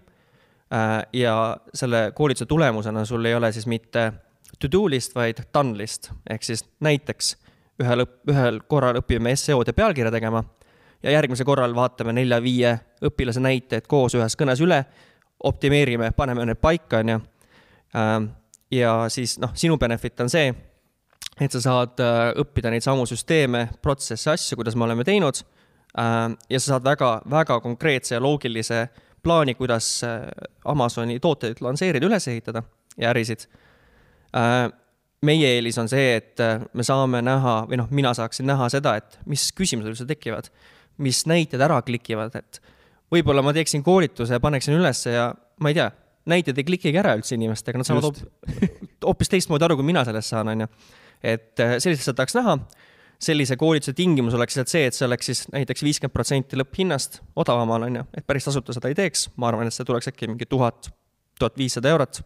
ja 1.13 1.35
selle 1.75 2.13
koolituse 2.15 2.47
tulemusena 2.47 3.05
sul 3.05 3.25
ei 3.25 3.35
ole 3.35 3.53
siis 3.53 3.67
mitte 3.67 4.13
to-do 4.59 4.89
list, 4.91 5.15
vaid 5.15 5.43
done 5.55 5.77
list, 5.79 6.11
ehk 6.31 6.43
siis 6.43 6.65
näiteks 6.81 7.37
ühel, 7.83 8.05
ühel 8.31 8.61
korral 8.69 9.01
õpime 9.01 9.35
SEO-d 9.37 9.73
ja 9.73 9.77
pealkirja 9.77 10.13
tegema 10.15 10.43
ja 11.03 11.15
järgmisel 11.15 11.47
korral 11.47 11.75
vaatame 11.75 12.13
nelja-viie 12.13 12.75
õpilase 13.05 13.43
näiteid 13.43 13.87
koos 13.91 14.17
ühes 14.19 14.37
kõnes 14.39 14.63
üle 14.65 14.83
optimeerime, 15.45 16.11
paneme 16.17 16.47
need 16.49 16.59
paika, 16.59 16.99
on 16.99 17.13
ju. 17.13 17.19
Ähm, 17.97 18.25
ja 18.75 19.05
siis 19.09 19.37
noh, 19.39 19.53
sinu 19.55 19.79
benefit 19.79 20.21
on 20.21 20.31
see, 20.31 20.51
et 21.41 21.55
sa 21.55 21.61
saad 21.63 22.01
äh, 22.03 22.33
õppida 22.43 22.73
neid 22.73 22.85
samu 22.85 23.07
süsteeme, 23.09 23.69
protsesse, 23.83 24.33
asju, 24.33 24.59
kuidas 24.59 24.77
me 24.79 24.87
oleme 24.89 25.07
teinud. 25.07 25.43
Ähm, 25.99 26.37
ja 26.51 26.61
sa 26.61 26.75
saad 26.75 26.87
väga, 26.87 27.13
väga 27.31 27.61
konkreetse 27.65 28.17
ja 28.17 28.23
loogilise 28.23 28.87
plaani, 29.25 29.55
kuidas 29.59 29.93
äh, 30.07 30.27
Amazoni 30.69 31.19
tooteid 31.23 31.63
lansseerida, 31.65 32.07
üles 32.07 32.29
ehitada 32.31 32.63
ja 32.99 33.13
ärisid. 33.13 33.47
Äh, 34.37 34.67
meie 35.25 35.55
eelis 35.57 35.79
on 35.83 35.89
see, 35.91 36.13
et 36.21 36.39
me 36.79 36.85
saame 36.87 37.23
näha 37.27 37.61
või 37.71 37.81
noh, 37.81 37.89
mina 37.91 38.13
saaksin 38.15 38.47
näha 38.47 38.69
seda, 38.71 38.95
et 39.01 39.19
mis 39.27 39.49
küsimused 39.57 39.91
üldse 39.91 40.07
tekivad, 40.07 40.47
mis 41.03 41.25
näited 41.27 41.63
ära 41.63 41.81
klikivad, 41.83 42.37
et 42.39 42.61
võib-olla 43.11 43.43
ma 43.43 43.55
teeksin 43.57 43.83
koolituse, 43.83 44.39
paneksin 44.43 44.77
ülesse 44.79 45.17
ja 45.17 45.33
ma 45.59 45.73
ei 45.73 45.79
tea, 45.79 45.89
näited 46.29 46.59
ei 46.61 46.67
klikigi 46.69 47.01
ära 47.01 47.17
üldse 47.19 47.35
inimestega, 47.39 47.81
nad 47.81 47.89
saavad 47.89 48.23
hoopis 49.09 49.33
teistmoodi 49.33 49.67
aru, 49.67 49.79
kui 49.79 49.89
mina 49.89 50.05
sellest 50.07 50.35
saan, 50.35 50.53
on 50.53 50.65
ju. 50.65 50.71
Et 51.23 51.61
äh, 51.61 51.77
sellist 51.79 52.05
asja 52.05 52.15
tahaks 52.15 52.37
näha. 52.39 52.59
sellise 53.19 53.57
koolituse 53.59 53.93
tingimus 53.99 54.35
oleks 54.35 54.55
lihtsalt 54.55 54.71
see, 54.71 54.87
et 54.87 54.95
see 54.95 55.07
oleks 55.07 55.27
siis 55.27 55.41
näiteks 55.51 55.83
viiskümmend 55.83 56.15
protsenti 56.15 56.57
lõpphinnast 56.57 57.19
odavamal, 57.37 57.83
on 57.89 57.97
ju, 57.97 58.05
et 58.15 58.27
päris 58.27 58.47
tasuta 58.47 58.73
seda 58.77 58.89
ei 58.89 58.95
teeks, 58.95 59.29
ma 59.37 59.49
arvan, 59.49 59.67
et 59.67 59.75
see 59.75 59.87
tuleks 59.87 60.13
äkki 60.13 60.29
mingi 60.31 60.47
tuhat, 60.47 60.91
tuhat 61.39 61.59
viissada 61.59 61.91
eurot. 61.91 62.21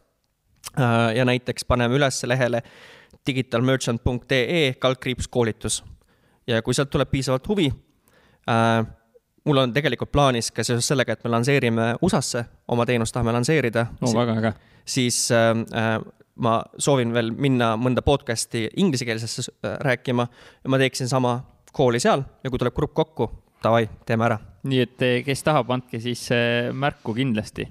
Äh, 0.76 1.14
ja 1.16 1.24
näiteks 1.24 1.64
paneme 1.64 1.96
üles 1.96 2.20
lehele 2.28 2.62
digitalmerchant.ee 3.26 4.74
kaldkriips 4.78 5.28
koolitus. 5.28 5.82
ja 6.46 6.62
kui 6.62 6.74
sealt 6.74 6.90
tuleb 6.90 7.10
piisavalt 7.10 7.48
huvi 7.48 7.70
äh,, 8.50 8.86
mul 9.44 9.56
on 9.56 9.72
tegelikult 9.72 10.12
plaanis 10.12 10.50
ka 10.54 10.64
seoses 10.64 10.88
sellega, 10.92 11.14
et 11.14 11.24
me 11.24 11.32
lansseerime 11.34 11.88
USA-sse, 12.02 12.44
oma 12.68 12.86
teenust 12.86 13.14
tahame 13.14 13.34
lansseerida. 13.36 13.86
no 14.00 14.12
väga 14.16 14.38
äge. 14.40 14.52
siis 14.84 15.30
äh, 15.32 15.50
äh, 15.78 15.98
ma 16.40 16.58
soovin 16.78 17.12
veel 17.12 17.32
minna 17.36 17.74
mõnda 17.76 18.04
podcast'i 18.04 18.68
inglisekeelsesse 18.80 19.44
äh, 19.50 19.76
rääkima 19.84 20.26
ja 20.62 20.72
ma 20.72 20.80
teeksin 20.80 21.10
sama 21.10 21.40
kooli 21.72 22.00
seal 22.00 22.24
ja 22.44 22.50
kui 22.50 22.60
tuleb 22.60 22.76
grupp 22.76 22.94
kokku, 22.96 23.30
davai, 23.64 23.86
teeme 24.06 24.28
ära. 24.28 24.40
nii 24.62 24.82
et 24.86 25.06
kes 25.26 25.42
tahab, 25.42 25.70
andke 25.74 26.00
siis 26.00 26.28
äh, 26.32 26.72
märku 26.72 27.14
kindlasti 27.16 27.68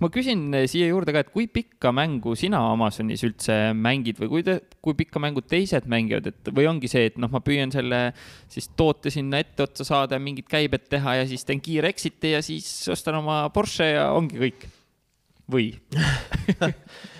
ma 0.00 0.10
küsin 0.12 0.48
eh, 0.56 0.66
siia 0.70 0.88
juurde 0.90 1.14
ka, 1.14 1.22
et 1.24 1.30
kui 1.34 1.46
pikka 1.50 1.92
mängu 1.94 2.34
sina 2.38 2.60
Amazonis 2.72 3.22
üldse 3.26 3.56
mängid 3.76 4.20
või 4.20 4.30
kui 4.32 4.46
te, 4.46 4.56
kui 4.82 4.96
pikka 4.98 5.22
mängu 5.22 5.42
teised 5.46 5.86
mängivad, 5.90 6.30
et 6.30 6.50
või 6.56 6.68
ongi 6.70 6.90
see, 6.90 7.10
et 7.10 7.20
noh, 7.20 7.30
ma 7.32 7.42
püüan 7.44 7.72
selle 7.74 8.02
siis 8.50 8.70
toote 8.78 9.12
sinna 9.14 9.40
etteotsa 9.42 9.86
saada 9.86 10.18
ja 10.18 10.24
mingid 10.24 10.48
käibed 10.50 10.88
teha 10.92 11.20
ja 11.20 11.28
siis 11.30 11.46
teen 11.48 11.62
kiire 11.64 11.92
exit'i 11.92 12.34
ja 12.34 12.42
siis 12.44 12.68
ostan 12.92 13.20
oma 13.20 13.42
Porsche 13.54 13.92
ja 13.94 14.10
ongi 14.16 14.40
kõik. 14.40 14.68
või 15.50 15.72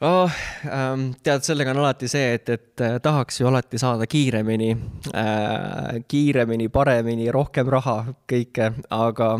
oh,? 0.00 0.30
Ähm, 0.66 1.10
tead, 1.22 1.44
sellega 1.46 1.72
on 1.72 1.80
alati 1.82 2.08
see, 2.08 2.34
et, 2.36 2.48
et 2.48 2.84
äh, 2.84 2.98
tahaks 3.02 3.40
ju 3.40 3.48
alati 3.48 3.78
saada 3.78 4.06
kiiremini 4.06 4.70
äh,, 5.14 6.02
kiiremini, 6.08 6.68
paremini, 6.68 7.30
rohkem 7.32 7.68
raha, 7.72 8.02
kõike, 8.28 8.72
aga 8.90 9.30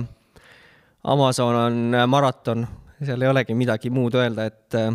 Amazon 1.04 1.60
on 1.60 1.82
äh, 1.94 2.06
maraton, 2.08 2.66
seal 3.02 3.22
ei 3.22 3.32
olegi 3.32 3.54
midagi 3.54 3.92
muud 3.92 4.16
öelda, 4.16 4.46
et 4.48 4.78
äh, 4.78 4.90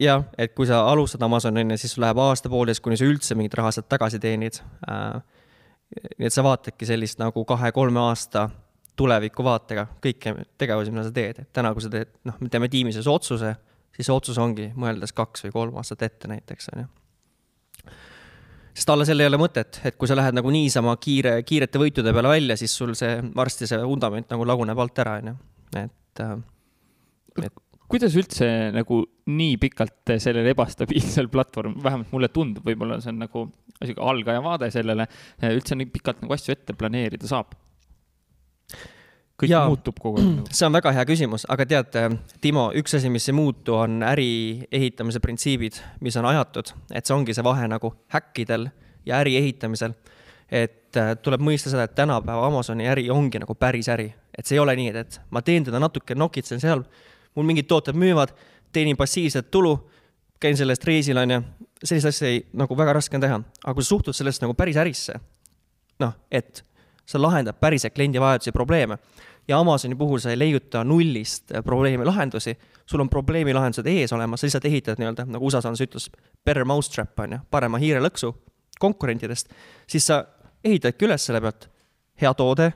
jah, 0.00 0.26
et 0.38 0.54
kui 0.54 0.68
sa 0.68 0.84
alustad 0.90 1.22
Amazoni, 1.22 1.64
on 1.64 1.74
ju, 1.74 1.80
siis 1.80 1.96
sul 1.96 2.04
läheb 2.04 2.20
aasta-poolteist, 2.20 2.82
kuni 2.84 2.98
sa 3.00 3.08
üldse 3.08 3.38
mingit 3.38 3.56
raha 3.58 3.72
sealt 3.74 3.88
tagasi 3.92 4.20
teenid 4.22 4.60
äh,. 4.88 5.22
nii 6.18 6.26
et 6.26 6.34
sa 6.34 6.42
vaatadki 6.42 6.86
sellist 6.88 7.20
nagu 7.20 7.44
kahe-kolme 7.46 8.00
aasta 8.02 8.48
tulevikuvaatega 8.98 9.86
kõiki 10.02 10.34
tegevusi, 10.60 10.92
mida 10.94 11.06
sa 11.08 11.14
teed, 11.14 11.40
et 11.42 11.50
täna, 11.54 11.72
kui 11.74 11.82
sa 11.84 11.90
teed, 11.92 12.12
noh, 12.28 12.36
me 12.40 12.50
teeme 12.52 12.70
tiimis 12.70 13.00
otsuse, 13.10 13.54
siis 13.94 14.08
see 14.08 14.14
otsus 14.14 14.38
ongi 14.42 14.70
mõeldes 14.78 15.14
kaks 15.16 15.46
või 15.46 15.54
kolm 15.54 15.80
aastat 15.82 16.04
ette 16.06 16.30
näiteks, 16.30 16.70
on 16.74 16.84
ju. 16.84 16.88
sest 18.74 18.94
alla 18.94 19.06
selle 19.08 19.26
ei 19.26 19.32
ole 19.32 19.40
mõtet, 19.40 19.80
et 19.86 19.98
kui 19.98 20.10
sa 20.10 20.16
lähed 20.18 20.38
nagu 20.38 20.50
niisama 20.54 20.94
kiire, 21.02 21.40
kiirete 21.46 21.82
võitude 21.82 22.14
peale 22.14 22.36
välja, 22.36 22.58
siis 22.60 22.74
sul 22.74 22.94
see, 22.98 23.18
varsti 23.34 23.70
see 23.70 23.82
vundament 23.82 24.30
nagu 24.30 24.46
laguneb 24.46 24.78
alt 24.84 25.04
ära, 25.04 25.18
on 25.22 25.32
ju, 25.32 25.36
et, 25.82 26.22
äh, 26.22 26.38
et 27.42 27.60
kuidas 27.90 28.14
üldse 28.18 28.46
nagu 28.74 29.02
nii 29.34 29.58
pikalt 29.62 30.14
sellel 30.22 30.46
ebastabiilsel 30.54 31.28
platvorm, 31.32 31.76
vähemalt 31.82 32.14
mulle 32.14 32.30
tundub, 32.32 32.64
võib-olla 32.66 33.00
see 33.02 33.12
on 33.12 33.20
nagu 33.26 33.46
sihuke 33.80 34.02
algaja 34.06 34.42
vaade 34.44 34.70
sellele, 34.72 35.06
üldse 35.50 35.76
nii 35.78 35.90
pikalt 35.92 36.22
nagu 36.22 36.34
asju 36.36 36.54
ette 36.54 36.76
planeerida 36.78 37.28
saab? 37.30 37.54
Kõik 39.40 39.50
ja, 39.50 39.64
muutub 39.70 39.98
kogu 40.00 40.20
aeg. 40.20 40.30
Nagu. 40.38 40.54
see 40.54 40.66
on 40.68 40.76
väga 40.76 40.92
hea 40.94 41.04
küsimus, 41.08 41.46
aga 41.50 41.66
tead, 41.68 41.98
Timo, 42.44 42.68
üks 42.78 42.96
asi, 42.98 43.10
mis 43.12 43.26
ei 43.30 43.36
muutu, 43.36 43.76
on 43.78 44.02
äri 44.06 44.28
ehitamise 44.72 45.22
printsiibid, 45.24 45.80
mis 46.04 46.16
on 46.20 46.28
ajatud, 46.30 46.74
et 46.94 47.06
see 47.06 47.16
ongi 47.16 47.34
see 47.36 47.46
vahe 47.46 47.66
nagu 47.70 47.94
häkkidel 48.14 48.68
ja 49.06 49.20
äri 49.22 49.36
ehitamisel. 49.40 49.94
et 50.54 50.96
äh, 51.00 51.14
tuleb 51.18 51.40
mõista 51.42 51.70
seda, 51.72 51.86
et 51.88 51.94
tänapäeva 51.96 52.46
Amazoni 52.46 52.86
äri 52.86 53.08
ongi 53.10 53.40
nagu 53.42 53.54
päris 53.58 53.88
äri, 53.90 54.12
et 54.36 54.46
see 54.46 54.54
ei 54.54 54.60
ole 54.62 54.76
nii, 54.76 54.90
et, 54.92 54.96
et 55.00 55.20
ma 55.32 55.42
teen 55.42 55.64
teda 55.64 55.80
natuke, 55.82 56.14
nokitsen 56.14 56.60
seal, 56.62 56.84
mul 57.34 57.46
mingid 57.48 57.66
tooted 57.66 57.96
müüvad, 57.98 58.34
teenin 58.72 58.96
passiivset 58.96 59.50
tulu, 59.50 59.72
käin 60.38 60.56
selle 60.56 60.76
eest 60.76 60.84
reisil, 60.84 61.18
on 61.18 61.32
ju, 61.32 61.40
sellist 61.82 62.10
asja 62.12 62.28
ei, 62.28 62.44
nagu 62.52 62.76
väga 62.76 62.92
raske 63.00 63.16
on 63.16 63.24
teha, 63.24 63.40
aga 63.64 63.74
kui 63.74 63.82
sa 63.82 63.94
suhtud 63.94 64.14
sellest 64.14 64.44
nagu 64.44 64.54
päris 64.54 64.78
ärisse, 64.78 65.16
noh, 66.04 66.12
et 66.30 66.62
see 67.08 67.20
lahendab 67.20 67.58
päriselt 67.60 67.94
kliendi 67.96 68.20
vajadusi 68.20 68.50
ja 68.50 68.56
probleeme. 68.56 68.98
Ja 69.48 69.58
Amazoni 69.58 69.94
puhul 69.94 70.18
sa 70.18 70.30
ei 70.30 70.38
leiuta 70.38 70.84
nullist 70.84 71.52
äh, 71.52 71.64
probleemi 71.64 72.04
lahendusi, 72.04 72.58
sul 72.86 73.00
on 73.00 73.10
probleemi 73.10 73.54
lahendused 73.54 73.86
ees 73.86 74.12
olemas, 74.12 74.40
sa 74.40 74.46
lihtsalt 74.46 74.64
ehitad 74.64 75.00
nii-öelda, 75.00 75.26
nagu 75.28 75.46
USA 75.46 75.60
Sans 75.64 75.80
ütles, 75.80 76.10
better 76.44 76.64
mousetrap 76.64 77.20
on 77.20 77.36
ju, 77.36 77.38
parema 77.50 77.80
hiirelõksu 77.82 78.32
konkurentidest, 78.80 79.52
siis 79.86 80.06
sa 80.06 80.24
ehitadki 80.64 81.06
üles 81.06 81.26
selle 81.26 81.40
pealt 81.44 81.68
hea 82.20 82.34
toode, 82.34 82.72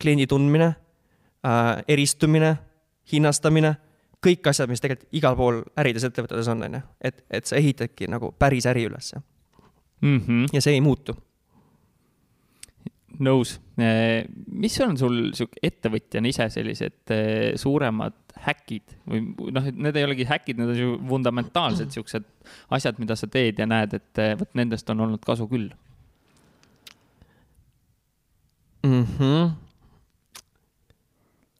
kliendi 0.00 0.26
tundmine 0.30 0.70
äh,, 1.46 1.82
eristumine, 1.88 2.56
hinnastamine, 3.12 3.74
kõik 4.24 4.48
asjad, 4.48 4.70
mis 4.72 4.80
tegelikult 4.80 5.16
igal 5.16 5.36
pool 5.36 5.62
ärides, 5.80 6.06
ettevõtetes 6.08 6.48
on, 6.52 6.64
on 6.64 6.78
ju, 6.78 6.82
et, 7.04 7.24
et 7.30 7.48
sa 7.48 7.56
ehitadki 7.60 8.08
nagu 8.12 8.32
päris 8.38 8.66
äri 8.66 8.86
ülesse 8.88 9.20
mm. 10.00 10.20
-hmm. 10.20 10.46
ja 10.52 10.62
see 10.62 10.74
ei 10.74 10.80
muutu 10.80 11.16
nõus. 13.22 13.58
Eh, 13.78 14.24
mis 14.54 14.76
on 14.84 14.96
sul 14.98 15.16
sihuke 15.36 15.60
ettevõtjana 15.66 16.30
ise 16.30 16.48
sellised 16.52 17.14
eh, 17.14 17.54
suuremad 17.60 18.16
häkid 18.44 18.96
või 19.08 19.22
noh, 19.54 19.66
need 19.72 19.96
ei 19.98 20.06
olegi 20.06 20.26
häkid, 20.28 20.58
need 20.58 20.72
on 20.74 20.80
ju 20.80 20.94
fundamentaalsed 21.08 21.94
siuksed 21.94 22.26
asjad, 22.74 22.98
mida 23.02 23.16
sa 23.18 23.28
teed 23.30 23.60
ja 23.62 23.66
näed, 23.70 23.96
et 23.96 24.22
eh, 24.22 24.34
vot 24.38 24.50
nendest 24.58 24.90
on 24.92 25.04
olnud 25.06 25.22
kasu 25.26 25.46
küll 25.50 25.70
mm. 28.84 29.04
-hmm. 29.18 29.52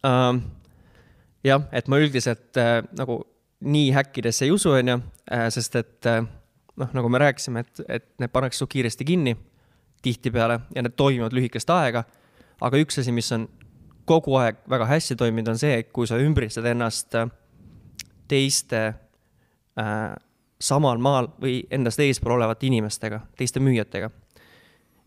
Uh, 0.04 0.36
jah, 1.44 1.62
et 1.72 1.86
ma 1.88 1.96
üldiselt 1.96 2.58
äh, 2.60 2.82
nagu 2.92 3.22
nii 3.64 3.92
häkkidesse 3.96 4.44
ei 4.44 4.50
usu, 4.52 4.74
on 4.76 4.88
ju, 4.88 4.96
sest 5.48 5.76
et 5.80 6.06
äh, 6.06 6.26
noh, 6.76 6.90
nagu 6.92 7.08
me 7.08 7.18
rääkisime, 7.18 7.60
et, 7.60 7.80
et 7.88 8.04
need 8.20 8.28
pannakse 8.34 8.58
su 8.58 8.66
kiiresti 8.66 9.04
kinni 9.08 9.32
tihtipeale 10.04 10.60
ja 10.74 10.84
need 10.84 10.96
toimivad 10.96 11.34
lühikest 11.36 11.70
aega. 11.74 12.04
aga 12.60 12.80
üks 12.80 13.00
asi, 13.00 13.12
mis 13.12 13.32
on 13.32 13.48
kogu 14.04 14.36
aeg 14.36 14.60
väga 14.70 14.86
hästi 14.88 15.16
toiminud, 15.16 15.48
on 15.54 15.58
see, 15.58 15.82
kui 15.92 16.06
sa 16.06 16.18
ümbritsed 16.20 16.64
ennast 16.68 17.16
äh, 17.18 17.28
teiste 18.28 18.82
äh, 19.80 20.12
samal 20.60 21.00
maal 21.02 21.30
või 21.40 21.62
endast 21.72 22.00
eespool 22.00 22.36
olevate 22.36 22.68
inimestega, 22.68 23.20
teiste 23.36 23.60
müüjatega. 23.60 24.10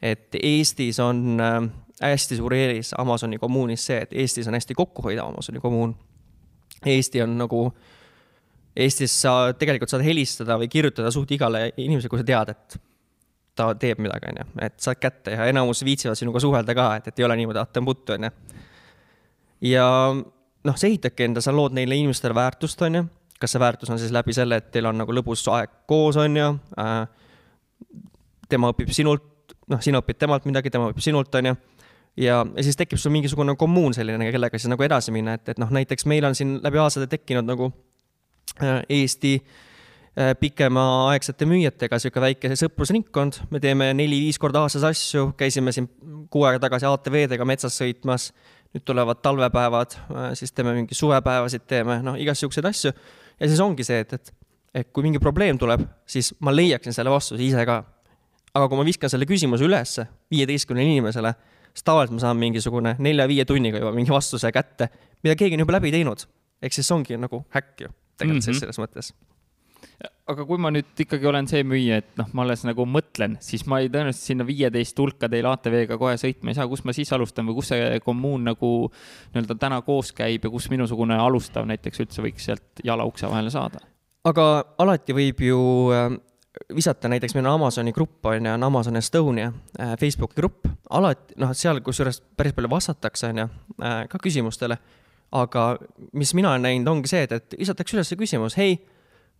et 0.01 0.35
Eestis 0.41 0.99
on 0.99 1.39
äh, 1.41 1.61
hästi 2.01 2.37
suur 2.37 2.53
eelis 2.53 2.93
Amazoni 2.97 3.37
kommuunis 3.37 3.85
see, 3.85 4.01
et 4.01 4.13
Eestis 4.13 4.47
on 4.47 4.57
hästi 4.57 4.73
kokkuhoidav 4.77 5.31
Amazoni 5.31 5.59
kommuun. 5.59 5.95
Eesti 6.85 7.21
on 7.21 7.37
nagu, 7.37 7.61
Eestis 8.77 9.13
sa 9.21 9.53
tegelikult 9.57 9.89
saad 9.89 10.05
helistada 10.05 10.59
või 10.61 10.69
kirjutada 10.69 11.11
suht 11.11 11.31
igale 11.33 11.71
inimesele, 11.77 12.09
kui 12.09 12.21
sa 12.21 12.27
tead, 12.27 12.53
et 12.53 12.77
ta 13.57 13.67
teeb 13.79 14.01
midagi, 14.03 14.31
on 14.31 14.41
ju, 14.41 14.47
et 14.67 14.75
saad 14.83 14.99
kätte 15.01 15.35
ja 15.35 15.47
enamus 15.49 15.83
viitsivad 15.85 16.17
sinuga 16.19 16.41
suhelda 16.43 16.75
ka, 16.77 16.87
et, 16.99 17.11
et 17.11 17.19
ei 17.19 17.27
ole 17.27 17.37
niimoodi 17.39 17.61
attem-puttu, 17.61 18.17
on 18.17 18.27
ju. 18.27 18.31
ja 19.73 19.87
noh, 20.13 20.75
sa 20.75 20.89
ehitadki 20.89 21.27
enda, 21.27 21.43
sa 21.43 21.55
lood 21.55 21.75
neile 21.77 21.97
inimestele 21.97 22.35
väärtust, 22.37 22.81
on 22.87 22.99
ju, 22.99 23.05
kas 23.41 23.53
see 23.53 23.61
väärtus 23.61 23.93
on 23.93 24.01
siis 24.01 24.13
läbi 24.15 24.35
selle, 24.35 24.61
et 24.61 24.69
teil 24.73 24.89
on 24.89 24.97
nagu 24.97 25.13
lõbus 25.13 25.45
aeg 25.53 25.73
koos, 25.89 26.19
on 26.21 26.37
ju 26.37 26.51
äh,, 26.81 26.99
tema 28.49 28.71
õpib 28.73 28.93
sinult, 28.95 29.55
noh, 29.67 29.81
sina 29.83 30.01
õpid 30.03 30.21
temalt 30.21 30.47
midagi, 30.49 30.71
tema 30.73 30.91
õpib 30.91 31.03
sinult, 31.03 31.33
on 31.39 31.51
ju 31.51 31.55
ja, 32.23 32.41
ja 32.41 32.65
siis 32.65 32.79
tekib 32.79 33.01
sul 33.01 33.13
mingisugune 33.13 33.57
kommuun 33.59 33.95
selline, 33.97 34.31
kellega 34.33 34.59
siis 34.59 34.71
nagu 34.71 34.85
edasi 34.85 35.13
minna, 35.15 35.37
et, 35.37 35.53
et 35.53 35.61
noh, 35.61 35.71
näiteks 35.73 36.07
meil 36.09 36.25
on 36.25 36.37
siin 36.37 36.57
läbi 36.63 36.81
aastate 36.81 37.09
tekkinud 37.17 37.49
nagu 37.49 37.71
äh, 38.61 38.81
Eesti 38.89 39.37
Äh, 39.37 39.66
pikemaaegsete 40.39 41.45
müüjatega 41.45 41.99
sihuke 42.01 42.21
väike 42.21 42.49
sõprusringkond, 42.57 43.43
me 43.53 43.59
teeme 43.61 43.91
neli-viis 43.93 44.39
korda 44.41 44.63
aastas 44.65 44.87
asju, 44.87 45.27
käisime 45.37 45.73
siin 45.75 45.85
kuu 46.33 46.45
aega 46.47 46.63
tagasi 46.63 46.87
ATV-dega 46.89 47.45
metsas 47.45 47.77
sõitmas, 47.77 48.31
nüüd 48.73 48.85
tulevad 48.87 49.21
talvepäevad, 49.21 49.93
äh, 50.09 50.31
siis 50.37 50.51
teeme 50.57 50.73
mingi 50.75 50.97
suvepäevasid, 50.97 51.67
teeme 51.69 51.99
noh, 52.05 52.17
igasuguseid 52.19 52.65
asju. 52.65 52.93
ja 53.39 53.49
siis 53.49 53.61
ongi 53.61 53.85
see, 53.85 53.99
et, 54.03 54.13
et, 54.13 54.33
et 54.81 54.89
kui 54.93 55.05
mingi 55.05 55.21
probleem 55.21 55.59
tuleb, 55.61 55.85
siis 56.09 56.33
ma 56.41 56.55
leiaksin 56.55 56.95
selle 56.97 57.13
vastuse 57.13 57.43
ise 57.43 57.65
ka. 57.65 57.83
aga 58.57 58.67
kui 58.67 58.79
ma 58.79 58.87
viskan 58.87 59.13
selle 59.13 59.29
küsimuse 59.29 59.65
ülesse 59.69 60.07
viieteistkümnele 60.33 60.97
inimesele, 60.97 61.35
siis 61.73 61.85
tavaliselt 61.85 62.17
ma 62.17 62.25
saan 62.25 62.41
mingisugune 62.41 62.95
nelja-viie 62.97 63.45
tunniga 63.45 63.77
juba 63.77 63.93
mingi 63.93 64.11
vastuse 64.11 64.51
kätte, 64.51 64.89
mida 65.23 65.37
keegi 65.37 65.59
on 65.59 65.67
juba 65.67 65.77
läbi 65.77 65.93
teinud. 65.93 66.25
ehk 66.61 66.73
siis 66.73 66.89
see 66.89 66.97
ongi 66.97 67.21
nagu 67.21 67.45
häkk 67.53 67.85
ju, 67.85 67.93
tegelikult 68.17 68.45
mm 68.45 68.53
-hmm. 68.53 68.59
selles 68.65 68.79
mõttes 68.81 69.13
aga 70.29 70.45
kui 70.45 70.59
ma 70.61 70.69
nüüd 70.73 70.99
ikkagi 71.01 71.27
olen 71.29 71.47
see 71.49 71.63
müüja, 71.65 72.01
et 72.01 72.09
noh, 72.19 72.27
ma 72.37 72.43
alles 72.43 72.63
nagu 72.67 72.85
mõtlen, 72.89 73.37
siis 73.43 73.63
ma 73.69 73.79
ei 73.81 73.89
tõenäoliselt 73.89 74.29
sinna 74.29 74.45
viieteist 74.47 74.99
hulka 74.99 75.29
teil 75.31 75.47
ATV-ga 75.49 75.97
kohe 75.99 76.17
sõitma 76.21 76.51
ei 76.51 76.57
saa, 76.57 76.67
kus 76.69 76.83
ma 76.85 76.93
siis 76.95 77.11
alustan 77.15 77.47
või 77.47 77.57
kus 77.57 77.71
see 77.73 77.99
kommuun 78.05 78.45
nagu 78.49 78.71
nii-öelda 78.91 79.57
täna 79.57 79.79
koos 79.87 80.11
käib 80.17 80.45
ja 80.45 80.51
kus 80.53 80.69
minusugune 80.73 81.17
alustav 81.21 81.65
näiteks 81.69 82.03
üldse 82.03 82.25
võiks 82.25 82.45
sealt 82.49 82.83
jala 82.85 83.07
ukse 83.09 83.29
vahele 83.29 83.53
saada? 83.53 83.81
aga 84.27 84.47
alati 84.83 85.15
võib 85.15 85.41
ju 85.47 85.61
äh, 85.95 86.09
visata, 86.75 87.09
näiteks 87.09 87.33
meil 87.37 87.47
on 87.47 87.55
Amazoni 87.55 87.93
grupp 87.95 88.27
on 88.27 88.45
ju, 88.45 88.53
on 88.53 88.67
Amazon 88.67 88.99
Estonia 88.99 89.49
äh, 89.79 89.95
Facebooki 89.97 90.37
grupp, 90.41 90.67
alati 90.93 91.39
noh, 91.41 91.55
seal 91.57 91.81
kusjuures 91.85 92.21
päris 92.37 92.53
palju 92.57 92.69
vastatakse 92.75 93.31
on 93.31 93.41
ju 93.43 93.47
äh, 93.81 94.03
ka 94.11 94.21
küsimustele. 94.21 94.77
aga 95.31 95.63
mis 96.13 96.31
mina 96.37 96.53
olen 96.53 96.61
näinud, 96.63 96.87
ongi 96.87 97.09
see, 97.11 97.25
et, 97.25 97.31
et 97.35 97.55
visatakse 97.59 97.97
üles 97.97 98.13
küsimus, 98.19 98.55
hei 98.59 98.77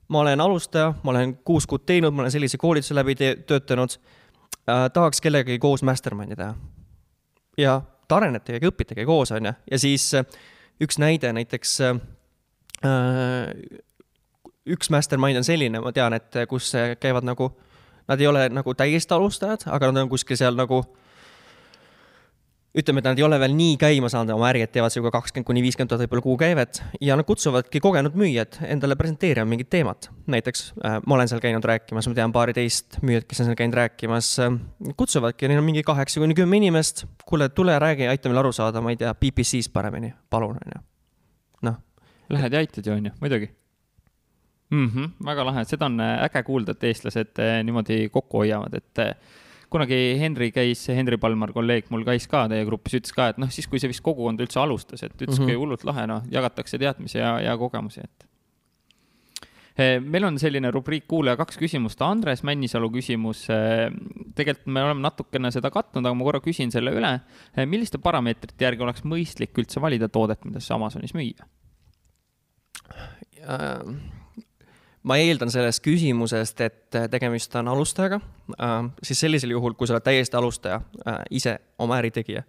ma 0.08 0.20
olen 0.20 0.42
alustaja, 0.42 0.94
ma 1.04 1.12
olen 1.12 1.36
kuus 1.46 1.68
kuud 1.68 1.86
teinud, 1.86 2.14
ma 2.14 2.22
olen 2.24 2.32
sellise 2.32 2.58
koolituse 2.58 2.96
läbi 2.96 3.16
töötanud 3.18 3.98
äh,. 4.70 4.90
tahaks 4.94 5.22
kellegagi 5.22 5.60
koos 5.60 5.84
mastermind'i 5.84 6.36
teha. 6.36 6.56
ja 7.58 7.82
te 8.08 8.16
arenetegi, 8.16 8.68
õpitegi 8.68 9.06
koos, 9.06 9.32
on 9.32 9.46
ju, 9.46 9.54
ja 9.72 9.80
siis 9.80 10.14
äh, 10.16 10.26
üks 10.82 11.00
näide 11.00 11.34
näiteks 11.34 11.82
äh,. 11.82 12.00
üks 14.68 14.90
mastermind 14.90 15.38
on 15.38 15.48
selline, 15.48 15.80
ma 15.80 15.92
tean, 15.92 16.14
et 16.14 16.44
kus 16.50 16.74
käivad 17.00 17.28
nagu, 17.28 17.52
nad 18.08 18.22
ei 18.22 18.28
ole 18.28 18.50
nagu 18.50 18.74
täiesti 18.74 19.14
alustajad, 19.14 19.68
aga 19.72 19.92
nad 19.92 20.06
on 20.06 20.10
kuskil 20.10 20.40
seal 20.40 20.56
nagu 20.60 20.84
äh, 20.84 21.07
ütleme, 22.78 23.02
et 23.02 23.08
nad 23.10 23.20
ei 23.20 23.26
ole 23.26 23.40
veel 23.42 23.56
nii 23.58 23.76
käima 23.82 24.10
saanud 24.12 24.36
oma 24.36 24.50
äri, 24.52 24.62
et 24.66 24.72
teevad 24.76 24.94
sinuga 24.94 25.12
kakskümmend 25.16 25.48
kuni 25.48 25.64
viiskümmend 25.66 25.92
tuhat 25.92 26.04
võib-olla 26.06 26.26
kuukäivet 26.26 26.82
ja 27.02 27.18
nad 27.18 27.28
kutsuvadki 27.28 27.82
kogenud 27.84 28.18
müüjad 28.20 28.60
endale 28.68 28.98
presenteerima 29.00 29.50
mingit 29.50 29.70
teemat. 29.74 30.10
näiteks 30.28 30.64
äh, 30.86 31.00
ma 31.06 31.18
olen 31.18 31.32
seal 31.32 31.42
käinud 31.44 31.66
rääkimas, 31.66 32.10
ma 32.10 32.18
tean 32.18 32.34
paari 32.36 32.56
teist 32.58 33.00
müüjat, 33.02 33.28
kes 33.28 33.42
on 33.42 33.50
seal 33.50 33.60
käinud 33.60 33.78
rääkimas 33.80 34.32
äh,. 34.46 34.60
kutsuvadki, 34.98 35.50
neil 35.50 35.64
on 35.64 35.68
mingi 35.68 35.84
kaheksa 35.88 36.22
kuni 36.24 36.38
kümme 36.38 36.62
inimest. 36.62 37.06
kuule, 37.26 37.50
tule 37.50 37.80
räägi, 37.80 38.08
aita 38.08 38.30
meil 38.30 38.44
aru 38.46 38.52
saada, 38.56 38.82
ma 38.82 38.94
ei 38.94 39.02
tea, 39.02 39.14
PPC-st 39.14 39.74
paremini, 39.74 40.14
palun, 40.30 40.60
on 40.62 40.76
ju. 40.76 40.84
noh. 41.70 41.80
Lähed 42.30 42.54
ja 42.54 42.60
aitad 42.60 42.86
ju, 42.86 42.94
on 42.94 43.10
ju, 43.10 43.16
muidugi 43.22 43.50
mm. 44.70 44.88
-hmm, 44.90 45.10
väga 45.26 45.46
lahe, 45.46 45.66
seda 45.66 45.86
on 45.86 46.00
äh, 46.00 46.24
äge 46.24 46.44
kuulda, 46.44 46.72
et 46.72 46.84
eestlased 46.84 47.40
äh, 47.40 47.64
niimoodi 47.64 48.10
kokku 48.10 48.44
hoiavad, 48.44 48.74
et 48.74 49.00
äh, 49.00 49.16
kunagi 49.74 49.98
Henri 50.22 50.52
käis, 50.56 50.86
Henri 50.94 51.20
Palmar, 51.22 51.52
kolleeg 51.56 51.92
mul 51.94 52.06
käis 52.08 52.28
ka 52.32 52.46
teie 52.52 52.66
grupis, 52.68 53.00
ütles 53.02 53.16
ka, 53.16 53.32
et 53.34 53.42
noh, 53.42 53.52
siis 53.54 53.68
kui 53.68 53.82
see 53.82 53.92
vist 53.92 54.04
kogukond 54.06 54.42
üldse 54.44 54.62
alustas, 54.64 55.04
et 55.04 55.14
ütleski 55.16 55.44
mm 55.44 55.50
-hmm. 55.50 55.62
hullult 55.64 55.84
lahe, 55.88 56.08
noh, 56.08 56.24
jagatakse 56.32 56.80
teadmisi 56.80 57.20
ja, 57.20 57.40
ja 57.44 57.58
kogemusi, 57.58 58.04
et 58.04 58.28
meil 59.78 60.26
on 60.26 60.38
selline 60.42 60.72
rubriik 60.74 61.06
Kuulaja 61.10 61.38
kaks 61.38 61.60
küsimust, 61.62 62.02
Andres 62.02 62.44
Männisalu 62.48 62.90
küsimus. 62.90 63.46
tegelikult 64.36 64.72
me 64.74 64.84
oleme 64.84 65.02
natukene 65.06 65.52
seda 65.54 65.70
katnud, 65.74 66.06
aga 66.06 66.14
ma 66.18 66.26
korra 66.26 66.42
küsin 66.42 66.72
selle 66.74 66.92
üle. 66.92 67.20
milliste 67.66 68.02
parameetrite 68.02 68.66
järgi 68.66 68.84
oleks 68.84 69.06
mõistlik 69.06 69.58
üldse 69.58 69.82
valida 69.82 70.10
toodet, 70.10 70.44
mida 70.46 70.60
siis 70.60 70.72
Amazonis 70.72 71.14
müüa? 71.14 71.46
Ma 75.08 75.18
eeldan 75.22 75.52
sellest 75.54 75.84
küsimusest, 75.86 76.62
et 76.66 76.98
tegemist 77.12 77.56
on 77.60 77.70
alustajaga, 77.72 78.20
siis 79.04 79.20
sellisel 79.24 79.54
juhul, 79.56 79.78
kui 79.78 79.88
sa 79.88 79.96
oled 79.96 80.06
täiesti 80.06 80.38
alustaja, 80.40 80.82
ise 81.34 81.58
oma 81.84 82.00
äritegija, 82.02 82.44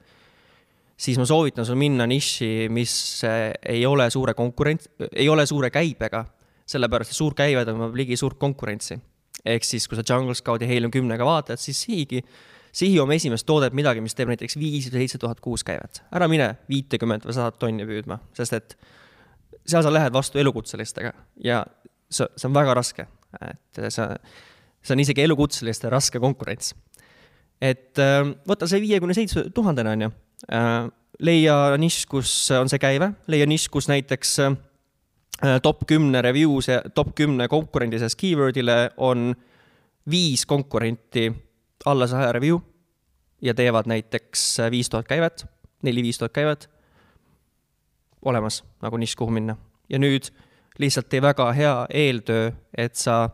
siis 0.98 1.20
ma 1.20 1.26
soovitan 1.28 1.66
sul 1.68 1.78
minna 1.78 2.06
niši, 2.10 2.68
mis 2.74 2.94
ei 3.26 3.84
ole 3.86 4.08
suure 4.10 4.34
konkurents, 4.38 4.90
ei 5.12 5.28
ole 5.30 5.46
suure 5.46 5.70
käibega, 5.74 6.24
sellepärast 6.68 7.14
et 7.14 7.18
suur 7.18 7.36
käive 7.38 7.64
tõmbab 7.68 7.96
ligi 7.96 8.18
suurt 8.18 8.38
konkurentsi. 8.40 8.98
ehk 9.46 9.64
siis, 9.64 9.86
kui 9.88 9.96
sa 9.96 10.02
Jungle 10.02 10.34
Scout 10.34 10.60
ja 10.60 10.66
Helium 10.66 10.90
kümnega 10.90 11.24
vaatad, 11.24 11.60
siis 11.62 11.78
sihigi, 11.86 12.24
sihi 12.72 12.98
oma 13.00 13.14
esimest 13.14 13.46
toodet 13.46 13.72
midagi, 13.72 14.00
mis 14.00 14.14
teeb 14.14 14.28
näiteks 14.28 14.58
viis 14.58 14.90
või 14.90 15.04
seitse 15.04 15.18
tuhat 15.18 15.40
kuus 15.40 15.64
käivet. 15.64 16.02
ära 16.12 16.28
mine 16.28 16.56
viitekümmet 16.68 17.24
või 17.24 17.36
sadat 17.36 17.58
tonni 17.58 17.86
püüdma, 17.86 18.18
sest 18.34 18.52
et 18.52 18.76
seal 19.68 19.82
sa 19.82 19.92
lähed 19.92 20.12
vastu 20.12 20.38
elukutselistega 20.38 21.12
ja 21.44 21.64
see, 22.10 22.28
see 22.36 22.48
on 22.48 22.56
väga 22.56 22.76
raske, 22.78 23.06
et 23.40 23.80
see, 23.92 24.06
see 24.82 24.94
on 24.94 25.02
isegi 25.02 25.24
elukutseliste 25.24 25.90
raske 25.92 26.20
konkurents. 26.22 26.74
et 27.60 27.98
äh, 27.98 28.22
võta 28.48 28.68
see 28.70 28.80
viiekümne 28.84 29.16
seitsme 29.16 29.48
tuhandene, 29.54 29.96
on 29.96 30.06
ju, 30.06 30.14
äh, 30.54 30.80
leia 31.24 31.58
nišš, 31.80 32.06
kus 32.10 32.32
on 32.54 32.70
see 32.70 32.80
käive, 32.82 33.12
leia 33.26 33.48
nišš, 33.50 33.68
kus 33.74 33.90
näiteks 33.90 34.38
äh, 34.46 34.56
top 35.62 35.84
kümne 35.90 36.22
review's 36.24 36.70
ja 36.70 36.80
top 36.94 37.14
kümne 37.18 37.48
konkurendi 37.50 38.00
sees 38.00 38.16
keyword'ile 38.18 38.80
on 38.96 39.32
viis 40.08 40.46
konkurenti 40.46 41.28
alla 41.86 42.06
saja 42.10 42.32
review 42.32 42.58
ja 43.42 43.54
teevad 43.54 43.86
näiteks 43.90 44.56
viis 44.70 44.90
tuhat 44.90 45.06
käivet, 45.08 45.44
neli-viis 45.82 46.18
tuhat 46.18 46.32
käivet, 46.34 46.68
olemas 48.22 48.62
nagu 48.82 48.98
nišš, 48.98 49.16
kuhu 49.18 49.34
minna. 49.34 49.56
ja 49.88 49.98
nüüd 49.98 50.30
lihtsalt 50.78 51.08
tee 51.08 51.22
väga 51.22 51.50
hea 51.52 51.74
eeltöö, 51.90 52.50
et 52.76 52.96
sa 52.96 53.24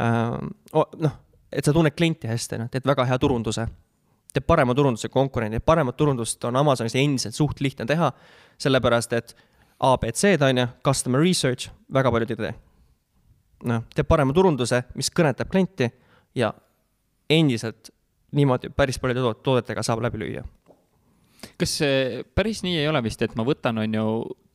äh, 0.00 0.38
noh, 0.74 1.16
et 1.52 1.64
sa 1.64 1.74
tunned 1.74 1.94
klienti 1.96 2.30
hästi, 2.30 2.58
noh, 2.60 2.70
teed 2.70 2.86
väga 2.86 3.06
hea 3.08 3.18
turunduse. 3.18 3.66
teeb 4.30 4.46
parema 4.46 4.74
turunduse 4.78 5.08
kui 5.08 5.18
konkurendid, 5.18 5.62
paremat 5.66 5.96
turundust 5.98 6.44
on 6.46 6.56
Amazonis 6.56 6.94
endiselt 6.94 7.34
suht 7.34 7.60
lihtne 7.60 7.86
teha, 7.86 8.12
sellepärast 8.62 9.12
et 9.18 9.34
abc-d 9.80 10.44
on 10.46 10.58
ju, 10.58 10.66
customer 10.86 11.20
research, 11.20 11.70
väga 11.92 12.10
paljud 12.10 12.30
ei 12.30 12.36
tee. 12.36 12.52
noh, 13.64 13.82
teeb 13.94 14.06
parema 14.08 14.32
turunduse, 14.32 14.84
mis 14.94 15.10
kõnetab 15.10 15.50
klienti 15.50 15.90
ja 16.34 16.52
endiselt 17.30 17.90
niimoodi 18.32 18.70
päris 18.70 18.98
paljude 18.98 19.34
toodetega 19.42 19.82
saab 19.82 20.02
läbi 20.06 20.22
lüüa 20.22 20.44
kas 21.60 21.76
päris 22.34 22.62
nii 22.64 22.78
ei 22.80 22.88
ole 22.88 23.02
vist, 23.04 23.22
et 23.22 23.34
ma 23.38 23.44
võtan, 23.46 23.78
on 23.82 23.96
ju, 23.96 24.04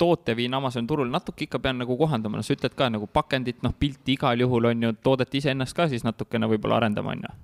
toote 0.02 0.36
viin 0.38 0.54
Amazoni 0.58 0.90
turul, 0.90 1.10
natuke 1.14 1.46
ikka 1.46 1.62
pean 1.62 1.78
nagu 1.82 1.98
kohandama, 2.00 2.40
no 2.40 2.46
sa 2.46 2.56
ütled 2.56 2.74
ka 2.78 2.90
nagu 2.92 3.08
pakendit, 3.12 3.62
noh, 3.66 3.76
pilti 3.80 4.16
igal 4.18 4.42
juhul 4.42 4.72
on 4.72 4.88
ju, 4.88 4.96
toodet 5.06 5.38
iseennast 5.38 5.78
ka 5.78 5.90
siis 5.92 6.06
natukene 6.08 6.50
võib-olla 6.52 6.82
arendama, 6.82 7.14
on 7.16 7.28
ju? 7.28 7.36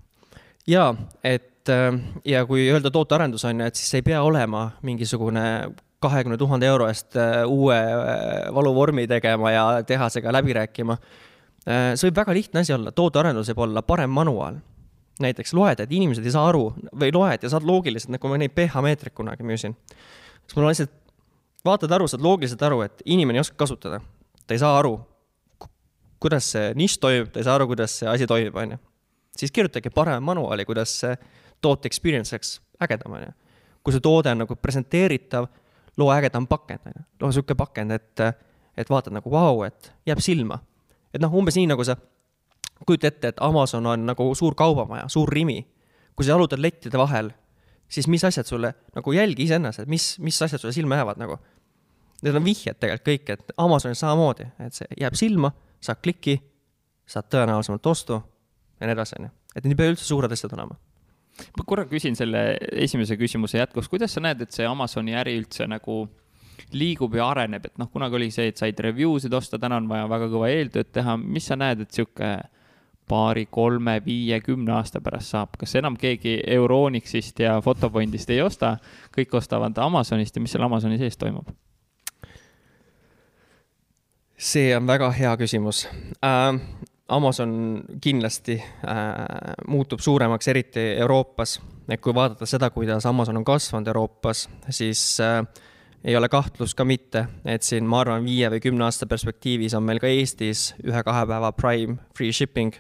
jaa, 0.68 0.92
et 1.24 1.70
äh, 1.70 2.00
ja 2.26 2.44
kui 2.50 2.68
öelda 2.70 2.92
tootearendus 2.94 3.46
on 3.50 3.62
ju, 3.62 3.70
et 3.72 3.80
siis 3.80 4.00
ei 4.00 4.06
pea 4.06 4.22
olema 4.24 4.68
mingisugune 4.86 5.46
kahekümne 6.02 6.38
tuhande 6.42 6.66
euro 6.70 6.88
eest 6.90 7.18
äh, 7.20 7.44
uue 7.46 7.78
äh, 7.78 8.50
valuvormi 8.54 9.08
tegema 9.10 9.54
ja 9.54 9.66
tehasega 9.88 10.34
läbi 10.34 10.58
rääkima. 10.58 10.98
see 11.62 12.08
võib 12.08 12.16
väga 12.18 12.34
lihtne 12.34 12.64
asi 12.64 12.74
olla, 12.74 12.92
tootearendus 12.92 13.52
võib 13.52 13.60
olla 13.68 13.84
parem 13.86 14.10
manuaal 14.10 14.56
näiteks 15.24 15.54
loed, 15.58 15.80
et 15.84 15.92
inimesed 15.92 16.26
ei 16.26 16.34
saa 16.34 16.48
aru 16.50 16.72
või 16.92 17.12
loed 17.14 17.44
ja 17.44 17.52
saad 17.52 17.66
loogiliselt, 17.68 18.14
nagu 18.16 18.32
ma 18.32 18.40
neid 18.42 18.54
pH-meetreid 18.56 19.16
kunagi 19.18 19.46
müüsin. 19.48 19.76
siis 20.46 20.56
mul 20.56 20.68
on 20.68 20.74
lihtsalt, 20.74 20.94
vaatad 21.66 21.92
aru, 21.92 22.08
saad 22.08 22.24
loogiliselt 22.26 22.62
aru, 22.68 22.82
et 22.88 23.04
inimene 23.06 23.40
ei 23.40 23.46
oska 23.46 23.56
kasutada. 23.56 24.02
ta 24.48 24.54
ei 24.54 24.60
saa 24.60 24.78
aru, 24.80 25.00
kuidas 26.22 26.52
see 26.54 26.74
nišš 26.78 26.98
toimib, 27.02 27.32
ta 27.32 27.42
ei 27.42 27.48
saa 27.48 27.56
aru, 27.58 27.68
kuidas 27.72 28.00
see 28.00 28.10
asi 28.10 28.28
toimib, 28.28 28.56
on 28.56 28.76
ju. 28.76 28.78
siis 29.38 29.52
kirjutage 29.52 29.90
parem 29.90 30.24
manuaali, 30.24 30.66
kuidas 30.66 30.94
see 31.00 31.16
toote 31.62 31.90
experience 31.90 32.36
oleks 32.36 32.60
ägedam, 32.82 33.18
on 33.18 33.26
ju. 33.26 33.32
kui 33.84 33.96
see 33.96 34.04
toode 34.04 34.32
on 34.32 34.44
nagu 34.44 34.56
presenteeritav, 34.56 35.48
loo 35.98 36.12
ägedam 36.14 36.48
pakend, 36.48 36.86
on 36.86 36.98
ju. 36.98 37.06
loo 37.22 37.32
niisugune 37.32 37.58
pakend, 37.58 37.98
et, 37.98 38.26
et 38.78 38.90
vaatad 38.90 39.14
nagu 39.14 39.32
vau 39.32 39.58
wow,, 39.58 39.66
et 39.68 39.94
jääb 40.06 40.22
silma. 40.22 40.60
et 41.14 41.22
noh, 41.22 41.34
umbes 41.34 41.58
nii, 41.58 41.70
nagu 41.74 41.86
sa 41.86 41.98
kujuta 42.88 43.08
ette, 43.12 43.32
et 43.34 43.42
Amazon 43.44 43.86
on 43.88 44.06
nagu 44.06 44.28
suur 44.36 44.56
kaubamaja, 44.58 45.08
suur 45.10 45.30
Rimi. 45.30 45.62
kui 46.16 46.26
sa 46.26 46.34
jalutad 46.34 46.60
lettide 46.60 46.98
vahel, 47.00 47.32
siis 47.90 48.08
mis 48.12 48.24
asjad 48.28 48.46
sulle, 48.46 48.74
nagu 48.96 49.14
jälgi 49.16 49.46
iseennast, 49.48 49.80
et 49.80 49.90
mis, 49.90 50.20
mis 50.20 50.42
asjad 50.42 50.60
sulle 50.60 50.74
silma 50.76 51.00
jäävad 51.00 51.22
nagu. 51.22 51.38
Need 52.22 52.36
on 52.36 52.44
vihjed 52.46 52.78
tegelikult 52.78 53.08
kõik, 53.08 53.32
et 53.34 53.54
Amazonis 53.58 54.04
samamoodi, 54.04 54.46
et 54.62 54.76
see 54.76 55.00
jääb 55.00 55.16
silma, 55.18 55.54
saad 55.82 56.04
kliki, 56.04 56.36
saad 57.08 57.32
tõenäolisemalt 57.32 57.88
ostu 57.90 58.20
ja 58.20 58.90
nii 58.90 58.94
edasi, 58.94 59.18
on 59.20 59.30
ju. 59.30 59.34
et 59.56 59.64
need 59.64 59.74
ei 59.74 59.80
pea 59.80 59.94
üldse 59.96 60.06
suured 60.06 60.32
asjad 60.36 60.54
olema 60.60 60.78
ma 61.58 61.66
korra 61.68 61.86
küsin 61.90 62.16
selle 62.18 62.42
esimese 62.84 63.18
küsimuse 63.20 63.60
jätkuks, 63.62 63.90
kuidas 63.92 64.16
sa 64.16 64.24
näed, 64.24 64.44
et 64.44 64.56
see 64.56 64.68
Amazoni 64.68 65.16
äri 65.18 65.38
üldse 65.40 65.68
nagu 65.70 66.04
liigub 66.76 67.16
ja 67.18 67.28
areneb, 67.32 67.66
et 67.68 67.80
noh, 67.82 67.90
kunagi 67.92 68.18
oli 68.20 68.30
see, 68.34 68.52
et 68.52 68.60
said 68.60 68.80
review 68.84 69.18
sid 69.22 69.34
osta, 69.36 69.60
täna 69.60 69.80
on 69.82 69.90
vaja 69.90 70.08
väga 70.12 70.28
kõva 70.32 70.52
eeltööd 70.54 70.92
teha, 70.94 71.18
mis 71.20 71.48
sa 71.50 71.58
näed, 71.60 71.86
et 71.86 71.96
sihuke 71.96 72.32
paari, 73.12 73.48
kolme, 73.52 73.98
viie, 74.06 74.40
kümne 74.46 74.72
aasta 74.78 75.02
pärast 75.04 75.36
saab, 75.36 75.58
kas 75.60 75.76
enam 75.80 75.98
keegi 76.00 76.38
Euronixist 76.48 77.44
ja 77.44 77.58
Fotopointist 77.64 78.32
ei 78.32 78.40
osta, 78.42 78.78
kõik 79.16 79.36
ostavad 79.42 79.78
Amazonist 79.84 80.38
ja 80.38 80.44
mis 80.44 80.56
seal 80.56 80.68
Amazoni 80.68 81.02
sees 81.02 81.20
toimub? 81.20 81.52
see 84.42 84.72
on 84.74 84.88
väga 84.90 85.12
hea 85.14 85.36
küsimus 85.38 85.86
äh,. 86.26 86.56
Amazon 87.12 87.84
kindlasti 88.02 88.54
äh, 88.56 88.94
muutub 89.68 90.00
suuremaks, 90.00 90.48
eriti 90.48 90.80
Euroopas. 90.80 91.60
et 91.90 92.00
kui 92.02 92.14
vaadata 92.16 92.46
seda, 92.48 92.70
kuidas 92.72 93.06
Amazon 93.06 93.38
on 93.38 93.44
kasvanud 93.44 93.88
Euroopas, 93.88 94.50
siis 94.70 95.20
äh, 95.20 95.44
ei 96.04 96.16
ole 96.16 96.30
kahtlust 96.30 96.78
ka 96.78 96.86
mitte, 96.88 97.26
et 97.46 97.68
siin, 97.68 97.86
ma 97.86 98.00
arvan, 98.00 98.24
viie 98.24 98.48
või 98.50 98.62
kümne 98.64 98.88
aasta 98.88 99.06
perspektiivis 99.12 99.76
on 99.76 99.84
meil 99.84 100.00
ka 100.00 100.08
Eestis 100.08 100.70
ühe-kahe 100.86 101.26
päeva 101.28 101.52
prime 101.52 101.98
free 102.16 102.32
shipping 102.32 102.80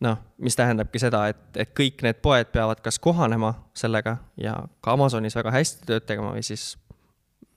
noh, 0.00 0.18
mis 0.38 0.56
tähendabki 0.56 1.00
seda, 1.02 1.24
et, 1.32 1.40
et 1.56 1.72
kõik 1.76 2.02
need 2.06 2.20
poed 2.22 2.50
peavad 2.54 2.80
kas 2.84 2.98
kohanema 3.02 3.54
sellega 3.76 4.16
ja 4.38 4.54
ka 4.84 4.94
Amazonis 4.94 5.36
väga 5.36 5.52
hästi 5.54 5.88
tööd 5.88 6.06
tegema 6.06 6.32
või 6.36 6.44
siis 6.46 6.70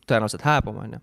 tõenäoliselt 0.09 0.45
hääbuma, 0.45 0.85
on 0.87 0.97
ju. 0.97 1.01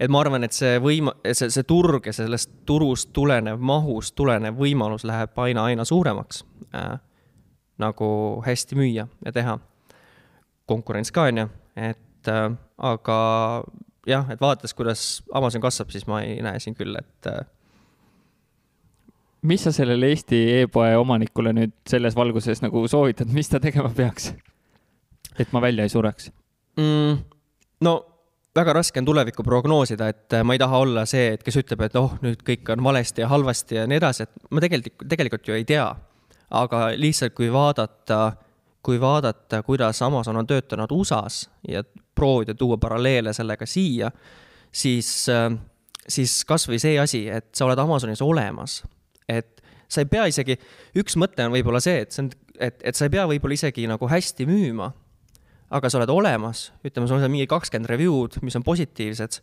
et 0.00 0.10
ma 0.10 0.22
arvan, 0.22 0.46
et 0.46 0.56
see 0.56 0.78
võim-, 0.82 1.12
see, 1.32 1.50
see 1.50 1.66
turg 1.66 2.06
ja 2.06 2.14
sellest 2.14 2.52
turust 2.66 3.12
tulenev, 3.16 3.58
mahust 3.58 4.14
tulenev 4.14 4.58
võimalus 4.58 5.04
läheb 5.04 5.38
aina, 5.38 5.66
aina 5.70 5.84
suuremaks 5.84 6.44
äh,. 6.74 6.98
nagu 7.80 8.06
hästi 8.46 8.76
müüa 8.76 9.08
ja 9.24 9.32
teha. 9.32 9.58
konkurents 10.66 11.10
ka, 11.10 11.22
on 11.22 11.38
ju, 11.38 11.46
et 11.76 12.28
äh, 12.28 12.50
aga 12.78 13.16
jah, 14.06 14.30
et 14.30 14.40
vaadates, 14.40 14.74
kuidas 14.74 15.22
Amazon 15.34 15.60
kasvab, 15.60 15.90
siis 15.90 16.06
ma 16.06 16.22
ei 16.22 16.38
näe 16.42 16.60
siin 16.62 16.76
küll, 16.78 16.94
et 16.94 17.26
äh, 17.26 17.42
mis 19.42 19.64
sa 19.64 19.72
sellele 19.72 20.12
Eesti 20.12 20.40
e-poe 20.60 20.92
omanikule 21.00 21.52
nüüd 21.56 21.72
selles 21.88 22.16
valguses 22.16 22.62
nagu 22.64 22.86
soovitad, 22.88 23.30
mis 23.32 23.48
ta 23.48 23.60
tegema 23.60 23.92
peaks? 23.96 24.32
et 25.38 25.52
ma 25.52 25.62
välja 25.62 25.86
ei 25.86 25.92
sureks 25.92 26.30
mm,? 26.76 27.18
no 27.86 27.94
väga 28.56 28.74
raske 28.74 29.00
on 29.00 29.06
tulevikku 29.06 29.44
prognoosida, 29.46 30.08
et 30.10 30.34
äh, 30.34 30.44
ma 30.44 30.54
ei 30.54 30.60
taha 30.60 30.82
olla 30.84 31.06
see, 31.08 31.34
et 31.34 31.42
kes 31.46 31.60
ütleb, 31.62 31.84
et 31.86 31.96
oh, 32.00 32.16
nüüd 32.24 32.42
kõik 32.46 32.72
on 32.74 32.84
valesti 32.84 33.22
ja 33.22 33.30
halvasti 33.30 33.78
ja 33.78 33.86
nii 33.90 34.00
edasi, 34.00 34.26
et 34.26 34.50
ma 34.50 34.62
tegelikult, 34.64 35.08
tegelikult 35.08 35.48
ju 35.48 35.56
ei 35.56 35.66
tea. 35.68 35.88
aga 36.50 36.78
lihtsalt, 36.98 37.30
kui 37.30 37.46
vaadata, 37.52 38.32
kui 38.82 38.98
vaadata, 39.00 39.62
kuidas 39.62 40.02
Amazon 40.02 40.36
on 40.36 40.46
töötanud 40.46 40.90
USA-s 40.90 41.44
ja 41.68 41.84
proovida 42.14 42.54
tuua 42.54 42.76
paralleele 42.76 43.32
sellega 43.32 43.66
siia, 43.66 44.10
siis, 44.72 45.28
äh, 45.30 45.54
siis 46.08 46.44
kasvõi 46.44 46.80
see 46.82 46.98
asi, 46.98 47.28
et 47.28 47.54
sa 47.54 47.68
oled 47.68 47.78
Amazonis 47.78 48.22
olemas 48.22 48.80
et 49.28 49.60
sa 49.90 50.04
ei 50.04 50.08
pea 50.10 50.26
isegi, 50.30 50.56
üks 51.00 51.16
mõte 51.20 51.44
on 51.46 51.54
võib-olla 51.54 51.80
see, 51.82 52.04
et 52.04 52.14
see 52.14 52.24
on, 52.24 52.30
et, 52.58 52.76
et 52.86 52.96
sa 52.96 53.06
ei 53.06 53.14
pea 53.14 53.26
võib-olla 53.30 53.56
isegi 53.56 53.86
nagu 53.90 54.10
hästi 54.10 54.46
müüma, 54.48 54.90
aga 55.70 55.90
sa 55.90 56.00
oled 56.00 56.12
olemas, 56.12 56.68
ütleme, 56.86 57.08
sul 57.10 57.22
on 57.22 57.32
mingi 57.32 57.48
kakskümmend 57.50 57.90
review'd, 57.90 58.40
mis 58.46 58.58
on 58.58 58.66
positiivsed, 58.66 59.40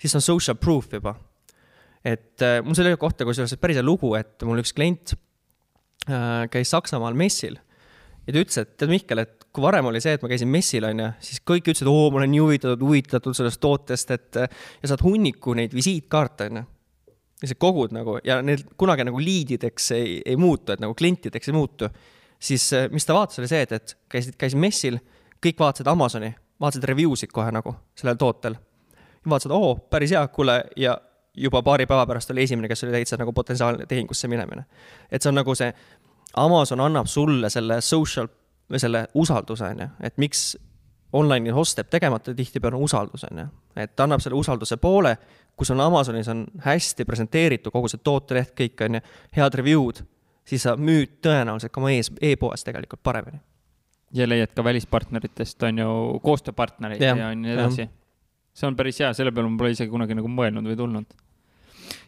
siis 0.00 0.18
on 0.18 0.24
social 0.24 0.58
proof 0.58 0.90
juba. 0.92 1.16
et 2.04 2.42
äh, 2.42 2.58
mul 2.60 2.76
selle 2.76 2.96
kohta 3.00 3.24
kusjuures 3.24 3.56
päris 3.56 3.78
hea 3.80 3.86
lugu, 3.86 4.12
et 4.18 4.42
mul 4.44 4.60
üks 4.60 4.74
klient 4.76 5.14
äh, 6.10 6.44
käis 6.52 6.74
Saksamaal 6.74 7.16
messil 7.16 7.56
ja 8.26 8.32
ta 8.32 8.40
ütles, 8.40 8.58
et 8.60 8.76
tead, 8.76 8.92
Mihkel, 8.92 9.22
et 9.24 9.46
kui 9.54 9.64
varem 9.64 9.88
oli 9.90 10.00
see, 10.02 10.16
et 10.16 10.24
ma 10.24 10.30
käisin 10.30 10.50
messil, 10.50 10.86
onju, 10.88 11.10
siis 11.24 11.42
kõik 11.46 11.68
ütlesid, 11.70 11.88
oo, 11.90 12.08
ma 12.12 12.20
olen 12.20 12.32
nii 12.34 12.42
huvitatud, 12.42 12.84
huvitatud 12.84 13.36
sellest 13.36 13.60
tootest, 13.62 14.14
et 14.16 14.40
ja 14.40 14.90
saad 14.90 15.04
hunniku 15.04 15.56
neid 15.58 15.76
visiitkaarte, 15.76 16.48
onju. 16.50 16.64
Ja 17.42 17.50
sa 17.50 17.56
kogud 17.58 17.94
nagu 17.94 18.18
ja 18.24 18.40
need 18.42 18.64
kunagi 18.80 19.06
nagu 19.06 19.20
liidideks 19.20 19.90
ei, 19.96 20.20
ei 20.26 20.36
muutu, 20.36 20.72
et 20.72 20.82
nagu 20.82 20.94
klientideks 20.94 21.50
ei 21.50 21.56
muutu. 21.56 21.88
siis 22.38 22.70
mis 22.90 23.06
ta 23.06 23.14
vaatas, 23.14 23.38
oli 23.38 23.48
see, 23.48 23.62
et, 23.62 23.72
et 23.72 23.96
käisid, 24.08 24.36
käisin 24.38 24.60
messil, 24.60 24.98
kõik 25.44 25.58
vaatasid 25.60 25.88
Amazoni, 25.90 26.34
vaatasid 26.60 26.84
review 26.84 27.16
sid 27.16 27.32
kohe 27.32 27.50
nagu 27.52 27.74
sellel 27.98 28.16
tootel. 28.20 28.56
vaatasid, 29.28 29.52
oo, 29.52 29.74
päris 29.90 30.10
hea, 30.10 30.26
kuule, 30.28 30.62
ja 30.76 30.98
juba 31.36 31.62
paari 31.62 31.86
päeva 31.86 32.06
pärast 32.06 32.30
oli 32.30 32.42
esimene, 32.42 32.68
kes 32.68 32.84
oli 32.84 32.92
täitsa 32.92 33.16
nagu 33.16 33.32
potentsiaalne 33.32 33.86
tehingusse 33.86 34.28
minemine. 34.28 34.64
et 35.10 35.22
see 35.22 35.28
on 35.28 35.40
nagu 35.40 35.54
see 35.54 35.72
Amazon 36.36 36.80
annab 36.80 37.06
sulle 37.06 37.50
selle 37.50 37.80
social 37.80 38.28
või 38.70 38.80
selle 38.80 39.06
usalduse, 39.14 39.64
on 39.64 39.80
ju, 39.84 39.88
et 40.00 40.16
miks 40.18 40.54
online'il 41.14 41.56
ost 41.58 41.78
jääb 41.78 41.90
tegemata 41.92 42.34
tihtipeale 42.34 42.78
usaldus, 42.80 43.24
on 43.30 43.44
ju. 43.44 43.46
et 43.76 43.94
ta 43.96 44.06
annab 44.06 44.22
selle 44.22 44.38
usalduse 44.38 44.76
poole, 44.82 45.14
kus 45.56 45.70
on 45.70 45.80
Amazonis 45.80 46.28
on 46.28 46.44
hästi 46.64 47.06
presenteeritud 47.06 47.72
kogu 47.74 47.90
see 47.90 48.02
tooteleht, 48.04 48.54
kõik 48.58 48.84
on 48.86 48.98
ju, 48.98 49.02
head 49.36 49.58
review'd, 49.60 50.02
siis 50.48 50.64
sa 50.66 50.76
müüd 50.76 51.18
tõenäoliselt 51.24 51.72
ka 51.74 51.82
oma 51.82 51.92
e-, 51.94 52.32
e-poes 52.32 52.66
tegelikult 52.66 53.02
paremini. 53.06 53.40
ja 54.14 54.28
leiad 54.28 54.54
ka 54.54 54.64
välispartneritest, 54.64 55.62
on 55.62 55.78
ju, 55.78 55.92
koostööpartnereid 56.22 57.02
ja, 57.02 57.16
ja 57.16 57.34
nii 57.34 57.54
edasi. 57.54 57.88
see 58.54 58.66
on 58.66 58.76
päris 58.76 59.00
hea, 59.02 59.12
selle 59.14 59.32
peale 59.34 59.50
ma 59.50 59.58
pole 59.58 59.74
isegi 59.74 59.90
kunagi 59.90 60.18
nagu 60.18 60.30
mõelnud 60.30 60.66
või 60.70 60.78
tulnud 60.78 61.14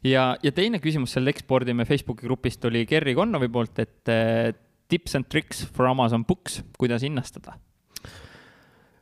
ja, 0.05 0.29
ja 0.43 0.53
teine 0.53 0.83
küsimus 0.83 1.15
seal 1.15 1.31
ekspordime 1.31 1.87
Facebooki 1.87 2.27
grupist 2.27 2.65
oli 2.65 2.87
Gerry 2.87 3.15
Connovi 3.15 3.49
poolt, 3.53 3.79
et 3.79 4.11
äh, 4.11 4.51
tips 4.89 5.15
and 5.19 5.31
tricks 5.31 5.65
for 5.75 5.87
Amazon 5.91 6.25
Books, 6.27 6.63
kuidas 6.79 7.03
hinnastada 7.07 7.59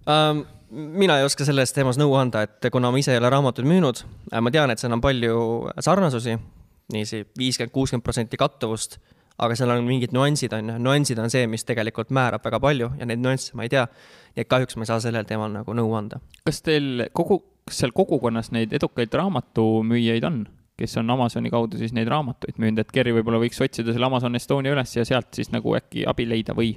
um,? 0.06 0.44
mina 0.74 1.18
ei 1.20 1.24
oska 1.24 1.44
selles 1.47 1.70
teemas 1.70 1.98
nõu 2.01 2.16
anda, 2.18 2.43
et 2.48 2.66
kuna 2.72 2.90
ma 2.90 2.98
ise 2.98 3.12
ei 3.14 3.20
ole 3.20 3.28
raamatuid 3.31 3.66
müünud, 3.68 4.01
äh, 4.32 4.40
ma 4.43 4.51
tean, 4.51 4.72
et 4.72 4.81
seal 4.82 4.94
on 4.97 5.02
palju 5.05 5.36
sarnasusi, 5.85 6.35
niiviisi 6.90 7.20
viiskümmend, 7.39 7.72
kuuskümmend 7.74 8.05
protsenti 8.05 8.40
kattuvust, 8.40 8.98
aga 9.39 9.55
seal 9.59 9.70
on 9.74 9.86
mingid 9.86 10.14
nüansid, 10.14 10.55
on 10.56 10.72
ju, 10.72 10.81
nüansid 10.82 11.20
on 11.22 11.31
see, 11.32 11.47
mis 11.51 11.66
tegelikult 11.66 12.10
määrab 12.14 12.44
väga 12.44 12.60
palju 12.62 12.90
ja 12.98 13.06
neid 13.06 13.22
nüansse 13.22 13.56
ma 13.59 13.66
ei 13.66 13.72
tea. 13.72 13.86
nii 14.35 14.43
et 14.43 14.51
kahjuks 14.51 14.76
ma 14.78 14.86
ei 14.86 14.90
saa 14.90 15.01
sellel 15.02 15.26
teemal 15.28 15.52
nagu 15.52 15.74
nõu 15.74 15.94
anda. 15.98 16.20
kas 16.47 16.62
teil 16.66 17.06
kogu, 17.14 17.40
kas 17.68 17.82
seal 17.82 17.94
kogukonnas 17.94 18.51
neid 18.55 18.74
edukaid 18.74 19.14
raamatumüüjaid 19.14 20.26
on? 20.31 20.44
kes 20.78 20.97
on 20.98 21.10
Amazoni 21.10 21.51
kaudu 21.55 21.78
siis 21.78 21.94
neid 21.94 22.10
raamatuid 22.10 22.59
müünud, 22.59 22.82
et 22.82 22.90
Kerri 22.94 23.14
võib-olla 23.14 23.39
võiks 23.43 23.60
otsida 23.62 23.94
selle 23.94 24.10
Amazon 24.10 24.35
Estonia 24.35 24.74
üles 24.74 24.97
ja 24.97 25.05
sealt 25.06 25.31
siis 25.35 25.52
nagu 25.55 25.76
äkki 25.78 26.02
abi 26.10 26.26
leida 26.26 26.56
või? 26.56 26.74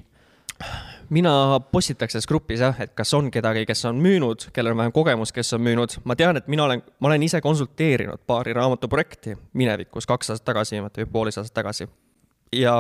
Mina 1.10 1.60
postitaks 1.72 2.16
selles 2.16 2.28
grupis 2.28 2.62
jah, 2.64 2.78
et 2.84 2.94
kas 2.98 3.14
on 3.18 3.30
kedagi, 3.32 3.66
kes 3.70 3.86
on 3.90 4.00
müünud, 4.04 4.50
kellel 4.54 4.74
on 4.76 4.82
vähem 4.82 4.96
kogemust, 4.96 5.36
kes 5.36 5.54
on 5.58 5.64
müünud, 5.64 5.98
ma 6.08 6.16
tean, 6.20 6.40
et 6.40 6.48
mina 6.52 6.66
olen, 6.66 6.84
ma 7.00 7.12
olen 7.12 7.24
ise 7.24 7.42
konsulteerinud 7.42 8.26
paari 8.28 8.56
raamatuprojekti 8.58 9.38
minevikus 9.58 10.10
kaks 10.10 10.34
aastat 10.34 10.50
tagasi 10.52 10.82
või 10.84 11.10
poolteist 11.12 11.44
aastat 11.44 11.60
tagasi. 11.62 11.88
ja 12.56 12.80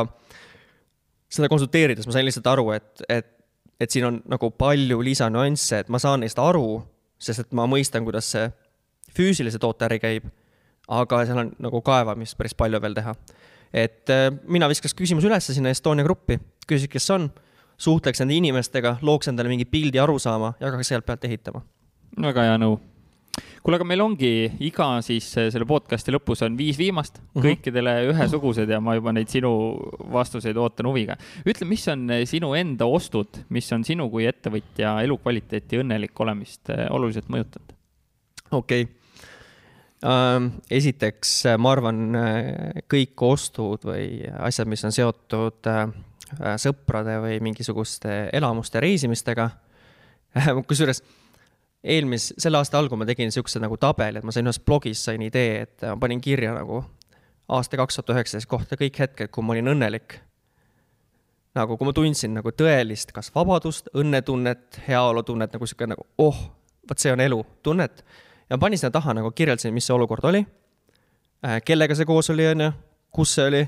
seda 1.29 1.49
konsulteerides 1.51 2.07
ma 2.07 2.15
sain 2.15 2.27
lihtsalt 2.27 2.47
aru, 2.51 2.71
et, 2.75 3.05
et, 3.09 3.31
et 3.79 3.91
siin 3.91 4.05
on 4.07 4.21
nagu 4.27 4.51
palju 4.51 5.01
lisanüansse, 5.03 5.83
et 5.83 5.89
ma 5.89 5.99
saan 5.99 6.25
neist 6.25 6.39
aru, 6.39 6.81
sest 7.19 7.45
et 7.45 7.55
ma 7.55 7.67
mõistan, 7.67 8.05
kuidas 8.07 8.31
see 8.35 8.49
füüsilise 9.15 9.59
toote 9.59 9.87
äri 9.87 9.99
käib 10.03 10.27
aga 10.87 11.23
seal 11.27 11.41
on 11.43 11.51
nagu 11.63 11.81
kaevamist 11.85 12.37
päris 12.39 12.55
palju 12.57 12.79
veel 12.81 12.95
teha. 12.95 13.13
et 13.73 14.09
äh, 14.09 14.29
mina 14.47 14.69
viskaks 14.69 14.95
küsimuse 14.95 15.27
ülesse 15.27 15.53
sinna 15.53 15.69
Estonia 15.69 16.05
gruppi, 16.07 16.39
küsiks, 16.67 16.91
kes 16.93 17.09
on, 17.11 17.27
suhtleks 17.77 18.21
nende 18.23 18.37
inimestega, 18.37 18.97
looks 19.05 19.29
endale 19.31 19.51
mingi 19.51 19.67
pildi 19.69 20.01
arusaama 20.01 20.55
ja 20.59 20.69
hakkaks 20.69 20.93
sealt 20.93 21.05
pealt 21.05 21.25
ehitama. 21.29 21.63
väga 22.21 22.47
hea 22.47 22.59
nõu 22.61 22.79
kuule, 23.61 23.77
aga 23.77 23.85
meil 23.85 24.01
ongi 24.01 24.31
iga 24.65 24.87
siis 25.05 25.27
äh, 25.37 25.49
selle 25.53 25.67
podcast'i 25.69 26.13
lõpus 26.15 26.41
on 26.45 26.57
viis 26.57 26.77
viimast 26.79 27.19
mm, 27.19 27.25
-hmm. 27.29 27.45
kõikidele 27.45 27.95
ühesugused 28.11 28.69
ja 28.69 28.79
ma 28.81 28.95
juba 28.97 29.13
neid 29.13 29.29
sinu 29.29 29.51
vastuseid 30.13 30.57
ootan 30.57 30.89
huviga. 30.89 31.17
ütle, 31.45 31.67
mis 31.69 31.87
on 31.93 32.09
äh, 32.09 32.25
sinu 32.25 32.53
enda 32.57 32.85
ostud, 32.85 33.43
mis 33.49 33.71
on 33.73 33.83
sinu 33.83 34.09
kui 34.09 34.25
ettevõtja 34.25 35.01
elukvaliteeti, 35.03 35.83
õnnelik 35.83 36.19
olemist 36.19 36.73
oluliselt 36.89 37.29
mõjutanud? 37.29 37.75
okei 38.51 38.83
okay 38.83 38.97
Ähm, 40.05 40.51
esiteks, 40.69 41.31
äh, 41.49 41.55
ma 41.57 41.71
arvan, 41.73 42.13
kõik 42.85 43.17
ostud 43.25 43.81
või 43.87 44.19
asjad, 44.45 44.69
mis 44.69 44.83
on 44.85 44.93
seotud 44.93 45.69
äh, 45.71 45.87
sõprade 46.59 47.17
või 47.23 47.39
mingisuguste 47.43 48.27
elamuste 48.33 48.81
reisimistega. 48.83 49.49
kusjuures 50.67 51.01
eelmis-, 51.83 52.33
selle 52.37 52.59
aasta 52.59 52.79
algul 52.79 52.99
ma 52.99 53.07
tegin 53.07 53.29
niisuguse 53.29 53.61
nagu 53.63 53.77
tabeli, 53.81 54.19
et 54.19 54.27
ma 54.27 54.33
sain 54.35 54.47
ühest 54.47 54.65
blogist 54.65 55.07
sain 55.07 55.23
idee, 55.23 55.63
et 55.67 55.87
ma 55.87 55.95
panin 56.01 56.21
kirja 56.23 56.53
nagu 56.57 56.83
aasta 57.47 57.79
kaks 57.79 57.99
tuhat 57.99 58.15
üheksateist 58.15 58.49
kohta 58.51 58.77
kõik 58.79 58.99
hetked, 58.99 59.31
kui 59.31 59.45
ma 59.45 59.55
olin 59.55 59.73
õnnelik. 59.75 60.19
nagu 61.57 61.77
kui 61.77 61.87
ma 61.87 61.93
tundsin 61.95 62.35
nagu 62.37 62.51
tõelist, 62.53 63.11
kas 63.15 63.31
vabadust, 63.33 63.87
õnnetunnet, 63.97 64.81
heaolutunnet, 64.87 65.55
nagu 65.55 65.65
sihuke 65.65 65.87
nagu 65.89 66.05
oh, 66.21 66.37
vot 66.89 66.99
see 67.01 67.11
on 67.11 67.23
elu, 67.23 67.39
tunnet 67.65 68.03
ja 68.49 68.57
panin 68.57 68.77
sinna 68.77 68.91
taha 68.91 69.15
nagu 69.17 69.31
kirjeldasin, 69.31 69.73
mis 69.73 69.87
see 69.87 69.95
olukord 69.95 70.27
oli, 70.29 70.43
äh, 71.45 71.59
kellega 71.65 71.95
see 71.95 72.05
koos 72.05 72.29
oli, 72.29 72.45
on 72.51 72.67
ju, 72.67 72.71
kus 73.11 73.35
see 73.37 73.47
oli. 73.47 73.63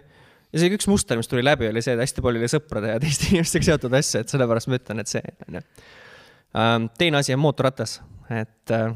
Ja 0.54 0.62
see 0.62 0.72
üks 0.76 0.88
muster, 0.90 1.20
mis 1.20 1.30
tuli 1.30 1.44
läbi, 1.46 1.70
oli 1.70 1.84
see, 1.86 1.96
et 1.96 2.04
hästi 2.04 2.24
palju 2.26 2.42
oli 2.42 2.52
sõprade 2.52 2.94
ja 2.94 3.02
teiste 3.02 3.28
inimestega 3.34 3.72
seotud 3.72 3.98
asju, 4.00 4.24
et 4.24 4.34
sellepärast 4.34 4.72
ma 4.72 4.80
ütlen, 4.80 5.04
et 5.04 5.12
see, 5.12 5.36
on 5.48 5.60
ju. 5.60 5.66
Ähm, 6.60 6.90
teine 6.98 7.20
asi 7.22 7.36
on 7.36 7.44
mootorratas, 7.44 8.00
et 8.34 8.74
äh, 8.74 8.94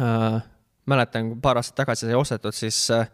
äh, 0.00 0.40
mäletan, 0.88 1.34
paar 1.44 1.60
aastat 1.60 1.76
tagasi 1.82 2.08
sai 2.08 2.16
ostetud, 2.16 2.56
siis 2.56 2.86
äh, 2.94 3.10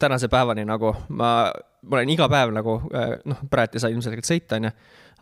tänase 0.00 0.30
päevani 0.32 0.64
nagu 0.64 0.94
ma, 1.08 1.52
ma 1.82 1.98
olen 1.98 2.14
iga 2.14 2.28
päev 2.32 2.54
nagu 2.56 2.80
äh, 2.94 3.18
noh, 3.28 3.44
praegu 3.50 3.76
ei 3.76 3.84
saa 3.84 3.92
ilmselgelt 3.92 4.28
sõita, 4.28 4.56
on 4.56 4.70
ju, 4.70 4.74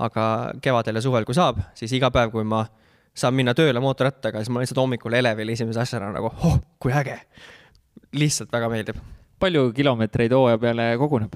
aga 0.06 0.26
kevadel 0.62 1.00
ja 1.00 1.02
suvel, 1.02 1.26
kui 1.26 1.34
saab, 1.34 1.58
siis 1.74 1.94
iga 1.96 2.12
päev, 2.14 2.30
kui 2.34 2.46
ma 2.46 2.62
saan 3.16 3.34
minna 3.34 3.54
tööle 3.56 3.80
mootorrattaga, 3.82 4.42
siis 4.42 4.52
ma 4.52 4.62
lihtsalt 4.62 4.82
hommikul 4.82 5.16
elevil 5.16 5.54
esimese 5.54 5.80
asjana 5.82 6.12
nagu, 6.14 6.30
oh, 6.44 6.58
kui 6.78 6.92
äge. 6.94 7.18
lihtsalt 8.16 8.52
väga 8.52 8.68
meeldib. 8.72 9.00
Palju 9.40 9.72
kilomeetreid 9.76 10.32
hooaja 10.32 10.58
peale 10.58 10.92
koguneb? 11.00 11.34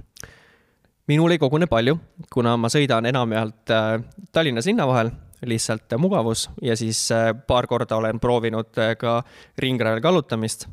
minul 1.11 1.33
ei 1.35 1.41
kogune 1.43 1.67
palju, 1.67 1.97
kuna 2.31 2.55
ma 2.61 2.71
sõidan 2.71 3.09
enamjaolt 3.11 3.73
äh, 3.75 3.89
Tallinna 4.33 4.63
linna 4.63 4.87
vahel, 4.87 5.11
lihtsalt 5.47 5.97
mugavus 5.99 6.47
ja 6.63 6.77
siis 6.79 7.01
äh, 7.15 7.33
paar 7.47 7.67
korda 7.67 7.99
olen 7.99 8.21
proovinud 8.23 8.79
äh, 8.79 8.95
ka 9.01 9.23
ringrajal 9.59 10.03
kallutamist. 10.05 10.69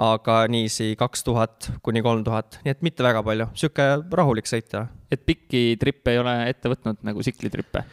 aga 0.00 0.46
niiviisi 0.48 0.94
kaks 0.96 1.24
tuhat 1.24 1.66
kuni 1.84 2.00
kolm 2.02 2.22
tuhat, 2.24 2.56
nii 2.64 2.72
et 2.72 2.82
mitte 2.82 3.04
väga 3.04 3.20
palju, 3.22 3.50
sihuke 3.54 3.84
rahulik 4.10 4.48
sõit. 4.48 4.72
et 5.10 5.26
pikki 5.26 5.76
trippe 5.80 6.14
ei 6.14 6.18
ole 6.18 6.34
ette 6.48 6.72
võtnud 6.72 7.04
nagu 7.04 7.20
tsiklitrippe? 7.20 7.84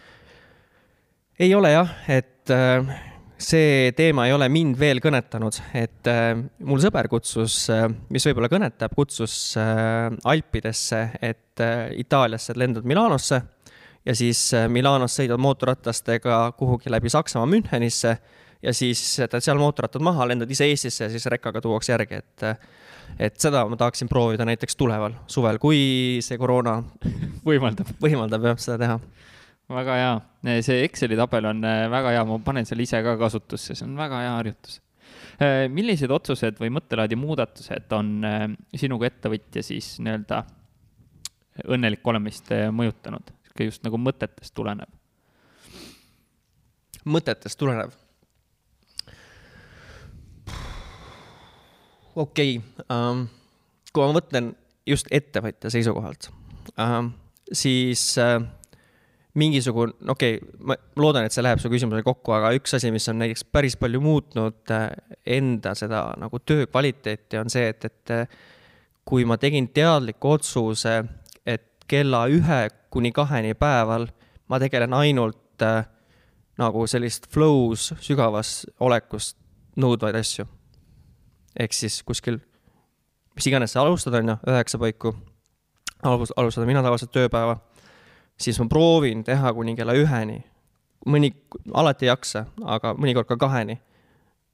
ei 1.39 1.53
ole 1.55 1.71
jah, 1.71 1.91
et 2.07 2.49
äh, 2.49 2.95
see 3.37 3.91
teema 3.97 4.27
ei 4.27 4.33
ole 4.33 4.47
mind 4.49 4.77
veel 4.79 5.01
kõnetanud, 5.03 5.59
et 5.77 6.09
äh, 6.09 6.31
mul 6.65 6.81
sõber 6.81 7.09
kutsus, 7.11 7.59
äh, 7.73 7.85
mis 8.13 8.25
võib-olla 8.29 8.49
kõnetab, 8.51 8.95
kutsus 8.97 9.35
Alpidesse, 9.57 11.03
et 11.21 11.61
Itaaliasse, 11.97 12.53
et 12.53 12.59
lendad 12.61 12.85
Milanosse. 12.85 13.41
Ja 14.07 14.13
siis 14.15 14.39
Milanos 14.71 15.17
sõidad 15.17 15.41
mootorratastega 15.41 16.53
kuhugi 16.55 16.91
läbi 16.93 17.09
Saksamaa 17.11 17.49
Münchenisse 17.49 18.13
ja 18.63 18.73
siis 18.73 19.01
jätad 19.19 19.43
seal 19.43 19.59
mootorrattad 19.59 20.03
maha, 20.05 20.27
lendad 20.29 20.51
ise 20.51 20.69
Eestisse 20.69 21.05
ja 21.05 21.09
siis 21.11 21.25
rekkaga 21.27 21.61
tuuakse 21.61 21.91
järgi, 21.91 22.21
et 22.21 22.45
et 23.19 23.39
seda 23.39 23.63
ma 23.67 23.77
tahaksin 23.79 24.09
proovida 24.11 24.45
näiteks 24.45 24.75
tuleval, 24.75 25.13
suvel, 25.31 25.59
kui 25.59 26.19
see 26.23 26.37
koroona 26.39 26.77
võimaldab, 27.47 27.93
võimaldab 28.03 28.51
jah, 28.51 28.61
seda 28.61 28.77
teha 28.83 28.99
väga 29.73 29.95
hea, 29.99 30.11
see 30.63 30.83
Exceli 30.85 31.17
tabel 31.19 31.49
on 31.49 31.63
äh, 31.67 31.85
väga 31.91 32.13
hea, 32.15 32.25
ma 32.27 32.37
panen 32.43 32.67
selle 32.67 32.85
ise 32.85 33.01
ka 33.03 33.17
kasutusse, 33.19 33.75
see 33.75 33.87
on 33.87 33.97
väga 33.99 34.21
hea 34.23 34.35
harjutus. 34.37 34.79
Äh, 35.43 35.65
millised 35.71 36.11
otsused 36.13 36.61
või 36.61 36.71
mõttelaadi 36.77 37.17
muudatused 37.19 37.91
on 37.97 38.13
sinu 38.75 38.99
kui 38.99 39.09
ettevõtja 39.09 39.63
siis 39.65 39.97
nii-öelda 40.03 40.43
õnnelik 41.73 42.05
olemist 42.07 42.51
mõjutanud, 42.71 43.33
just 43.65 43.83
nagu 43.85 43.99
mõtetest 44.01 44.53
tulenev? 44.55 44.91
mõtetest 47.07 47.57
tulenev? 47.59 47.95
okei 52.17 52.57
okay. 52.57 52.85
um,, 52.89 53.27
kui 53.93 54.03
ma 54.03 54.15
mõtlen 54.17 54.51
just 54.89 55.09
ettevõtja 55.13 55.69
seisukohalt 55.73 56.31
um,, 56.81 57.11
siis 57.53 58.09
uh, 58.21 58.41
mingisugune, 59.37 59.93
okei 60.09 60.37
okay,, 60.37 60.57
ma 60.65 60.77
loodan, 60.99 61.27
et 61.27 61.35
see 61.35 61.43
läheb 61.45 61.61
su 61.61 61.69
küsimusele 61.71 62.03
kokku, 62.05 62.33
aga 62.33 62.51
üks 62.57 62.73
asi, 62.77 62.91
mis 62.93 63.07
on 63.11 63.19
näiteks 63.21 63.45
päris 63.53 63.77
palju 63.79 64.01
muutnud 64.01 64.73
äh, 64.73 64.89
enda 65.37 65.75
seda 65.77 66.07
nagu 66.19 66.41
töö 66.41 66.65
kvaliteeti, 66.69 67.39
on 67.41 67.51
see, 67.53 67.67
et, 67.73 67.85
et 67.85 68.13
äh, 68.13 68.39
kui 69.07 69.27
ma 69.29 69.37
tegin 69.41 69.69
teadliku 69.73 70.35
otsuse, 70.37 70.97
et 71.45 71.67
kella 71.87 72.25
ühe 72.33 72.61
kuni 72.93 73.13
kaheni 73.15 73.53
päeval 73.59 74.09
ma 74.49 74.59
tegelen 74.63 74.95
ainult 74.97 75.63
äh, 75.65 75.85
nagu 76.57 76.87
sellist 76.89 77.29
flow's, 77.33 77.91
sügavas 78.01 78.63
olekust 78.81 79.37
nõudvaid 79.77 80.17
asju. 80.17 80.47
ehk 81.59 81.73
siis 81.73 82.01
kuskil, 82.05 82.39
mis 83.37 83.47
iganes 83.49 83.73
sa 83.73 83.85
alustad, 83.85 84.17
on 84.17 84.33
ju, 84.33 84.37
üheksa 84.49 84.81
paiku, 84.81 85.13
alustada 86.03 86.65
mina 86.69 86.81
tavaliselt 86.85 87.13
tööpäeva 87.13 87.57
siis 88.37 88.59
ma 88.59 88.67
proovin 88.69 89.23
teha 89.23 89.53
kuni 89.53 89.75
kella 89.75 89.93
üheni. 89.93 90.43
mõni, 91.07 91.31
alati 91.73 92.05
ei 92.05 92.09
jaksa, 92.09 92.45
aga 92.65 92.93
mõnikord 92.93 93.27
ka 93.29 93.37
kaheni. 93.37 93.77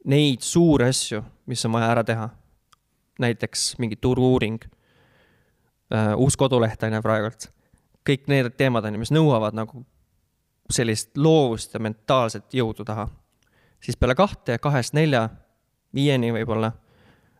Neid 0.06 0.44
suuri 0.46 0.86
asju, 0.86 1.24
mis 1.46 1.66
on 1.66 1.72
vaja 1.72 1.92
ära 1.92 2.04
teha. 2.04 2.30
näiteks 3.20 3.76
mingi 3.78 3.96
turu-uuring 3.96 4.60
uh,, 4.64 6.16
uus 6.18 6.38
koduleht 6.38 6.84
on 6.84 6.94
ju 6.94 7.02
praegult. 7.02 7.52
kõik 8.10 8.28
need 8.28 8.56
teemad 8.58 8.86
on 8.86 8.94
ju, 8.94 9.00
mis 9.00 9.12
nõuavad 9.12 9.54
nagu 9.54 9.86
sellist 10.72 11.18
loovust 11.18 11.74
ja 11.74 11.80
mentaalset 11.80 12.54
jõudu 12.54 12.86
taha. 12.86 13.08
siis 13.80 13.98
peale 13.98 14.16
kahte, 14.16 14.58
kahest 14.58 14.94
nelja, 14.94 15.30
viieni 15.94 16.32
võib-olla 16.32 16.72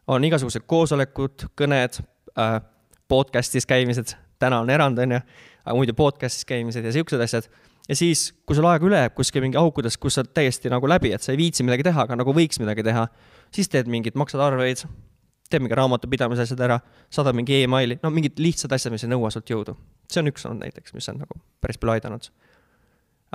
on 0.08 0.24
igasugused 0.24 0.66
koosolekud, 0.68 1.48
kõned 1.60 2.00
äh,, 2.38 2.62
podcast'is 3.08 3.68
käimised, 3.68 4.16
täna 4.40 4.62
on 4.64 4.70
erand, 4.70 4.98
on 5.00 5.18
ju 5.18 5.20
aga 5.64 5.76
muidu 5.78 5.96
podcast'is 5.98 6.48
käimised 6.48 6.86
ja 6.86 6.92
siuksed 6.92 7.22
asjad. 7.24 7.48
ja 7.90 7.96
siis, 7.96 8.32
kui 8.48 8.56
sul 8.56 8.68
aega 8.68 8.88
üle 8.88 9.00
jääb 9.00 9.16
kuskil 9.16 9.44
mingi 9.44 9.60
aukudes, 9.60 9.98
kus 10.00 10.16
sa 10.18 10.24
oled 10.24 10.34
täiesti 10.36 10.72
nagu 10.72 10.88
läbi, 10.88 11.12
et 11.16 11.24
sa 11.24 11.34
ei 11.34 11.40
viitsi 11.40 11.66
midagi 11.68 11.84
teha, 11.88 12.06
aga 12.08 12.18
nagu 12.20 12.36
võiks 12.36 12.60
midagi 12.64 12.86
teha, 12.86 13.08
siis 13.56 13.72
teed 13.72 13.92
mingid, 13.92 14.16
maksad 14.20 14.44
arveid, 14.44 14.84
teed 15.52 15.64
mingi 15.64 15.78
raamatupidamise 15.80 16.48
asjad 16.48 16.64
ära, 16.64 16.80
saadad 17.12 17.36
mingi 17.36 17.64
emaili, 17.64 18.00
no 18.04 18.12
mingid 18.14 18.40
lihtsad 18.44 18.72
asjad, 18.76 18.96
mis 18.96 19.04
ei 19.04 19.12
nõua 19.12 19.32
sult 19.34 19.52
jõudu. 19.52 19.76
see 20.12 20.24
on 20.24 20.32
üks 20.32 20.46
olnud 20.48 20.64
näiteks, 20.66 20.94
mis 20.96 21.10
on 21.12 21.24
nagu 21.24 21.40
päris 21.64 21.80
palju 21.82 21.96
aidanud 21.98 22.30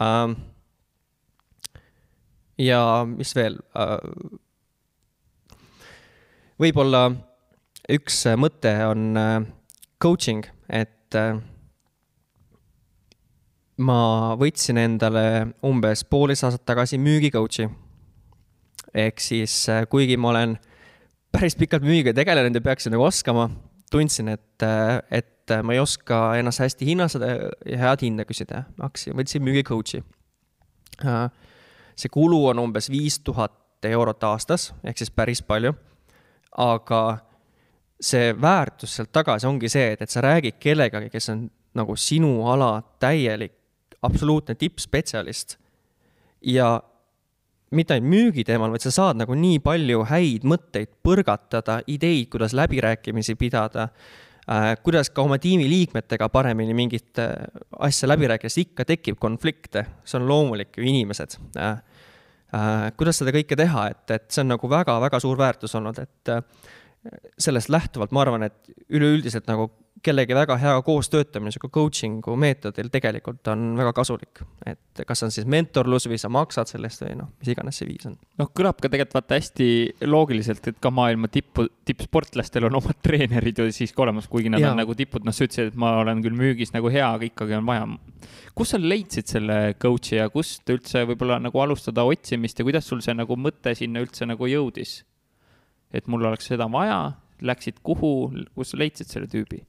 um,. 0.01 0.37
ja 2.59 2.83
mis 3.09 3.35
veel 3.37 3.61
uh,? 3.77 3.99
võib-olla 6.59 7.09
üks 7.89 8.25
mõte 8.37 8.73
on 8.89 9.11
uh, 9.17 9.43
coaching, 10.03 10.45
et 10.69 11.17
uh, 11.17 11.41
ma 13.79 14.35
võtsin 14.39 14.81
endale 14.83 15.25
umbes 15.67 16.03
poolteist 16.09 16.47
aastat 16.49 16.67
tagasi 16.67 16.99
müügi 16.99 17.31
coach'i. 17.35 17.69
ehk 18.95 19.21
siis 19.21 19.69
äh, 19.69 19.85
kuigi 19.91 20.17
ma 20.17 20.33
olen 20.33 20.57
päris 21.33 21.57
pikalt 21.57 21.85
müügiga 21.87 22.15
tegelenud 22.17 22.55
ja 22.55 22.65
peaksin 22.65 22.93
nagu 22.93 23.05
oskama, 23.05 23.49
tundsin, 23.91 24.29
et, 24.35 24.63
äh, 24.63 24.99
et 25.11 25.53
ma 25.63 25.73
ei 25.73 25.81
oska 25.81 26.37
ennast 26.41 26.61
hästi 26.61 26.89
hinnastada 26.89 27.31
ja 27.67 27.79
head 27.79 28.03
hinda 28.03 28.27
küsida. 28.29 28.65
hakkasin, 28.81 29.17
võtsin 29.17 29.45
müügi 29.45 29.65
coach'i. 29.69 30.03
Äh, 31.05 31.31
see 31.97 32.11
kulu 32.11 32.49
on 32.51 32.59
umbes 32.59 32.91
viis 32.91 33.21
tuhat 33.21 33.55
eurot 33.85 34.25
aastas, 34.25 34.73
ehk 34.85 34.99
siis 34.99 35.11
päris 35.11 35.43
palju. 35.43 35.75
aga 36.57 37.28
see 38.01 38.33
väärtus 38.41 38.97
sealt 38.97 39.13
tagasi 39.13 39.47
ongi 39.49 39.71
see, 39.73 39.93
et, 39.95 40.03
et 40.03 40.11
sa 40.11 40.23
räägid 40.23 40.59
kellegagi, 40.63 41.11
kes 41.11 41.33
on 41.35 41.49
nagu 41.79 41.97
sinu 41.99 42.47
ala 42.51 42.79
täielik 43.01 43.55
absoluutne 44.03 44.55
tippspetsialist. 44.55 45.57
ja 46.43 46.83
mitte 47.75 47.97
ainult 47.97 48.11
müügi 48.13 48.45
teemal, 48.47 48.71
vaid 48.73 48.85
sa 48.85 48.93
saad 48.95 49.19
nagu 49.21 49.35
nii 49.37 49.59
palju 49.65 50.05
häid 50.09 50.47
mõtteid 50.49 50.93
põrgatada, 51.05 51.81
ideid, 51.91 52.31
kuidas 52.33 52.55
läbirääkimisi 52.57 53.35
pidada 53.41 53.89
äh,, 54.49 54.71
kuidas 54.83 55.11
ka 55.11 55.27
oma 55.27 55.41
tiimi 55.43 55.67
liikmetega 55.69 56.31
paremini 56.33 56.77
mingit 56.77 57.19
äh, 57.21 57.35
asja 57.85 58.09
läbi 58.09 58.31
rääkida, 58.31 58.53
sest 58.53 58.71
ikka 58.71 58.89
tekib 58.89 59.19
konflikte, 59.21 59.85
see 60.05 60.21
on 60.21 60.29
loomulik 60.31 60.79
ju, 60.79 60.87
inimesed 60.87 61.39
äh,. 61.59 61.79
Äh, 62.49 62.87
kuidas 62.97 63.19
seda 63.21 63.29
kõike 63.35 63.59
teha, 63.61 63.83
et, 63.93 64.07
et 64.15 64.31
see 64.33 64.41
on 64.41 64.55
nagu 64.55 64.69
väga-väga 64.73 65.19
suur 65.21 65.37
väärtus 65.37 65.75
olnud, 65.77 65.99
et 66.01 66.31
äh, 66.33 66.39
sellest 67.39 67.71
lähtuvalt 67.73 68.15
ma 68.15 68.25
arvan, 68.25 68.47
et 68.49 68.73
üleüldiselt 68.89 69.49
nagu 69.51 69.71
kellegi 70.05 70.35
väga 70.37 70.57
hea 70.61 70.75
koos 70.87 71.09
töötamine, 71.11 71.53
sihuke 71.55 71.71
coaching'u 71.75 72.35
meetodil 72.39 72.91
tegelikult 72.93 73.49
on 73.53 73.73
väga 73.79 73.93
kasulik. 73.97 74.43
et 74.67 75.03
kas 75.07 75.23
on 75.27 75.33
siis 75.35 75.47
mentorlus 75.47 76.09
või 76.11 76.19
sa 76.21 76.31
maksad 76.33 76.71
selle 76.71 76.91
eest 76.91 77.03
või 77.05 77.17
noh, 77.19 77.31
mis 77.41 77.51
iganes 77.53 77.79
see 77.81 77.89
viis 77.89 78.07
on. 78.11 78.17
noh, 78.41 78.51
kõlab 78.55 78.79
ka 78.79 78.91
tegelikult 78.91 79.19
vaata 79.19 79.39
hästi 79.39 79.69
loogiliselt, 80.07 80.71
et 80.71 80.81
ka 80.83 80.93
maailma 80.95 81.31
tippu, 81.33 81.69
tippsportlastel 81.89 82.69
on 82.69 82.79
omad 82.81 83.01
treenerid 83.05 83.59
ju 83.59 83.69
siiski 83.75 84.05
olemas, 84.05 84.29
kuigi 84.31 84.53
nad 84.53 84.63
ja. 84.63 84.73
on 84.73 84.83
nagu 84.83 84.95
tipud, 84.99 85.27
noh, 85.27 85.35
sa 85.35 85.47
ütlesid, 85.47 85.73
et 85.73 85.79
ma 85.79 85.97
olen 86.03 86.23
küll 86.25 86.39
müügis 86.39 86.75
nagu 86.77 86.93
hea, 86.93 87.07
aga 87.09 87.29
ikkagi 87.29 87.59
on 87.59 87.67
vaja. 87.69 87.89
kus 88.59 88.75
sa 88.75 88.83
leidsid 88.83 89.31
selle 89.31 89.59
coach'i 89.83 90.19
ja 90.21 90.29
kust 90.33 90.69
üldse 90.71 91.05
võib-olla 91.09 91.41
nagu 91.43 91.63
alustada 91.63 92.07
otsimist 92.07 92.59
ja 92.59 92.67
kuidas 92.67 92.87
sul 92.89 93.03
see 93.05 93.17
nagu 93.17 93.39
mõte 93.39 93.75
sinna 93.79 94.03
üldse 94.05 94.27
nagu 94.29 94.51
jõudis? 94.51 95.01
Et 95.95 96.07
mul 96.07 96.25
oleks 96.29 96.51
seda 96.51 96.69
vaja, 96.73 97.01
läksid 97.41 97.83
kuhu, 97.83 98.31
kus 98.55 98.73
sa 98.73 98.81
leidsid 98.81 99.11
selle 99.11 99.31
tüübi? 99.31 99.63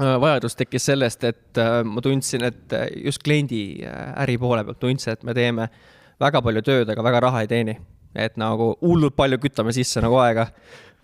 Äh, 0.00 0.14
vajadus 0.20 0.54
tekkis 0.56 0.86
sellest, 0.88 1.24
et 1.28 1.58
äh, 1.60 1.82
ma 1.84 2.00
tundsin, 2.00 2.46
et 2.48 2.72
äh, 2.72 2.86
just 3.04 3.20
kliendi 3.24 3.84
äri 3.84 4.38
poole 4.40 4.62
pealt 4.64 4.78
tundsin, 4.80 5.12
et 5.12 5.26
me 5.28 5.34
teeme 5.36 5.66
väga 6.22 6.40
palju 6.40 6.62
tööd, 6.64 6.88
aga 6.88 7.04
väga 7.04 7.20
raha 7.26 7.42
ei 7.44 7.50
teeni. 7.50 7.76
et 8.12 8.34
nagu 8.36 8.74
hullult 8.84 9.14
palju 9.16 9.38
kütame 9.40 9.72
sisse 9.72 10.00
nagu 10.04 10.18
aega, 10.20 10.44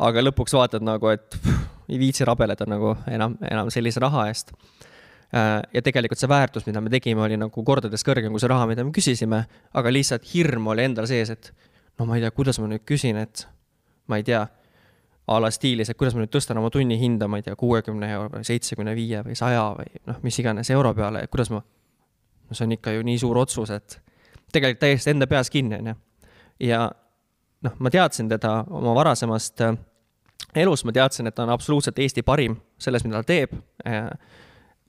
aga 0.05 0.21
lõpuks 0.21 0.53
vaatad 0.53 0.85
nagu, 0.85 1.09
et 1.09 1.25
pff, 1.33 1.63
ei 1.89 1.97
viitsi 2.01 2.25
rabeleda 2.29 2.67
nagu 2.69 2.91
enam, 3.09 3.39
enam 3.49 3.71
sellise 3.73 4.01
raha 4.01 4.27
eest. 4.29 4.53
ja 5.33 5.83
tegelikult 5.85 6.21
see 6.21 6.29
väärtus, 6.29 6.67
mida 6.67 6.81
me 6.81 6.93
tegime, 6.93 7.23
oli 7.25 7.37
nagu 7.41 7.65
kordades 7.65 8.05
kõrgem 8.05 8.33
kui 8.33 8.41
see 8.41 8.53
raha, 8.53 8.67
mida 8.69 8.85
me 8.85 8.93
küsisime, 8.93 9.43
aga 9.73 9.93
lihtsalt 9.93 10.29
hirm 10.35 10.69
oli 10.69 10.85
endal 10.85 11.09
sees, 11.09 11.33
et 11.33 11.53
no 11.99 12.05
ma 12.09 12.17
ei 12.17 12.25
tea, 12.25 12.33
kuidas 12.33 12.61
ma 12.61 12.69
nüüd 12.69 12.85
küsin, 12.89 13.17
et 13.21 13.47
ma 14.09 14.19
ei 14.19 14.27
tea 14.27 14.43
a 15.29 15.41
la 15.41 15.51
stiilis, 15.53 15.91
et 15.91 15.99
kuidas 15.99 16.17
ma 16.17 16.23
nüüd 16.23 16.33
tõstan 16.33 16.59
oma 16.61 16.71
tunni 16.73 16.97
hinda, 17.01 17.29
ma 17.29 17.41
ei 17.41 17.45
tea, 17.45 17.57
kuuekümne 17.59 18.09
euro 18.17 18.39
või 18.39 18.47
seitsmekümne 18.49 18.95
viie 18.97 19.21
või 19.27 19.37
saja 19.37 19.67
või 19.77 19.91
noh, 20.09 20.23
mis 20.25 20.39
iganes 20.41 20.71
euro 20.73 20.95
peale, 20.97 21.27
et 21.27 21.33
kuidas 21.33 21.51
ma, 21.53 21.61
no 22.49 22.57
see 22.57 22.65
on 22.65 22.73
ikka 22.79 22.97
ju 22.97 23.05
nii 23.05 23.19
suur 23.21 23.41
otsus, 23.43 23.73
et 23.77 23.99
tegelikult 24.53 24.81
täiesti 24.87 25.13
enda 25.13 25.29
peas 25.29 25.53
kinni, 25.53 25.83
on 25.83 25.93
ju. 25.93 25.99
ja 26.71 26.87
noh, 27.67 27.77
ma 27.79 27.93
teadsin 27.93 28.31
teda 28.31 28.55
oma 28.71 28.95
varasemast 28.97 29.65
äh, 29.67 29.77
elust, 30.65 30.87
ma 30.89 30.95
teadsin, 30.97 31.29
et 31.29 31.37
ta 31.37 31.45
on 31.45 31.53
absoluutselt 31.55 31.99
Eesti 31.99 32.25
parim 32.27 32.57
selles, 32.81 33.05
mida 33.05 33.23
ta 33.23 33.29
teeb. 33.29 33.53
Äh, 33.87 33.99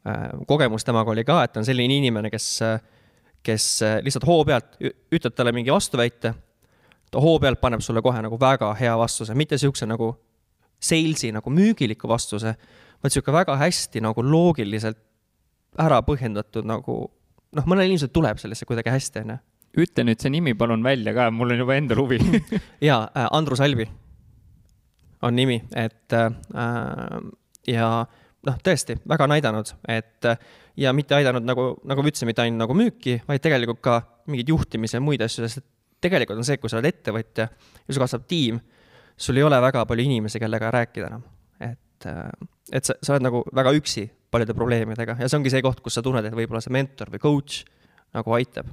äh, 0.07 0.25
kogemus 0.47 0.87
temaga 0.87 1.11
oli 1.11 1.25
ka, 1.27 1.41
et 1.43 1.55
ta 1.55 1.63
on 1.63 1.67
selline 1.67 1.99
inimene, 1.99 2.31
kes, 2.31 2.51
kes 3.43 3.71
lihtsalt 4.05 4.27
hoo 4.29 4.43
pealt 4.47 4.79
ütled 4.79 5.35
talle 5.35 5.51
mingi 5.55 5.73
vastuväite 5.73 6.33
ta 7.11 7.22
hoo 7.23 7.40
pealt 7.41 7.61
paneb 7.61 7.81
sulle 7.81 8.02
kohe 8.06 8.22
nagu 8.22 8.40
väga 8.40 8.73
hea 8.80 8.95
vastuse, 8.98 9.36
mitte 9.36 9.57
niisuguse 9.57 9.88
nagu 9.90 10.14
sales'i 10.80 11.31
nagu 11.36 11.52
müügiliku 11.52 12.07
vastuse, 12.07 12.56
vaid 13.03 13.14
sihuke 13.14 13.34
väga 13.36 13.57
hästi 13.60 14.03
nagu 14.03 14.23
loogiliselt 14.23 14.99
ära 15.80 16.02
põhjendatud 16.06 16.68
nagu 16.68 16.99
noh, 17.56 17.65
mõnel 17.65 17.90
inimesel 17.90 18.11
tuleb 18.14 18.40
sellesse 18.41 18.68
kuidagi 18.69 18.94
hästi, 18.94 19.23
onju. 19.23 19.40
ütle 19.80 20.06
nüüd 20.06 20.22
see 20.22 20.31
nimi 20.34 20.56
palun 20.57 20.84
välja 20.86 21.14
ka, 21.15 21.30
mul 21.34 21.53
on 21.53 21.64
juba 21.64 21.77
endal 21.77 22.03
huvi 22.03 22.19
jaa 22.90 23.03
äh,, 23.10 23.27
Andrus 23.31 23.61
Albi 23.61 23.90
on 25.22 25.36
nimi, 25.36 25.60
et 25.76 26.15
äh, 26.15 26.30
ja 27.68 27.90
noh, 28.48 28.61
tõesti 28.64 28.95
väga 29.10 29.27
on 29.27 29.36
aidanud, 29.36 29.73
et 29.91 30.30
ja 30.80 30.94
mitte 30.95 31.18
aidanud 31.18 31.44
nagu, 31.44 31.73
nagu 31.88 32.03
ma 32.03 32.11
ütlesin, 32.11 32.30
mitte 32.30 32.45
ainult 32.45 32.64
nagu 32.64 32.77
müüki, 32.77 33.19
vaid 33.27 33.44
tegelikult 33.44 33.81
ka 33.84 33.99
mingeid 34.30 34.53
juhtimise 34.53 34.98
ja 34.98 35.03
muid 35.03 35.22
asju, 35.26 35.44
sest 35.44 35.65
tegelikult 36.01 36.39
on 36.39 36.47
see, 36.47 36.57
kui 36.57 36.71
sa 36.71 36.80
oled 36.80 36.89
ettevõtja 36.89 37.47
ja 37.49 37.93
sul 37.93 38.03
kasvab 38.03 38.27
tiim 38.30 38.59
sul 39.19 39.38
ei 39.38 39.43
ole 39.43 39.59
väga 39.61 39.84
palju 39.85 40.05
inimesi, 40.07 40.39
kellega 40.39 40.71
rääkida 40.71 41.07
enam. 41.07 41.23
et, 41.59 42.05
äh, 42.05 42.30
et 42.71 42.85
sa, 42.85 42.95
sa 43.03 43.13
oled 43.13 43.26
nagu 43.26 43.43
väga 43.55 43.73
üksi 43.76 44.07
paljude 44.31 44.55
probleemidega 44.55 45.17
ja 45.19 45.27
see 45.27 45.39
ongi 45.39 45.51
see 45.51 45.63
koht, 45.65 45.81
kus 45.84 45.97
sa 45.97 46.03
tunned, 46.05 46.26
et 46.26 46.35
võib-olla 46.35 46.61
see 46.63 46.73
mentor 46.73 47.11
või 47.11 47.23
coach 47.23 47.63
nagu 48.15 48.35
aitab. 48.38 48.71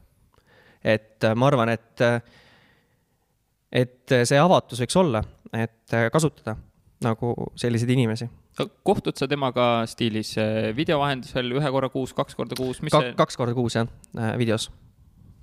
et 0.84 1.24
äh, 1.24 1.34
ma 1.34 1.50
arvan, 1.50 1.74
et, 1.74 2.00
äh, 2.00 2.20
et 3.72 4.16
see 4.22 4.38
avatus 4.38 4.80
võiks 4.84 4.98
olla, 5.02 5.24
et 5.52 5.98
kasutada 6.12 6.56
nagu 7.02 7.34
selliseid 7.58 7.90
inimesi. 7.90 8.28
kohtud 8.86 9.18
sa 9.18 9.26
temaga 9.28 9.84
stiilis 9.90 10.36
video 10.76 11.02
vahendusel 11.02 11.58
ühe 11.58 11.70
korra 11.74 11.90
kuus, 11.90 12.14
kaks 12.14 12.38
korda 12.38 12.56
kuus, 12.56 12.80
mis 12.82 12.94
Ka, 12.94 13.02
see? 13.02 13.16
kaks 13.18 13.36
korda 13.36 13.54
kuus 13.54 13.76
jah, 13.76 13.90
videos 14.38 14.70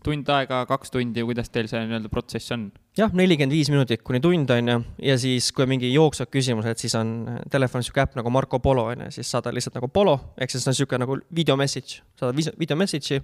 tund 0.06 0.30
aega, 0.36 0.64
kaks 0.70 0.94
tundi, 0.94 1.24
kuidas 1.26 1.52
teil 1.54 1.70
see 1.72 1.82
nii-öelda 1.84 2.12
protsess 2.12 2.54
on? 2.56 2.68
jah, 2.98 3.14
nelikümmend 3.16 3.56
viis 3.56 3.72
minutit 3.74 4.04
kuni 4.06 4.22
tund 4.24 4.52
on 4.54 4.72
ju, 4.74 4.78
ja 5.10 5.18
siis, 5.22 5.52
kui 5.56 5.66
on 5.66 5.74
mingi 5.74 5.92
jooksvad 5.94 6.32
küsimused, 6.34 6.82
siis 6.84 6.96
on 7.00 7.14
telefonis 7.52 7.90
sihuke 7.90 8.04
äpp 8.06 8.18
nagu 8.20 8.34
Marco 8.34 8.60
Polo 8.64 8.88
on 8.92 9.08
ju, 9.08 9.12
siis 9.18 9.32
saadad 9.34 9.56
lihtsalt 9.56 9.80
nagu 9.80 9.90
Polo, 9.94 10.18
ehk 10.38 10.54
siis 10.54 10.68
on 10.70 10.78
sihuke 10.78 11.00
nagu 11.02 11.18
video 11.36 11.58
message, 11.60 12.04
saadad 12.20 12.60
video 12.60 12.80
message'i 12.80 13.24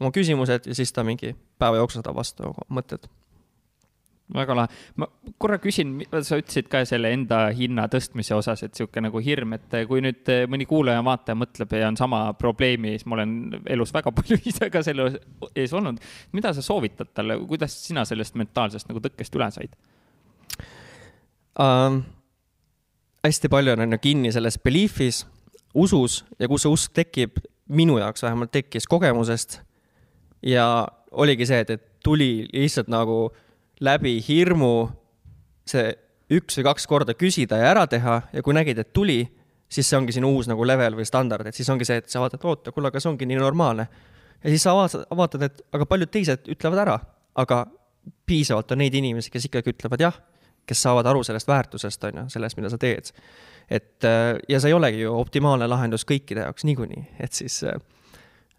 oma 0.00 0.12
küsimused 0.14 0.68
ja 0.68 0.76
siis 0.76 0.92
ta 0.92 1.04
mingi 1.06 1.34
päeva 1.58 1.80
jooksul 1.80 2.02
saadab 2.02 2.20
vastu 2.20 2.52
mõtted 2.68 3.08
väga 4.34 4.56
lahe. 4.58 4.68
ma 4.96 5.06
korra 5.38 5.58
küsin, 5.62 6.00
sa 6.26 6.38
ütlesid 6.40 6.68
ka 6.70 6.82
selle 6.88 7.12
enda 7.14 7.44
hinna 7.54 7.86
tõstmise 7.92 8.34
osas, 8.36 8.64
et 8.66 8.74
sihuke 8.74 9.02
nagu 9.02 9.20
hirm, 9.22 9.54
et 9.56 9.76
kui 9.88 10.02
nüüd 10.04 10.32
mõni 10.50 10.66
kuulaja-vaataja 10.68 11.38
mõtleb 11.38 11.76
ja 11.78 11.90
on 11.90 11.98
sama 12.00 12.22
probleemi, 12.38 12.96
siis 12.96 13.06
ma 13.06 13.18
olen 13.18 13.36
elus 13.76 13.94
väga 13.94 14.12
palju 14.18 14.40
ise 14.44 14.70
ka 14.72 14.82
selle 14.86 15.12
ees 15.54 15.74
olnud. 15.76 16.02
mida 16.32 16.54
sa 16.56 16.64
soovitad 16.64 17.12
talle, 17.14 17.38
kuidas 17.46 17.78
sina 17.86 18.04
sellest 18.08 18.38
mentaalsest 18.40 18.90
nagu 18.90 19.02
tõkkest 19.04 19.38
üle 19.38 19.50
said 19.54 19.78
um,? 21.60 22.02
hästi 23.26 23.50
palju 23.50 23.72
on 23.74 23.92
ju 23.92 23.98
kinni 23.98 24.30
selles 24.32 24.58
belief'is, 24.62 25.24
usus 25.74 26.20
ja 26.38 26.48
kus 26.48 26.62
see 26.62 26.70
usk 26.72 26.92
tekib, 26.94 27.40
minu 27.66 27.98
jaoks 27.98 28.22
vähemalt 28.22 28.52
tekkis 28.54 28.86
kogemusest. 28.86 29.60
ja 30.42 30.86
oligi 31.10 31.46
see, 31.46 31.58
et, 31.64 31.70
et 31.70 31.84
tuli 32.04 32.46
lihtsalt 32.52 32.88
nagu 32.92 33.32
läbi 33.84 34.18
hirmu 34.24 34.88
see 35.68 35.90
üks 36.32 36.58
või 36.58 36.66
kaks 36.66 36.86
korda 36.90 37.14
küsida 37.14 37.58
ja 37.60 37.70
ära 37.74 37.86
teha 37.90 38.20
ja 38.32 38.42
kui 38.42 38.54
nägid, 38.56 38.78
et 38.82 38.92
tuli, 38.96 39.20
siis 39.68 39.88
see 39.88 39.98
ongi 39.98 40.14
sinu 40.16 40.32
uus 40.34 40.48
nagu 40.50 40.66
level 40.66 40.98
või 40.98 41.06
standard, 41.06 41.46
et 41.46 41.54
siis 41.54 41.68
ongi 41.70 41.86
see, 41.86 42.00
et 42.02 42.10
sa 42.10 42.22
vaatad, 42.22 42.42
oota, 42.46 42.72
kuule, 42.74 42.90
aga 42.90 43.02
see 43.02 43.10
ongi 43.12 43.28
nii 43.28 43.38
normaalne. 43.40 43.88
ja 44.42 44.50
siis 44.50 44.62
sa 44.66 44.74
vaatad, 44.76 45.42
et 45.42 45.62
aga 45.72 45.86
paljud 45.86 46.10
teised 46.10 46.48
ütlevad 46.50 46.82
ära, 46.82 46.96
aga 47.34 47.66
piisavalt 48.26 48.72
on 48.72 48.82
neid 48.82 48.94
inimesi, 48.94 49.30
kes 49.30 49.48
ikkagi 49.48 49.74
ütlevad 49.74 50.02
jah, 50.02 50.18
kes 50.66 50.82
saavad 50.82 51.06
aru 51.06 51.22
sellest 51.26 51.48
väärtusest, 51.48 52.08
on 52.08 52.22
ju, 52.22 52.24
sellest, 52.34 52.58
mida 52.58 52.70
sa 52.70 52.78
teed. 52.78 53.12
et 53.70 54.04
äh, 54.04 54.38
ja 54.48 54.60
see 54.60 54.70
ei 54.70 54.74
olegi 54.74 55.00
ju 55.02 55.14
optimaalne 55.18 55.66
lahendus 55.66 56.06
kõikide 56.06 56.46
jaoks 56.46 56.66
niikuinii, 56.66 57.06
et 57.20 57.32
siis 57.32 57.62
äh, 57.66 57.78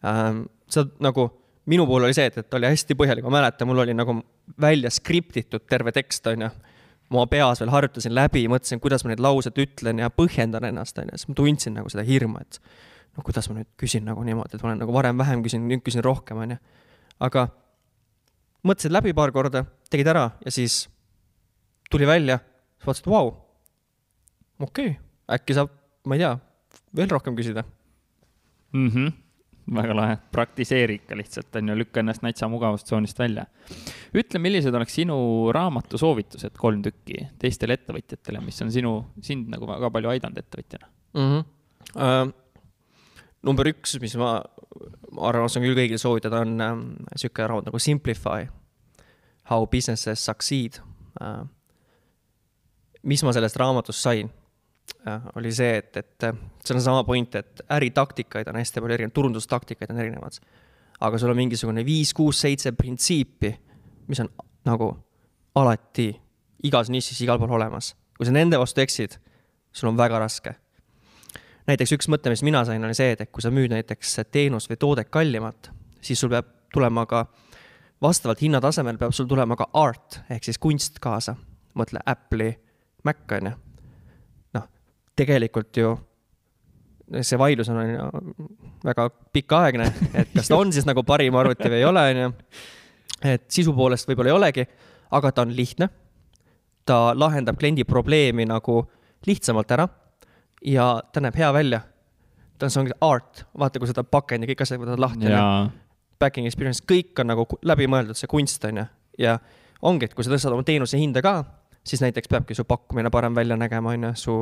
ähm, 0.06 0.46
sa 0.70 0.86
nagu 1.00 1.30
minu 1.68 1.86
puhul 1.88 2.08
oli 2.08 2.16
see, 2.16 2.30
et, 2.30 2.40
et 2.42 2.58
oli 2.58 2.70
hästi 2.72 2.96
põhjalik, 2.98 3.26
ma 3.28 3.38
mäletan, 3.38 3.68
mul 3.70 3.84
oli 3.84 3.96
nagu 3.96 4.18
välja 4.62 4.92
skriptitud 4.94 5.68
terve 5.70 5.94
tekst, 5.96 6.28
on 6.32 6.48
ju. 6.48 6.50
ma 7.14 7.24
peas 7.32 7.62
veel 7.62 7.72
harjutasin 7.72 8.12
läbi, 8.16 8.44
mõtlesin, 8.52 8.82
kuidas 8.84 9.06
ma 9.06 9.14
neid 9.14 9.22
lauseid 9.24 9.60
ütlen 9.64 10.02
ja 10.04 10.10
põhjendan 10.12 10.68
ennast, 10.68 10.98
on 11.00 11.12
ju, 11.12 11.20
siis 11.20 11.30
ma 11.32 11.38
tundsin 11.40 11.78
nagu 11.80 11.92
seda 11.92 12.04
hirmu, 12.08 12.42
et 12.44 12.60
no 13.16 13.24
kuidas 13.24 13.48
ma 13.50 13.60
nüüd 13.60 13.70
küsin 13.80 14.04
nagu 14.08 14.24
niimoodi, 14.28 14.58
et 14.58 14.64
ma 14.64 14.72
olen 14.74 14.82
nagu 14.84 14.96
varem 14.96 15.20
vähem 15.20 15.44
küsinud, 15.46 15.72
nüüd 15.72 15.84
küsin 15.86 16.04
rohkem, 16.04 16.42
on 16.44 16.56
ju. 16.56 16.60
aga 17.28 17.48
mõtlesid 18.68 18.96
läbi 18.96 19.16
paar 19.16 19.32
korda, 19.36 19.64
tegid 19.92 20.12
ära 20.12 20.30
ja 20.44 20.52
siis 20.52 20.86
tuli 21.92 22.08
välja, 22.08 22.42
siis 22.80 22.90
vaatasid, 22.90 23.12
vau, 23.12 23.32
okei 24.60 24.92
okay,, 24.92 25.00
äkki 25.40 25.56
saab, 25.56 25.72
ma 26.08 26.20
ei 26.20 26.26
tea, 26.26 26.36
veel 26.96 27.16
rohkem 27.16 27.40
küsida 27.40 27.64
mm. 28.74 28.92
-hmm 28.92 29.16
väga 29.76 29.96
lahe, 29.96 30.18
praktiseeri 30.32 31.02
ikka 31.02 31.18
lihtsalt 31.20 31.56
on 31.60 31.72
ju, 31.72 31.76
lükka 31.82 32.02
ennast 32.02 32.24
natsa 32.24 32.48
mugavustsoonist 32.52 33.20
välja. 33.20 33.46
ütle, 34.16 34.40
millised 34.40 34.76
oleks 34.76 34.96
sinu 34.96 35.18
raamatu 35.56 36.00
soovitused, 36.00 36.56
kolm 36.60 36.82
tükki, 36.86 37.28
teistele 37.40 37.78
ettevõtjatele, 37.78 38.42
mis 38.46 38.62
on 38.64 38.72
sinu, 38.72 38.94
sind 39.24 39.50
nagu 39.52 39.68
väga 39.68 39.92
palju 39.94 40.14
aidanud 40.16 40.44
ettevõtjana 40.44 40.88
mm? 40.88 41.30
-hmm. 41.30 41.46
Uh, 41.96 42.28
number 43.48 43.70
üks, 43.72 43.96
mis 44.02 44.16
ma, 44.20 44.42
ma 45.16 45.30
arvan, 45.30 45.46
oskan 45.48 45.64
küll 45.64 45.78
kõigile 45.78 46.00
soovitada, 46.02 46.42
on 46.44 46.62
um, 46.62 46.82
sihuke 47.16 47.46
raamat 47.48 47.70
nagu 47.70 47.80
Simplify. 47.80 48.50
How 49.48 49.66
businesses 49.66 50.26
succeed 50.26 50.82
uh,. 51.22 51.48
mis 53.04 53.24
ma 53.24 53.32
sellest 53.32 53.56
raamatust 53.56 54.04
sain? 54.04 54.30
Oli 55.36 55.52
see, 55.52 55.78
et, 55.78 55.98
et 55.98 56.26
see 56.64 56.76
on 56.76 56.82
sama 56.82 57.04
point, 57.04 57.36
et 57.36 57.62
äritaktikaid 57.72 58.48
on 58.52 58.60
hästi 58.60 58.82
palju 58.82 58.98
erinevaid, 58.98 59.16
turundustaktikaid 59.16 59.92
on 59.92 60.00
erinevad. 60.04 60.40
aga 61.00 61.18
sul 61.18 61.30
on 61.30 61.38
mingisugune 61.38 61.86
viis, 61.86 62.14
kuus, 62.14 62.42
seitse 62.42 62.72
printsiipi, 62.72 63.52
mis 64.08 64.20
on 64.20 64.30
nagu 64.66 64.90
alati 65.56 66.10
igas 66.64 66.90
nišis 66.90 67.22
igal 67.22 67.40
pool 67.40 67.52
olemas. 67.60 67.96
kui 68.18 68.26
sa 68.26 68.32
nende 68.32 68.60
vastu 68.60 68.82
eksid, 68.82 69.18
sul 69.72 69.90
on 69.90 69.98
väga 69.98 70.20
raske. 70.20 70.56
näiteks 71.68 71.94
üks 71.98 72.08
mõte, 72.08 72.30
mis 72.30 72.44
mina 72.44 72.66
sain, 72.66 72.84
oli 72.84 72.96
see, 72.96 73.12
et, 73.12 73.22
et 73.22 73.32
kui 73.32 73.42
sa 73.42 73.52
müüd 73.52 73.72
näiteks 73.72 74.20
teenust 74.32 74.70
või 74.70 74.78
toodet 74.78 75.10
kallimalt, 75.10 75.72
siis 76.02 76.20
sul 76.20 76.30
peab 76.30 76.48
tulema 76.74 77.06
ka, 77.06 77.28
vastavalt 78.02 78.42
hinnatasemel 78.42 78.98
peab 78.98 79.14
sul 79.14 79.28
tulema 79.28 79.56
ka 79.56 79.70
art 79.74 80.22
ehk 80.30 80.44
siis 80.44 80.58
kunst 80.58 81.00
kaasa. 81.00 81.36
mõtle 81.78 82.00
Apple'i 82.06 82.58
Mac 83.04 83.32
on 83.32 83.52
ju 83.52 83.67
tegelikult 85.18 85.78
ju 85.78 85.96
see 87.22 87.40
vaidlus 87.40 87.70
on, 87.72 87.78
on 87.78 87.90
ju 87.90 88.48
väga 88.84 89.08
pikaaegne, 89.34 89.86
et 90.14 90.34
kas 90.36 90.50
ta 90.52 90.58
on 90.60 90.74
siis 90.76 90.88
nagu 90.88 91.04
parim 91.08 91.36
arvuti 91.40 91.70
või 91.72 91.80
ei 91.80 91.88
ole, 91.88 92.04
on 92.12 92.20
ju. 92.22 92.32
et 93.32 93.46
sisu 93.52 93.74
poolest 93.76 94.10
võib-olla 94.10 94.34
ei 94.34 94.36
olegi, 94.36 94.68
aga 95.16 95.32
ta 95.32 95.46
on 95.48 95.56
lihtne. 95.56 95.90
ta 96.88 97.12
lahendab 97.16 97.58
kliendi 97.60 97.84
probleemi 97.84 98.46
nagu 98.48 98.82
lihtsamalt 99.28 99.72
ära 99.76 99.88
ja 100.64 101.02
ta 101.14 101.24
näeb 101.24 101.36
hea 101.36 101.54
välja. 101.54 101.82
ta 102.58 102.66
on, 102.66 102.72
see 102.72 102.82
ongi 102.82 102.96
art, 103.02 103.46
vaata, 103.58 103.80
kui 103.80 103.88
seda 103.88 104.04
pakend 104.04 104.44
ja 104.44 104.52
kõik 104.52 104.64
asjad 104.66 104.82
võtad 104.82 105.00
lahti. 105.00 105.32
Backing 106.20 106.48
experience, 106.50 106.82
kõik 106.82 107.20
on 107.22 107.30
nagu 107.30 107.46
läbimõeldud, 107.62 108.18
see 108.18 108.30
kunst 108.32 108.64
on 108.66 108.80
ju, 108.82 108.86
ja 109.22 109.36
ongi, 109.86 110.08
et 110.08 110.16
kui 110.18 110.26
sa 110.26 110.32
tõstad 110.34 110.56
oma 110.56 110.66
teenuse 110.66 110.98
hinda 110.98 111.22
ka, 111.22 111.44
siis 111.86 112.02
näiteks 112.02 112.32
peabki 112.32 112.58
su 112.58 112.66
pakkumine 112.66 113.12
parem 113.14 113.36
välja 113.38 113.54
nägema, 113.60 113.94
on 113.94 114.08
ju, 114.08 114.14
su 114.18 114.38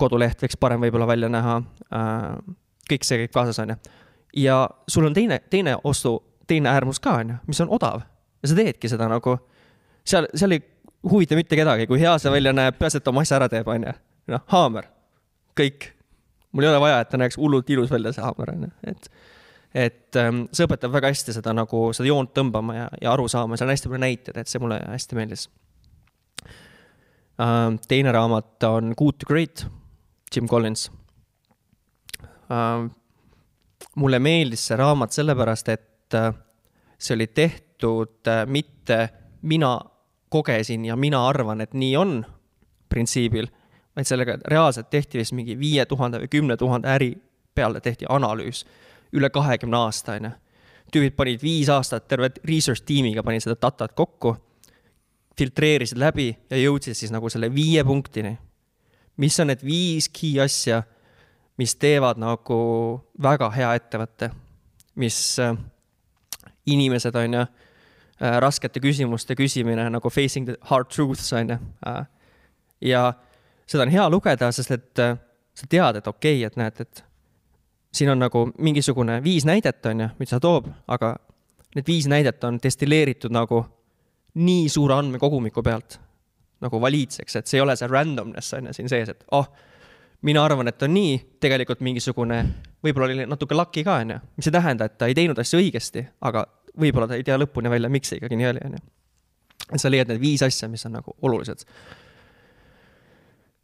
koduleht 0.00 0.42
võiks 0.42 0.58
parem 0.60 0.82
võib-olla 0.84 1.08
välja 1.08 1.30
näha. 1.32 1.56
Äh, 1.94 2.54
kõik 2.90 3.06
see 3.06 3.20
käib 3.22 3.34
kaasas, 3.34 3.58
on 3.62 3.74
ju. 3.74 3.76
ja 4.46 4.60
sul 4.88 5.06
on 5.08 5.14
teine, 5.14 5.40
teine 5.50 5.76
ostu, 5.84 6.18
teine 6.46 6.70
äärmus 6.70 7.00
ka, 7.02 7.18
on 7.22 7.34
ju, 7.34 7.36
mis 7.46 7.60
on 7.60 7.72
odav. 7.74 8.02
ja 8.42 8.48
sa 8.48 8.58
teedki 8.58 8.88
seda 8.88 9.08
nagu, 9.10 9.38
seal, 10.04 10.28
seal 10.34 10.56
ei 10.56 10.62
huvita 11.10 11.38
mitte 11.38 11.56
kedagi, 11.56 11.86
kui 11.86 12.00
hea 12.00 12.16
see 12.18 12.32
välja 12.32 12.52
näeb, 12.54 12.78
peaasi, 12.78 13.00
et 13.00 13.08
oma 13.10 13.24
asja 13.26 13.40
ära 13.40 13.48
teeb, 13.50 13.68
on 13.68 13.86
ju. 13.88 13.94
noh, 14.34 14.44
haamer, 14.52 14.90
kõik. 15.58 15.90
mul 16.52 16.66
ei 16.66 16.70
ole 16.70 16.82
vaja, 16.82 17.00
et 17.02 17.10
ta 17.10 17.20
näeks 17.20 17.38
hullult 17.40 17.70
ilus 17.70 17.90
välja, 17.90 18.14
see 18.14 18.24
haamer, 18.24 18.54
on 18.54 18.68
ju, 18.68 18.74
et 18.92 19.10
et 19.76 20.16
ähm, 20.16 20.46
see 20.56 20.64
õpetab 20.64 20.92
väga 20.94 21.10
hästi 21.12 21.34
seda 21.36 21.52
nagu, 21.52 21.90
seda 21.92 22.08
joont 22.08 22.30
tõmbama 22.32 22.76
ja, 22.76 22.84
ja 23.02 23.10
aru 23.12 23.26
saama, 23.28 23.58
seal 23.58 23.68
on 23.68 23.74
hästi 23.74 23.90
palju 23.90 24.00
näiteid, 24.00 24.38
et 24.40 24.48
see 24.48 24.62
mulle 24.62 24.78
hästi 24.80 25.18
meeldis 25.18 25.48
ähm,. 27.42 27.76
teine 27.88 28.14
raamat 28.16 28.64
on 28.70 28.94
Good 28.96 29.20
to 29.20 29.28
Great 29.28 29.66
Jim 30.34 30.46
Collins 30.48 30.90
uh,. 32.50 32.86
mulle 33.96 34.18
meeldis 34.18 34.66
see 34.66 34.76
raamat 34.76 35.12
sellepärast, 35.12 35.68
et 35.68 36.14
uh, 36.14 36.32
see 36.98 37.14
oli 37.14 37.26
tehtud 37.26 38.28
uh, 38.28 38.42
mitte 38.46 39.08
mina 39.42 39.80
kogesin 40.28 40.84
ja 40.84 40.96
mina 40.96 41.28
arvan, 41.28 41.60
et 41.60 41.74
nii 41.74 41.96
on 41.96 42.18
printsiibil, 42.88 43.46
vaid 43.96 44.08
sellega 44.08 44.38
reaalselt 44.48 44.90
tehti 44.90 45.18
vist 45.18 45.32
mingi 45.32 45.58
viie 45.58 45.86
tuhande 45.86 46.20
või 46.22 46.30
kümne 46.30 46.56
tuhande 46.56 46.90
äri 46.90 47.12
peale 47.54 47.80
tehti 47.80 48.08
analüüs 48.08 48.64
üle 49.16 49.30
kahekümne 49.30 49.76
aasta, 49.76 50.18
on 50.18 50.28
ju. 50.28 50.32
tüübid 50.92 51.14
panid 51.16 51.42
viis 51.42 51.68
aastat 51.72 52.08
terve 52.08 52.30
research 52.46 52.84
tiimiga 52.86 53.22
panid 53.22 53.42
seda 53.42 53.56
datat 53.62 53.94
kokku, 53.96 54.36
filtreerisid 55.38 55.98
läbi 55.98 56.30
ja 56.50 56.58
jõudsid 56.60 56.94
siis 56.94 57.12
nagu 57.14 57.30
selle 57.32 57.48
viie 57.54 57.84
punktini 57.84 58.36
mis 59.16 59.40
on 59.40 59.50
need 59.50 59.62
viis 59.64 60.08
key 60.12 60.40
asja, 60.42 60.82
mis 61.56 61.76
teevad 61.80 62.20
nagu 62.20 62.58
väga 63.22 63.48
hea 63.54 63.70
ettevõtte, 63.78 64.30
mis 65.00 65.18
äh, 65.40 65.56
inimesed, 66.68 67.16
on 67.16 67.38
ju, 67.38 67.44
äh, 68.20 68.38
raskete 68.42 68.80
küsimuste 68.84 69.36
küsimine 69.38 69.88
nagu 69.92 70.12
facing 70.12 70.48
the 70.48 70.56
hard 70.70 70.90
truths, 70.92 71.32
on 71.32 71.54
ju. 71.54 71.58
Äh, 71.86 72.04
ja 72.92 73.02
seda 73.66 73.86
on 73.86 73.92
hea 73.92 74.08
lugeda, 74.12 74.50
sest 74.52 74.76
et 74.76 75.04
sa 75.56 75.68
tead, 75.68 76.00
et 76.00 76.08
okei 76.08 76.42
okay,, 76.42 76.46
et 76.46 76.58
näed, 76.60 76.80
et 76.84 77.04
siin 77.96 78.12
on 78.12 78.20
nagu 78.20 78.44
mingisugune 78.58 79.22
viis 79.24 79.46
näidet, 79.48 79.80
on 79.88 80.04
ju, 80.04 80.08
mis 80.20 80.32
ta 80.32 80.40
toob, 80.42 80.68
aga 80.92 81.14
need 81.76 81.88
viis 81.88 82.08
näidet 82.08 82.44
on 82.44 82.60
destilleeritud 82.62 83.32
nagu 83.32 83.62
nii 84.36 84.68
suure 84.68 84.98
andmekogumiku 85.00 85.64
pealt 85.64 85.96
nagu 86.64 86.80
valiidseks, 86.80 87.36
et 87.36 87.50
see 87.50 87.58
ei 87.60 87.64
ole 87.64 87.76
see 87.76 87.88
randomness 87.90 88.54
on 88.56 88.70
ju 88.70 88.76
siin 88.76 88.88
sees, 88.88 89.10
et 89.12 89.24
oh, 89.36 89.48
mina 90.26 90.44
arvan, 90.44 90.70
et 90.70 90.82
on 90.82 90.94
nii, 90.94 91.16
tegelikult 91.42 91.82
mingisugune, 91.84 92.40
võib-olla 92.84 93.10
oli 93.10 93.26
natuke 93.28 93.56
lucky 93.58 93.84
ka, 93.86 94.00
on 94.04 94.14
ju, 94.14 94.18
mis 94.38 94.48
ei 94.48 94.56
tähenda, 94.56 94.88
et 94.88 94.96
ta 94.98 95.10
ei 95.10 95.16
teinud 95.18 95.38
asju 95.42 95.60
õigesti, 95.60 96.06
aga 96.26 96.46
võib-olla 96.80 97.10
ta 97.10 97.18
ei 97.18 97.26
tea 97.26 97.38
lõpuni 97.40 97.72
välja, 97.72 97.92
miks 97.92 98.12
see 98.12 98.20
ikkagi 98.20 98.38
nii 98.40 98.50
oli, 98.52 98.64
on 98.68 98.76
ju. 98.78 98.84
et 99.68 99.82
sa 99.82 99.92
leiad 99.92 100.12
need 100.12 100.22
viis 100.22 100.44
asja, 100.46 100.68
mis 100.72 100.84
on 100.88 100.96
nagu 100.98 101.16
olulised 101.22 101.64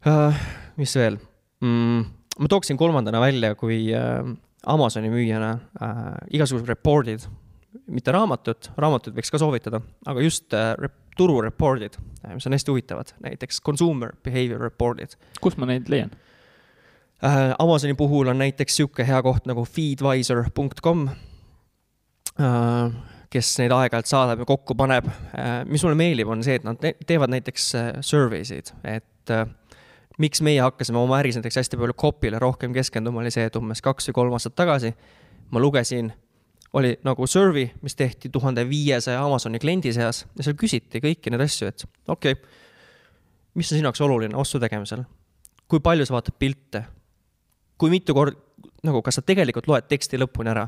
uh,. 0.09 0.43
mis 0.77 0.95
veel 0.99 1.17
mm,? 1.63 2.01
ma 2.39 2.49
tooksin 2.49 2.79
kolmandana 2.79 3.21
välja, 3.23 3.53
kui 3.59 3.85
uh, 3.93 4.25
Amazoni 4.69 5.11
müüjana 5.11 5.53
uh, 5.57 6.13
igasugused 6.31 6.69
report'id, 6.69 7.25
mitte 7.87 8.13
raamatut, 8.13 8.71
raamatut 8.77 9.15
võiks 9.15 9.31
ka 9.33 9.39
soovitada, 9.41 9.81
aga 10.09 10.23
just 10.23 10.53
uh, 10.57 10.75
turureport'id, 11.17 11.97
mis 12.33 12.47
on 12.49 12.55
hästi 12.55 12.73
huvitavad, 12.73 13.13
näiteks 13.23 13.61
consumer 13.65 14.13
behavior 14.25 14.61
report'id. 14.61 15.17
kust 15.41 15.59
ma 15.61 15.69
neid 15.69 15.89
leian? 15.91 16.13
Äh, 17.23 17.53
Amazoni 17.59 17.95
puhul 17.95 18.27
on 18.27 18.41
näiteks 18.41 18.75
sihuke 18.81 19.05
hea 19.07 19.21
koht 19.23 19.47
nagu 19.49 19.65
feedvisor.com. 19.65 21.07
äh, 22.41 22.95
kes 23.33 23.55
neid 23.61 23.73
aeg-ajalt 23.73 24.09
saadab 24.09 24.43
ja 24.43 24.45
kokku 24.45 24.75
paneb. 24.77 25.07
mis 25.65 25.83
mulle 25.83 25.97
meeldib, 25.97 26.29
on 26.29 26.43
see, 26.45 26.59
et 26.59 26.65
nad 26.67 26.77
teevad 27.07 27.31
näiteks 27.33 27.71
survey 28.05 28.45
sid, 28.45 28.69
et 28.85 29.31
miks 30.21 30.41
meie 30.45 30.61
hakkasime 30.61 30.99
oma 31.01 31.17
äris 31.17 31.39
näiteks 31.39 31.57
hästi 31.63 31.79
palju 31.81 31.95
copy'le 31.97 32.37
rohkem 32.41 32.75
keskenduma, 32.75 33.23
oli 33.23 33.31
see, 33.33 33.47
et 33.49 33.57
umbes 33.57 33.81
kaks 33.81 34.11
või 34.11 34.19
kolm 34.19 34.37
aastat 34.37 34.53
tagasi 34.59 34.93
ma 35.53 35.61
lugesin, 35.61 36.11
oli 36.73 36.95
nagu 37.05 37.27
survey, 37.27 37.67
mis 37.81 37.95
tehti 37.95 38.29
tuhande 38.29 38.69
viiesaja 38.69 39.23
Amazoni 39.25 39.59
kliendi 39.59 39.93
seas 39.93 40.23
ja 40.37 40.45
seal 40.45 40.57
küsiti 40.57 41.01
kõiki 41.03 41.31
neid 41.31 41.45
asju, 41.45 41.69
et 41.69 41.85
okei 42.07 42.33
okay,, 42.33 42.53
mis 43.53 43.69
on 43.71 43.77
sinu 43.77 43.89
jaoks 43.89 44.01
oluline 44.01 44.37
ostu 44.37 44.61
tegemisel? 44.61 45.03
kui 45.67 45.81
palju 45.83 46.05
sa 46.05 46.17
vaatad 46.17 46.37
pilte? 46.39 46.83
kui 47.77 47.93
mitu 47.93 48.15
korda, 48.17 48.37
nagu 48.83 49.01
kas 49.05 49.19
sa 49.19 49.25
tegelikult 49.25 49.69
loed 49.69 49.87
teksti 49.89 50.19
lõpuni 50.21 50.53
ära? 50.53 50.67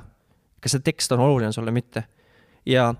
kas 0.61 0.77
see 0.77 0.85
tekst 0.85 1.11
on 1.15 1.25
oluline 1.25 1.51
sulle, 1.53 1.73
mitte? 1.73 2.05
ja 2.65 2.91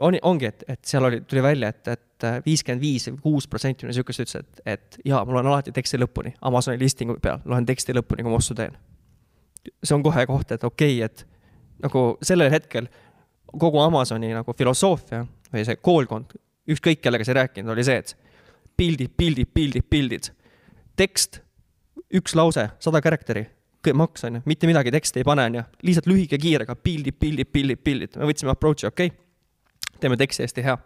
on, 0.00 0.16
ongi, 0.22 0.48
et, 0.48 0.64
et 0.68 0.84
seal 0.84 1.04
oli, 1.04 1.20
tuli 1.28 1.42
välja, 1.44 1.68
et, 1.68 1.88
et 1.88 2.28
viiskümmend 2.44 2.80
viis 2.82 3.08
või 3.10 3.18
kuus 3.24 3.48
protsenti 3.48 3.84
või 3.84 3.92
niisugust 3.92 4.24
ütles, 4.24 4.44
et, 4.44 4.62
et 4.64 5.00
jaa, 5.04 5.24
ma 5.24 5.36
loen 5.36 5.50
alati 5.50 5.72
teksti 5.76 6.00
lõpuni, 6.00 6.34
Amazoni 6.48 6.80
listingu 6.80 7.16
peal, 7.22 7.40
loen 7.48 7.66
teksti 7.68 7.96
lõpuni, 7.96 8.24
kui 8.24 8.32
ma 8.32 8.40
ostu 8.40 8.56
teen. 8.56 8.76
see 9.84 9.94
on 9.96 10.04
kohe 10.04 10.26
koht, 10.28 10.52
et 10.56 10.64
okei 10.64 10.96
okay,, 11.00 11.08
et 11.08 11.26
nagu 11.82 12.02
sellel 12.24 12.50
hetkel 12.52 12.88
kogu 13.50 13.80
Amazoni 13.82 14.32
nagu 14.34 14.54
filosoofia 14.56 15.24
või 15.50 15.64
see 15.66 15.78
koolkond, 15.82 16.36
ükskõik 16.70 17.00
kellega 17.02 17.26
sa 17.26 17.34
ei 17.34 17.40
rääkinud, 17.40 17.72
oli 17.74 17.84
see, 17.86 17.96
et 17.98 18.14
pildid, 18.78 19.14
pildid, 19.16 19.50
pildid, 19.54 19.86
pildid. 19.90 20.30
tekst, 20.96 21.40
üks 22.14 22.36
lause, 22.36 22.68
sada 22.78 23.00
karakteri, 23.02 23.46
maks 23.96 24.24
on 24.28 24.38
ju, 24.38 24.42
mitte 24.46 24.68
midagi 24.68 24.92
teksti 24.92 25.22
ei 25.22 25.26
pane, 25.26 25.48
on 25.48 25.58
ju, 25.58 25.64
lihtsalt 25.88 26.06
lühike, 26.10 26.38
kiire, 26.38 26.68
aga 26.68 26.76
pildid, 26.76 27.16
pildid, 27.18 27.50
pildid, 27.50 27.82
pildid, 27.82 28.20
me 28.20 28.28
võtsime 28.30 28.52
approach'i, 28.52 28.86
okei 28.86 29.10
okay 29.10 29.26
teeme 30.00 30.16
teksti 30.16 30.42
hästi 30.42 30.64
hea. 30.64 30.78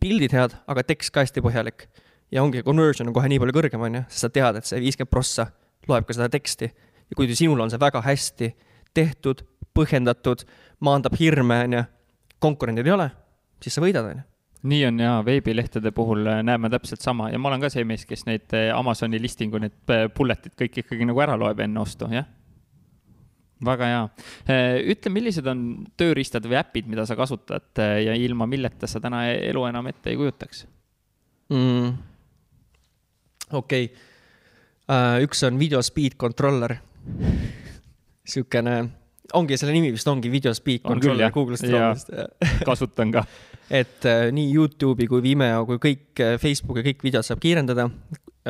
pildid 0.00 0.32
head, 0.32 0.54
aga 0.68 0.82
tekst 0.84 1.10
ka 1.10 1.24
hästi 1.24 1.42
põhjalik. 1.42 1.86
ja 2.32 2.42
ongi, 2.42 2.62
conversion 2.62 3.08
on 3.08 3.14
kohe 3.14 3.28
nii 3.28 3.38
palju 3.42 3.54
kõrgem, 3.54 3.82
on 3.82 4.00
ju, 4.00 4.02
sest 4.08 4.26
sa 4.26 4.30
tead, 4.30 4.58
et 4.58 4.68
see 4.68 4.80
viiskümmend 4.82 5.10
prossa 5.10 5.48
loeb 5.88 6.06
ka 6.06 6.16
seda 6.16 6.28
teksti. 6.32 6.70
ja 7.10 7.16
kui 7.16 7.34
sinul 7.34 7.60
on 7.60 7.70
see 7.70 7.80
väga 7.80 8.02
hästi 8.02 8.52
tehtud, 8.94 9.42
põhjendatud, 9.76 10.46
maandab 10.84 11.18
hirme, 11.20 11.60
on 11.68 11.76
ju, 11.78 11.84
konkurendid 12.42 12.88
ei 12.88 12.96
ole, 12.96 13.10
siis 13.62 13.76
sa 13.76 13.84
võidad, 13.84 14.08
on 14.08 14.22
ju 14.22 14.26
nii 14.66 14.86
on 14.86 15.00
ja 15.00 15.12
veebilehtede 15.26 15.90
puhul 15.94 16.26
äh, 16.26 16.42
näeme 16.42 16.70
täpselt 16.70 17.00
sama 17.00 17.30
ja 17.30 17.38
ma 17.38 17.50
olen 17.50 17.62
ka 17.62 17.70
see 17.72 17.84
mees, 17.88 18.06
kes 18.08 18.26
neid 18.26 18.54
äh, 18.56 18.70
Amazoni 18.74 19.20
listingu, 19.22 19.60
need 19.62 19.92
äh, 19.92 20.06
bullet'id 20.12 20.56
kõik 20.58 20.80
ikkagi 20.82 21.08
nagu 21.08 21.22
ära 21.22 21.36
loeb 21.38 21.60
enne 21.64 21.82
ostu, 21.82 22.08
jah 22.12 22.26
väga 23.66 23.86
hea. 23.88 24.00
Ütle, 24.92 25.08
millised 25.14 25.46
on 25.48 25.60
tööriistad 25.96 26.44
või 26.44 26.58
äpid, 26.60 26.90
mida 26.92 27.06
sa 27.08 27.14
kasutad 27.16 27.80
ja 28.04 28.12
ilma 28.12 28.44
milleta 28.44 28.84
sa 28.84 29.00
täna 29.00 29.22
elu 29.32 29.62
enam 29.64 29.88
ette 29.88 30.12
ei 30.12 30.18
kujutaks 30.20 30.66
mm.? 31.48 31.94
okei 33.56 33.86
okay. 33.88 34.04
uh,, 34.92 35.24
üks 35.24 35.40
on 35.48 35.56
Video 35.56 35.80
Speed 35.80 36.18
Controller. 36.20 36.76
Siukene, 38.34 38.76
ongi 39.34 39.58
selle 39.58 39.74
nimi 39.74 39.90
vist 39.94 40.08
ongi 40.08 40.30
Video 40.30 40.54
Speed 40.54 40.84
on 40.84 40.96
Controller 40.96 41.32
Google'ist. 41.34 42.12
kasutan 42.68 43.14
ka 43.14 43.26
et 43.70 44.06
uh, 44.06 44.28
nii 44.34 44.52
Youtube'i 44.54 45.08
kui 45.10 45.24
Vimeo 45.24 45.66
kui 45.66 45.82
kõik 45.82 46.24
Facebooki 46.42 46.86
kõik 46.86 47.02
videod 47.08 47.26
saab 47.26 47.42
kiirendada 47.42 47.88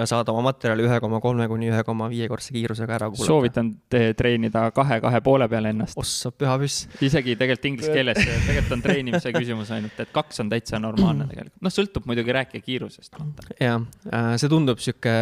saada 0.04 0.32
oma 0.32 0.50
materjali 0.50 0.84
ühe 0.84 0.98
koma 1.00 1.20
kolme 1.24 1.46
kuni 1.48 1.70
ühe 1.70 1.82
koma 1.86 2.08
viie 2.12 2.28
korse 2.28 2.52
kiirusega 2.52 2.98
ära 2.98 3.08
kuulata. 3.08 3.28
soovitan 3.30 3.70
treenida 3.88 4.66
kahe, 4.76 4.98
kahe 5.00 5.20
poole 5.24 5.48
peale 5.48 5.72
ennast. 5.72 5.96
ossa 5.96 6.32
püha 6.32 6.58
püss. 6.60 6.84
isegi 7.00 7.36
tegelikult 7.40 7.70
inglise 7.70 7.94
keeles, 7.94 8.20
tegelikult 8.20 8.74
on 8.76 8.84
treenimise 8.84 9.32
küsimus 9.38 9.72
ainult, 9.76 10.00
et 10.04 10.12
kaks 10.12 10.44
on 10.44 10.52
täitsa 10.52 10.80
normaalne 10.82 11.28
tegelikult. 11.30 11.62
noh, 11.64 11.72
sõltub 11.72 12.08
muidugi 12.10 12.36
rääkija 12.36 12.66
kiirusest. 12.66 13.16
jah, 13.60 13.86
äh, 14.12 14.34
see 14.36 14.52
tundub 14.52 14.82
sihuke, 14.84 15.14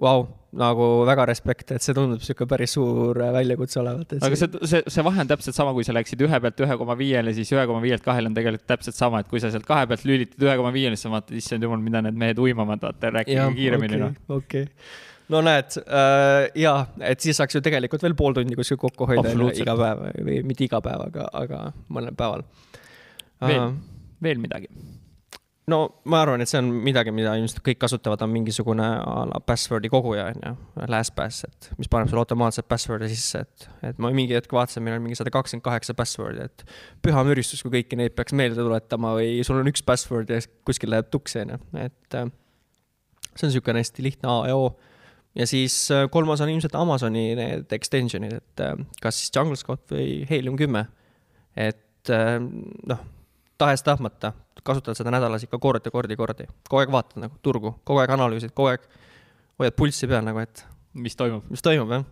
vau 0.00 0.24
nagu 0.58 0.86
väga 1.08 1.24
respekt, 1.30 1.70
et 1.72 1.84
see 1.84 1.94
tundub 1.96 2.22
sihuke 2.24 2.46
päris 2.48 2.74
suur 2.76 3.18
äh, 3.22 3.30
väljakutse 3.32 3.80
olevat. 3.80 4.16
aga 4.18 4.38
see, 4.38 4.50
see, 4.68 4.82
see 4.92 5.04
vahe 5.06 5.22
on 5.24 5.30
täpselt 5.30 5.56
sama, 5.56 5.72
kui 5.76 5.86
sa 5.86 5.94
läksid 5.96 6.24
ühe 6.26 6.40
pealt 6.44 6.60
ühe 6.66 6.76
koma 6.80 6.96
viiele, 6.98 7.32
siis 7.36 7.52
ühe 7.54 7.64
koma 7.68 7.80
viielt 7.84 8.04
kahele 8.04 8.28
on 8.28 8.36
tegelikult 8.36 8.66
täpselt 8.68 8.98
sama, 8.98 9.22
et 9.22 9.30
kui 9.30 9.40
sa 9.42 9.52
sealt 9.54 9.68
kahe 9.68 9.86
pealt 9.88 10.04
lülitad 10.08 10.44
ühe 10.44 10.58
koma 10.60 10.74
viiele, 10.74 10.98
siis 10.98 11.08
sa 11.08 11.14
vaatad, 11.14 11.38
issand 11.40 11.64
jumal, 11.64 11.80
mida 11.84 12.04
need 12.04 12.20
mehed 12.20 12.42
uimavad, 12.42 12.84
vaata, 12.84 13.14
rääkige 13.16 13.48
kiiremini 13.56 13.96
okay,. 13.96 14.04
noh 14.04 14.36
okei 14.36 14.68
okay 14.68 15.10
no 15.32 15.40
näed 15.46 15.78
äh,, 15.80 16.50
jaa, 16.60 16.82
et 17.08 17.24
siis 17.24 17.38
saaks 17.40 17.56
ju 17.56 17.62
tegelikult 17.64 18.02
veel 18.04 18.16
pool 18.18 18.36
tundi 18.36 18.58
kuskil 18.58 18.80
kokku 18.80 19.08
hoida 19.08 19.32
iga 19.56 19.76
päev 19.78 20.02
või 20.26 20.42
mitte 20.46 20.66
iga 20.66 20.82
päev, 20.84 21.06
aga, 21.08 21.28
aga 21.38 21.62
mõnel 21.88 22.16
päeval. 22.18 22.44
veel 23.40 23.70
veel 24.22 24.42
midagi? 24.42 24.68
No 25.70 25.78
ma 26.10 26.22
arvan, 26.24 26.42
et 26.42 26.50
see 26.50 26.58
on 26.58 26.68
midagi, 26.82 27.12
mida 27.14 27.34
ilmselt 27.38 27.62
kõik 27.64 27.78
kasutavad, 27.84 28.22
on 28.24 28.32
mingisugune 28.32 28.82
a 28.82 29.14
la 29.30 29.40
password'i 29.46 29.90
koguja, 29.92 30.28
on 30.32 30.46
ju, 30.46 30.52
LastPass, 30.90 31.46
et 31.46 31.68
mis 31.78 31.90
paneb 31.92 32.10
sulle 32.10 32.24
automaatselt 32.24 32.66
password'i 32.70 33.10
sisse, 33.12 33.44
et, 33.46 33.66
et 33.92 34.00
ma 34.02 34.10
mingi 34.14 34.34
hetk 34.36 34.52
vaatasin, 34.54 34.82
meil 34.84 34.98
on 34.98 35.04
mingi 35.06 35.18
sada 35.18 35.32
kakskümmend 35.34 35.64
kaheksa 35.66 35.94
password'i, 35.98 36.48
et 36.50 36.66
püha 37.04 37.22
müristus, 37.28 37.62
kui 37.62 37.76
kõiki 37.78 37.98
neid 38.00 38.16
peaks 38.18 38.34
meelde 38.38 38.58
tuletama 38.62 39.14
või 39.18 39.38
sul 39.46 39.60
on 39.62 39.70
üks 39.70 39.84
password 39.86 40.32
ja 40.34 40.42
kuskil 40.66 40.90
läheb 40.94 41.12
tuksi, 41.14 41.44
on 41.44 41.54
ju, 41.54 41.60
et 41.84 42.18
äh, 42.18 42.32
see 43.36 43.46
on 43.46 43.52
niisugune 43.52 43.84
hästi 43.84 44.08
lihtne 44.08 44.32
A 44.32 44.36
ja 44.50 44.58
O. 44.58 44.72
ja 45.38 45.46
siis 45.46 45.78
äh, 45.94 46.08
kolmas 46.10 46.42
on 46.42 46.50
ilmselt 46.50 46.74
Amazoni 46.78 47.28
need 47.38 47.78
extension'id, 47.78 48.40
et 48.42 48.66
äh, 48.66 48.74
kas 49.02 49.22
siis 49.22 49.34
Jungle 49.34 49.60
Scout 49.60 49.86
või 49.94 50.24
Helium 50.30 50.58
kümme. 50.58 50.88
et 51.54 51.78
noh, 52.88 53.00
tahes-tahtmata 53.58 54.32
kasutad 54.62 54.96
seda 54.98 55.10
nädalas 55.10 55.44
ikka 55.46 55.58
kord 55.58 55.86
ja 55.86 55.90
kord 55.90 56.10
ja 56.10 56.16
kordi, 56.16 56.46
kogu 56.68 56.82
aeg 56.82 56.92
vaatad 56.92 57.24
nagu 57.24 57.38
turgu, 57.42 57.74
kogu 57.84 58.02
aeg 58.02 58.12
analüüsid, 58.14 58.54
kogu 58.54 58.72
aeg 58.72 58.84
hoiad 59.60 59.76
pulssi 59.78 60.08
peal 60.10 60.24
nagu, 60.26 60.42
et. 60.42 60.64
mis 60.94 61.16
toimub? 61.18 61.48
mis 61.50 61.64
toimub, 61.64 61.90
jah. 61.90 62.04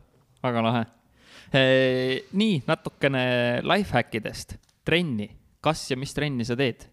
väga 0.43 0.65
lahe. 0.67 0.85
nii, 2.33 2.63
natukene 2.67 3.23
life 3.67 3.95
hack 3.95 4.15
idest, 4.19 4.57
trenni, 4.85 5.31
kas 5.63 5.85
ja 5.91 5.99
mis 5.99 6.15
trenni 6.17 6.47
sa 6.47 6.59
teed 6.59 6.87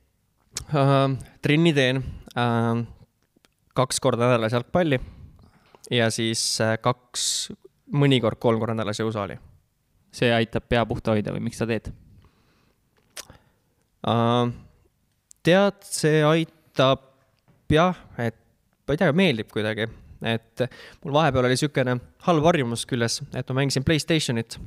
uh,? 0.74 1.14
trenni 1.42 1.74
teen 1.78 2.02
uh, 2.34 2.82
kaks 3.78 4.02
korda 4.02 4.30
nädalas 4.30 4.58
jalgpalli 4.58 5.00
ja 5.94 6.10
siis 6.14 6.42
äh, 6.64 6.76
kaks, 6.82 7.52
mõnikord 7.94 8.42
kolm 8.42 8.60
korda 8.62 8.76
nädalas 8.78 9.00
jõusaali. 9.02 9.38
see 10.12 10.34
aitab 10.34 10.66
pea 10.70 10.86
puhta 10.86 11.14
hoida 11.14 11.34
või 11.36 11.48
miks 11.50 11.62
sa 11.62 11.68
teed? 11.70 11.92
Tead, 15.44 15.80
see 15.84 16.22
aitab 16.24 17.02
jah, 17.74 17.98
et 18.24 18.38
ma 18.88 18.96
ei 18.96 19.02
tea, 19.02 19.14
meeldib 19.16 19.50
kuidagi, 19.52 19.88
et 20.24 20.64
mul 21.04 21.16
vahepeal 21.18 21.44
oli 21.44 21.58
niisugune 21.58 21.98
halb 22.28 22.46
harjumus 22.48 22.86
küljes, 22.88 23.20
et 23.36 23.50
ma 23.52 23.62
mängisin 23.62 23.84
Playstationit 23.88 24.60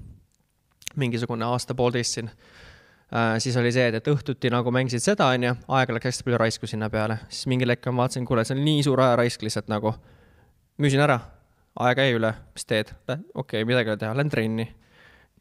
mingisugune 1.00 1.46
aasta-poolteist 1.46 2.18
siin 2.18 2.28
Äh, 3.14 3.38
siis 3.38 3.56
oli 3.56 3.72
see, 3.74 3.88
et, 3.90 3.96
et 3.98 4.06
õhtuti 4.06 4.52
nagu 4.54 4.70
mängisid 4.70 5.02
seda, 5.02 5.32
onju, 5.34 5.50
aega 5.74 5.94
läks 5.96 6.06
hästi 6.06 6.24
palju 6.28 6.38
raisku 6.38 6.68
sinna 6.70 6.86
peale, 6.92 7.16
siis 7.26 7.48
mingil 7.50 7.72
hetkel 7.72 7.90
ma 7.90 8.04
vaatasin, 8.04 8.26
kuule, 8.28 8.44
see 8.46 8.54
on 8.54 8.60
nii 8.62 8.84
suur 8.86 9.02
ajaraisk 9.02 9.42
lihtsalt 9.42 9.66
nagu. 9.72 9.96
müüsin 10.78 11.02
ära, 11.02 11.16
aega 11.82 12.06
jäi 12.06 12.14
üle, 12.20 12.30
mis 12.54 12.68
teed? 12.70 12.92
okei 13.10 13.24
okay,, 13.42 13.66
midagi 13.66 13.90
ei 13.90 13.96
ole 13.96 14.02
teha, 14.04 14.12
lähen 14.14 14.30
trenni. 14.30 14.68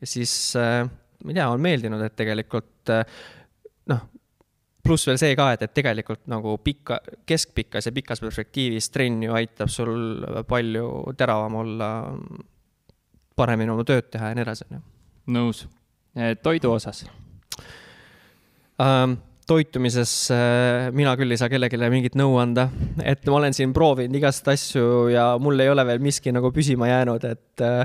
ja 0.02 0.10
siis 0.10 0.34
äh,, 0.58 0.90
ma 0.90 1.30
ei 1.30 1.38
tea, 1.38 1.46
on 1.46 1.62
meeldinud, 1.62 2.02
et 2.02 2.16
tegelikult 2.18 2.90
äh, 2.96 3.06
noh, 3.90 4.06
pluss 4.84 5.08
veel 5.10 5.20
see 5.22 5.36
ka, 5.38 5.52
et, 5.56 5.66
et 5.66 5.76
tegelikult 5.76 6.26
nagu 6.32 6.56
pikka, 6.64 7.00
keskpikas 7.30 7.90
ja 7.90 7.96
pikas 7.96 8.24
perspektiivis 8.24 8.90
trenn 8.94 9.24
ju 9.26 9.36
aitab 9.38 9.72
sul 9.72 10.26
palju 10.50 11.14
teravam 11.20 11.60
olla, 11.64 11.90
paremini 13.40 13.74
oma 13.74 13.86
tööd 13.88 14.10
teha 14.12 14.32
ja 14.32 14.38
nii 14.38 14.46
edasi, 14.48 14.68
onju. 14.70 14.84
nõus. 15.36 15.66
toidu 16.44 16.72
osas 16.74 17.04
ähm, 18.82 19.20
toitumises 19.50 20.14
äh, 20.34 20.90
mina 20.96 21.16
küll 21.20 21.34
ei 21.34 21.40
saa 21.40 21.50
kellelegi 21.52 21.92
mingit 21.92 22.16
nõu 22.20 22.38
anda, 22.42 22.70
et 23.04 23.26
ma 23.28 23.40
olen 23.42 23.56
siin 23.56 23.74
proovinud 23.76 24.16
igast 24.20 24.48
asju 24.52 25.10
ja 25.14 25.32
mul 25.42 25.60
ei 25.60 25.72
ole 25.72 25.86
veel 25.88 26.02
miski 26.04 26.34
nagu 26.36 26.52
püsima 26.56 26.90
jäänud, 26.90 27.26
et 27.30 27.66
äh, 27.66 27.84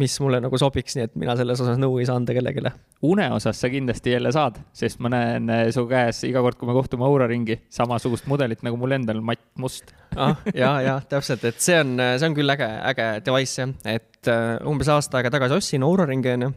mis 0.00 0.14
mulle 0.24 0.38
nagu 0.40 0.56
sobiks, 0.58 0.94
nii 0.96 1.04
et 1.04 1.16
mina 1.20 1.34
selles 1.36 1.60
osas 1.60 1.76
nõu 1.76 1.98
ei 2.00 2.06
saa 2.08 2.16
anda 2.16 2.32
kellelegi. 2.32 2.62
une 3.04 3.26
osas 3.36 3.60
sa 3.60 3.68
kindlasti 3.68 4.14
jälle 4.14 4.32
saad, 4.32 4.56
sest 4.72 5.00
ma 5.04 5.10
näen 5.12 5.50
äh, 5.50 5.66
su 5.70 5.84
käes 5.86 6.22
iga 6.24 6.40
kord, 6.40 6.56
kui 6.56 6.68
me 6.68 6.72
kohtume 6.72 7.04
Aura 7.04 7.26
ringi, 7.28 7.58
samasugust 7.68 8.26
mudelit 8.26 8.62
nagu 8.64 8.78
mul 8.80 8.96
endal, 8.96 9.20
matt 9.20 9.44
must 9.60 9.92
ah,. 10.16 10.36
ja, 10.54 10.80
ja 10.80 10.94
täpselt, 11.08 11.44
et 11.44 11.60
see 11.60 11.76
on, 11.80 11.98
see 12.00 12.30
on 12.30 12.38
küll 12.38 12.56
äge, 12.56 12.70
äge 12.94 13.10
device 13.26 13.60
jah, 13.60 13.74
et 13.84 14.32
uh, 14.32 14.56
umbes 14.70 14.88
aasta 14.88 15.20
aega 15.20 15.34
tagasi 15.36 15.58
ostsin 15.60 15.84
Aura 15.84 16.08
ringi 16.08 16.32
onju 16.38 16.52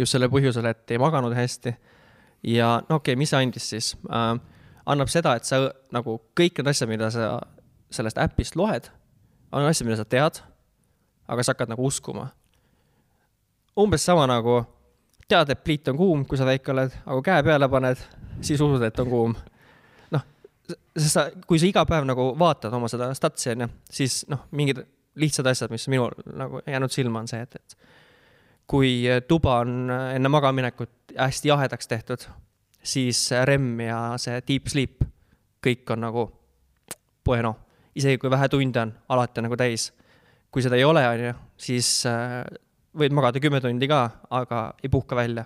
just 0.00 0.16
sellel 0.16 0.32
põhjusel, 0.32 0.66
et 0.72 0.96
ei 0.96 0.98
maganud 0.98 1.36
hästi. 1.36 1.76
ja 2.56 2.80
no 2.88 3.02
okei 3.02 3.12
okay,, 3.12 3.20
mis 3.20 3.36
see 3.36 3.42
andis 3.42 3.70
siis 3.74 3.94
äh,? 4.08 4.34
annab 4.86 5.12
seda, 5.12 5.36
et 5.36 5.44
sa 5.44 5.66
nagu 5.92 6.20
kõik 6.38 6.60
need 6.62 6.72
asjad, 6.72 6.88
mida 6.88 7.10
sa 7.12 7.36
sellest 7.92 8.18
äpist 8.22 8.56
loed, 8.56 8.88
on 9.52 9.66
asjad, 9.66 9.88
mida 9.88 9.98
sa 10.00 10.08
tead, 10.08 10.40
aga 11.28 11.42
sa 11.42 11.54
hakkad 11.54 11.72
nagu 11.72 11.86
uskuma. 11.86 12.28
umbes 13.76 14.04
sama 14.04 14.26
nagu 14.26 14.64
tead, 15.28 15.50
et 15.50 15.64
pliit 15.64 15.88
on 15.88 15.96
kuum, 15.96 16.24
kui 16.24 16.38
sa 16.38 16.46
väike 16.46 16.72
oled, 16.72 16.94
aga 17.04 17.18
kui 17.18 17.26
käe 17.26 17.42
peale 17.44 17.68
paned, 17.68 18.02
siis 18.40 18.60
usud, 18.60 18.82
et 18.82 19.00
on 19.02 19.10
kuum. 19.10 19.36
noh, 20.14 20.26
sest 20.96 21.12
sa, 21.12 21.26
kui 21.46 21.58
sa 21.58 21.66
iga 21.66 21.84
päev 21.88 22.06
nagu 22.08 22.30
vaatad 22.38 22.74
oma 22.74 22.88
seda 22.88 23.12
statsi 23.14 23.52
onju, 23.54 23.68
siis 23.90 24.24
noh, 24.32 24.46
mingid 24.50 24.84
lihtsad 25.16 25.46
asjad, 25.46 25.72
mis 25.72 25.88
minul 25.88 26.14
nagu 26.36 26.60
jäänud 26.66 26.92
silma, 26.92 27.20
on 27.24 27.28
see, 27.28 27.42
et, 27.42 27.54
et 27.56 27.76
kui 28.66 29.04
tuba 29.28 29.60
on 29.64 29.90
enne 29.90 30.28
magamaminekut 30.28 31.16
hästi 31.16 31.48
jahedaks 31.48 31.88
tehtud, 31.88 32.26
siis 32.82 33.28
REM 33.44 33.80
ja 33.80 34.00
see 34.20 34.40
deep 34.48 34.68
sleep, 34.70 35.04
kõik 35.66 35.94
on 35.94 36.04
nagu 36.06 36.26
bueno, 37.26 37.56
isegi 37.96 38.18
kui 38.22 38.30
vähe 38.30 38.48
tunde 38.48 38.80
on, 38.80 38.92
alati 39.08 39.40
on 39.40 39.48
nagu 39.48 39.58
täis. 39.58 39.90
Kui 40.56 40.64
seda 40.64 40.78
ei 40.80 40.86
ole, 40.88 41.02
on 41.04 41.20
ju, 41.20 41.32
siis 41.60 41.88
äh, 42.08 42.38
võid 42.96 43.12
magada 43.12 43.40
kümme 43.44 43.58
tundi 43.60 43.84
ka, 43.90 43.98
aga 44.32 44.60
ei 44.80 44.88
puhka 44.88 45.18
välja. 45.18 45.44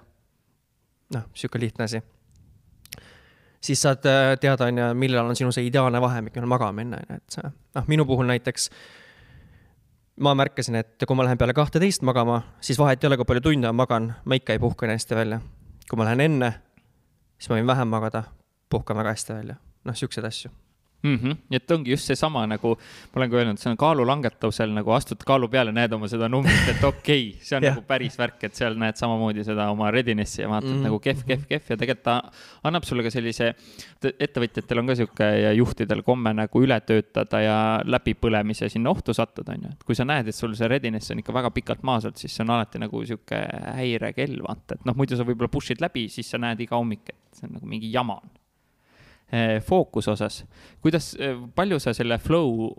noh, 1.11 1.25
sihuke 1.35 1.59
lihtne 1.59 1.89
asi. 1.89 1.99
siis 3.61 3.83
saad 3.83 4.07
äh, 4.07 4.37
teada, 4.39 4.69
on 4.71 4.79
ju, 4.79 4.87
millal 4.95 5.33
on 5.33 5.35
sinu 5.37 5.51
see 5.51 5.67
ideaalne 5.67 5.99
vahemik, 6.01 6.37
millal 6.37 6.53
magama 6.55 6.79
minna, 6.79 7.03
on 7.03 7.17
ju, 7.17 7.19
et 7.19 7.59
noh, 7.75 7.91
minu 7.91 8.07
puhul 8.07 8.31
näiteks 8.31 8.71
ma 10.23 10.37
märkasin, 10.39 10.79
et 10.79 11.03
kui 11.03 11.19
ma 11.19 11.27
lähen 11.27 11.43
peale 11.43 11.59
kahteteist 11.59 12.07
magama, 12.07 12.45
siis 12.63 12.79
vahet 12.79 13.03
ei 13.03 13.11
ole, 13.11 13.19
kui 13.19 13.27
palju 13.33 13.49
tunde 13.51 13.75
ma 13.75 13.83
magan, 13.83 14.13
ma 14.23 14.39
ikka 14.39 14.55
ei 14.55 14.63
puhka 14.63 14.87
nii 14.87 15.01
hästi 15.01 15.19
välja. 15.19 15.43
kui 15.91 15.99
ma 15.99 16.07
lähen 16.07 16.23
enne, 16.29 16.55
siis 17.35 17.51
ma 17.51 17.59
võin 17.59 17.75
vähem 17.75 17.97
magada, 17.99 18.29
puhkan 18.71 19.03
väga 19.03 19.19
hästi 19.19 19.41
välja. 19.41 19.59
noh, 19.83 19.99
siukseid 20.07 20.31
asju 20.31 20.55
mm. 21.03 21.17
-hmm. 21.17 21.37
et 21.51 21.71
ongi 21.71 21.91
just 21.91 22.09
seesama 22.09 22.47
nagu 22.47 22.75
ma 22.77 23.21
olen 23.21 23.31
ka 23.31 23.37
öelnud, 23.41 23.61
see 23.61 23.71
on 23.71 23.79
kaalulangetusel 23.81 24.73
nagu 24.75 24.93
astud 24.97 25.23
kaalu 25.27 25.49
peale, 25.49 25.73
näed 25.73 25.93
oma 25.93 26.09
seda 26.09 26.29
numbrit, 26.29 26.69
et 26.69 26.85
okei 26.85 27.29
okay,, 27.31 27.45
see 27.45 27.57
on 27.57 27.67
nagu 27.71 27.85
päris 27.87 28.19
värk, 28.19 28.45
et 28.49 28.55
seal 28.59 28.77
näed 28.81 28.99
samamoodi 29.01 29.45
seda 29.47 29.71
oma 29.73 29.91
readiness'i 29.95 30.43
ja 30.43 30.49
vaatad 30.49 30.71
mm 30.71 30.77
-hmm. 30.77 30.89
nagu 30.89 30.99
kehv, 30.99 31.25
kehv, 31.27 31.47
kehv 31.49 31.75
ja 31.75 31.77
tegelikult 31.77 32.05
ta 32.05 32.17
annab 32.65 32.85
sulle 32.89 33.03
ka 33.03 33.11
sellise, 33.11 33.55
ettevõtjatel 34.11 34.79
on 34.79 34.87
ka 34.87 34.95
sihuke 34.95 35.31
ja 35.45 35.53
juhtidel 35.53 36.03
komme 36.03 36.33
nagu 36.35 36.63
üle 36.65 36.81
töötada 36.81 37.41
ja 37.41 37.59
läbipõlemise 37.85 38.69
sinna 38.69 38.91
ohtu 38.91 39.15
sattuda, 39.15 39.53
on 39.53 39.69
ju. 39.69 39.73
et 39.73 39.85
kui 39.85 39.95
sa 39.95 40.05
näed, 40.05 40.29
et 40.29 40.35
sul 40.35 40.55
see 40.55 40.69
readiness 40.69 41.11
on 41.11 41.19
ikka 41.19 41.33
väga 41.33 41.51
pikalt 41.51 41.83
maas 41.83 42.05
olnud, 42.05 42.17
siis 42.17 42.37
see 42.37 42.45
on 42.45 42.51
alati 42.57 42.79
nagu 42.79 43.05
sihuke 43.05 43.41
häirekell, 43.77 44.43
vaata, 44.49 44.75
et 44.75 44.85
noh, 44.85 44.97
muidu 44.97 45.17
sa 45.17 45.25
võib-olla 45.25 45.53
push'id 45.53 45.81
läbi, 45.81 46.09
siis 46.09 46.31
sa 46.31 46.39
näed 46.39 46.61
iga 46.61 46.77
hommik, 46.77 47.09
et 47.09 47.41
see 47.41 47.49
on 47.49 47.59
nagu 47.59 47.67
mingi 47.67 47.93
jama 47.93 48.21
Eh, 48.21 48.40
fookuse 49.63 50.11
osas, 50.11 50.41
kuidas, 50.83 51.13
eh, 51.19 51.37
palju 51.55 51.79
sa 51.83 51.95
selle 51.95 52.19
flow 52.19 52.71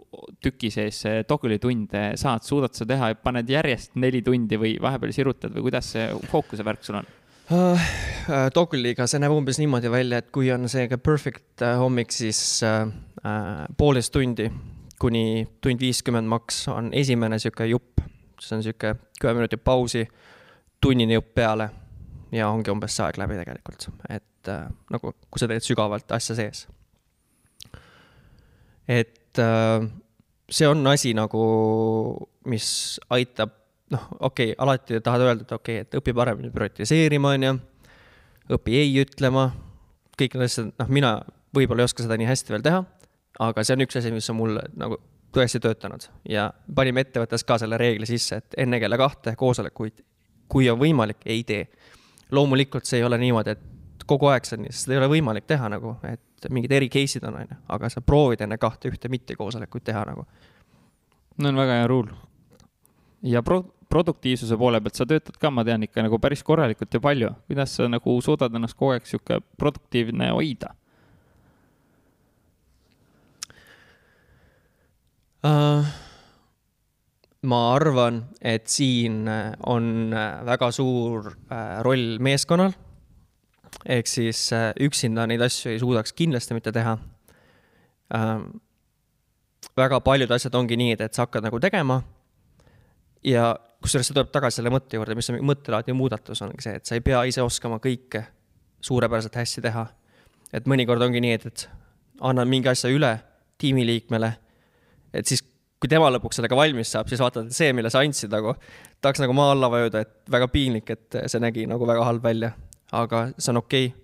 tüki 0.43 0.71
sees 0.73 1.03
Toguli 1.27 1.59
tunde 1.63 2.11
saad, 2.19 2.43
suudad 2.43 2.75
sa 2.75 2.87
teha, 2.87 3.13
paned 3.23 3.49
järjest 3.49 3.95
neli 3.95 4.23
tundi 4.25 4.59
või 4.59 4.75
vahepeal 4.81 5.15
sirutad 5.15 5.55
või 5.55 5.69
kuidas 5.69 5.93
see 5.95 6.09
fookuse 6.31 6.65
värk 6.67 6.83
sul 6.83 6.99
on? 6.99 7.09
Uh, 7.51 7.87
Togliga 8.55 9.07
see 9.11 9.19
näeb 9.19 9.33
umbes 9.35 9.57
niimoodi 9.59 9.89
välja, 9.91 10.21
et 10.21 10.29
kui 10.31 10.51
on 10.53 10.69
see 10.71 10.85
perfect 11.03 11.63
hommik, 11.79 12.13
siis 12.15 12.61
uh, 12.63 12.85
poolteist 13.77 14.13
tundi 14.15 14.47
kuni 15.01 15.47
tund 15.61 15.81
viiskümmend 15.81 16.29
maks 16.29 16.65
on 16.71 16.91
esimene 16.93 17.39
sihuke 17.41 17.65
jupp, 17.71 18.03
see 18.39 18.57
on 18.57 18.65
sihuke 18.65 18.93
kümme 19.19 19.39
minutit 19.39 19.63
pausi, 19.65 20.05
tunnine 20.81 21.17
jupp 21.17 21.33
peale 21.37 21.69
ja 22.35 22.49
ongi 22.51 22.71
umbes 22.73 22.95
see 22.95 23.07
aeg 23.07 23.17
läbi 23.21 23.39
tegelikult, 23.41 23.87
et 24.09 24.25
et 24.41 24.49
äh, 24.49 24.69
nagu, 24.93 25.13
kui 25.29 25.41
sa 25.41 25.49
teed 25.49 25.65
sügavalt 25.65 26.11
asja 26.11 26.35
sees. 26.37 26.65
et 28.87 29.39
äh, 29.39 29.89
see 30.49 30.67
on 30.67 30.87
asi 30.87 31.13
nagu, 31.15 31.43
mis 32.49 32.99
aitab, 33.13 33.53
noh, 33.93 34.07
okei 34.19 34.51
okay,, 34.51 34.55
alati 34.57 35.01
tahad 35.01 35.21
öelda, 35.27 35.45
et 35.45 35.51
okei 35.51 35.81
okay,, 35.81 35.87
et 35.87 35.99
õpi 36.01 36.15
paremini 36.17 36.51
prioritiseerima, 36.51 37.35
on 37.37 37.47
ju, 37.47 37.53
õpi 38.57 38.79
ei 38.81 38.97
ütlema, 39.03 39.51
kõik 40.17 40.35
need 40.35 40.49
asjad, 40.49 40.73
noh, 40.81 40.91
mina 40.91 41.13
võib-olla 41.55 41.85
ei 41.85 41.91
oska 41.91 42.03
seda 42.03 42.17
nii 42.19 42.29
hästi 42.29 42.55
veel 42.55 42.65
teha, 42.65 42.83
aga 43.45 43.63
see 43.63 43.77
on 43.77 43.85
üks 43.85 44.01
asi, 44.01 44.11
mis 44.13 44.29
on 44.33 44.39
mul 44.39 44.59
nagu 44.79 44.99
tõesti 45.31 45.61
töötanud 45.63 46.09
ja 46.27 46.49
panime 46.75 47.05
ettevõttes 47.05 47.45
ka 47.47 47.59
selle 47.61 47.79
reegli 47.79 48.09
sisse, 48.09 48.41
et 48.41 48.57
enne 48.65 48.81
kella 48.81 48.99
kahte 48.99 49.37
koosolekuid, 49.39 50.01
kui 50.51 50.67
on 50.71 50.79
võimalik, 50.81 51.21
ei 51.25 51.45
tee. 51.47 51.69
loomulikult 52.31 52.87
see 52.87 52.99
ei 52.99 53.03
ole 53.03 53.17
niimoodi, 53.19 53.55
et 53.55 53.70
kogu 54.11 54.31
aeg 54.31 54.47
on 54.55 54.65
nii, 54.65 54.73
seda 54.75 54.95
ei 54.95 55.01
ole 55.01 55.11
võimalik 55.15 55.47
teha 55.49 55.69
nagu, 55.71 55.95
et 56.07 56.49
mingid 56.53 56.73
eri 56.75 56.89
case'id 56.91 57.25
on, 57.27 57.37
on 57.41 57.53
ju, 57.53 57.59
aga 57.75 57.89
sa 57.91 58.03
proovid 58.03 58.43
enne 58.45 58.57
kahte 58.61 58.91
ühte 58.91 59.11
mittekoosolekut 59.11 59.85
teha 59.87 60.03
nagu. 60.09 60.25
no 61.37 61.49
on 61.49 61.61
väga 61.61 61.79
hea 61.79 61.87
rule. 61.91 62.17
ja 63.23 63.43
pro-, 63.45 63.63
produktiivsuse 63.91 64.57
poole 64.57 64.81
pealt 64.81 64.99
sa 64.99 65.07
töötad 65.07 65.37
ka, 65.39 65.51
ma 65.53 65.65
tean 65.67 65.83
ikka 65.87 66.03
nagu 66.05 66.19
päris 66.19 66.43
korralikult 66.43 66.93
ja 66.93 66.99
palju. 67.03 67.31
kuidas 67.47 67.75
sa 67.77 67.87
nagu 67.89 68.19
suudad 68.21 68.53
ennast 68.55 68.77
kogu 68.79 68.95
aeg 68.95 69.09
sihuke 69.09 69.41
produktiivne 69.57 70.31
hoida 70.35 70.75
uh,? 75.47 75.91
ma 77.41 77.59
arvan, 77.73 78.19
et 78.37 78.67
siin 78.69 79.23
on 79.65 80.13
väga 80.45 80.67
suur 80.75 81.31
roll 81.81 82.19
meeskonnal 82.21 82.75
ehk 83.85 84.07
siis 84.07 84.49
äh, 84.53 84.71
üksinda 84.79 85.25
neid 85.29 85.41
asju 85.41 85.71
ei 85.71 85.79
suudaks 85.81 86.13
kindlasti 86.13 86.57
mitte 86.57 86.71
teha 86.71 86.97
ähm,. 88.15 88.49
väga 89.77 90.01
paljud 90.01 90.31
asjad 90.31 90.55
ongi 90.55 90.77
nii, 90.77 90.97
et 90.99 91.13
sa 91.13 91.25
hakkad 91.25 91.45
nagu 91.45 91.59
tegema 91.59 92.01
ja 93.23 93.55
kusjuures 93.81 94.09
see 94.09 94.15
tuleb 94.15 94.31
tagasi 94.33 94.59
selle 94.59 94.71
mõtte 94.73 94.97
juurde, 94.97 95.15
mis 95.17 95.29
on 95.31 95.39
mõttelaadi 95.45 95.95
muudatus, 95.97 96.41
ongi 96.45 96.63
see, 96.65 96.77
et 96.77 96.85
sa 96.85 96.97
ei 96.97 97.03
pea 97.05 97.23
ise 97.29 97.43
oskama 97.45 97.79
kõike 97.81 98.23
suurepäraselt 98.81 99.37
hästi 99.37 99.63
teha. 99.65 99.85
et 100.53 100.65
mõnikord 100.67 101.01
ongi 101.01 101.21
nii, 101.23 101.35
et, 101.37 101.45
et 101.47 101.67
annan 102.27 102.49
mingi 102.49 102.67
asja 102.69 102.89
üle 102.91 103.13
tiimiliikmele, 103.61 104.31
et 105.13 105.27
siis 105.27 105.43
kui 105.81 105.89
tema 105.89 106.09
lõpuks 106.11 106.37
sellega 106.37 106.57
valmis 106.57 106.91
saab, 106.93 107.07
siis 107.09 107.21
vaatad, 107.21 107.47
et 107.47 107.55
see, 107.55 107.71
mille 107.73 107.89
sa 107.89 108.03
andsid 108.03 108.33
nagu, 108.33 108.53
tahaks 109.01 109.21
nagu 109.23 109.33
maa 109.37 109.53
alla 109.55 109.69
vajuda, 109.71 110.03
et 110.03 110.33
väga 110.33 110.49
piinlik, 110.51 110.91
et 110.93 111.21
see 111.25 111.41
nägi 111.41 111.65
nagu 111.69 111.87
väga 111.87 112.03
halb 112.05 112.25
välja 112.25 112.51
aga 112.91 113.25
see 113.37 113.51
on 113.53 113.61
okei 113.61 113.87
okay,. 113.87 113.99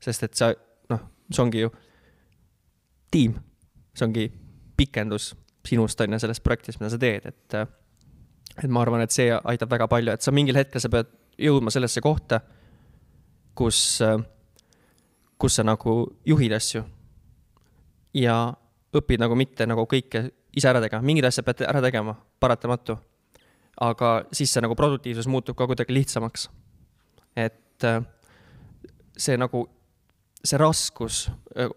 sest 0.00 0.22
et 0.22 0.34
sa, 0.38 0.52
noh, 0.90 1.04
see 1.30 1.42
ongi 1.42 1.64
ju 1.64 1.70
tiim, 3.10 3.36
see 3.96 4.06
ongi 4.06 4.28
pikendus 4.76 5.32
sinust, 5.68 6.00
on 6.00 6.14
ju, 6.14 6.20
sellest 6.22 6.44
projektist, 6.44 6.80
mida 6.80 6.90
sa 6.92 7.00
teed, 7.00 7.26
et 7.28 7.58
et 8.58 8.70
ma 8.72 8.82
arvan, 8.82 9.02
et 9.04 9.14
see 9.14 9.28
aitab 9.30 9.70
väga 9.70 9.86
palju, 9.90 10.14
et 10.14 10.24
sa 10.24 10.32
mingil 10.34 10.56
hetkel 10.58 10.82
sa 10.82 10.90
pead 10.92 11.10
jõudma 11.38 11.70
sellesse 11.70 12.02
kohta, 12.02 12.40
kus, 13.58 14.00
kus 15.38 15.58
sa 15.58 15.64
nagu 15.66 16.00
juhid 16.26 16.54
asju 16.56 16.82
ja 18.18 18.38
õpid 18.96 19.20
nagu 19.22 19.36
mitte 19.38 19.66
nagu 19.68 19.84
kõike 19.90 20.24
ise 20.56 20.70
ära 20.70 20.82
tegema, 20.82 21.04
mingid 21.04 21.28
asjad 21.28 21.46
pead 21.46 21.66
ära 21.68 21.82
tegema, 21.84 22.16
paratamatu. 22.40 22.96
aga 23.80 24.24
siis 24.32 24.50
see 24.50 24.62
nagu 24.64 24.74
produktiivsus 24.74 25.28
muutub 25.30 25.56
ka 25.56 25.66
kuidagi 25.66 25.94
lihtsamaks. 25.94 26.48
et 27.36 27.84
see 29.18 29.36
nagu, 29.40 29.64
see 30.44 30.58
raskus, 30.60 31.26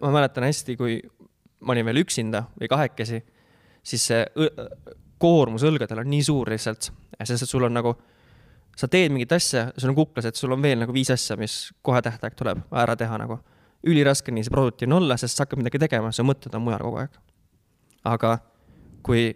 ma 0.01 0.13
mäletan 0.13 0.45
hästi, 0.45 0.77
kui 0.77 0.99
ma 1.61 1.75
olin 1.75 1.87
veel 1.89 2.01
üksinda 2.03 2.45
või 2.59 2.69
kahekesi, 2.71 3.21
siis 3.83 4.05
see 4.11 4.21
koormus 5.21 5.65
õlgadel 5.67 6.01
on 6.01 6.09
nii 6.09 6.23
suur 6.25 6.49
lihtsalt, 6.49 6.89
sest 7.21 7.45
et 7.45 7.49
sul 7.49 7.65
on 7.67 7.75
nagu, 7.77 7.93
sa 8.77 8.89
teed 8.89 9.13
mingit 9.13 9.33
asja, 9.35 9.67
sul 9.77 9.93
on 9.93 9.97
kuklas, 9.99 10.27
et 10.29 10.39
sul 10.39 10.53
on 10.55 10.61
veel 10.63 10.81
nagu 10.81 10.93
viis 10.95 11.11
asja, 11.13 11.37
mis 11.37 11.57
kohe 11.85 12.01
tähtaeg 12.01 12.37
tuleb 12.37 12.63
ära 12.71 12.97
teha 12.97 13.19
nagu. 13.21 13.41
üliraske 13.81 14.29
nii 14.29 14.45
see 14.45 14.53
produktiivne 14.53 14.93
olla, 14.95 15.15
sest 15.17 15.37
sa 15.37 15.41
hakkad 15.41 15.57
midagi 15.57 15.79
tegema, 15.81 16.11
su 16.13 16.21
mõtted 16.21 16.53
on 16.53 16.61
mujal 16.61 16.83
kogu 16.85 16.99
aeg. 17.01 17.15
aga 18.05 18.37
kui 19.01 19.31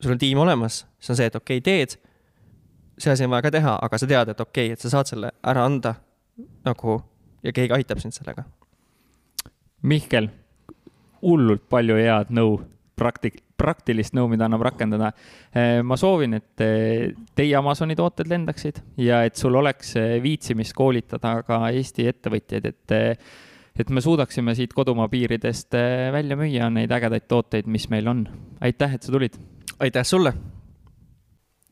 sul 0.00 0.12
on 0.12 0.18
tiim 0.18 0.38
olemas, 0.38 0.84
siis 0.98 1.12
on 1.12 1.16
see, 1.16 1.26
et 1.28 1.36
okei 1.36 1.60
okay,, 1.60 1.64
teed, 1.64 1.96
see 2.98 3.12
asi 3.12 3.24
on 3.24 3.30
vaja 3.30 3.44
ka 3.48 3.52
teha, 3.56 3.76
aga 3.82 3.98
sa 3.98 4.08
tead, 4.08 4.32
et 4.32 4.40
okei 4.40 4.66
okay,, 4.66 4.72
et 4.72 4.80
sa 4.80 4.92
saad 4.92 5.12
selle 5.12 5.32
ära 5.44 5.64
anda 5.64 5.94
nagu 6.64 6.98
ja 7.46 7.54
keegi 7.54 7.74
aitab 7.76 8.02
sind 8.02 8.14
sellega. 8.16 8.44
Mihkel, 9.86 10.28
hullult 11.22 11.66
palju 11.70 11.98
head 12.00 12.32
nõu, 12.34 12.56
praktik-, 12.98 13.42
praktilist 13.60 14.16
nõu, 14.16 14.28
mida 14.32 14.48
annab 14.48 14.64
rakendada. 14.66 15.12
Eh, 15.54 15.80
ma 15.86 15.98
soovin, 16.00 16.38
et 16.40 16.64
eh, 16.64 17.12
teie 17.38 17.56
Amazoni 17.58 17.96
tooted 17.98 18.30
lendaksid 18.30 18.82
ja 19.02 19.22
et 19.26 19.38
sul 19.38 19.56
oleks 19.58 19.94
eh, 20.00 20.16
viitsimist 20.24 20.74
koolitada 20.76 21.38
ka 21.46 21.66
Eesti 21.70 22.08
ettevõtjaid, 22.12 22.72
et 22.72 22.98
et 23.76 23.90
me 23.92 24.00
suudaksime 24.00 24.54
siit 24.56 24.72
kodumaa 24.72 25.04
piiridest 25.12 25.74
välja 26.12 26.36
müüa 26.40 26.70
neid 26.72 26.92
ägedaid 26.96 27.26
tooteid, 27.28 27.66
mis 27.68 27.90
meil 27.92 28.08
on. 28.08 28.24
aitäh, 28.64 28.94
et 28.96 29.04
sa 29.04 29.12
tulid! 29.12 29.36
aitäh 29.84 30.04
sulle! 30.04 30.32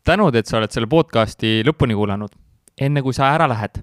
tänud, 0.05 0.37
et 0.37 0.47
sa 0.47 0.59
oled 0.61 0.75
selle 0.75 0.91
podcasti 0.93 1.63
lõpuni 1.65 1.97
kuulanud 1.97 2.37
enne 2.81 3.03
kui 3.03 3.15
sa 3.15 3.31
ära 3.35 3.49
lähed. 3.51 3.83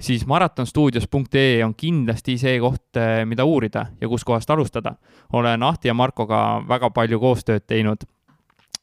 siis 0.00 0.26
maratonstuudios.ee 0.26 1.64
on 1.64 1.74
kindlasti 1.74 2.38
see 2.38 2.58
koht, 2.60 2.96
eh, 2.96 3.24
mida 3.26 3.44
uurida 3.44 3.86
ja 4.00 4.08
kuskohast 4.08 4.50
alustada. 4.50 4.94
olen 5.32 5.62
Ahti 5.62 5.88
ja 5.88 5.94
Markoga 5.94 6.62
väga 6.68 6.90
palju 6.90 7.20
koostööd 7.20 7.66
teinud, 7.66 8.04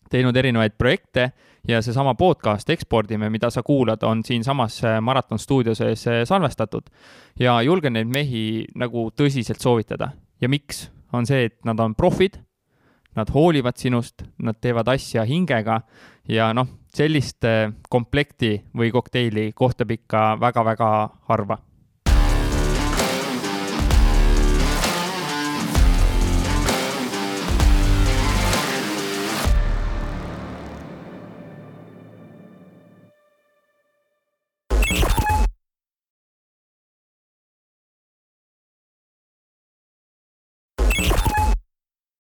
teinud 0.09 0.35
erinevaid 0.35 0.71
projekte 0.77 1.31
ja 1.67 1.81
seesama 1.81 2.15
podcast 2.15 2.69
Ekspordime, 2.69 3.29
mida 3.29 3.49
sa 3.49 3.63
kuulad, 3.63 4.03
on 4.03 4.23
siinsamas 4.23 4.83
eh, 4.83 4.99
Maraton 5.01 5.39
stuudio 5.39 5.75
sees 5.75 6.07
eh, 6.07 6.25
salvestatud. 6.25 6.83
ja 7.39 7.61
julgen 7.61 7.93
neid 7.93 8.07
mehi 8.07 8.65
nagu 8.75 9.09
tõsiselt 9.11 9.61
soovitada. 9.61 10.11
ja 10.41 10.49
miks? 10.49 10.91
on 11.13 11.25
see, 11.25 11.45
et 11.45 11.55
nad 11.63 11.79
on 11.79 11.95
profid 11.95 12.44
nad 13.15 13.29
hoolivad 13.33 13.77
sinust, 13.77 14.23
nad 14.37 14.57
teevad 14.61 14.89
asja 14.91 15.23
hingega 15.25 15.81
ja 16.27 16.51
noh, 16.53 16.67
sellist 16.95 17.45
äh, 17.45 17.71
komplekti 17.89 18.57
või 18.75 18.91
kokteili 18.91 19.51
kohtab 19.55 19.91
ikka 19.95 20.35
väga-väga 20.41 20.91
harva 21.29 21.59